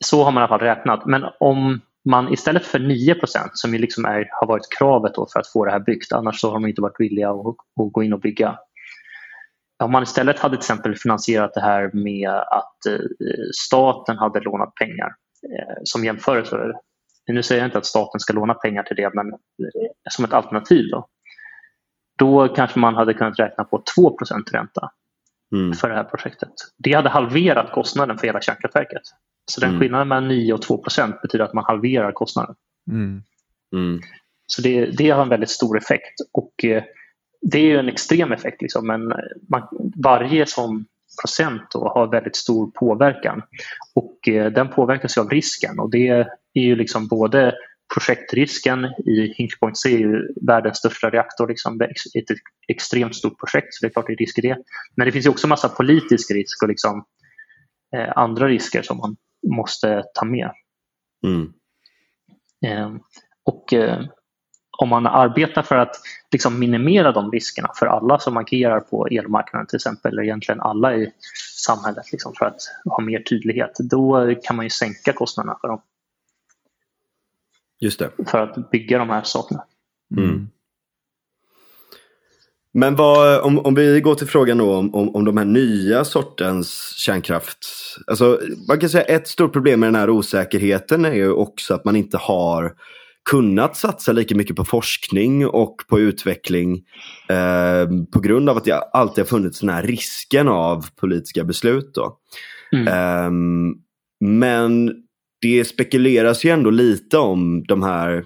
så 0.05 0.24
har 0.24 0.32
man 0.32 0.40
i 0.40 0.44
alla 0.44 0.48
fall 0.48 0.66
räknat. 0.66 1.06
Men 1.06 1.24
om 1.40 1.81
man 2.05 2.32
istället 2.32 2.66
för 2.66 2.78
9% 2.78 3.51
som 3.52 3.73
ju 3.73 3.78
liksom 3.78 4.05
är, 4.05 4.28
har 4.31 4.47
varit 4.47 4.78
kravet 4.78 5.12
för 5.32 5.40
att 5.40 5.52
få 5.52 5.64
det 5.64 5.70
här 5.70 5.81
byggt, 5.81 6.12
annars 6.12 6.40
så 6.40 6.48
har 6.48 6.55
de 6.55 6.66
inte 6.66 6.82
varit 6.82 7.01
villiga 7.01 7.31
att, 7.31 7.47
att 7.47 7.93
gå 7.93 8.02
in 8.02 8.12
och 8.12 8.20
bygga. 8.20 8.59
Om 9.85 9.93
man 9.93 10.02
istället 10.02 10.39
hade 10.39 10.56
till 10.56 10.60
exempel 10.60 10.97
finansierat 10.97 11.55
det 11.55 11.60
här 11.60 11.90
med 11.93 12.31
att 12.31 12.86
eh, 12.86 12.98
staten 13.55 14.18
hade 14.18 14.40
lånat 14.40 14.74
pengar 14.74 15.14
eh, 15.52 15.77
som 15.85 16.05
jämförelse. 16.05 16.56
Eh, 16.56 17.35
nu 17.35 17.43
säger 17.43 17.60
jag 17.60 17.68
inte 17.68 17.78
att 17.78 17.86
staten 17.86 18.20
ska 18.20 18.32
låna 18.32 18.55
pengar 18.55 18.82
till 18.82 18.97
det, 18.97 19.10
men 19.14 19.32
eh, 19.32 19.90
som 20.10 20.24
ett 20.24 20.32
alternativ. 20.32 20.85
Då, 20.90 21.09
då 22.18 22.48
kanske 22.48 22.78
man 22.78 22.94
hade 22.94 23.14
kunnat 23.14 23.39
räkna 23.39 23.64
på 23.64 23.82
2% 23.98 24.52
ränta 24.52 24.90
mm. 25.52 25.73
för 25.73 25.89
det 25.89 25.94
här 25.94 26.05
projektet. 26.05 26.52
Det 26.78 26.93
hade 26.93 27.09
halverat 27.09 27.73
kostnaden 27.73 28.18
för 28.18 28.27
hela 28.27 28.40
kärnkraftverket. 28.40 29.02
Så 29.51 29.60
den 29.60 29.70
mm. 29.70 29.81
skillnaden 29.81 30.09
mellan 30.09 30.28
9 30.28 30.52
och 30.52 30.60
2% 30.60 31.23
betyder 31.23 31.44
att 31.44 31.55
man 31.55 31.64
halverar 31.64 32.12
kostnaden. 32.12 32.55
Mm. 32.90 33.23
Mm. 33.73 34.01
Så 34.47 34.62
det, 34.62 34.86
det 34.86 35.10
har 35.10 35.23
en 35.23 35.28
väldigt 35.28 35.51
stor 35.51 35.78
effekt. 35.78 36.20
Och 36.32 36.64
eh, 36.64 36.82
Det 37.40 37.59
är 37.59 37.78
en 37.78 37.89
extrem 37.89 38.32
effekt, 38.32 38.62
liksom, 38.62 38.86
men 38.86 39.12
man, 39.48 39.62
varje 39.97 40.47
sån 40.47 40.85
procent 41.23 41.62
då 41.73 41.89
har 41.89 42.06
väldigt 42.06 42.36
stor 42.36 42.70
påverkan. 42.70 43.43
Och 43.94 44.28
eh, 44.28 44.52
Den 44.52 44.68
påverkas 44.68 45.18
av 45.18 45.31
risken. 45.31 45.78
och 45.78 45.90
Det 45.90 46.09
är 46.55 46.60
ju 46.60 46.77
liksom 46.77 47.09
både 47.09 47.55
projektrisken 47.94 48.84
i 48.84 49.34
Hinkley 49.36 49.58
Point 49.60 49.78
C 49.78 49.94
är 49.94 49.98
ju 49.98 50.28
världens 50.46 50.78
största 50.78 51.10
reaktor. 51.10 51.48
Liksom, 51.48 51.80
ett 51.80 52.36
extremt 52.68 53.16
stort 53.16 53.38
projekt, 53.38 53.74
så 53.74 53.78
det 53.80 53.88
är 53.88 53.92
klart 53.92 54.06
det 54.06 54.12
är 54.12 54.16
risk 54.16 54.38
i 54.38 54.40
det. 54.40 54.58
Men 54.96 55.06
det 55.06 55.12
finns 55.12 55.26
också 55.26 55.46
massa 55.46 55.68
politisk 55.68 56.30
risk 56.30 56.62
och 56.62 56.68
liksom, 56.68 57.04
eh, 57.96 58.12
andra 58.16 58.48
risker 58.48 58.82
som 58.82 58.96
man 58.96 59.16
måste 59.46 60.02
ta 60.14 60.24
med. 60.24 60.50
Mm. 61.24 61.52
Eh, 62.66 63.00
och 63.44 63.72
eh, 63.72 64.04
om 64.78 64.88
man 64.88 65.06
arbetar 65.06 65.62
för 65.62 65.76
att 65.76 65.96
liksom 66.32 66.58
minimera 66.58 67.12
de 67.12 67.32
riskerna 67.32 67.70
för 67.78 67.86
alla 67.86 68.18
som 68.18 68.36
agerar 68.36 68.80
på 68.80 69.06
elmarknaden 69.06 69.66
till 69.66 69.76
exempel, 69.76 70.12
eller 70.12 70.22
egentligen 70.22 70.60
alla 70.60 70.96
i 70.96 71.12
samhället 71.56 72.12
liksom, 72.12 72.32
för 72.38 72.46
att 72.46 72.60
ha 72.84 73.00
mer 73.00 73.20
tydlighet, 73.20 73.76
då 73.78 74.34
kan 74.42 74.56
man 74.56 74.66
ju 74.66 74.70
sänka 74.70 75.12
kostnaderna 75.12 75.58
för 75.60 75.68
dem. 75.68 75.80
Just 77.81 77.98
det. 77.98 78.11
För 78.27 78.39
att 78.39 78.70
bygga 78.70 78.98
de 78.98 79.11
här 79.11 79.23
sakerna. 79.23 79.65
Mm. 80.16 80.48
Men 82.73 82.97
vad, 82.97 83.40
om, 83.40 83.59
om 83.59 83.74
vi 83.74 84.01
går 84.01 84.15
till 84.15 84.27
frågan 84.27 84.59
då 84.59 84.74
om, 84.74 84.94
om, 84.94 85.16
om 85.16 85.24
de 85.24 85.36
här 85.36 85.44
nya 85.44 86.05
sortens 86.05 86.94
kärnkraft. 86.97 87.59
Alltså, 88.07 88.40
man 88.69 88.81
kan 88.81 88.89
säga 88.89 89.05
ett 89.05 89.28
stort 89.28 89.53
problem 89.53 89.81
med 89.81 89.86
den 89.86 89.94
här 89.94 90.11
osäkerheten 90.11 91.05
är 91.05 91.15
ju 91.15 91.32
också 91.32 91.74
att 91.74 91.85
man 91.85 91.97
inte 91.97 92.16
har 92.16 92.74
kunnat 93.31 93.77
satsa 93.77 94.12
lika 94.12 94.35
mycket 94.35 94.57
på 94.57 94.65
forskning 94.65 95.47
och 95.47 95.77
på 95.89 96.01
utveckling 96.01 96.82
eh, 97.28 97.89
på 98.12 98.20
grund 98.20 98.48
av 98.48 98.57
att 98.57 98.65
det 98.65 98.78
alltid 98.93 99.24
har 99.24 99.28
funnits 99.28 99.61
den 99.61 99.69
här 99.69 99.82
risken 99.82 100.48
av 100.48 100.86
politiska 100.97 101.44
beslut. 101.44 101.94
Då. 101.94 102.19
Mm. 102.73 102.89
Eh, 102.89 103.31
men 104.20 104.93
det 105.40 105.64
spekuleras 105.64 106.44
ju 106.44 106.50
ändå 106.50 106.70
lite 106.70 107.18
om 107.18 107.64
de 107.68 107.82
här 107.82 108.24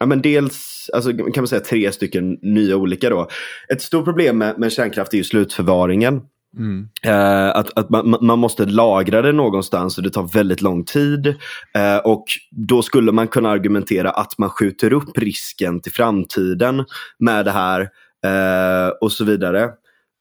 Ja, 0.00 0.06
men 0.06 0.22
dels 0.22 0.90
alltså, 0.94 1.12
kan 1.12 1.32
man 1.36 1.48
säga 1.48 1.60
tre 1.60 1.92
stycken 1.92 2.38
nya 2.42 2.76
olika. 2.76 3.10
Då. 3.10 3.28
Ett 3.72 3.82
stort 3.82 4.04
problem 4.04 4.38
med, 4.38 4.58
med 4.58 4.72
kärnkraft 4.72 5.12
är 5.12 5.18
ju 5.18 5.24
slutförvaringen. 5.24 6.20
Mm. 6.58 6.88
Uh, 7.06 7.56
att, 7.56 7.78
att 7.78 7.90
man, 7.90 8.16
man, 8.20 8.38
måste 8.38 8.66
lagra 8.66 9.22
det 9.22 9.32
någonstans 9.32 9.98
och 9.98 10.04
det 10.04 10.10
tar 10.10 10.32
väldigt 10.34 10.62
lång 10.62 10.84
tid. 10.84 11.26
Uh, 11.26 11.96
och 12.04 12.24
då 12.50 12.82
skulle 12.82 13.12
man 13.12 13.28
kunna 13.28 13.50
argumentera 13.50 14.10
att 14.10 14.38
man 14.38 14.50
skjuter 14.50 14.92
upp 14.92 15.18
risken 15.18 15.80
till 15.80 15.92
framtiden 15.92 16.84
med 17.18 17.44
det 17.44 17.50
här 17.50 17.80
uh, 17.80 18.92
och 19.00 19.12
så 19.12 19.24
vidare. 19.24 19.68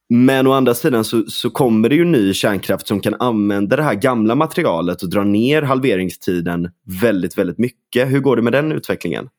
Men 0.10 0.48
å 0.48 0.52
andra 0.52 0.73
sidan 0.73 1.03
så, 1.03 1.23
så, 1.23 1.49
kommer 1.49 1.90
det 1.90 1.95
ju 1.95 2.06
ny 2.06 2.34
kärnkraft 2.34 2.88
som 2.88 2.99
kan 2.99 3.15
använda 3.19 3.76
det 3.76 3.84
här 3.84 3.94
gamla 3.94 4.36
materialet 4.36 5.03
och 5.03 5.10
dra 5.10 5.23
ner 5.23 5.61
halveringstiden 5.61 6.72
väldigt, 7.02 7.38
väldigt 7.38 7.57
mycket. 7.57 8.07
Hur 8.07 8.19
går 8.19 8.36
det 8.36 8.41
med 8.41 8.53
den 8.53 8.72
utvecklingen? 8.72 9.30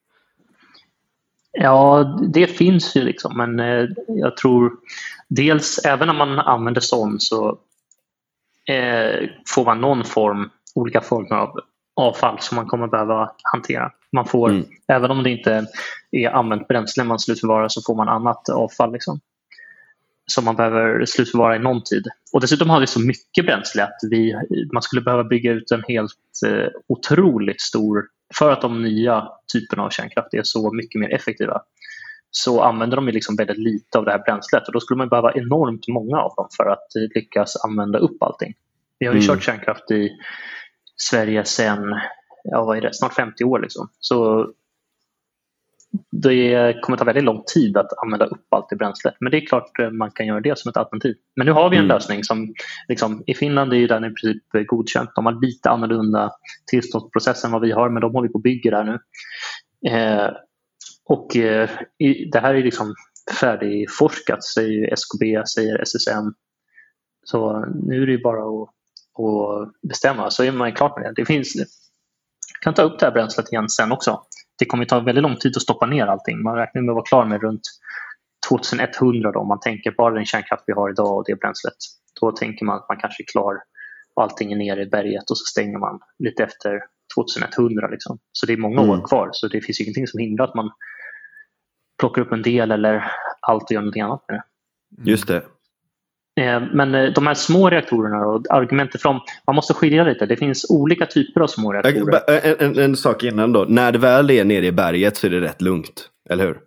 Ja, 1.53 2.05
det 2.33 2.47
finns 2.47 2.97
ju 2.97 3.03
liksom, 3.03 3.37
men 3.37 3.61
eh, 3.61 3.89
jag 4.09 4.37
tror 4.37 4.73
dels 5.29 5.79
även 5.85 6.11
om 6.11 6.17
man 6.17 6.39
använder 6.39 6.81
sån 6.81 7.21
så 7.21 7.59
eh, 8.69 9.29
får 9.47 9.65
man 9.65 9.81
någon 9.81 10.05
form, 10.05 10.51
olika 10.75 11.01
former 11.01 11.37
av 11.37 11.61
avfall 11.97 12.37
som 12.41 12.57
man 12.57 12.67
kommer 12.67 12.87
behöva 12.87 13.31
hantera. 13.43 13.93
Man 14.13 14.27
får, 14.27 14.51
mm. 14.51 14.65
Även 14.89 15.11
om 15.11 15.23
det 15.23 15.31
inte 15.31 15.67
är 16.11 16.31
använt 16.31 16.69
bränsle 16.69 17.05
man 17.05 17.19
slutförvarar 17.19 17.69
så 17.69 17.83
får 17.83 17.95
man 17.95 18.09
annat 18.09 18.49
avfall. 18.49 18.93
Liksom 18.93 19.21
som 20.27 20.45
man 20.45 20.57
behöver 20.57 21.05
slutförvara 21.05 21.57
i 21.57 21.59
någon 21.59 21.83
tid. 21.83 22.05
Och 22.33 22.41
dessutom 22.41 22.71
har 22.71 22.81
vi 22.81 22.87
så 22.87 23.01
mycket 23.01 23.47
bränsle 23.47 23.85
att 23.85 23.99
vi, 24.11 24.35
man 24.73 24.83
skulle 24.83 25.03
behöva 25.03 25.25
bygga 25.25 25.53
ut 25.53 25.71
en 25.71 25.85
helt 25.89 26.13
eh, 26.47 26.69
otroligt 26.89 27.61
stor, 27.61 28.05
för 28.35 28.53
att 28.53 28.61
de 28.61 28.83
nya 28.83 29.29
typerna 29.53 29.83
av 29.83 29.91
kärnkraft 29.91 30.35
är 30.35 30.43
så 30.43 30.73
mycket 30.73 31.01
mer 31.01 31.15
effektiva, 31.15 31.63
så 32.31 32.63
använder 32.63 32.97
de 32.97 33.09
liksom 33.09 33.37
väldigt 33.37 33.59
lite 33.59 33.99
av 33.99 34.05
det 34.05 34.11
här 34.11 34.23
bränslet 34.27 34.67
och 34.67 34.73
då 34.73 34.81
skulle 34.81 34.99
man 34.99 35.09
behöva 35.09 35.33
enormt 35.33 35.89
många 35.89 36.17
av 36.17 36.33
dem 36.37 36.49
för 36.57 36.71
att 36.71 36.87
lyckas 37.15 37.65
använda 37.65 37.99
upp 37.99 38.23
allting. 38.23 38.55
Vi 38.99 39.07
har 39.07 39.15
ju 39.15 39.21
mm. 39.21 39.29
kört 39.29 39.43
kärnkraft 39.43 39.91
i 39.91 40.11
Sverige 40.97 41.45
sedan 41.45 42.01
ja, 42.45 42.65
vad 42.65 42.77
är 42.77 42.81
det, 42.81 42.95
snart 42.95 43.15
50 43.15 43.45
år. 43.45 43.59
Liksom. 43.59 43.89
Så 44.01 44.49
det 46.11 46.75
kommer 46.83 46.99
ta 46.99 47.05
väldigt 47.05 47.25
lång 47.25 47.43
tid 47.55 47.77
att 47.77 47.99
använda 48.03 48.27
upp 48.27 48.47
allt 48.51 48.69
det 48.71 48.77
bränslet. 48.77 49.15
Men 49.21 49.31
det 49.31 49.37
är 49.37 49.47
klart 49.47 49.79
eh, 49.79 49.91
man 49.91 50.11
kan 50.11 50.27
göra 50.27 50.41
det 50.41 50.59
som 50.59 50.69
ett 50.69 50.77
alternativ. 50.77 51.17
Men 51.37 51.47
nu 51.47 51.53
har 51.53 51.71
vi 51.71 51.77
en 51.77 51.85
mm. 51.85 51.95
lösning 51.95 52.25
som 52.25 52.55
liksom, 52.89 53.23
i 53.27 53.35
Finland 53.35 53.73
är 53.73 53.89
den 53.89 54.05
i 54.05 54.15
princip 54.15 54.43
godkänt. 54.69 55.11
De 55.15 55.27
har 55.27 55.41
lite 55.41 55.71
annorlunda 55.71 56.33
tillståndsprocess 56.67 57.45
än 57.45 57.53
vad 57.53 57.63
vi 57.63 57.73
har 57.73 57.91
men 57.91 58.01
de 58.01 58.13
håller 58.13 58.29
på 58.29 58.35
och 58.35 58.43
bygger 58.43 58.71
där 58.71 58.85
nu. 58.85 58.99
Eh, 59.91 60.31
och 61.05 61.37
eh, 61.37 61.71
det 62.33 62.41
här 62.41 62.55
är 62.55 62.63
liksom 62.63 62.95
färdigforskat 63.41 64.45
säger 64.45 64.93
SKB, 64.93 65.47
säger 65.55 65.83
SSM. 65.83 66.33
Så 67.25 67.67
nu 67.85 68.03
är 68.03 68.07
det 68.07 68.19
bara 68.19 68.43
att, 68.43 68.69
att 69.25 69.89
bestämma 69.89 70.31
så 70.31 70.45
är 70.45 70.53
man 70.53 70.73
klar 70.73 71.01
med 71.01 71.11
det. 71.11 71.23
Det 71.23 71.27
finns, 71.27 71.55
kan 72.61 72.75
ta 72.75 72.83
upp 72.83 72.99
det 72.99 73.07
här 73.07 73.13
bränslet 73.13 73.53
igen 73.53 73.69
sen 73.69 73.93
också 73.93 74.23
det 74.61 74.67
kommer 74.67 74.85
ta 74.85 75.01
väldigt 75.01 75.23
lång 75.23 75.37
tid 75.37 75.57
att 75.57 75.63
stoppa 75.63 75.87
ner 75.87 76.07
allting. 76.07 76.43
Man 76.43 76.57
räknar 76.57 76.83
med 76.83 76.91
att 76.91 76.95
vara 76.95 77.05
klar 77.05 77.25
med 77.25 77.43
runt 77.43 77.63
2100 78.49 79.33
då, 79.33 79.41
om 79.41 79.49
man 79.49 79.61
tänker 79.61 79.91
bara 79.91 80.15
den 80.15 80.27
kärnkraft 80.27 80.65
vi 80.67 80.73
har 80.73 80.91
idag 80.91 81.17
och 81.17 81.25
det 81.27 81.41
bränslet. 81.41 81.77
Då 82.21 82.33
tänker 82.33 82.65
man 82.67 82.77
att 82.77 82.89
man 82.89 82.99
kanske 82.99 83.23
är 83.23 83.27
klar 83.27 83.55
och 84.15 84.23
allting 84.23 84.53
är 84.53 84.57
nere 84.57 84.83
i 84.83 84.87
berget 84.87 85.31
och 85.31 85.39
så 85.39 85.45
stänger 85.45 85.79
man 85.79 86.01
lite 86.19 86.43
efter 86.45 86.81
2100. 87.15 87.89
Liksom. 87.89 88.19
Så 88.33 88.47
det 88.47 88.53
är 88.53 88.57
många 88.57 88.81
mm. 88.81 88.91
år 88.91 89.07
kvar 89.09 89.29
så 89.33 89.49
det 89.49 89.61
finns 89.61 89.81
ingenting 89.81 90.07
som 90.07 90.21
hindrar 90.21 90.45
att 90.45 90.55
man 90.55 90.71
plockar 91.99 92.23
upp 92.23 92.33
en 92.33 92.43
del 92.43 92.71
eller 92.71 93.13
allt 93.41 93.63
och 93.63 93.73
gör 93.73 93.81
någonting 93.81 94.03
annat 94.03 94.25
med 94.29 94.37
det. 94.37 95.11
Just 95.11 95.27
det. 95.27 95.43
Eh, 96.37 96.63
men 96.73 96.95
eh, 96.95 97.13
de 97.13 97.27
här 97.27 97.35
små 97.35 97.71
reaktorerna 97.71 98.27
och 98.27 98.45
argumentet 98.51 99.03
från, 99.03 99.21
man 99.47 99.57
måste 99.57 99.75
skilja 99.75 100.05
lite. 100.05 100.27
Det 100.27 100.37
finns 100.37 100.71
olika 100.71 101.07
typer 101.07 101.41
av 101.41 101.47
små 101.47 101.73
reaktorer. 101.73 102.23
En, 102.45 102.57
en, 102.59 102.79
en, 102.79 102.97
sak 102.97 103.23
innan 103.23 103.53
då. 103.53 103.65
När 103.69 103.93
det 103.93 103.99
väl 103.99 104.31
är 104.31 104.45
nere 104.45 104.67
i 104.67 104.73
berget 104.73 105.17
så 105.17 105.27
är 105.27 105.31
det 105.31 105.41
rätt 105.41 105.63
lugnt, 105.63 106.09
eller 106.31 106.47
hur? 106.47 106.59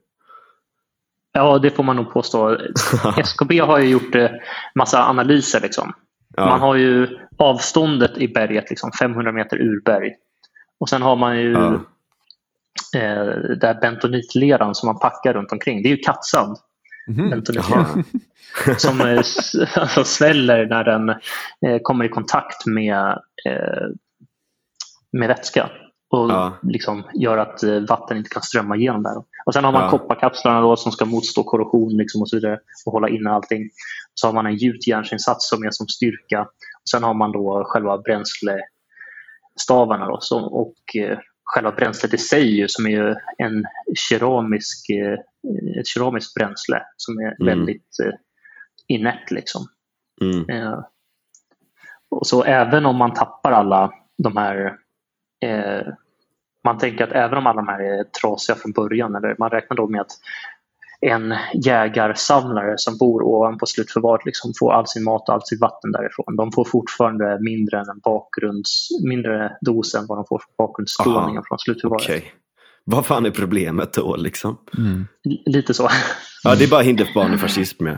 Ja, 1.34 1.60
det 1.60 1.70
får 1.70 1.84
man 1.84 1.96
nog 1.96 2.14
påstå. 2.14 2.58
SKB 3.18 3.60
har 3.60 3.80
ju 3.80 3.90
gjort 3.90 4.16
eh, 4.16 4.30
massa 4.76 5.04
analyser. 5.04 5.62
Liksom. 5.62 5.94
Ja. 6.36 6.46
Man 6.46 6.60
har 6.60 6.76
ju 6.76 7.08
avståndet 7.38 8.18
i 8.18 8.28
berget, 8.28 8.70
liksom 8.70 8.92
500 8.92 9.32
meter 9.32 9.58
ur 9.58 9.82
berg. 9.82 10.12
Och 10.80 10.90
sen 10.90 11.02
har 11.02 11.16
man 11.16 11.40
ju 11.40 11.52
ja. 11.52 11.74
eh, 12.96 13.26
där 13.62 13.82
bentonitleran 13.82 14.76
som 14.76 14.88
man 14.88 15.00
packar 15.00 15.34
runt 15.34 15.52
omkring. 15.52 15.84
Det 15.84 15.90
är 15.90 15.96
ju 15.96 15.98
kattsand. 15.98 16.58
Mm. 17.08 17.44
som 18.78 19.02
eh, 19.02 19.18
alltså, 19.76 20.04
sväller 20.04 20.66
när 20.66 20.84
den 20.84 21.10
eh, 21.10 21.80
kommer 21.82 22.06
i 22.06 22.10
kontakt 22.10 22.66
med 22.66 23.20
eh, 23.50 23.88
med 25.12 25.28
vätska 25.28 25.70
och 26.12 26.30
Ja. 26.32 26.54
liksom 26.64 27.04
gör 27.14 27.38
att 27.38 27.64
eh, 27.64 27.80
vatten 27.80 28.18
inte 28.18 28.30
kan 28.30 28.42
strömma 28.42 28.76
igenom 28.76 29.04
där. 29.04 29.16
Och 29.46 29.54
sen 29.54 29.64
har 29.64 29.72
man 29.72 29.82
Ja. 29.84 29.90
kopparkapslarna 29.90 30.62
då, 30.62 30.76
som 30.76 30.92
ska 30.92 31.06
motstå 31.06 31.44
korrosion 31.44 31.98
liksom 31.98 32.22
och 32.22 32.30
så 32.30 32.36
vidare 32.36 32.60
och 32.86 32.92
hålla 32.92 33.10
inne 33.10 33.30
allting. 33.30 33.70
Så 34.14 34.28
har 34.28 34.34
man 34.34 34.46
en 34.46 34.56
gjutjärnsinsats 34.56 35.50
som 35.50 35.64
är 35.64 35.72
som 35.72 35.88
styrka. 35.88 36.42
Och 36.42 36.90
sen 36.92 37.04
har 37.04 37.14
man 37.14 37.32
då 37.32 37.64
själva 37.68 37.98
bränslestavarna 37.98 40.08
då, 40.08 40.18
som, 40.22 40.44
och 40.44 40.76
eh, 40.96 41.18
själva 41.54 41.72
bränslet 41.72 42.14
i 42.14 42.18
sig 42.18 42.60
ju, 42.60 42.68
som 42.68 42.86
är 42.86 42.90
ju 42.90 43.16
en 43.38 43.66
keramisk, 43.96 44.90
eh, 44.90 45.14
ett 45.80 45.88
keramiskt 45.88 46.34
bränsle 46.34 46.82
som 46.98 47.20
är 47.20 47.36
Mm. 47.42 47.46
väldigt 47.46 48.00
eh, 48.04 48.14
inert. 48.88 49.32
Liksom. 49.32 49.68
Mm. 50.22 50.50
Eh, 50.50 50.80
och 52.10 52.28
så 52.28 52.44
även 52.44 52.86
om 52.86 52.96
man 52.96 53.14
tappar 53.14 53.52
alla 53.52 53.92
de 54.18 54.38
här 54.38 54.78
eh, 55.46 55.88
man 56.64 56.78
tänker 56.78 57.04
att 57.04 57.14
även 57.14 57.38
om 57.38 57.48
alla 57.48 57.62
de 57.62 57.68
här 57.68 57.80
är 57.80 58.04
trasiga 58.04 58.56
från 58.56 58.72
början, 58.72 59.16
eller 59.16 59.36
man 59.40 59.50
räknar 59.50 59.78
då 59.78 59.88
med 59.88 60.02
att 60.02 60.12
en 61.06 61.34
jägarsamlare 61.64 62.74
som 62.78 62.98
bor 62.98 63.24
ovanpå 63.24 63.66
slutförvaret 63.66 64.26
liksom 64.26 64.52
får 64.60 64.74
all 64.74 64.88
sin 64.88 65.04
mat 65.04 65.30
och 65.30 65.36
allt 65.36 65.48
sitt 65.48 65.62
vatten 65.62 65.92
därifrån. 65.92 66.36
De 66.36 66.52
får 66.52 66.66
fortfarande 66.66 67.38
mindre 67.42 67.80
än 67.80 67.90
en 67.90 68.00
bakgrunds, 68.00 68.88
mindre 69.04 69.58
dos 69.62 69.96
än 69.96 70.06
vad 70.08 70.18
de 70.18 70.26
får 70.30 70.40
för 70.40 70.48
bakgrundsstrålningen 70.58 71.44
från 71.48 71.60
slutförvaret. 71.60 72.04
Okej. 72.04 72.34
Vad 72.86 73.06
fan 73.06 73.26
är 73.26 73.32
problemet 73.32 73.94
då 73.94 74.16
liksom? 74.16 74.58
Mm. 74.78 75.08
Lite 75.46 75.74
så. 75.74 75.90
Ja, 76.44 76.56
det 76.56 76.64
är 76.64 76.70
bara 76.70 76.82
hinder 76.82 77.06
för 77.06 77.14
barn 77.14 77.34
i 77.34 77.38
fascism. 77.38 77.88
Ja. 77.88 77.96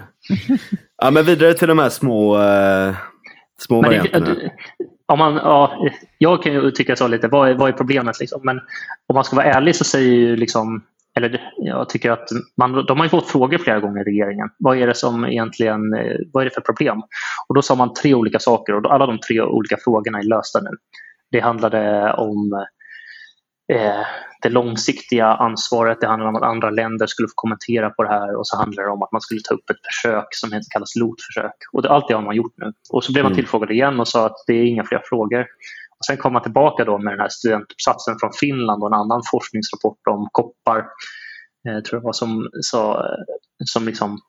ja, 1.01 1.11
men 1.11 1.25
vidare 1.25 1.53
till 1.53 1.67
de 1.67 1.79
här 1.79 1.89
små, 1.89 2.37
eh, 2.41 2.95
små 3.59 3.81
Men 3.81 3.89
varianterna. 3.89 4.25
det- 4.25 4.51
om 5.07 5.19
man, 5.19 5.33
ja, 5.35 5.89
jag 6.17 6.43
kan 6.43 6.53
ju 6.53 6.71
tycka 6.71 6.95
så 6.95 7.07
lite, 7.07 7.27
vad 7.27 7.49
är, 7.49 7.53
vad 7.53 7.69
är 7.69 7.73
problemet? 7.73 8.19
Liksom? 8.19 8.41
Men 8.43 8.57
om 9.07 9.13
man 9.13 9.23
ska 9.23 9.35
vara 9.35 9.45
ärlig 9.45 9.75
så 9.75 9.83
säger 9.83 10.11
ju 10.11 10.35
liksom, 10.35 10.83
eller 11.19 11.41
jag 11.57 11.89
tycker 11.89 12.11
att 12.11 12.29
man, 12.57 12.85
de 12.85 12.97
har 12.97 13.05
ju 13.05 13.09
fått 13.09 13.27
frågor 13.27 13.57
flera 13.57 13.79
gånger 13.79 14.01
i 14.01 14.03
regeringen. 14.03 14.49
Vad 14.59 14.77
är 14.77 14.87
det 14.87 14.93
som 14.95 15.25
egentligen, 15.25 15.93
eh, 15.93 16.15
vad 16.33 16.41
är 16.41 16.45
det 16.45 16.53
för 16.53 16.61
problem? 16.61 17.01
Och 17.47 17.55
då 17.55 17.61
sa 17.61 17.75
man 17.75 17.93
tre 17.93 18.13
olika 18.13 18.39
saker 18.39 18.73
och 18.75 18.81
då- 18.81 18.89
alla 18.89 19.05
de 19.05 19.19
tre 19.19 19.41
olika 19.41 19.77
frågorna 19.83 20.19
är 20.19 20.23
lösta 20.23 20.59
nu. 20.61 20.69
Det 21.31 21.39
handlade 21.39 22.13
om 22.13 22.65
eh, 23.73 24.05
det 24.41 24.49
långsiktiga 24.49 25.25
ansvaret, 25.27 26.01
det 26.01 26.07
handlade 26.07 26.29
om 26.29 26.35
att 26.35 26.43
andra 26.49 26.69
länder 26.69 27.07
skulle 27.07 27.27
få 27.27 27.33
kommentera 27.35 27.89
på 27.89 28.03
det 28.03 28.09
här 28.09 28.35
och 28.35 28.47
så 28.47 28.57
handlade 28.57 28.87
det 28.87 28.91
om 28.91 29.03
att 29.03 29.11
man 29.11 29.21
skulle 29.21 29.41
ta 29.49 29.53
upp 29.55 29.69
ett 29.69 29.85
försök 29.93 30.27
som 30.31 30.51
heter, 30.51 30.65
kallas 30.73 30.95
LOT-försök. 30.95 31.51
Och 31.73 31.81
det, 31.81 31.89
allt 31.89 32.07
det 32.07 32.13
har 32.13 32.21
man 32.21 32.35
gjort 32.35 32.53
nu. 32.57 32.73
Och 32.91 33.03
så 33.03 33.11
blev 33.13 33.23
man 33.23 33.31
Mm. 33.31 33.35
tillfrågad 33.35 33.71
igen 33.71 33.99
och 33.99 34.07
sa 34.07 34.25
att 34.25 34.35
det 34.47 34.53
är 34.53 34.63
inga 34.63 34.83
fler 34.83 35.01
frågor. 35.09 35.45
Och 35.99 36.05
sen 36.05 36.17
kom 36.17 36.33
man 36.33 36.41
tillbaka 36.41 36.85
då 36.85 36.97
med 36.97 37.13
den 37.13 37.19
här 37.19 37.29
studentuppsatsen 37.29 38.15
från 38.19 38.31
Finland 38.39 38.83
och 38.83 38.89
en 38.89 38.99
annan 38.99 39.21
forskningsrapport 39.31 40.07
om 40.09 40.29
koppar. 40.31 40.77
Eh, 41.67 41.83
tror 41.83 41.99
jag 41.99 42.01
var 42.01 42.13
som, 42.13 42.49
sa, 42.61 42.99
eh, 42.99 43.23
som 43.65 43.85
liksom, 43.85 44.19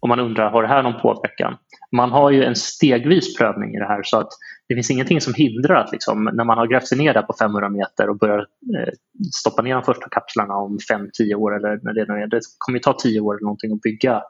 om 0.00 0.08
man 0.08 0.20
undrar, 0.20 0.50
har 0.50 0.62
det 0.62 0.68
här 0.68 0.82
någon 0.82 1.00
påverkan? 1.00 1.56
Man 1.96 2.10
har 2.10 2.30
ju 2.30 2.44
en 2.44 2.56
stegvis 2.56 3.36
prövning 3.36 3.74
i 3.74 3.78
det 3.78 3.86
här 3.86 4.02
så 4.02 4.18
att 4.18 4.28
det 4.68 4.74
finns 4.74 4.90
ingenting 4.90 5.20
som 5.20 5.34
hindrar 5.34 5.74
att 5.74 5.92
liksom, 5.92 6.24
när 6.24 6.44
man 6.44 6.58
har 6.58 6.66
grävt 6.66 6.88
sig 6.88 6.98
ner 6.98 7.14
där 7.14 7.22
på 7.22 7.34
500 7.40 7.68
meter 7.68 8.08
och 8.08 8.18
börjar 8.18 8.38
eh, 8.38 8.92
stoppa 9.34 9.62
ner 9.62 9.74
de 9.74 9.82
första 9.82 10.08
kapslarna 10.08 10.54
om 10.54 10.78
5-10 11.20 11.34
år 11.34 11.56
eller 11.56 11.80
när 11.82 11.92
det 11.92 12.12
nu 12.12 12.22
är. 12.22 12.26
Det 12.26 12.40
kommer 12.58 12.78
ju 12.78 12.82
ta 12.82 12.92
10 12.92 13.20
år 13.20 13.34
eller 13.34 13.42
någonting 13.42 13.72
att 13.72 13.80
bygga 13.80 14.22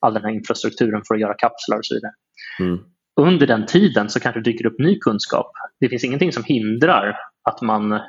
all 0.00 0.14
den 0.14 0.22
här 0.22 0.30
infrastrukturen 0.30 1.02
för 1.08 1.14
att 1.14 1.20
göra 1.20 1.34
kapslar 1.34 1.78
och 1.78 1.86
så 1.86 1.94
vidare. 1.94 2.12
Mm. 2.60 2.93
Under 3.20 3.46
den 3.46 3.66
tiden 3.66 4.10
så 4.10 4.20
kanske 4.20 4.40
det 4.40 4.50
dyker 4.50 4.66
upp 4.66 4.78
ny 4.78 4.98
kunskap. 4.98 5.52
Det 5.80 5.88
finns 5.88 6.04
ingenting 6.04 6.32
som 6.32 6.44
hindrar 6.44 7.16
att 7.42 7.62
man 7.62 8.00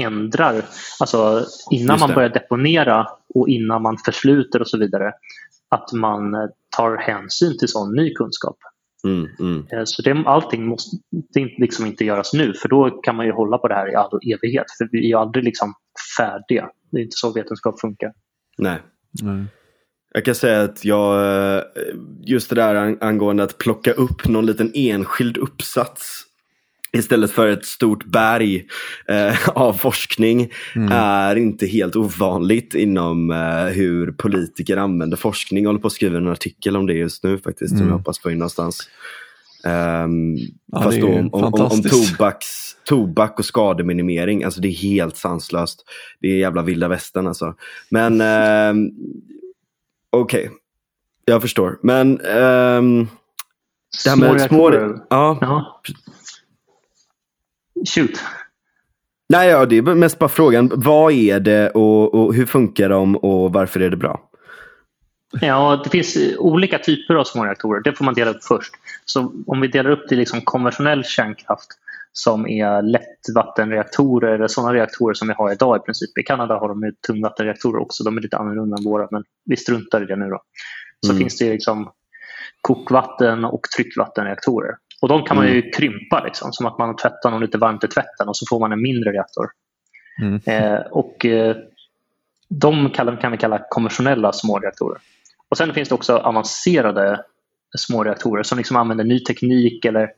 ändrar, 0.00 0.64
alltså 1.00 1.46
innan 1.70 2.00
man 2.00 2.14
börjar 2.14 2.28
deponera 2.28 3.06
och 3.34 3.48
innan 3.48 3.82
man 3.82 3.96
försluter 4.04 4.60
och 4.60 4.68
så 4.68 4.78
vidare, 4.78 5.12
att 5.68 5.92
man 5.92 6.50
tar 6.76 6.96
hänsyn 6.96 7.58
till 7.58 7.68
sån 7.68 7.96
ny 7.96 8.14
kunskap. 8.14 8.56
Mm, 9.04 9.28
mm. 9.40 9.66
Eh, 9.72 9.82
Så 9.84 10.02
det, 10.02 10.22
allting 10.26 10.66
måste 10.66 10.96
det 11.34 11.44
liksom 11.58 11.86
inte 11.86 12.04
göras 12.04 12.32
nu 12.32 12.54
för 12.54 12.68
då 12.68 12.90
kan 12.90 13.16
man 13.16 13.26
ju 13.26 13.32
hålla 13.32 13.58
på 13.58 13.68
det 13.68 13.74
här 13.74 13.92
i 13.92 13.94
all 13.94 14.20
evighet. 14.34 14.66
För 14.78 14.88
vi 14.92 15.12
är 15.12 15.16
aldrig 15.16 15.44
liksom 15.44 15.74
färdiga. 16.18 16.70
Det 16.90 16.98
är 16.98 17.02
inte 17.02 17.16
så 17.16 17.32
vetenskap 17.32 17.80
funkar. 17.80 18.12
Nej. 18.58 18.78
Nej. 19.22 19.44
Jag 20.14 20.24
kan 20.24 20.34
säga 20.34 20.62
att 20.62 20.84
jag, 20.84 21.36
eh, 21.56 21.62
just 22.24 22.48
det 22.48 22.54
där 22.54 22.74
ang- 22.74 22.98
angående 23.00 23.42
att 23.42 23.58
plocka 23.58 23.92
upp 23.92 24.28
någon 24.28 24.46
liten 24.46 24.70
enskild 24.74 25.36
uppsats 25.36 26.24
istället 26.92 27.30
för 27.30 27.48
ett 27.48 27.64
stort 27.64 28.04
berg 28.04 28.66
eh, 29.08 29.48
av 29.58 29.72
forskning 29.72 30.52
Mm. 30.76 30.88
är 30.92 31.36
inte 31.36 31.66
helt 31.66 31.96
ovanligt 31.96 32.74
inom 32.74 33.30
eh, 33.30 33.64
hur 33.64 34.12
politiker 34.12 34.76
använder 34.76 35.16
forskning. 35.16 35.64
Jag 35.64 35.68
håller 35.68 35.80
på 35.80 35.86
att 35.86 35.92
skriva 35.92 36.16
en 36.18 36.28
artikel 36.28 36.76
om 36.76 36.86
det 36.86 36.92
just 36.94 37.24
nu 37.24 37.38
faktiskt, 37.38 37.68
som 37.70 37.76
Mm. 37.78 37.88
jag 37.88 37.98
hoppas 37.98 38.18
få 38.18 38.30
in 38.30 38.38
någonstans. 38.38 38.88
Um, 39.64 40.36
Ja, 40.72 40.82
fast 40.82 41.00
då 41.00 41.08
om, 41.08 41.34
om, 41.34 41.44
om, 41.54 41.82
tobaks, 41.82 42.46
tobak 42.84 43.38
och 43.38 43.44
skademinimering, 43.44 44.44
alltså 44.44 44.60
det 44.60 44.68
är 44.68 44.72
helt 44.72 45.16
sanslöst. 45.16 45.84
Det 46.20 46.28
är 46.28 46.36
jävla 46.36 46.62
vilda 46.62 46.88
västern 46.88 47.26
alltså. 47.26 47.54
Men 47.90 48.20
ehm, 48.20 48.90
okej, 50.10 50.50
jag 51.24 51.42
förstår. 51.42 51.78
Men 51.82 52.20
ehm, 52.20 53.08
det 54.04 54.10
här 54.10 54.16
med 54.16 54.40
små... 54.40 54.70
Ja, 55.10 55.38
Ja. 55.40 55.80
Shoot. 57.94 58.22
nej, 59.28 59.48
ja, 59.48 59.66
det 59.66 59.76
är 59.76 59.82
mest 59.82 60.18
bara 60.18 60.28
frågan, 60.28 60.70
vad 60.74 61.12
är 61.12 61.40
det 61.40 61.70
och, 61.70 62.14
och 62.14 62.34
hur 62.34 62.46
funkar 62.46 62.88
de 62.88 63.16
och 63.16 63.52
varför 63.52 63.80
är 63.80 63.90
det 63.90 63.96
bra? 63.96 64.20
Ja, 65.40 65.80
det 65.84 65.90
finns 65.90 66.16
olika 66.38 66.78
typer 66.78 67.14
av 67.14 67.24
små 67.24 67.44
reaktorer. 67.44 67.80
Det 67.80 67.92
får 67.92 68.04
man 68.04 68.14
dela 68.14 68.30
upp 68.30 68.44
först. 68.44 68.74
Så 69.04 69.32
om 69.46 69.60
vi 69.60 69.68
delar 69.68 69.90
upp 69.90 70.08
det 70.08 70.14
i 70.14 70.18
liksom 70.18 70.40
konventionell 70.40 71.04
kärnkraft 71.04 71.68
som 72.12 72.46
är 72.48 72.82
lättvattenreaktorer 72.82 74.34
eller 74.34 74.48
sådana 74.48 74.74
reaktorer 74.74 75.14
som 75.14 75.28
vi 75.28 75.34
har 75.34 75.52
idag 75.52 75.76
i 75.76 75.80
princip. 75.80 76.18
I 76.18 76.22
Kanada 76.22 76.54
har 76.58 76.68
de 76.68 76.82
ju 76.82 76.92
tungvattenreaktorer 77.06 77.82
också. 77.82 78.04
De 78.04 78.16
är 78.16 78.20
lite 78.20 78.36
annorlunda 78.36 78.76
än 78.76 78.84
våra 78.84 79.08
men 79.10 79.24
vi 79.44 79.56
struntar 79.56 80.02
i 80.02 80.06
det 80.06 80.16
nu 80.16 80.28
då. 80.28 80.40
Så 81.06 81.12
Mm. 81.12 81.20
finns 81.20 81.38
det 81.38 81.50
liksom 81.50 81.90
kokvatten 82.60 83.44
och 83.44 83.62
tryckvattenreaktorer. 83.76 84.76
Och 85.02 85.08
de 85.08 85.24
kan 85.24 85.36
man 85.36 85.46
ju 85.46 85.70
krympa 85.70 86.22
liksom, 86.24 86.52
som 86.52 86.66
att 86.66 86.78
man 86.78 86.96
tvättar 86.96 87.30
någon 87.30 87.40
lite 87.40 87.58
varmt 87.58 87.84
i 87.84 87.88
tvätten 87.88 88.28
och 88.28 88.36
så 88.36 88.46
får 88.48 88.60
man 88.60 88.72
en 88.72 88.82
mindre 88.82 89.12
reaktor. 89.12 89.46
Mm. 90.22 90.40
Eh, 90.46 90.80
och 90.80 91.24
eh, 91.24 91.56
de 92.48 92.90
kallar, 92.90 93.16
kan 93.16 93.32
vi 93.32 93.38
kalla 93.38 93.64
konventionella 93.70 94.32
små 94.32 94.58
reaktorer. 94.58 94.98
Och 95.48 95.56
sen 95.56 95.74
finns 95.74 95.88
det 95.88 95.94
också 95.94 96.16
avancerade 96.16 97.24
små 97.78 98.04
reaktorer 98.04 98.42
som 98.42 98.58
liksom 98.58 98.76
använder 98.76 99.04
ny 99.04 99.20
teknik 99.20 99.84
eller 99.84 100.10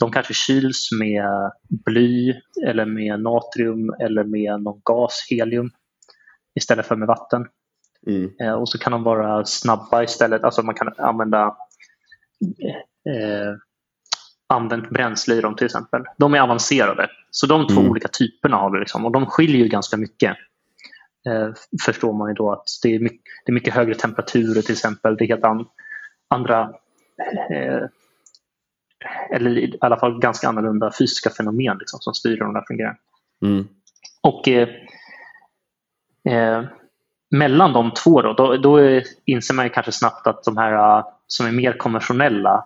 de 0.00 0.12
kanske 0.12 0.34
kyls 0.34 0.88
med 1.00 1.50
bly 1.84 2.34
eller 2.66 2.84
med 2.84 3.20
natrium 3.20 3.94
eller 4.00 4.24
med 4.24 4.62
någon 4.62 4.80
gas, 4.84 5.26
helium 5.30 5.70
istället 6.54 6.86
för 6.86 6.96
med 6.96 7.08
vatten. 7.08 7.46
Mm. 8.06 8.30
Eh, 8.40 8.52
och 8.52 8.68
så 8.68 8.78
kan 8.78 8.92
de 8.92 9.02
vara 9.02 9.44
snabba 9.44 10.02
istället. 10.02 10.44
Alltså 10.44 10.62
man 10.62 10.74
kan 10.74 10.92
använda 10.98 11.56
eh, 13.08 13.54
använt 14.46 14.90
bränsle 14.90 15.34
i 15.34 15.40
dem 15.40 15.56
till 15.56 15.66
exempel. 15.66 16.02
De 16.16 16.34
är 16.34 16.40
avancerade. 16.40 17.08
Så 17.30 17.46
de 17.46 17.66
två 17.66 17.80
Mm. 17.80 17.90
olika 17.90 18.08
typerna 18.08 18.56
har 18.56 18.70
vi. 18.70 18.78
Liksom. 18.78 19.04
Och 19.06 19.12
de 19.12 19.26
skiljer 19.26 19.62
ju 19.62 19.68
ganska 19.68 19.96
mycket. 19.96 20.36
Eh, 21.28 21.48
förstår 21.84 22.12
man 22.12 22.28
ju 22.28 22.34
då 22.34 22.52
att 22.52 22.64
det 22.82 22.94
är, 22.94 23.00
mycket, 23.00 23.20
det 23.46 23.50
är 23.50 23.54
mycket 23.54 23.74
högre 23.74 23.94
temperaturer 23.94 24.62
till 24.62 24.72
exempel. 24.72 25.16
Det 25.16 25.24
är 25.24 25.28
helt 25.28 25.44
an, 25.44 25.66
andra 26.28 26.60
eh, 27.50 27.82
eller 29.30 29.58
i 29.58 29.78
alla 29.80 29.96
fall 29.96 30.20
ganska 30.20 30.48
annorlunda 30.48 30.92
fysiska 30.98 31.30
fenomen 31.30 31.76
liksom, 31.78 32.00
som 32.00 32.14
styr 32.14 32.30
hur 32.30 32.54
de 32.54 32.64
fungerar. 32.68 32.96
Mm. 33.42 33.68
Och 34.20 34.48
eh, 34.48 34.68
eh, 36.28 36.64
mellan 37.30 37.72
de 37.72 37.94
två 37.94 38.22
då, 38.22 38.32
då, 38.32 38.56
då 38.56 39.00
inser 39.24 39.54
man 39.54 39.66
ju 39.66 39.70
kanske 39.70 39.92
snabbt 39.92 40.26
att 40.26 40.44
de 40.44 40.56
här 40.56 40.98
eh, 40.98 41.06
som 41.26 41.46
är 41.46 41.52
mer 41.52 41.72
konventionella 41.72 42.64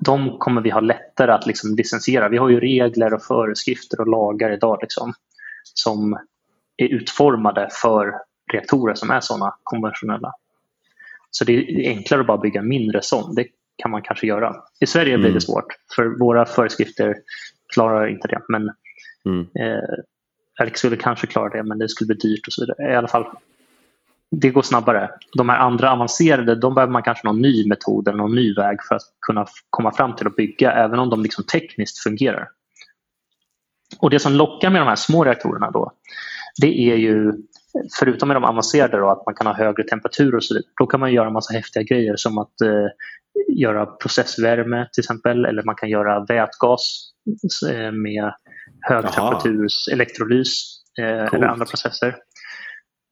de 0.00 0.38
kommer 0.38 0.60
vi 0.60 0.70
ha 0.70 0.80
lättare 0.80 1.32
att 1.32 1.46
liksom 1.46 1.76
licensiera. 1.76 2.28
Vi 2.28 2.38
har 2.38 2.48
ju 2.48 2.60
regler 2.60 3.14
och 3.14 3.22
föreskrifter 3.22 4.00
och 4.00 4.08
lagar 4.08 4.52
idag 4.52 4.78
liksom, 4.80 5.12
som 5.74 6.18
är 6.76 6.88
utformade 6.88 7.68
för 7.82 8.14
reaktorer 8.52 8.94
som 8.94 9.10
är 9.10 9.20
sådana 9.20 9.54
konventionella. 9.62 10.32
Så 11.30 11.44
det 11.44 11.52
är 11.52 11.88
enklare 11.88 12.20
att 12.20 12.26
bara 12.26 12.38
bygga 12.38 12.62
mindre 12.62 13.02
sån. 13.02 13.34
Det 13.34 13.46
kan 13.82 13.90
man 13.90 14.02
kanske 14.02 14.26
göra. 14.26 14.56
I 14.80 14.86
Sverige 14.86 15.16
blir 15.16 15.26
Mm. 15.26 15.34
det 15.34 15.40
svårt 15.40 15.66
för 15.96 16.18
våra 16.18 16.46
föreskrifter 16.46 17.16
klarar 17.74 18.06
inte 18.08 18.28
det. 18.28 18.40
Men 18.48 18.70
Mm. 19.24 19.46
Eh, 20.60 20.72
skulle 20.74 20.96
kanske 20.96 21.26
klara 21.26 21.48
det 21.48 21.62
men 21.62 21.78
det 21.78 21.88
skulle 21.88 22.06
bli 22.06 22.16
dyrt 22.16 22.46
och 22.46 22.52
så 22.52 22.62
vidare. 22.62 22.92
I 22.92 22.96
alla 22.96 23.08
fall, 23.08 23.26
det 24.30 24.50
går 24.50 24.62
snabbare. 24.62 25.10
De 25.36 25.48
här 25.48 25.58
andra 25.58 25.92
avancerade, 25.92 26.54
de 26.54 26.74
behöver 26.74 26.92
man 26.92 27.02
kanske 27.02 27.26
någon 27.26 27.42
ny 27.42 27.68
metod 27.68 28.08
eller 28.08 28.18
någon 28.18 28.34
ny 28.34 28.54
väg 28.54 28.78
för 28.88 28.94
att 28.94 29.02
kunna 29.26 29.46
komma 29.70 29.92
fram 29.92 30.16
till 30.16 30.26
att 30.26 30.36
bygga 30.36 30.72
även 30.72 30.98
om 30.98 31.10
de 31.10 31.22
liksom 31.22 31.44
tekniskt 31.44 31.98
fungerar. 31.98 32.48
Och 33.98 34.10
det 34.10 34.18
som 34.18 34.32
lockar 34.32 34.70
med 34.70 34.80
de 34.80 34.88
här 34.88 34.96
små 34.96 35.24
reaktorerna 35.24 35.70
då, 35.70 35.92
det 36.60 36.90
är 36.92 36.96
ju 36.96 37.32
förutom 37.98 38.28
med 38.28 38.36
de 38.36 38.44
avancerade 38.44 38.96
då, 38.96 39.10
att 39.10 39.26
man 39.26 39.34
kan 39.34 39.46
ha 39.46 39.54
högre 39.54 39.84
temperatur 39.84 40.34
och 40.34 40.44
så 40.44 40.54
vidare, 40.54 40.70
då 40.80 40.86
kan 40.86 41.00
man 41.00 41.12
göra 41.12 41.26
en 41.26 41.32
massa 41.32 41.54
häftiga 41.54 41.82
grejer 41.82 42.16
som 42.16 42.38
att 42.38 42.60
eh, 42.60 42.86
göra 43.48 43.86
processvärme 43.86 44.88
till 44.92 45.02
exempel 45.02 45.44
eller 45.44 45.62
man 45.62 45.74
kan 45.74 45.88
göra 45.88 46.24
vätgas 46.24 47.12
eh, 47.70 47.92
med 47.92 48.32
högtemperaturs 48.80 49.88
elektrolys 49.92 50.82
eh, 50.98 51.34
eller 51.34 51.46
andra 51.46 51.66
processer. 51.66 52.16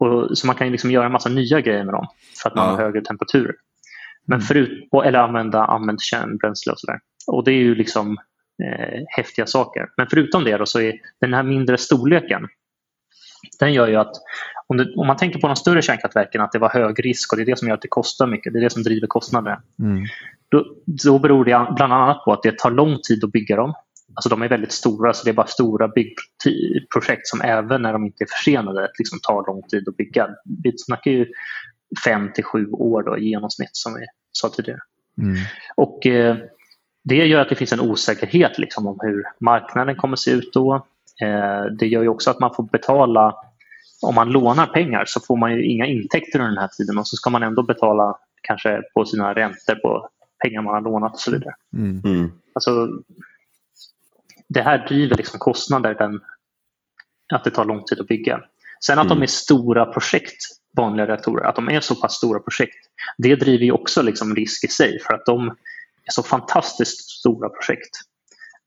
Och, 0.00 0.38
så 0.38 0.46
man 0.46 0.56
kan 0.56 0.72
liksom 0.72 0.90
göra 0.90 1.06
en 1.06 1.12
massa 1.12 1.28
nya 1.28 1.60
grejer 1.60 1.84
med 1.84 1.94
dem 1.94 2.06
för 2.42 2.50
att 2.50 2.56
man 2.56 2.64
ja. 2.64 2.70
har 2.70 2.78
högre 2.82 3.00
temperaturer. 3.00 3.54
Men 4.26 4.38
mm. 4.38 4.46
förut, 4.46 4.88
eller 5.04 5.18
använda 5.18 5.64
använt 5.64 6.02
kärnbränsle 6.02 6.72
och 6.72 6.80
sådär. 6.80 6.98
Och 7.26 7.44
det 7.44 7.50
är 7.50 7.62
ju 7.62 7.74
liksom 7.74 8.16
eh, 8.64 9.02
häftiga 9.16 9.46
saker. 9.46 9.86
Men 9.96 10.06
förutom 10.10 10.44
det 10.44 10.56
då 10.56 10.66
så 10.66 10.80
är 10.80 10.94
den 11.20 11.34
här 11.34 11.42
mindre 11.42 11.78
storleken 11.78 12.48
den 13.58 13.72
gör 13.72 13.88
ju 13.88 13.96
att 13.96 14.12
om, 14.66 14.76
det, 14.76 14.94
om, 14.96 15.06
man 15.06 15.16
tänker 15.16 15.40
på 15.40 15.46
de 15.46 15.56
större 15.56 15.82
kärnkraftverken 15.82 16.40
att 16.40 16.52
det 16.52 16.58
var 16.58 16.70
hög 16.70 17.04
risk 17.04 17.32
och 17.32 17.36
det 17.36 17.42
är 17.42 17.46
det 17.46 17.58
som 17.58 17.68
gör 17.68 17.74
att 17.74 17.82
det 17.82 17.88
kostar 17.88 18.26
mycket, 18.26 18.52
det 18.52 18.58
är 18.58 18.62
det 18.62 18.70
som 18.70 18.82
driver 18.82 19.06
kostnaderna. 19.06 19.62
Mm. 19.78 20.06
Då, 20.48 20.64
då 20.86 21.18
beror 21.18 21.44
det 21.44 21.66
bland 21.76 21.92
annat 21.92 22.24
på 22.24 22.32
att 22.32 22.42
det 22.42 22.58
tar 22.58 22.70
lång 22.70 22.98
tid 23.08 23.24
att 23.24 23.32
bygga 23.32 23.56
dem. 23.56 23.74
Alltså 24.14 24.28
de 24.28 24.42
är 24.42 24.48
väldigt 24.48 24.72
stora, 24.72 25.12
så 25.12 25.24
det 25.24 25.30
är 25.30 25.34
bara 25.34 25.46
stora 25.46 25.88
byggprojekt 25.88 27.26
som 27.26 27.40
även 27.40 27.82
när 27.82 27.92
de 27.92 28.04
inte 28.04 28.24
är 28.24 28.28
försenade 28.38 28.90
liksom 28.98 29.18
tar 29.22 29.46
lång 29.46 29.62
tid 29.62 29.88
att 29.88 29.96
bygga. 29.96 30.28
Vi 30.62 30.72
snackar 30.76 31.10
ju 31.10 31.26
fem 32.04 32.32
till 32.34 32.44
sju 32.44 32.66
år 32.70 33.02
då, 33.02 33.18
i 33.18 33.28
genomsnitt 33.28 33.70
som 33.72 33.94
vi 33.94 34.06
sa 34.32 34.48
tidigare. 34.48 34.80
Mm. 35.22 35.36
Och 35.76 36.06
eh, 36.06 36.36
Det 37.04 37.26
gör 37.26 37.40
att 37.40 37.48
det 37.48 37.54
finns 37.54 37.72
en 37.72 37.80
osäkerhet 37.80 38.58
liksom, 38.58 38.86
om 38.86 38.98
hur 39.02 39.24
marknaden 39.40 39.96
kommer 39.96 40.16
se 40.16 40.30
ut 40.30 40.52
då. 40.52 40.86
Eh, 41.22 41.64
det 41.78 41.86
gör 41.86 42.02
ju 42.02 42.08
också 42.08 42.30
att 42.30 42.40
man 42.40 42.54
får 42.54 42.62
betala, 42.62 43.34
om 44.02 44.14
man 44.14 44.30
lånar 44.30 44.66
pengar 44.66 45.04
så 45.06 45.20
får 45.20 45.36
man 45.36 45.52
ju 45.52 45.64
inga 45.64 45.86
intäkter 45.86 46.38
under 46.38 46.50
den 46.50 46.60
här 46.60 46.68
tiden 46.68 46.98
och 46.98 47.06
så 47.06 47.16
ska 47.16 47.30
man 47.30 47.42
ändå 47.42 47.62
betala 47.62 48.18
kanske 48.42 48.82
på 48.94 49.04
sina 49.04 49.34
räntor 49.34 49.74
på 49.74 50.08
pengar 50.44 50.62
man 50.62 50.74
har 50.74 50.80
lånat 50.80 51.12
och 51.12 51.20
så 51.20 51.30
vidare. 51.30 51.54
Mm. 51.72 52.02
mm. 52.04 52.32
Alltså, 52.52 52.88
det 54.48 54.62
här 54.62 54.86
driver 54.88 55.16
liksom 55.16 55.38
kostnader, 55.38 55.94
den, 55.94 56.20
att 57.32 57.44
det 57.44 57.50
tar 57.50 57.64
lång 57.64 57.84
tid 57.84 58.00
att 58.00 58.08
bygga. 58.08 58.40
Sen 58.80 58.98
att 58.98 59.06
mm. 59.06 59.18
de 59.18 59.22
är 59.22 59.26
stora 59.26 59.86
projekt, 59.86 60.42
vanliga 60.76 61.06
reaktorer, 61.06 61.44
att 61.44 61.56
de 61.56 61.68
är 61.68 61.80
så 61.80 61.94
pass 61.94 62.14
stora 62.14 62.40
projekt, 62.40 62.76
det 63.18 63.36
driver 63.36 63.64
ju 63.64 63.72
också 63.72 64.02
liksom 64.02 64.34
risk 64.34 64.64
i 64.64 64.68
sig 64.68 65.00
för 65.00 65.14
att 65.14 65.26
de 65.26 65.48
är 66.04 66.12
så 66.12 66.22
fantastiskt 66.22 67.10
stora 67.10 67.48
projekt 67.48 67.96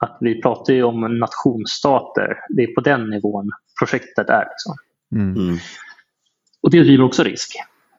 att 0.02 0.18
vi 0.20 0.42
pratar 0.42 0.74
ju 0.74 0.84
om 0.84 1.20
nationsstater. 1.20 2.38
Det 2.50 2.64
är 2.64 2.76
på 2.76 2.82
den 2.82 3.10
nivån 3.10 3.52
projektet 3.80 4.30
är. 4.30 4.46
Liksom. 4.50 4.76
Mm. 5.12 5.36
mm. 5.36 5.58
Och 6.62 6.72
det 6.72 6.84
driver 6.84 7.04
också 7.04 7.24
risk. 7.24 7.56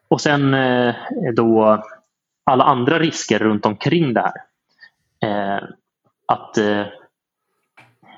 Och 0.08 0.20
sen 0.20 0.54
eh, 0.54 0.94
då 1.36 1.82
alla 2.44 2.64
andra 2.64 2.98
risker 2.98 3.38
runt 3.38 3.66
omkring 3.66 4.14
det 4.14 4.20
här. 4.20 4.34
Eh, 5.22 5.62
att 6.26 6.58
eh, 6.58 6.86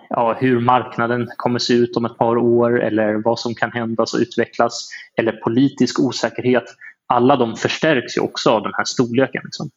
ja, 0.09 0.33
hur 0.41 0.61
marknaden 0.61 1.29
kommer 1.37 1.59
se 1.59 1.75
ut 1.75 1.97
om 1.97 2.05
ett 2.05 2.19
par 2.19 2.37
år 2.37 2.83
eller 2.83 3.15
vad 3.15 3.39
som 3.39 3.55
kan 3.55 3.73
hända 3.73 4.03
och 4.03 4.19
utvecklas. 4.19 4.89
Eller 5.17 5.33
politisk 5.33 6.01
osäkerhet. 6.01 6.65
Alla 7.07 7.37
de 7.37 7.57
förstärks 7.57 8.17
ju 8.17 8.21
också 8.21 8.51
av 8.51 8.63
den 8.63 8.73
här 8.75 8.85
storleken. 8.85 9.43
Liksom. 9.45 9.71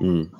Mm. 0.00 0.30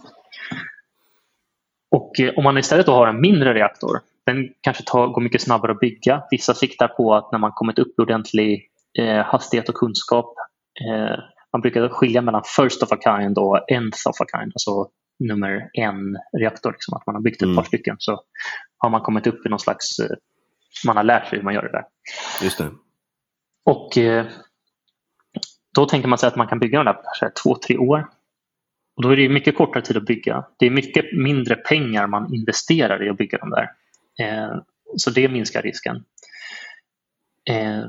Och 1.90 2.20
eh, 2.20 2.34
om 2.36 2.44
man 2.44 2.58
istället 2.58 2.86
har 2.86 3.06
en 3.06 3.20
mindre 3.20 3.54
reaktor, 3.54 4.00
den 4.26 4.48
kanske 4.60 4.82
tar, 4.82 5.06
går 5.06 5.20
mycket 5.20 5.42
snabbare 5.42 5.72
att 5.72 5.80
bygga. 5.80 6.22
Vissa 6.30 6.54
siktar 6.54 6.88
på 6.88 7.14
att 7.14 7.32
när 7.32 7.38
man 7.38 7.52
kommit 7.52 7.78
upp 7.78 7.98
i 7.98 8.02
ordentlig 8.02 8.68
eh, 8.98 9.24
hastighet 9.24 9.68
och 9.68 9.74
kunskap, 9.74 10.34
eh, 10.80 11.18
man 11.52 11.60
brukar 11.60 11.88
skilja 11.88 12.20
mellan 12.20 12.42
first 12.56 12.82
of 12.82 12.92
a 12.92 12.96
kind 13.04 13.38
och 13.38 13.60
nth 13.70 14.08
of 14.08 14.20
a 14.20 14.24
kind, 14.38 14.52
alltså 14.54 14.88
nummer 15.18 15.70
en 15.72 16.18
reaktor, 16.38 16.72
liksom, 16.72 16.94
att 16.96 17.06
man 17.06 17.14
har 17.14 17.22
byggt 17.22 17.36
ett 17.36 17.42
mm. 17.42 17.56
par 17.56 17.62
stycken 17.62 17.96
så 17.98 18.22
har 18.78 18.90
man 18.90 19.00
kommit 19.00 19.26
upp 19.26 19.46
i 19.46 19.48
någon 19.48 19.58
slags, 19.58 19.98
eh, 19.98 20.16
man 20.86 20.96
har 20.96 21.04
lärt 21.04 21.28
sig 21.28 21.38
hur 21.38 21.44
man 21.44 21.54
gör 21.54 21.62
det 21.62 21.72
där. 21.72 21.84
Just 22.42 22.58
det. 22.58 22.70
Och 23.64 23.98
eh, 23.98 24.26
då 25.74 25.86
tänker 25.86 26.08
man 26.08 26.18
sig 26.18 26.26
att 26.28 26.36
man 26.36 26.48
kan 26.48 26.58
bygga 26.58 26.78
den 26.78 26.86
där 26.86 27.00
kanske 27.02 27.30
två, 27.42 27.54
tre 27.66 27.78
år. 27.78 28.08
Och 28.96 29.02
då 29.02 29.10
är 29.10 29.16
det 29.16 29.28
mycket 29.28 29.56
kortare 29.56 29.82
tid 29.82 29.96
att 29.96 30.06
bygga. 30.06 30.44
Det 30.56 30.66
är 30.66 30.70
mycket 30.70 31.04
mindre 31.12 31.54
pengar 31.54 32.06
man 32.06 32.34
investerar 32.34 33.06
i 33.06 33.08
att 33.08 33.16
bygga 33.16 33.38
dem 33.38 33.50
där. 33.50 33.70
Eh, 34.18 34.58
så 34.96 35.10
det 35.10 35.28
minskar 35.28 35.62
risken. 35.62 36.04
Eh, 37.50 37.84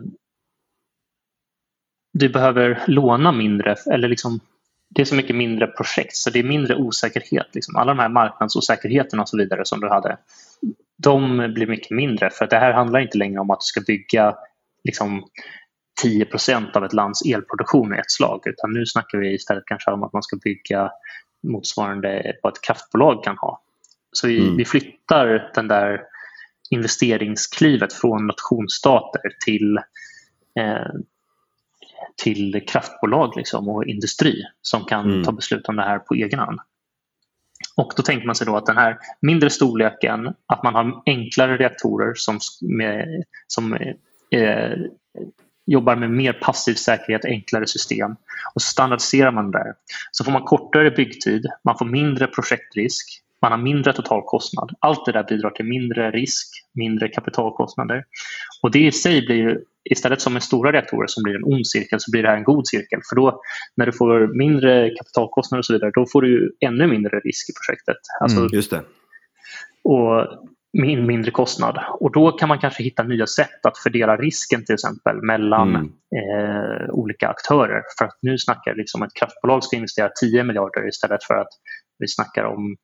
du 2.13 2.29
behöver 2.29 2.83
låna 2.87 3.31
mindre, 3.31 3.75
eller 3.91 4.07
liksom, 4.07 4.39
det 4.89 5.01
är 5.01 5.05
så 5.05 5.15
mycket 5.15 5.35
mindre 5.35 5.67
projekt 5.67 6.15
så 6.15 6.29
det 6.29 6.39
är 6.39 6.43
mindre 6.43 6.75
osäkerhet. 6.75 7.47
Liksom. 7.55 7.75
Alla 7.75 7.93
de 7.93 7.99
här 7.99 8.09
marknadsosäkerheterna 8.09 9.21
och 9.21 9.29
så 9.29 9.37
vidare 9.37 9.65
som 9.65 9.79
du 9.79 9.89
hade, 9.89 10.17
de 10.97 11.37
blir 11.53 11.67
mycket 11.67 11.91
mindre 11.91 12.29
för 12.29 12.47
det 12.47 12.59
här 12.59 12.73
handlar 12.73 12.99
inte 12.99 13.17
längre 13.17 13.39
om 13.39 13.51
att 13.51 13.59
du 13.59 13.65
ska 13.65 13.81
bygga 13.81 14.35
liksom, 14.83 15.23
10% 16.03 16.77
av 16.77 16.85
ett 16.85 16.93
lands 16.93 17.21
elproduktion 17.25 17.95
i 17.95 17.97
ett 17.97 18.11
slag 18.11 18.41
utan 18.45 18.73
nu 18.73 18.85
snackar 18.85 19.17
vi 19.17 19.33
istället 19.33 19.65
kanske 19.65 19.91
om 19.91 20.03
att 20.03 20.13
man 20.13 20.23
ska 20.23 20.37
bygga 20.37 20.91
motsvarande 21.43 22.33
vad 22.43 22.53
ett 22.53 22.61
kraftbolag 22.61 23.23
kan 23.23 23.37
ha. 23.37 23.61
Så 24.11 24.27
vi, 24.27 24.43
mm. 24.43 24.57
vi 24.57 24.65
flyttar 24.65 25.51
den 25.55 25.67
där 25.67 26.01
investeringsklivet 26.69 27.93
från 27.93 28.27
nationsstater 28.27 29.21
till, 29.45 29.77
eh, 30.59 30.91
till 32.23 32.65
kraftbolag 32.67 33.33
liksom 33.37 33.69
och 33.69 33.85
industri 33.85 34.43
som 34.61 34.85
kan 34.85 35.05
mm. 35.11 35.23
ta 35.23 35.31
beslut 35.31 35.69
om 35.69 35.75
det 35.75 35.83
här 35.83 35.99
på 35.99 36.13
egen 36.13 36.39
hand. 36.39 36.59
Och 37.75 37.93
då 37.97 38.03
tänker 38.03 38.25
man 38.25 38.35
sig 38.35 38.47
då 38.47 38.57
att 38.57 38.65
den 38.65 38.77
här 38.77 38.97
mindre 39.21 39.49
storleken, 39.49 40.33
att 40.45 40.63
man 40.63 40.75
har 40.75 41.01
enklare 41.05 41.57
reaktorer 41.57 42.13
som, 42.15 42.39
med, 42.61 43.23
som 43.47 43.73
eh, 44.31 44.71
jobbar 45.67 45.95
med 45.95 46.11
mer 46.11 46.33
passiv 46.33 46.73
säkerhet, 46.73 47.25
enklare 47.25 47.67
system 47.67 48.11
och 48.55 48.61
så 48.61 48.71
standardiserar 48.71 49.31
man 49.31 49.51
där. 49.51 49.73
Så 50.11 50.23
får 50.23 50.31
man 50.31 50.43
kortare 50.43 50.91
byggtid, 50.91 51.45
man 51.63 51.77
får 51.77 51.85
mindre 51.85 52.27
projektrisk, 52.27 53.21
man 53.41 53.51
har 53.51 53.59
mindre 53.59 53.93
totalkostnad. 53.93 54.71
Allt 54.79 55.05
det 55.05 55.11
där 55.11 55.23
bidrar 55.23 55.49
till 55.49 55.65
mindre 55.65 56.11
risk, 56.11 56.47
mindre 56.73 57.07
kapitalkostnader. 57.07 58.03
Och 58.63 58.71
det 58.71 58.79
i 58.79 58.91
sig 58.91 59.25
blir 59.25 59.35
ju, 59.35 59.59
istället 59.89 60.21
som 60.21 60.33
med 60.33 60.43
stora 60.43 60.71
reaktorer 60.71 61.07
som 61.07 61.23
blir 61.23 61.35
en 61.35 61.43
ond 61.43 61.67
cirkel 61.67 61.99
så 61.99 62.11
blir 62.11 62.23
det 62.23 62.29
här 62.29 62.37
en 62.37 62.43
god 62.43 62.67
cirkel. 62.67 62.99
För 63.09 63.15
då 63.15 63.41
när 63.75 63.85
du 63.85 63.91
får 63.91 64.37
mindre 64.37 64.89
kapitalkostnader 64.89 65.59
och 65.59 65.65
så 65.65 65.73
vidare 65.73 65.91
då 65.93 66.05
får 66.11 66.21
du 66.21 66.55
ännu 66.59 66.87
mindre 66.87 67.19
risk 67.19 67.49
i 67.49 67.53
projektet. 67.53 68.01
Alltså, 68.21 68.39
mm, 68.39 68.49
just 68.53 68.71
det. 68.71 68.83
Och 69.83 70.27
med 70.73 71.03
mindre 71.03 71.31
kostnad. 71.31 71.79
Och 71.99 72.11
då 72.11 72.31
kan 72.31 72.49
man 72.49 72.59
kanske 72.59 72.83
hitta 72.83 73.03
nya 73.03 73.27
sätt 73.27 73.65
att 73.65 73.77
fördela 73.77 74.17
risken 74.17 74.65
till 74.65 74.73
exempel 74.73 75.21
mellan 75.21 75.69
mm. 75.75 75.89
eh, 76.15 76.89
olika 76.89 77.27
aktörer. 77.27 77.81
För 77.97 78.05
att 78.05 78.17
nu 78.21 78.37
snackar 78.37 78.75
liksom 78.75 79.03
ett 79.03 79.13
kraftbolag 79.13 79.63
ska 79.63 79.75
investera 79.75 80.09
10 80.21 80.43
miljarder 80.43 80.87
istället 80.87 81.23
för 81.23 81.33
att 81.33 81.49
vi 81.99 82.07
snackar 82.07 82.43
om 82.43 82.75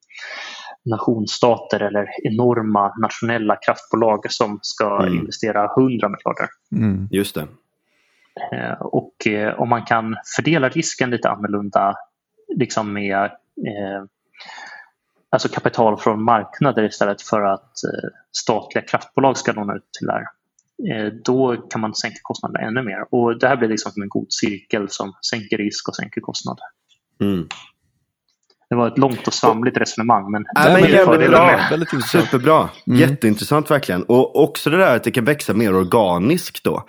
nationsstater 0.86 1.80
eller 1.80 2.08
enorma 2.24 2.94
nationella 3.02 3.56
kraftbolag 3.56 4.32
som 4.32 4.60
ska 4.62 5.02
mm. 5.02 5.20
investera 5.20 5.66
100 5.78 6.10
miljarder. 6.10 6.48
Mm. 6.76 7.08
Just 7.12 7.36
det. 7.36 7.48
Eh, 8.52 8.82
och 8.82 9.28
eh, 9.28 9.60
om 9.60 9.70
man 9.70 9.86
kan 9.86 10.16
fördela 10.36 10.70
risken 10.70 11.10
lite 11.10 11.30
annorlunda 11.30 11.96
liksom 12.56 12.94
med 12.94 13.24
eh, 13.68 14.04
alltså 15.34 15.50
kapital 15.50 15.98
från 15.98 16.24
marknader 16.24 16.84
istället 16.84 17.22
för 17.22 17.42
att 17.42 17.84
eh, 17.84 18.10
statliga 18.32 18.86
kraftbolag 18.86 19.38
ska 19.38 19.52
låna 19.52 19.76
ut 19.76 19.92
till 20.00 20.08
det 20.08 20.14
här. 20.14 20.26
Eh, 20.92 21.14
då 21.26 21.56
kan 21.70 21.82
man 21.82 21.96
sänka 21.96 22.18
kostnaderna 22.22 22.68
ännu 22.68 22.84
mer. 22.84 23.06
Och 23.12 23.40
Det 23.40 23.48
här 23.48 23.58
blir 23.58 23.70
liksom 23.70 23.92
som 23.92 24.02
en 24.02 24.10
god 24.10 24.28
cirkel 24.30 24.90
som 24.90 25.14
sänker 25.30 25.58
risk 25.58 25.88
och 25.88 25.96
sänker 25.96 26.22
kostnader. 26.22 26.64
Mm. 27.22 27.48
Det 28.70 28.76
var 28.76 28.88
ett 28.88 28.98
långt 28.98 29.28
och 29.28 29.34
svamligt 29.34 29.78
resonemang. 29.78 30.32
Men, 30.32 30.46
Nej, 30.56 30.82
men 30.82 30.92
jävligt 30.92 31.30
bra. 31.30 31.60
Väldigt 31.70 32.06
Superbra. 32.06 32.70
Mm. 32.88 33.00
Jätteintressant 33.00 33.72
verkligen. 33.72 34.04
Och 34.04 34.44
också 34.44 34.70
det 34.70 34.78
där 34.78 34.96
att 34.96 35.04
det 35.04 35.12
kan 35.12 35.26
växa 35.26 35.54
mer 35.54 35.76
organiskt 35.76 36.64
då. 36.64 36.84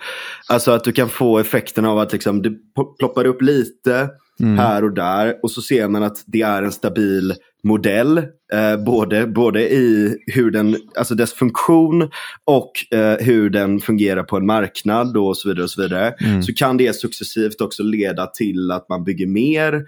Alltså 0.49 0.71
att 0.71 0.83
du 0.83 0.91
kan 0.91 1.09
få 1.09 1.39
effekten 1.39 1.85
av 1.85 1.99
att 1.99 2.13
liksom, 2.13 2.41
det 2.41 2.51
ploppar 2.99 3.25
upp 3.25 3.41
lite 3.41 4.09
mm. 4.39 4.57
här 4.57 4.83
och 4.83 4.93
där. 4.93 5.35
Och 5.43 5.51
så 5.51 5.61
ser 5.61 5.87
man 5.87 6.03
att 6.03 6.23
det 6.25 6.41
är 6.41 6.63
en 6.63 6.71
stabil 6.71 7.33
modell, 7.63 8.17
eh, 8.53 8.77
både, 8.85 9.27
både 9.27 9.73
i 9.73 10.17
hur 10.27 10.51
den, 10.51 10.77
alltså 10.95 11.15
dess 11.15 11.33
funktion 11.33 12.09
och 12.45 12.71
eh, 12.91 13.25
hur 13.25 13.49
den 13.49 13.79
fungerar 13.79 14.23
på 14.23 14.37
en 14.37 14.45
marknad 14.45 15.17
och 15.17 15.37
så 15.37 15.49
vidare. 15.49 15.63
och 15.63 15.69
Så 15.69 15.81
vidare. 15.81 16.11
Mm. 16.11 16.43
Så 16.43 16.53
kan 16.53 16.77
det 16.77 16.95
successivt 16.95 17.61
också 17.61 17.83
leda 17.83 18.27
till 18.27 18.71
att 18.71 18.89
man 18.89 19.03
bygger 19.03 19.27
mer 19.27 19.85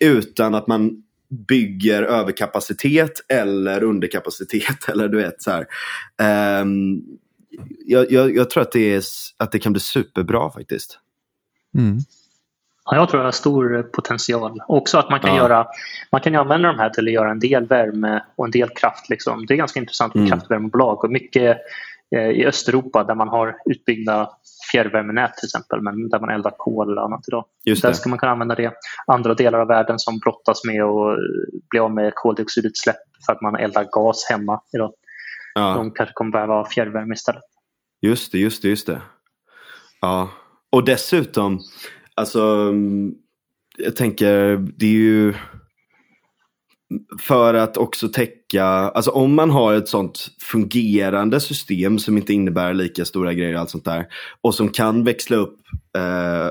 utan 0.00 0.54
att 0.54 0.66
man 0.66 1.02
bygger 1.48 2.02
överkapacitet 2.02 3.12
eller 3.28 3.82
underkapacitet. 3.82 4.88
Eller 4.88 5.08
du 5.08 5.16
vet 5.16 5.42
så 5.42 5.50
här. 5.50 5.66
Um, 6.62 7.02
jag, 7.86 8.12
jag, 8.12 8.36
jag, 8.36 8.50
tror 8.50 8.62
att 8.62 8.72
det, 8.72 8.94
är, 8.94 9.02
att 9.36 9.52
det 9.52 9.58
kan 9.58 9.72
bli 9.72 9.80
superbra 9.80 10.50
faktiskt. 10.50 10.98
Mm. 11.78 11.98
Ja, 12.90 12.96
jag 12.96 13.08
tror 13.08 13.20
det 13.20 13.26
har 13.26 13.32
stor 13.32 13.82
potential. 13.82 14.60
Också 14.68 14.98
att 14.98 15.10
man 15.10 15.20
kan, 15.20 15.34
ja. 15.34 15.42
göra, 15.42 15.66
man 16.12 16.20
kan 16.20 16.34
använda 16.34 16.68
de 16.68 16.78
här 16.78 16.90
till 16.90 17.06
att 17.08 17.12
göra 17.12 17.30
en 17.30 17.38
del 17.38 17.66
värme 17.66 18.22
och 18.36 18.44
en 18.44 18.50
del 18.50 18.68
kraft. 18.68 19.08
Liksom. 19.08 19.46
Det 19.46 19.54
är 19.54 19.58
ganska 19.58 19.80
intressant 19.80 20.14
med 20.14 20.20
mm. 20.20 20.30
kraftvärmebolag 20.30 21.04
och 21.04 21.10
mycket 21.10 21.58
eh, 22.16 22.30
i 22.30 22.46
Östeuropa 22.46 23.04
där 23.04 23.14
man 23.14 23.28
har 23.28 23.56
utbyggda 23.64 24.30
fjärrvärmenät 24.72 25.36
till 25.36 25.46
exempel, 25.46 25.80
men 25.80 26.08
där 26.08 26.20
man 26.20 26.30
eldar 26.30 26.52
kol 26.58 26.92
eller 26.92 27.02
annat 27.02 27.28
idag. 27.28 27.44
Just 27.64 27.82
där 27.82 27.92
ska 27.92 28.08
man 28.08 28.18
kunna 28.18 28.32
använda 28.32 28.54
det. 28.54 28.72
Andra 29.06 29.34
delar 29.34 29.58
av 29.58 29.68
världen 29.68 29.98
som 29.98 30.18
brottas 30.18 30.64
med 30.64 30.82
att 30.82 31.18
bli 31.70 31.80
av 31.80 31.94
med 31.94 32.14
koldioxidutsläpp 32.14 32.96
för 33.26 33.32
att 33.32 33.40
man 33.40 33.56
eldar 33.56 33.86
gas 33.92 34.26
hemma 34.30 34.60
idag. 34.72 34.92
Ja. 35.54 35.74
De 35.74 35.90
kanske 35.90 36.12
kommer 36.12 36.30
behöva 36.30 36.64
fjärrvärme 36.64 37.14
istället. 37.14 37.42
Just 38.00 38.32
det, 38.32 38.38
just 38.38 38.62
det, 38.62 38.68
just 38.68 38.86
det. 38.86 39.00
Ja, 40.00 40.28
och 40.72 40.84
dessutom, 40.84 41.60
alltså 42.18 42.42
mm, 42.42 43.12
jag 43.78 43.96
tänker, 43.96 44.56
det 44.76 44.86
är 44.86 44.90
ju 44.90 45.34
för 47.20 47.54
att 47.54 47.76
också 47.76 48.08
täcka, 48.08 48.64
alltså 48.64 49.10
om 49.10 49.34
man 49.34 49.50
har 49.50 49.74
ett 49.74 49.88
sånt 49.88 50.28
fungerande 50.40 51.40
system 51.40 51.98
som 51.98 52.16
inte 52.16 52.32
innebär 52.32 52.74
lika 52.74 53.04
stora 53.04 53.34
grejer 53.34 53.54
och 53.54 53.60
allt 53.60 53.70
sånt 53.70 53.84
där 53.84 54.06
och 54.40 54.54
som 54.54 54.68
kan 54.68 55.04
växla 55.04 55.36
upp 55.36 55.58
eh, 55.96 56.48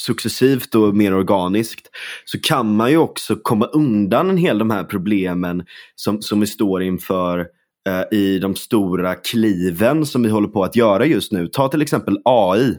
successivt 0.00 0.74
och 0.74 0.96
mer 0.96 1.14
organiskt 1.14 1.88
så 2.24 2.40
kan 2.40 2.76
man 2.76 2.90
ju 2.90 2.96
också 2.96 3.36
komma 3.42 3.66
undan 3.66 4.30
en 4.30 4.36
hel 4.36 4.58
de 4.58 4.70
här 4.70 4.84
problemen 4.84 5.64
som, 5.94 6.22
som 6.22 6.40
vi 6.40 6.46
står 6.46 6.82
inför 6.82 7.46
eh, 7.88 8.18
i 8.18 8.38
de 8.38 8.54
stora 8.54 9.14
kliven 9.14 10.06
som 10.06 10.22
vi 10.22 10.30
håller 10.30 10.48
på 10.48 10.64
att 10.64 10.76
göra 10.76 11.06
just 11.06 11.32
nu. 11.32 11.46
Ta 11.46 11.68
till 11.68 11.82
exempel 11.82 12.18
AI. 12.24 12.76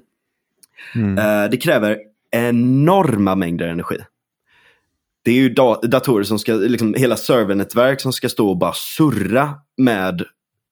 Mm. 0.95 1.18
Eh, 1.18 1.49
det 1.49 1.58
kräver 1.58 1.98
enorma 2.32 3.36
mängder 3.36 3.68
energi 3.68 3.98
det 5.24 5.32
är 5.32 5.36
ju 5.36 5.49
datorer 5.90 6.24
som 6.24 6.40
ska, 6.40 6.53
liksom 6.53 6.94
hela 6.94 7.16
servernätverk 7.16 8.02
som 8.02 8.14
ska 8.14 8.30
stå 8.30 8.49
och 8.49 8.58
bara 8.58 8.74
surra 8.74 9.53
med 9.78 10.24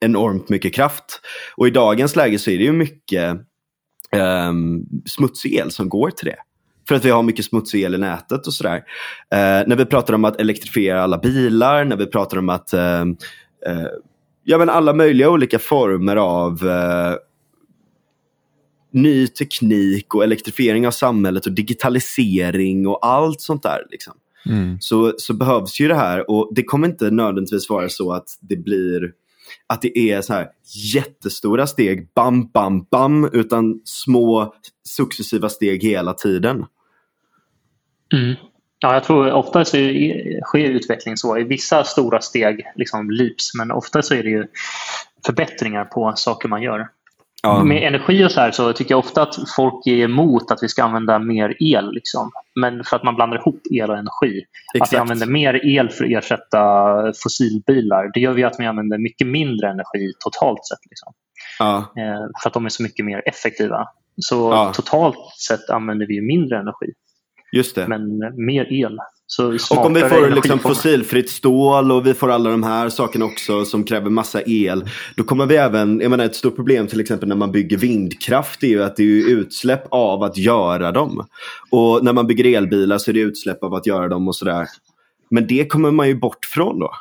enormt 0.05 0.49
mycket 0.49 0.73
kraft. 0.73 1.21
Och 1.57 1.67
i 1.67 1.71
dagens 1.71 2.15
läge 2.15 2.39
så 2.39 2.51
är 2.51 2.57
det 2.57 2.63
ju 2.63 2.71
mycket 2.71 3.37
um, 4.49 4.85
smutsig 5.05 5.53
el 5.53 5.71
som 5.71 5.89
går 5.89 6.09
till 6.09 6.25
det. 6.25 6.37
För 6.87 6.95
att 6.95 7.05
vi 7.05 7.09
har 7.09 7.23
mycket 7.23 7.45
smutsig 7.45 7.81
el 7.81 7.95
i 7.95 7.97
nätet 7.97 8.47
och 8.47 8.53
sådär. 8.53 8.77
Uh, 8.77 9.67
när 9.67 9.75
vi 9.75 9.85
pratar 9.85 10.13
om 10.13 10.25
att 10.25 10.39
elektrifiera 10.39 11.03
alla 11.03 11.17
bilar, 11.17 11.85
när 11.85 11.97
vi 11.97 12.05
pratar 12.05 12.37
om 12.37 12.49
att 12.49 12.73
uh, 12.73 12.79
uh, 12.79 13.87
ja, 14.43 14.57
men 14.57 14.69
alla 14.69 14.93
möjliga 14.93 15.29
olika 15.29 15.59
former 15.59 16.15
av 16.15 16.63
uh, 16.63 17.15
ny 18.91 19.27
teknik 19.27 20.15
och 20.15 20.23
elektrifiering 20.23 20.87
av 20.87 20.91
samhället 20.91 21.45
och 21.45 21.51
digitalisering 21.51 22.87
och 22.87 23.05
allt 23.05 23.41
sånt 23.41 23.63
där. 23.63 23.85
Liksom. 23.91 24.13
Mm. 24.45 24.77
Så, 24.79 25.13
så 25.17 25.33
behövs 25.33 25.79
ju 25.79 25.87
det 25.87 25.95
här 25.95 26.31
och 26.31 26.49
det 26.55 26.63
kommer 26.63 26.87
inte 26.87 27.11
nödvändigtvis 27.11 27.69
vara 27.69 27.89
så 27.89 28.13
att 28.13 28.27
det 28.41 28.55
blir 28.55 29.11
att 29.67 29.81
det 29.81 29.99
är 29.99 30.21
så 30.21 30.33
här 30.33 30.47
jättestora 30.93 31.67
steg, 31.67 32.07
bam, 32.15 32.49
bam, 32.53 32.87
bam, 32.91 33.29
utan 33.33 33.81
små 33.83 34.53
successiva 34.83 35.49
steg 35.49 35.83
hela 35.83 36.13
tiden. 36.13 36.65
Mm. 38.13 38.35
Ja, 38.79 38.93
jag 38.93 39.03
tror 39.03 39.31
ofta 39.31 39.65
så 39.65 39.77
sker 40.45 40.69
utveckling 40.69 41.17
så. 41.17 41.37
I 41.37 41.43
vissa 41.43 41.83
stora 41.83 42.21
steg 42.21 42.63
liksom 42.75 43.11
leaps, 43.11 43.55
men 43.57 43.71
ofta 43.71 44.01
så 44.01 44.13
är 44.13 44.23
det 44.23 44.29
ju 44.29 44.47
förbättringar 45.25 45.85
på 45.85 46.13
saker 46.15 46.49
man 46.49 46.61
gör. 46.61 46.87
Ja. 47.43 47.63
Med 47.63 47.83
energi 47.83 48.25
och 48.25 48.31
så 48.31 48.39
här 48.39 48.51
så 48.51 48.73
tycker 48.73 48.91
jag 48.91 48.99
ofta 48.99 49.21
att 49.21 49.35
folk 49.55 49.87
är 49.87 49.97
emot 49.97 50.51
att 50.51 50.63
vi 50.63 50.67
ska 50.67 50.83
använda 50.83 51.19
mer 51.19 51.55
el. 51.59 51.91
Liksom. 51.91 52.31
Men 52.55 52.83
för 52.83 52.95
att 52.95 53.03
man 53.03 53.15
blandar 53.15 53.37
ihop 53.37 53.61
el 53.71 53.89
och 53.89 53.97
energi. 53.97 54.45
Exakt. 54.73 54.89
Att 54.89 54.93
vi 54.93 54.97
använder 54.97 55.27
mer 55.27 55.65
el 55.65 55.89
för 55.89 56.05
att 56.05 56.11
ersätta 56.11 57.13
fossilbilar, 57.23 58.11
det 58.13 58.19
gör 58.19 58.33
vi 58.33 58.43
att 58.43 58.59
vi 58.59 58.65
använder 58.65 58.97
mycket 58.97 59.27
mindre 59.27 59.69
energi 59.69 60.13
totalt 60.19 60.65
sett. 60.65 60.79
Liksom. 60.89 61.13
Ja. 61.59 61.77
Eh, 61.77 62.41
för 62.41 62.49
att 62.49 62.53
de 62.53 62.65
är 62.65 62.69
så 62.69 62.83
mycket 62.83 63.05
mer 63.05 63.21
effektiva. 63.25 63.87
Så 64.17 64.35
ja. 64.35 64.73
totalt 64.75 65.35
sett 65.47 65.69
använder 65.69 66.07
vi 66.07 66.21
mindre 66.21 66.59
energi. 66.59 66.93
Just 67.51 67.75
det. 67.75 67.87
Men 67.87 68.19
mer 68.45 68.73
el 68.73 68.99
och 69.71 69.85
om 69.85 69.93
vi 69.93 70.01
får 70.01 70.29
liksom 70.29 70.59
fossilfritt 70.59 71.29
stål 71.29 71.91
och 71.91 72.07
vi 72.07 72.13
får 72.13 72.31
alla 72.31 72.49
de 72.49 72.63
här 72.63 72.89
sakerna 72.89 73.25
också 73.25 73.65
som 73.65 73.83
kräver 73.83 74.09
massa 74.09 74.41
el. 74.45 74.89
Då 75.15 75.23
kommer 75.23 75.45
vi 75.45 75.55
även, 75.55 75.99
jag 75.99 76.09
menar 76.09 76.25
ett 76.25 76.35
stort 76.35 76.55
problem 76.55 76.87
till 76.87 76.99
exempel 76.99 77.29
när 77.29 77.35
man 77.35 77.51
bygger 77.51 77.77
vindkraft 77.77 78.63
är 78.63 78.67
ju 78.67 78.83
att 78.83 78.95
det 78.95 79.03
är 79.03 79.29
utsläpp 79.29 79.83
av 79.91 80.23
att 80.23 80.37
göra 80.37 80.91
dem. 80.91 81.25
Och 81.69 82.03
när 82.03 82.13
man 82.13 82.27
bygger 82.27 82.57
elbilar 82.57 82.97
så 82.97 83.11
är 83.11 83.13
det 83.13 83.19
utsläpp 83.19 83.63
av 83.63 83.73
att 83.73 83.87
göra 83.87 84.07
dem 84.07 84.27
och 84.27 84.35
sådär. 84.35 84.67
Men 85.29 85.47
det 85.47 85.65
kommer 85.67 85.91
man 85.91 86.07
ju 86.07 86.15
bort 86.15 86.45
från 86.45 86.79
då. 86.79 86.91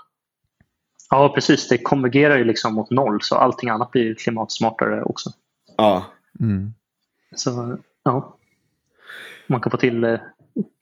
Ja 1.10 1.32
precis, 1.34 1.68
det 1.68 1.78
konvergerar 1.78 2.38
ju 2.38 2.44
liksom 2.44 2.74
mot 2.74 2.90
noll 2.90 3.18
så 3.22 3.34
allting 3.34 3.70
annat 3.70 3.90
blir 3.90 4.14
klimatsmartare 4.14 5.02
också. 5.02 5.30
Ja. 5.76 6.04
Mm. 6.40 6.72
Så 7.36 7.78
ja, 8.02 8.36
man 9.46 9.60
kan 9.60 9.70
få 9.70 9.76
till 9.76 10.04
eh, 10.04 10.18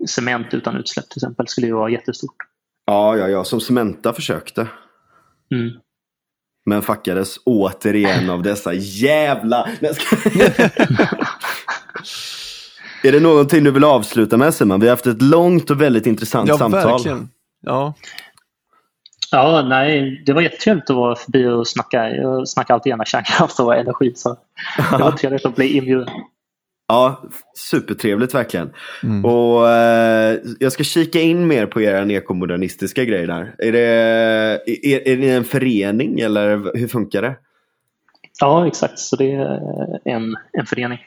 cement 0.09 0.55
utan 0.55 0.77
utsläpp 0.77 1.09
till 1.09 1.19
exempel 1.19 1.48
skulle 1.48 1.66
ju 1.66 1.73
vara 1.73 1.90
jättestort. 1.90 2.36
Ja, 2.86 3.16
ja, 3.16 3.28
ja, 3.28 3.44
som 3.44 3.61
Cementa 3.61 4.12
försökte. 4.12 4.69
Mm. 5.55 5.70
Men 6.66 6.82
fuckades 6.82 7.39
återigen 7.44 8.31
av 8.31 8.43
dessa 8.43 8.73
jävla... 8.74 9.69
är 13.03 13.12
det 13.12 13.20
någonting 13.20 13.65
du 13.65 13.70
vill 13.70 13.85
avsluta 13.85 14.36
med 14.36 14.55
Simon? 14.55 14.81
Vi 14.81 14.86
har 14.86 14.93
haft 14.93 15.07
ett 15.07 15.23
långt 15.23 15.70
och 15.70 15.81
väldigt 15.81 16.07
intressant 16.07 16.48
ja, 16.48 16.59
samtal. 16.59 16.93
Verkligen. 16.93 17.28
Ja, 17.61 17.94
Ja, 19.31 19.62
nej, 19.62 20.23
det 20.27 20.32
var 20.32 20.43
jättetrevligt 20.43 20.90
att 20.90 20.97
vara 20.97 21.16
förbi 21.16 21.47
och 21.47 21.69
snacka. 21.69 22.11
Jag 22.11 22.48
snackar 22.48 22.74
alltid 22.74 22.90
gärna 22.90 23.05
kärnkraft 23.05 23.61
och 23.61 23.77
energi. 23.77 24.12
Så 24.16 24.36
det 24.90 24.98
var 24.98 25.12
trevligt 25.19 25.47
att 25.47 25.57
bli 25.57 25.77
inbjuden. 25.77 26.09
Ja, 26.88 27.22
supertrevligt 27.54 28.34
verkligen. 28.34 28.70
Mm. 29.02 29.24
Och 29.24 29.68
eh, 29.68 30.38
Jag 30.60 30.72
ska 30.72 30.84
kika 30.84 31.20
in 31.20 31.46
mer 31.46 31.66
på 31.66 31.80
era 31.80 32.12
ekomodernistiska 32.12 33.04
grejer 33.04 33.26
där. 33.26 33.54
Är, 33.58 33.72
det, 33.72 33.86
är, 34.82 35.08
är 35.08 35.36
en 35.36 35.44
förening 35.44 36.20
eller 36.20 36.78
hur 36.78 36.88
funkar 36.88 37.22
det? 37.22 37.36
Ja, 38.40 38.66
exakt. 38.66 38.98
Så 38.98 39.16
det 39.16 39.32
är 39.32 39.60
en, 40.04 40.36
en 40.52 40.66
förening. 40.66 40.98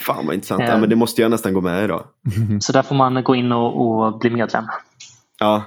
Fan 0.00 0.26
vad 0.26 0.34
intressant. 0.34 0.62
ja, 0.66 0.78
men 0.78 0.90
det 0.90 0.96
måste 0.96 1.22
jag 1.22 1.30
nästan 1.30 1.54
gå 1.54 1.60
med 1.60 1.84
i 1.84 1.86
då. 1.86 2.06
Så 2.60 2.72
där 2.72 2.82
får 2.82 2.94
man 2.94 3.24
gå 3.24 3.34
in 3.34 3.52
och, 3.52 3.86
och 3.86 4.18
bli 4.18 4.30
medlem. 4.30 4.64
Ja. 5.38 5.64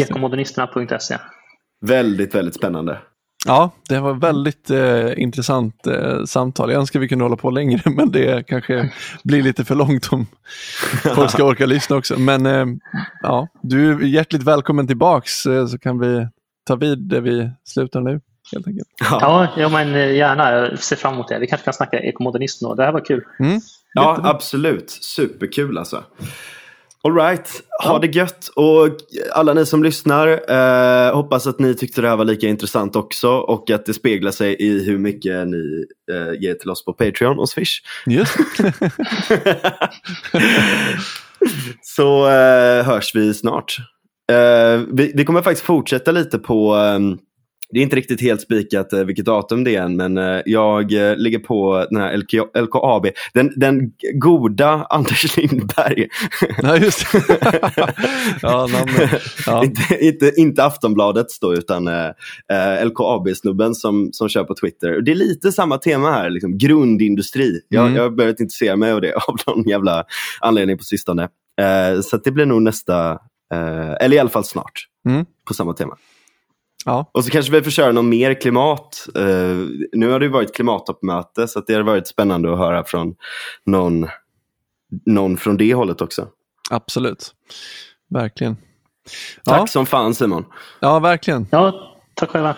Ekomodernisterna.se 0.00 1.16
Väldigt, 1.80 2.34
väldigt 2.34 2.54
spännande. 2.54 2.98
Ja, 3.46 3.70
det 3.88 4.00
var 4.00 4.14
väldigt 4.14 4.70
eh, 4.70 5.22
intressant 5.22 5.86
eh, 5.86 6.24
samtal. 6.24 6.70
Jag 6.70 6.80
önskar 6.80 7.00
vi 7.00 7.08
kunde 7.08 7.24
hålla 7.24 7.36
på 7.36 7.50
längre, 7.50 7.82
men 7.90 8.10
det 8.10 8.46
kanske 8.46 8.92
blir 9.24 9.42
lite 9.42 9.64
för 9.64 9.74
långt 9.74 10.12
om 10.12 10.26
folk 11.14 11.30
ska 11.30 11.44
orka 11.44 11.66
lyssna 11.66 11.96
också. 11.96 12.18
Men 12.18 12.46
eh, 12.46 12.66
ja, 13.22 13.48
du 13.62 13.92
är 13.92 14.00
hjärtligt 14.00 14.42
välkommen 14.42 14.86
tillbaks 14.86 15.46
eh, 15.46 15.66
så 15.66 15.78
kan 15.78 15.98
vi 15.98 16.28
ta 16.66 16.76
vid 16.76 16.98
där 16.98 17.20
vi 17.20 17.50
slutar 17.64 18.00
nu. 18.00 18.20
Helt 18.52 18.66
enkelt. 18.66 18.88
Ja, 19.00 19.48
ja 19.56 19.68
men 19.68 19.94
eh, 19.94 20.14
gärna. 20.14 20.52
Jag 20.52 20.78
ser 20.78 20.96
fram 20.96 21.14
emot 21.14 21.28
det. 21.28 21.38
Vi 21.38 21.46
kanske 21.46 21.64
kan 21.64 21.74
snacka 21.74 22.00
ekomodernism 22.00 22.64
då. 22.64 22.74
Det 22.74 22.84
här 22.84 22.92
var 22.92 23.04
kul. 23.04 23.24
Mm. 23.40 23.60
Ja, 23.94 24.20
absolut. 24.22 24.90
Superkul 24.90 25.78
alltså. 25.78 26.04
Alright, 27.04 27.62
ha 27.84 27.98
det 27.98 28.06
gött 28.06 28.48
och 28.56 28.88
alla 29.32 29.54
ni 29.54 29.66
som 29.66 29.82
lyssnar 29.82 30.28
eh, 30.28 31.14
hoppas 31.14 31.46
att 31.46 31.58
ni 31.58 31.74
tyckte 31.74 32.00
det 32.00 32.08
här 32.08 32.16
var 32.16 32.24
lika 32.24 32.48
intressant 32.48 32.96
också 32.96 33.28
och 33.28 33.70
att 33.70 33.86
det 33.86 33.94
speglar 33.94 34.30
sig 34.30 34.56
i 34.58 34.84
hur 34.84 34.98
mycket 34.98 35.48
ni 35.48 35.84
eh, 36.12 36.40
ger 36.40 36.54
till 36.54 36.70
oss 36.70 36.84
på 36.84 36.92
Patreon 36.92 37.38
och 37.38 37.48
Swish. 37.48 37.82
Just 38.06 38.38
Så 41.82 42.28
eh, 42.28 42.84
hörs 42.84 43.14
vi 43.14 43.34
snart. 43.34 43.76
Eh, 44.32 44.80
vi, 44.92 45.12
vi, 45.14 45.24
kommer 45.24 45.42
faktiskt 45.42 45.66
fortsätta 45.66 46.10
lite 46.10 46.38
på 46.38 46.74
ehm, 46.74 47.18
det 47.72 47.78
är 47.78 47.82
inte 47.82 47.96
riktigt 47.96 48.20
helt 48.20 48.40
spikat 48.40 48.92
eh, 48.92 49.04
vilket 49.04 49.24
datum 49.24 49.64
det 49.64 49.76
är 49.76 49.82
än, 49.82 49.96
men 49.96 50.18
eh, 50.18 50.40
jag 50.46 50.92
eh, 50.92 51.16
ligger 51.16 51.38
på 51.38 51.86
den 51.90 52.00
här 52.00 52.16
LK, 52.16 52.32
LKAB. 52.54 53.06
Den, 53.34 53.52
den 53.56 53.92
goda 54.14 54.86
Anders 54.90 55.36
Lindberg. 55.36 56.08
Ja, 56.62 56.76
just 56.76 57.06
ja, 58.42 58.68
ja. 59.46 59.64
inte, 59.64 60.04
inte, 60.04 60.32
inte 60.36 60.64
Aftonbladets 60.64 61.40
då, 61.40 61.54
utan 61.54 61.88
eh, 61.88 62.84
LKAB-snubben 62.84 63.74
som, 63.74 64.10
som 64.12 64.28
kör 64.28 64.44
på 64.44 64.54
Twitter. 64.54 65.00
Det 65.00 65.10
är 65.10 65.14
lite 65.16 65.52
samma 65.52 65.78
tema 65.78 66.10
här, 66.10 66.30
liksom, 66.30 66.58
grundindustri. 66.58 67.60
Jag, 67.68 67.84
mm. 67.84 67.96
jag 67.96 68.02
har 68.02 68.10
börjat 68.10 68.40
intressera 68.40 68.76
mig 68.76 68.92
av 68.92 69.00
det 69.00 69.12
av 69.28 69.36
någon 69.46 69.68
jävla 69.68 70.04
anledning 70.40 70.78
på 70.78 70.84
sistone. 70.84 71.22
Eh, 71.60 72.00
så 72.00 72.16
det 72.16 72.30
blir 72.30 72.46
nog 72.46 72.62
nästa 72.62 73.18
Eh, 73.52 73.96
eller 74.00 74.16
i 74.16 74.18
alla 74.18 74.30
fall 74.30 74.44
snart. 74.44 74.86
Mm. 75.08 75.24
På 75.44 75.54
samma 75.54 75.74
tema. 75.74 75.96
Ja. 76.84 77.10
Och 77.14 77.24
så 77.24 77.30
kanske 77.30 77.52
vi 77.52 77.62
får 77.62 77.70
köra 77.70 77.92
någon 77.92 78.08
mer 78.08 78.34
klimat. 78.40 79.06
Eh, 79.16 79.24
nu 79.92 80.10
har 80.10 80.18
det 80.20 80.26
ju 80.26 80.32
varit 80.32 80.54
klimattoppmöte 80.54 81.48
så 81.48 81.58
att 81.58 81.66
det 81.66 81.74
har 81.74 81.82
varit 81.82 82.08
spännande 82.08 82.52
att 82.52 82.58
höra 82.58 82.84
från 82.84 83.14
någon, 83.66 84.06
någon 85.06 85.36
från 85.36 85.56
det 85.56 85.74
hållet 85.74 86.00
också. 86.00 86.28
Absolut. 86.70 87.30
Verkligen. 88.10 88.56
Tack 89.44 89.60
Ja, 89.60 89.66
som 89.66 89.86
fan 89.86 90.14
Simon. 90.14 90.44
ja 90.80 90.98
verkligen. 90.98 91.46
Ja, 91.50 91.92
tack 92.14 92.30
själva. 92.30 92.56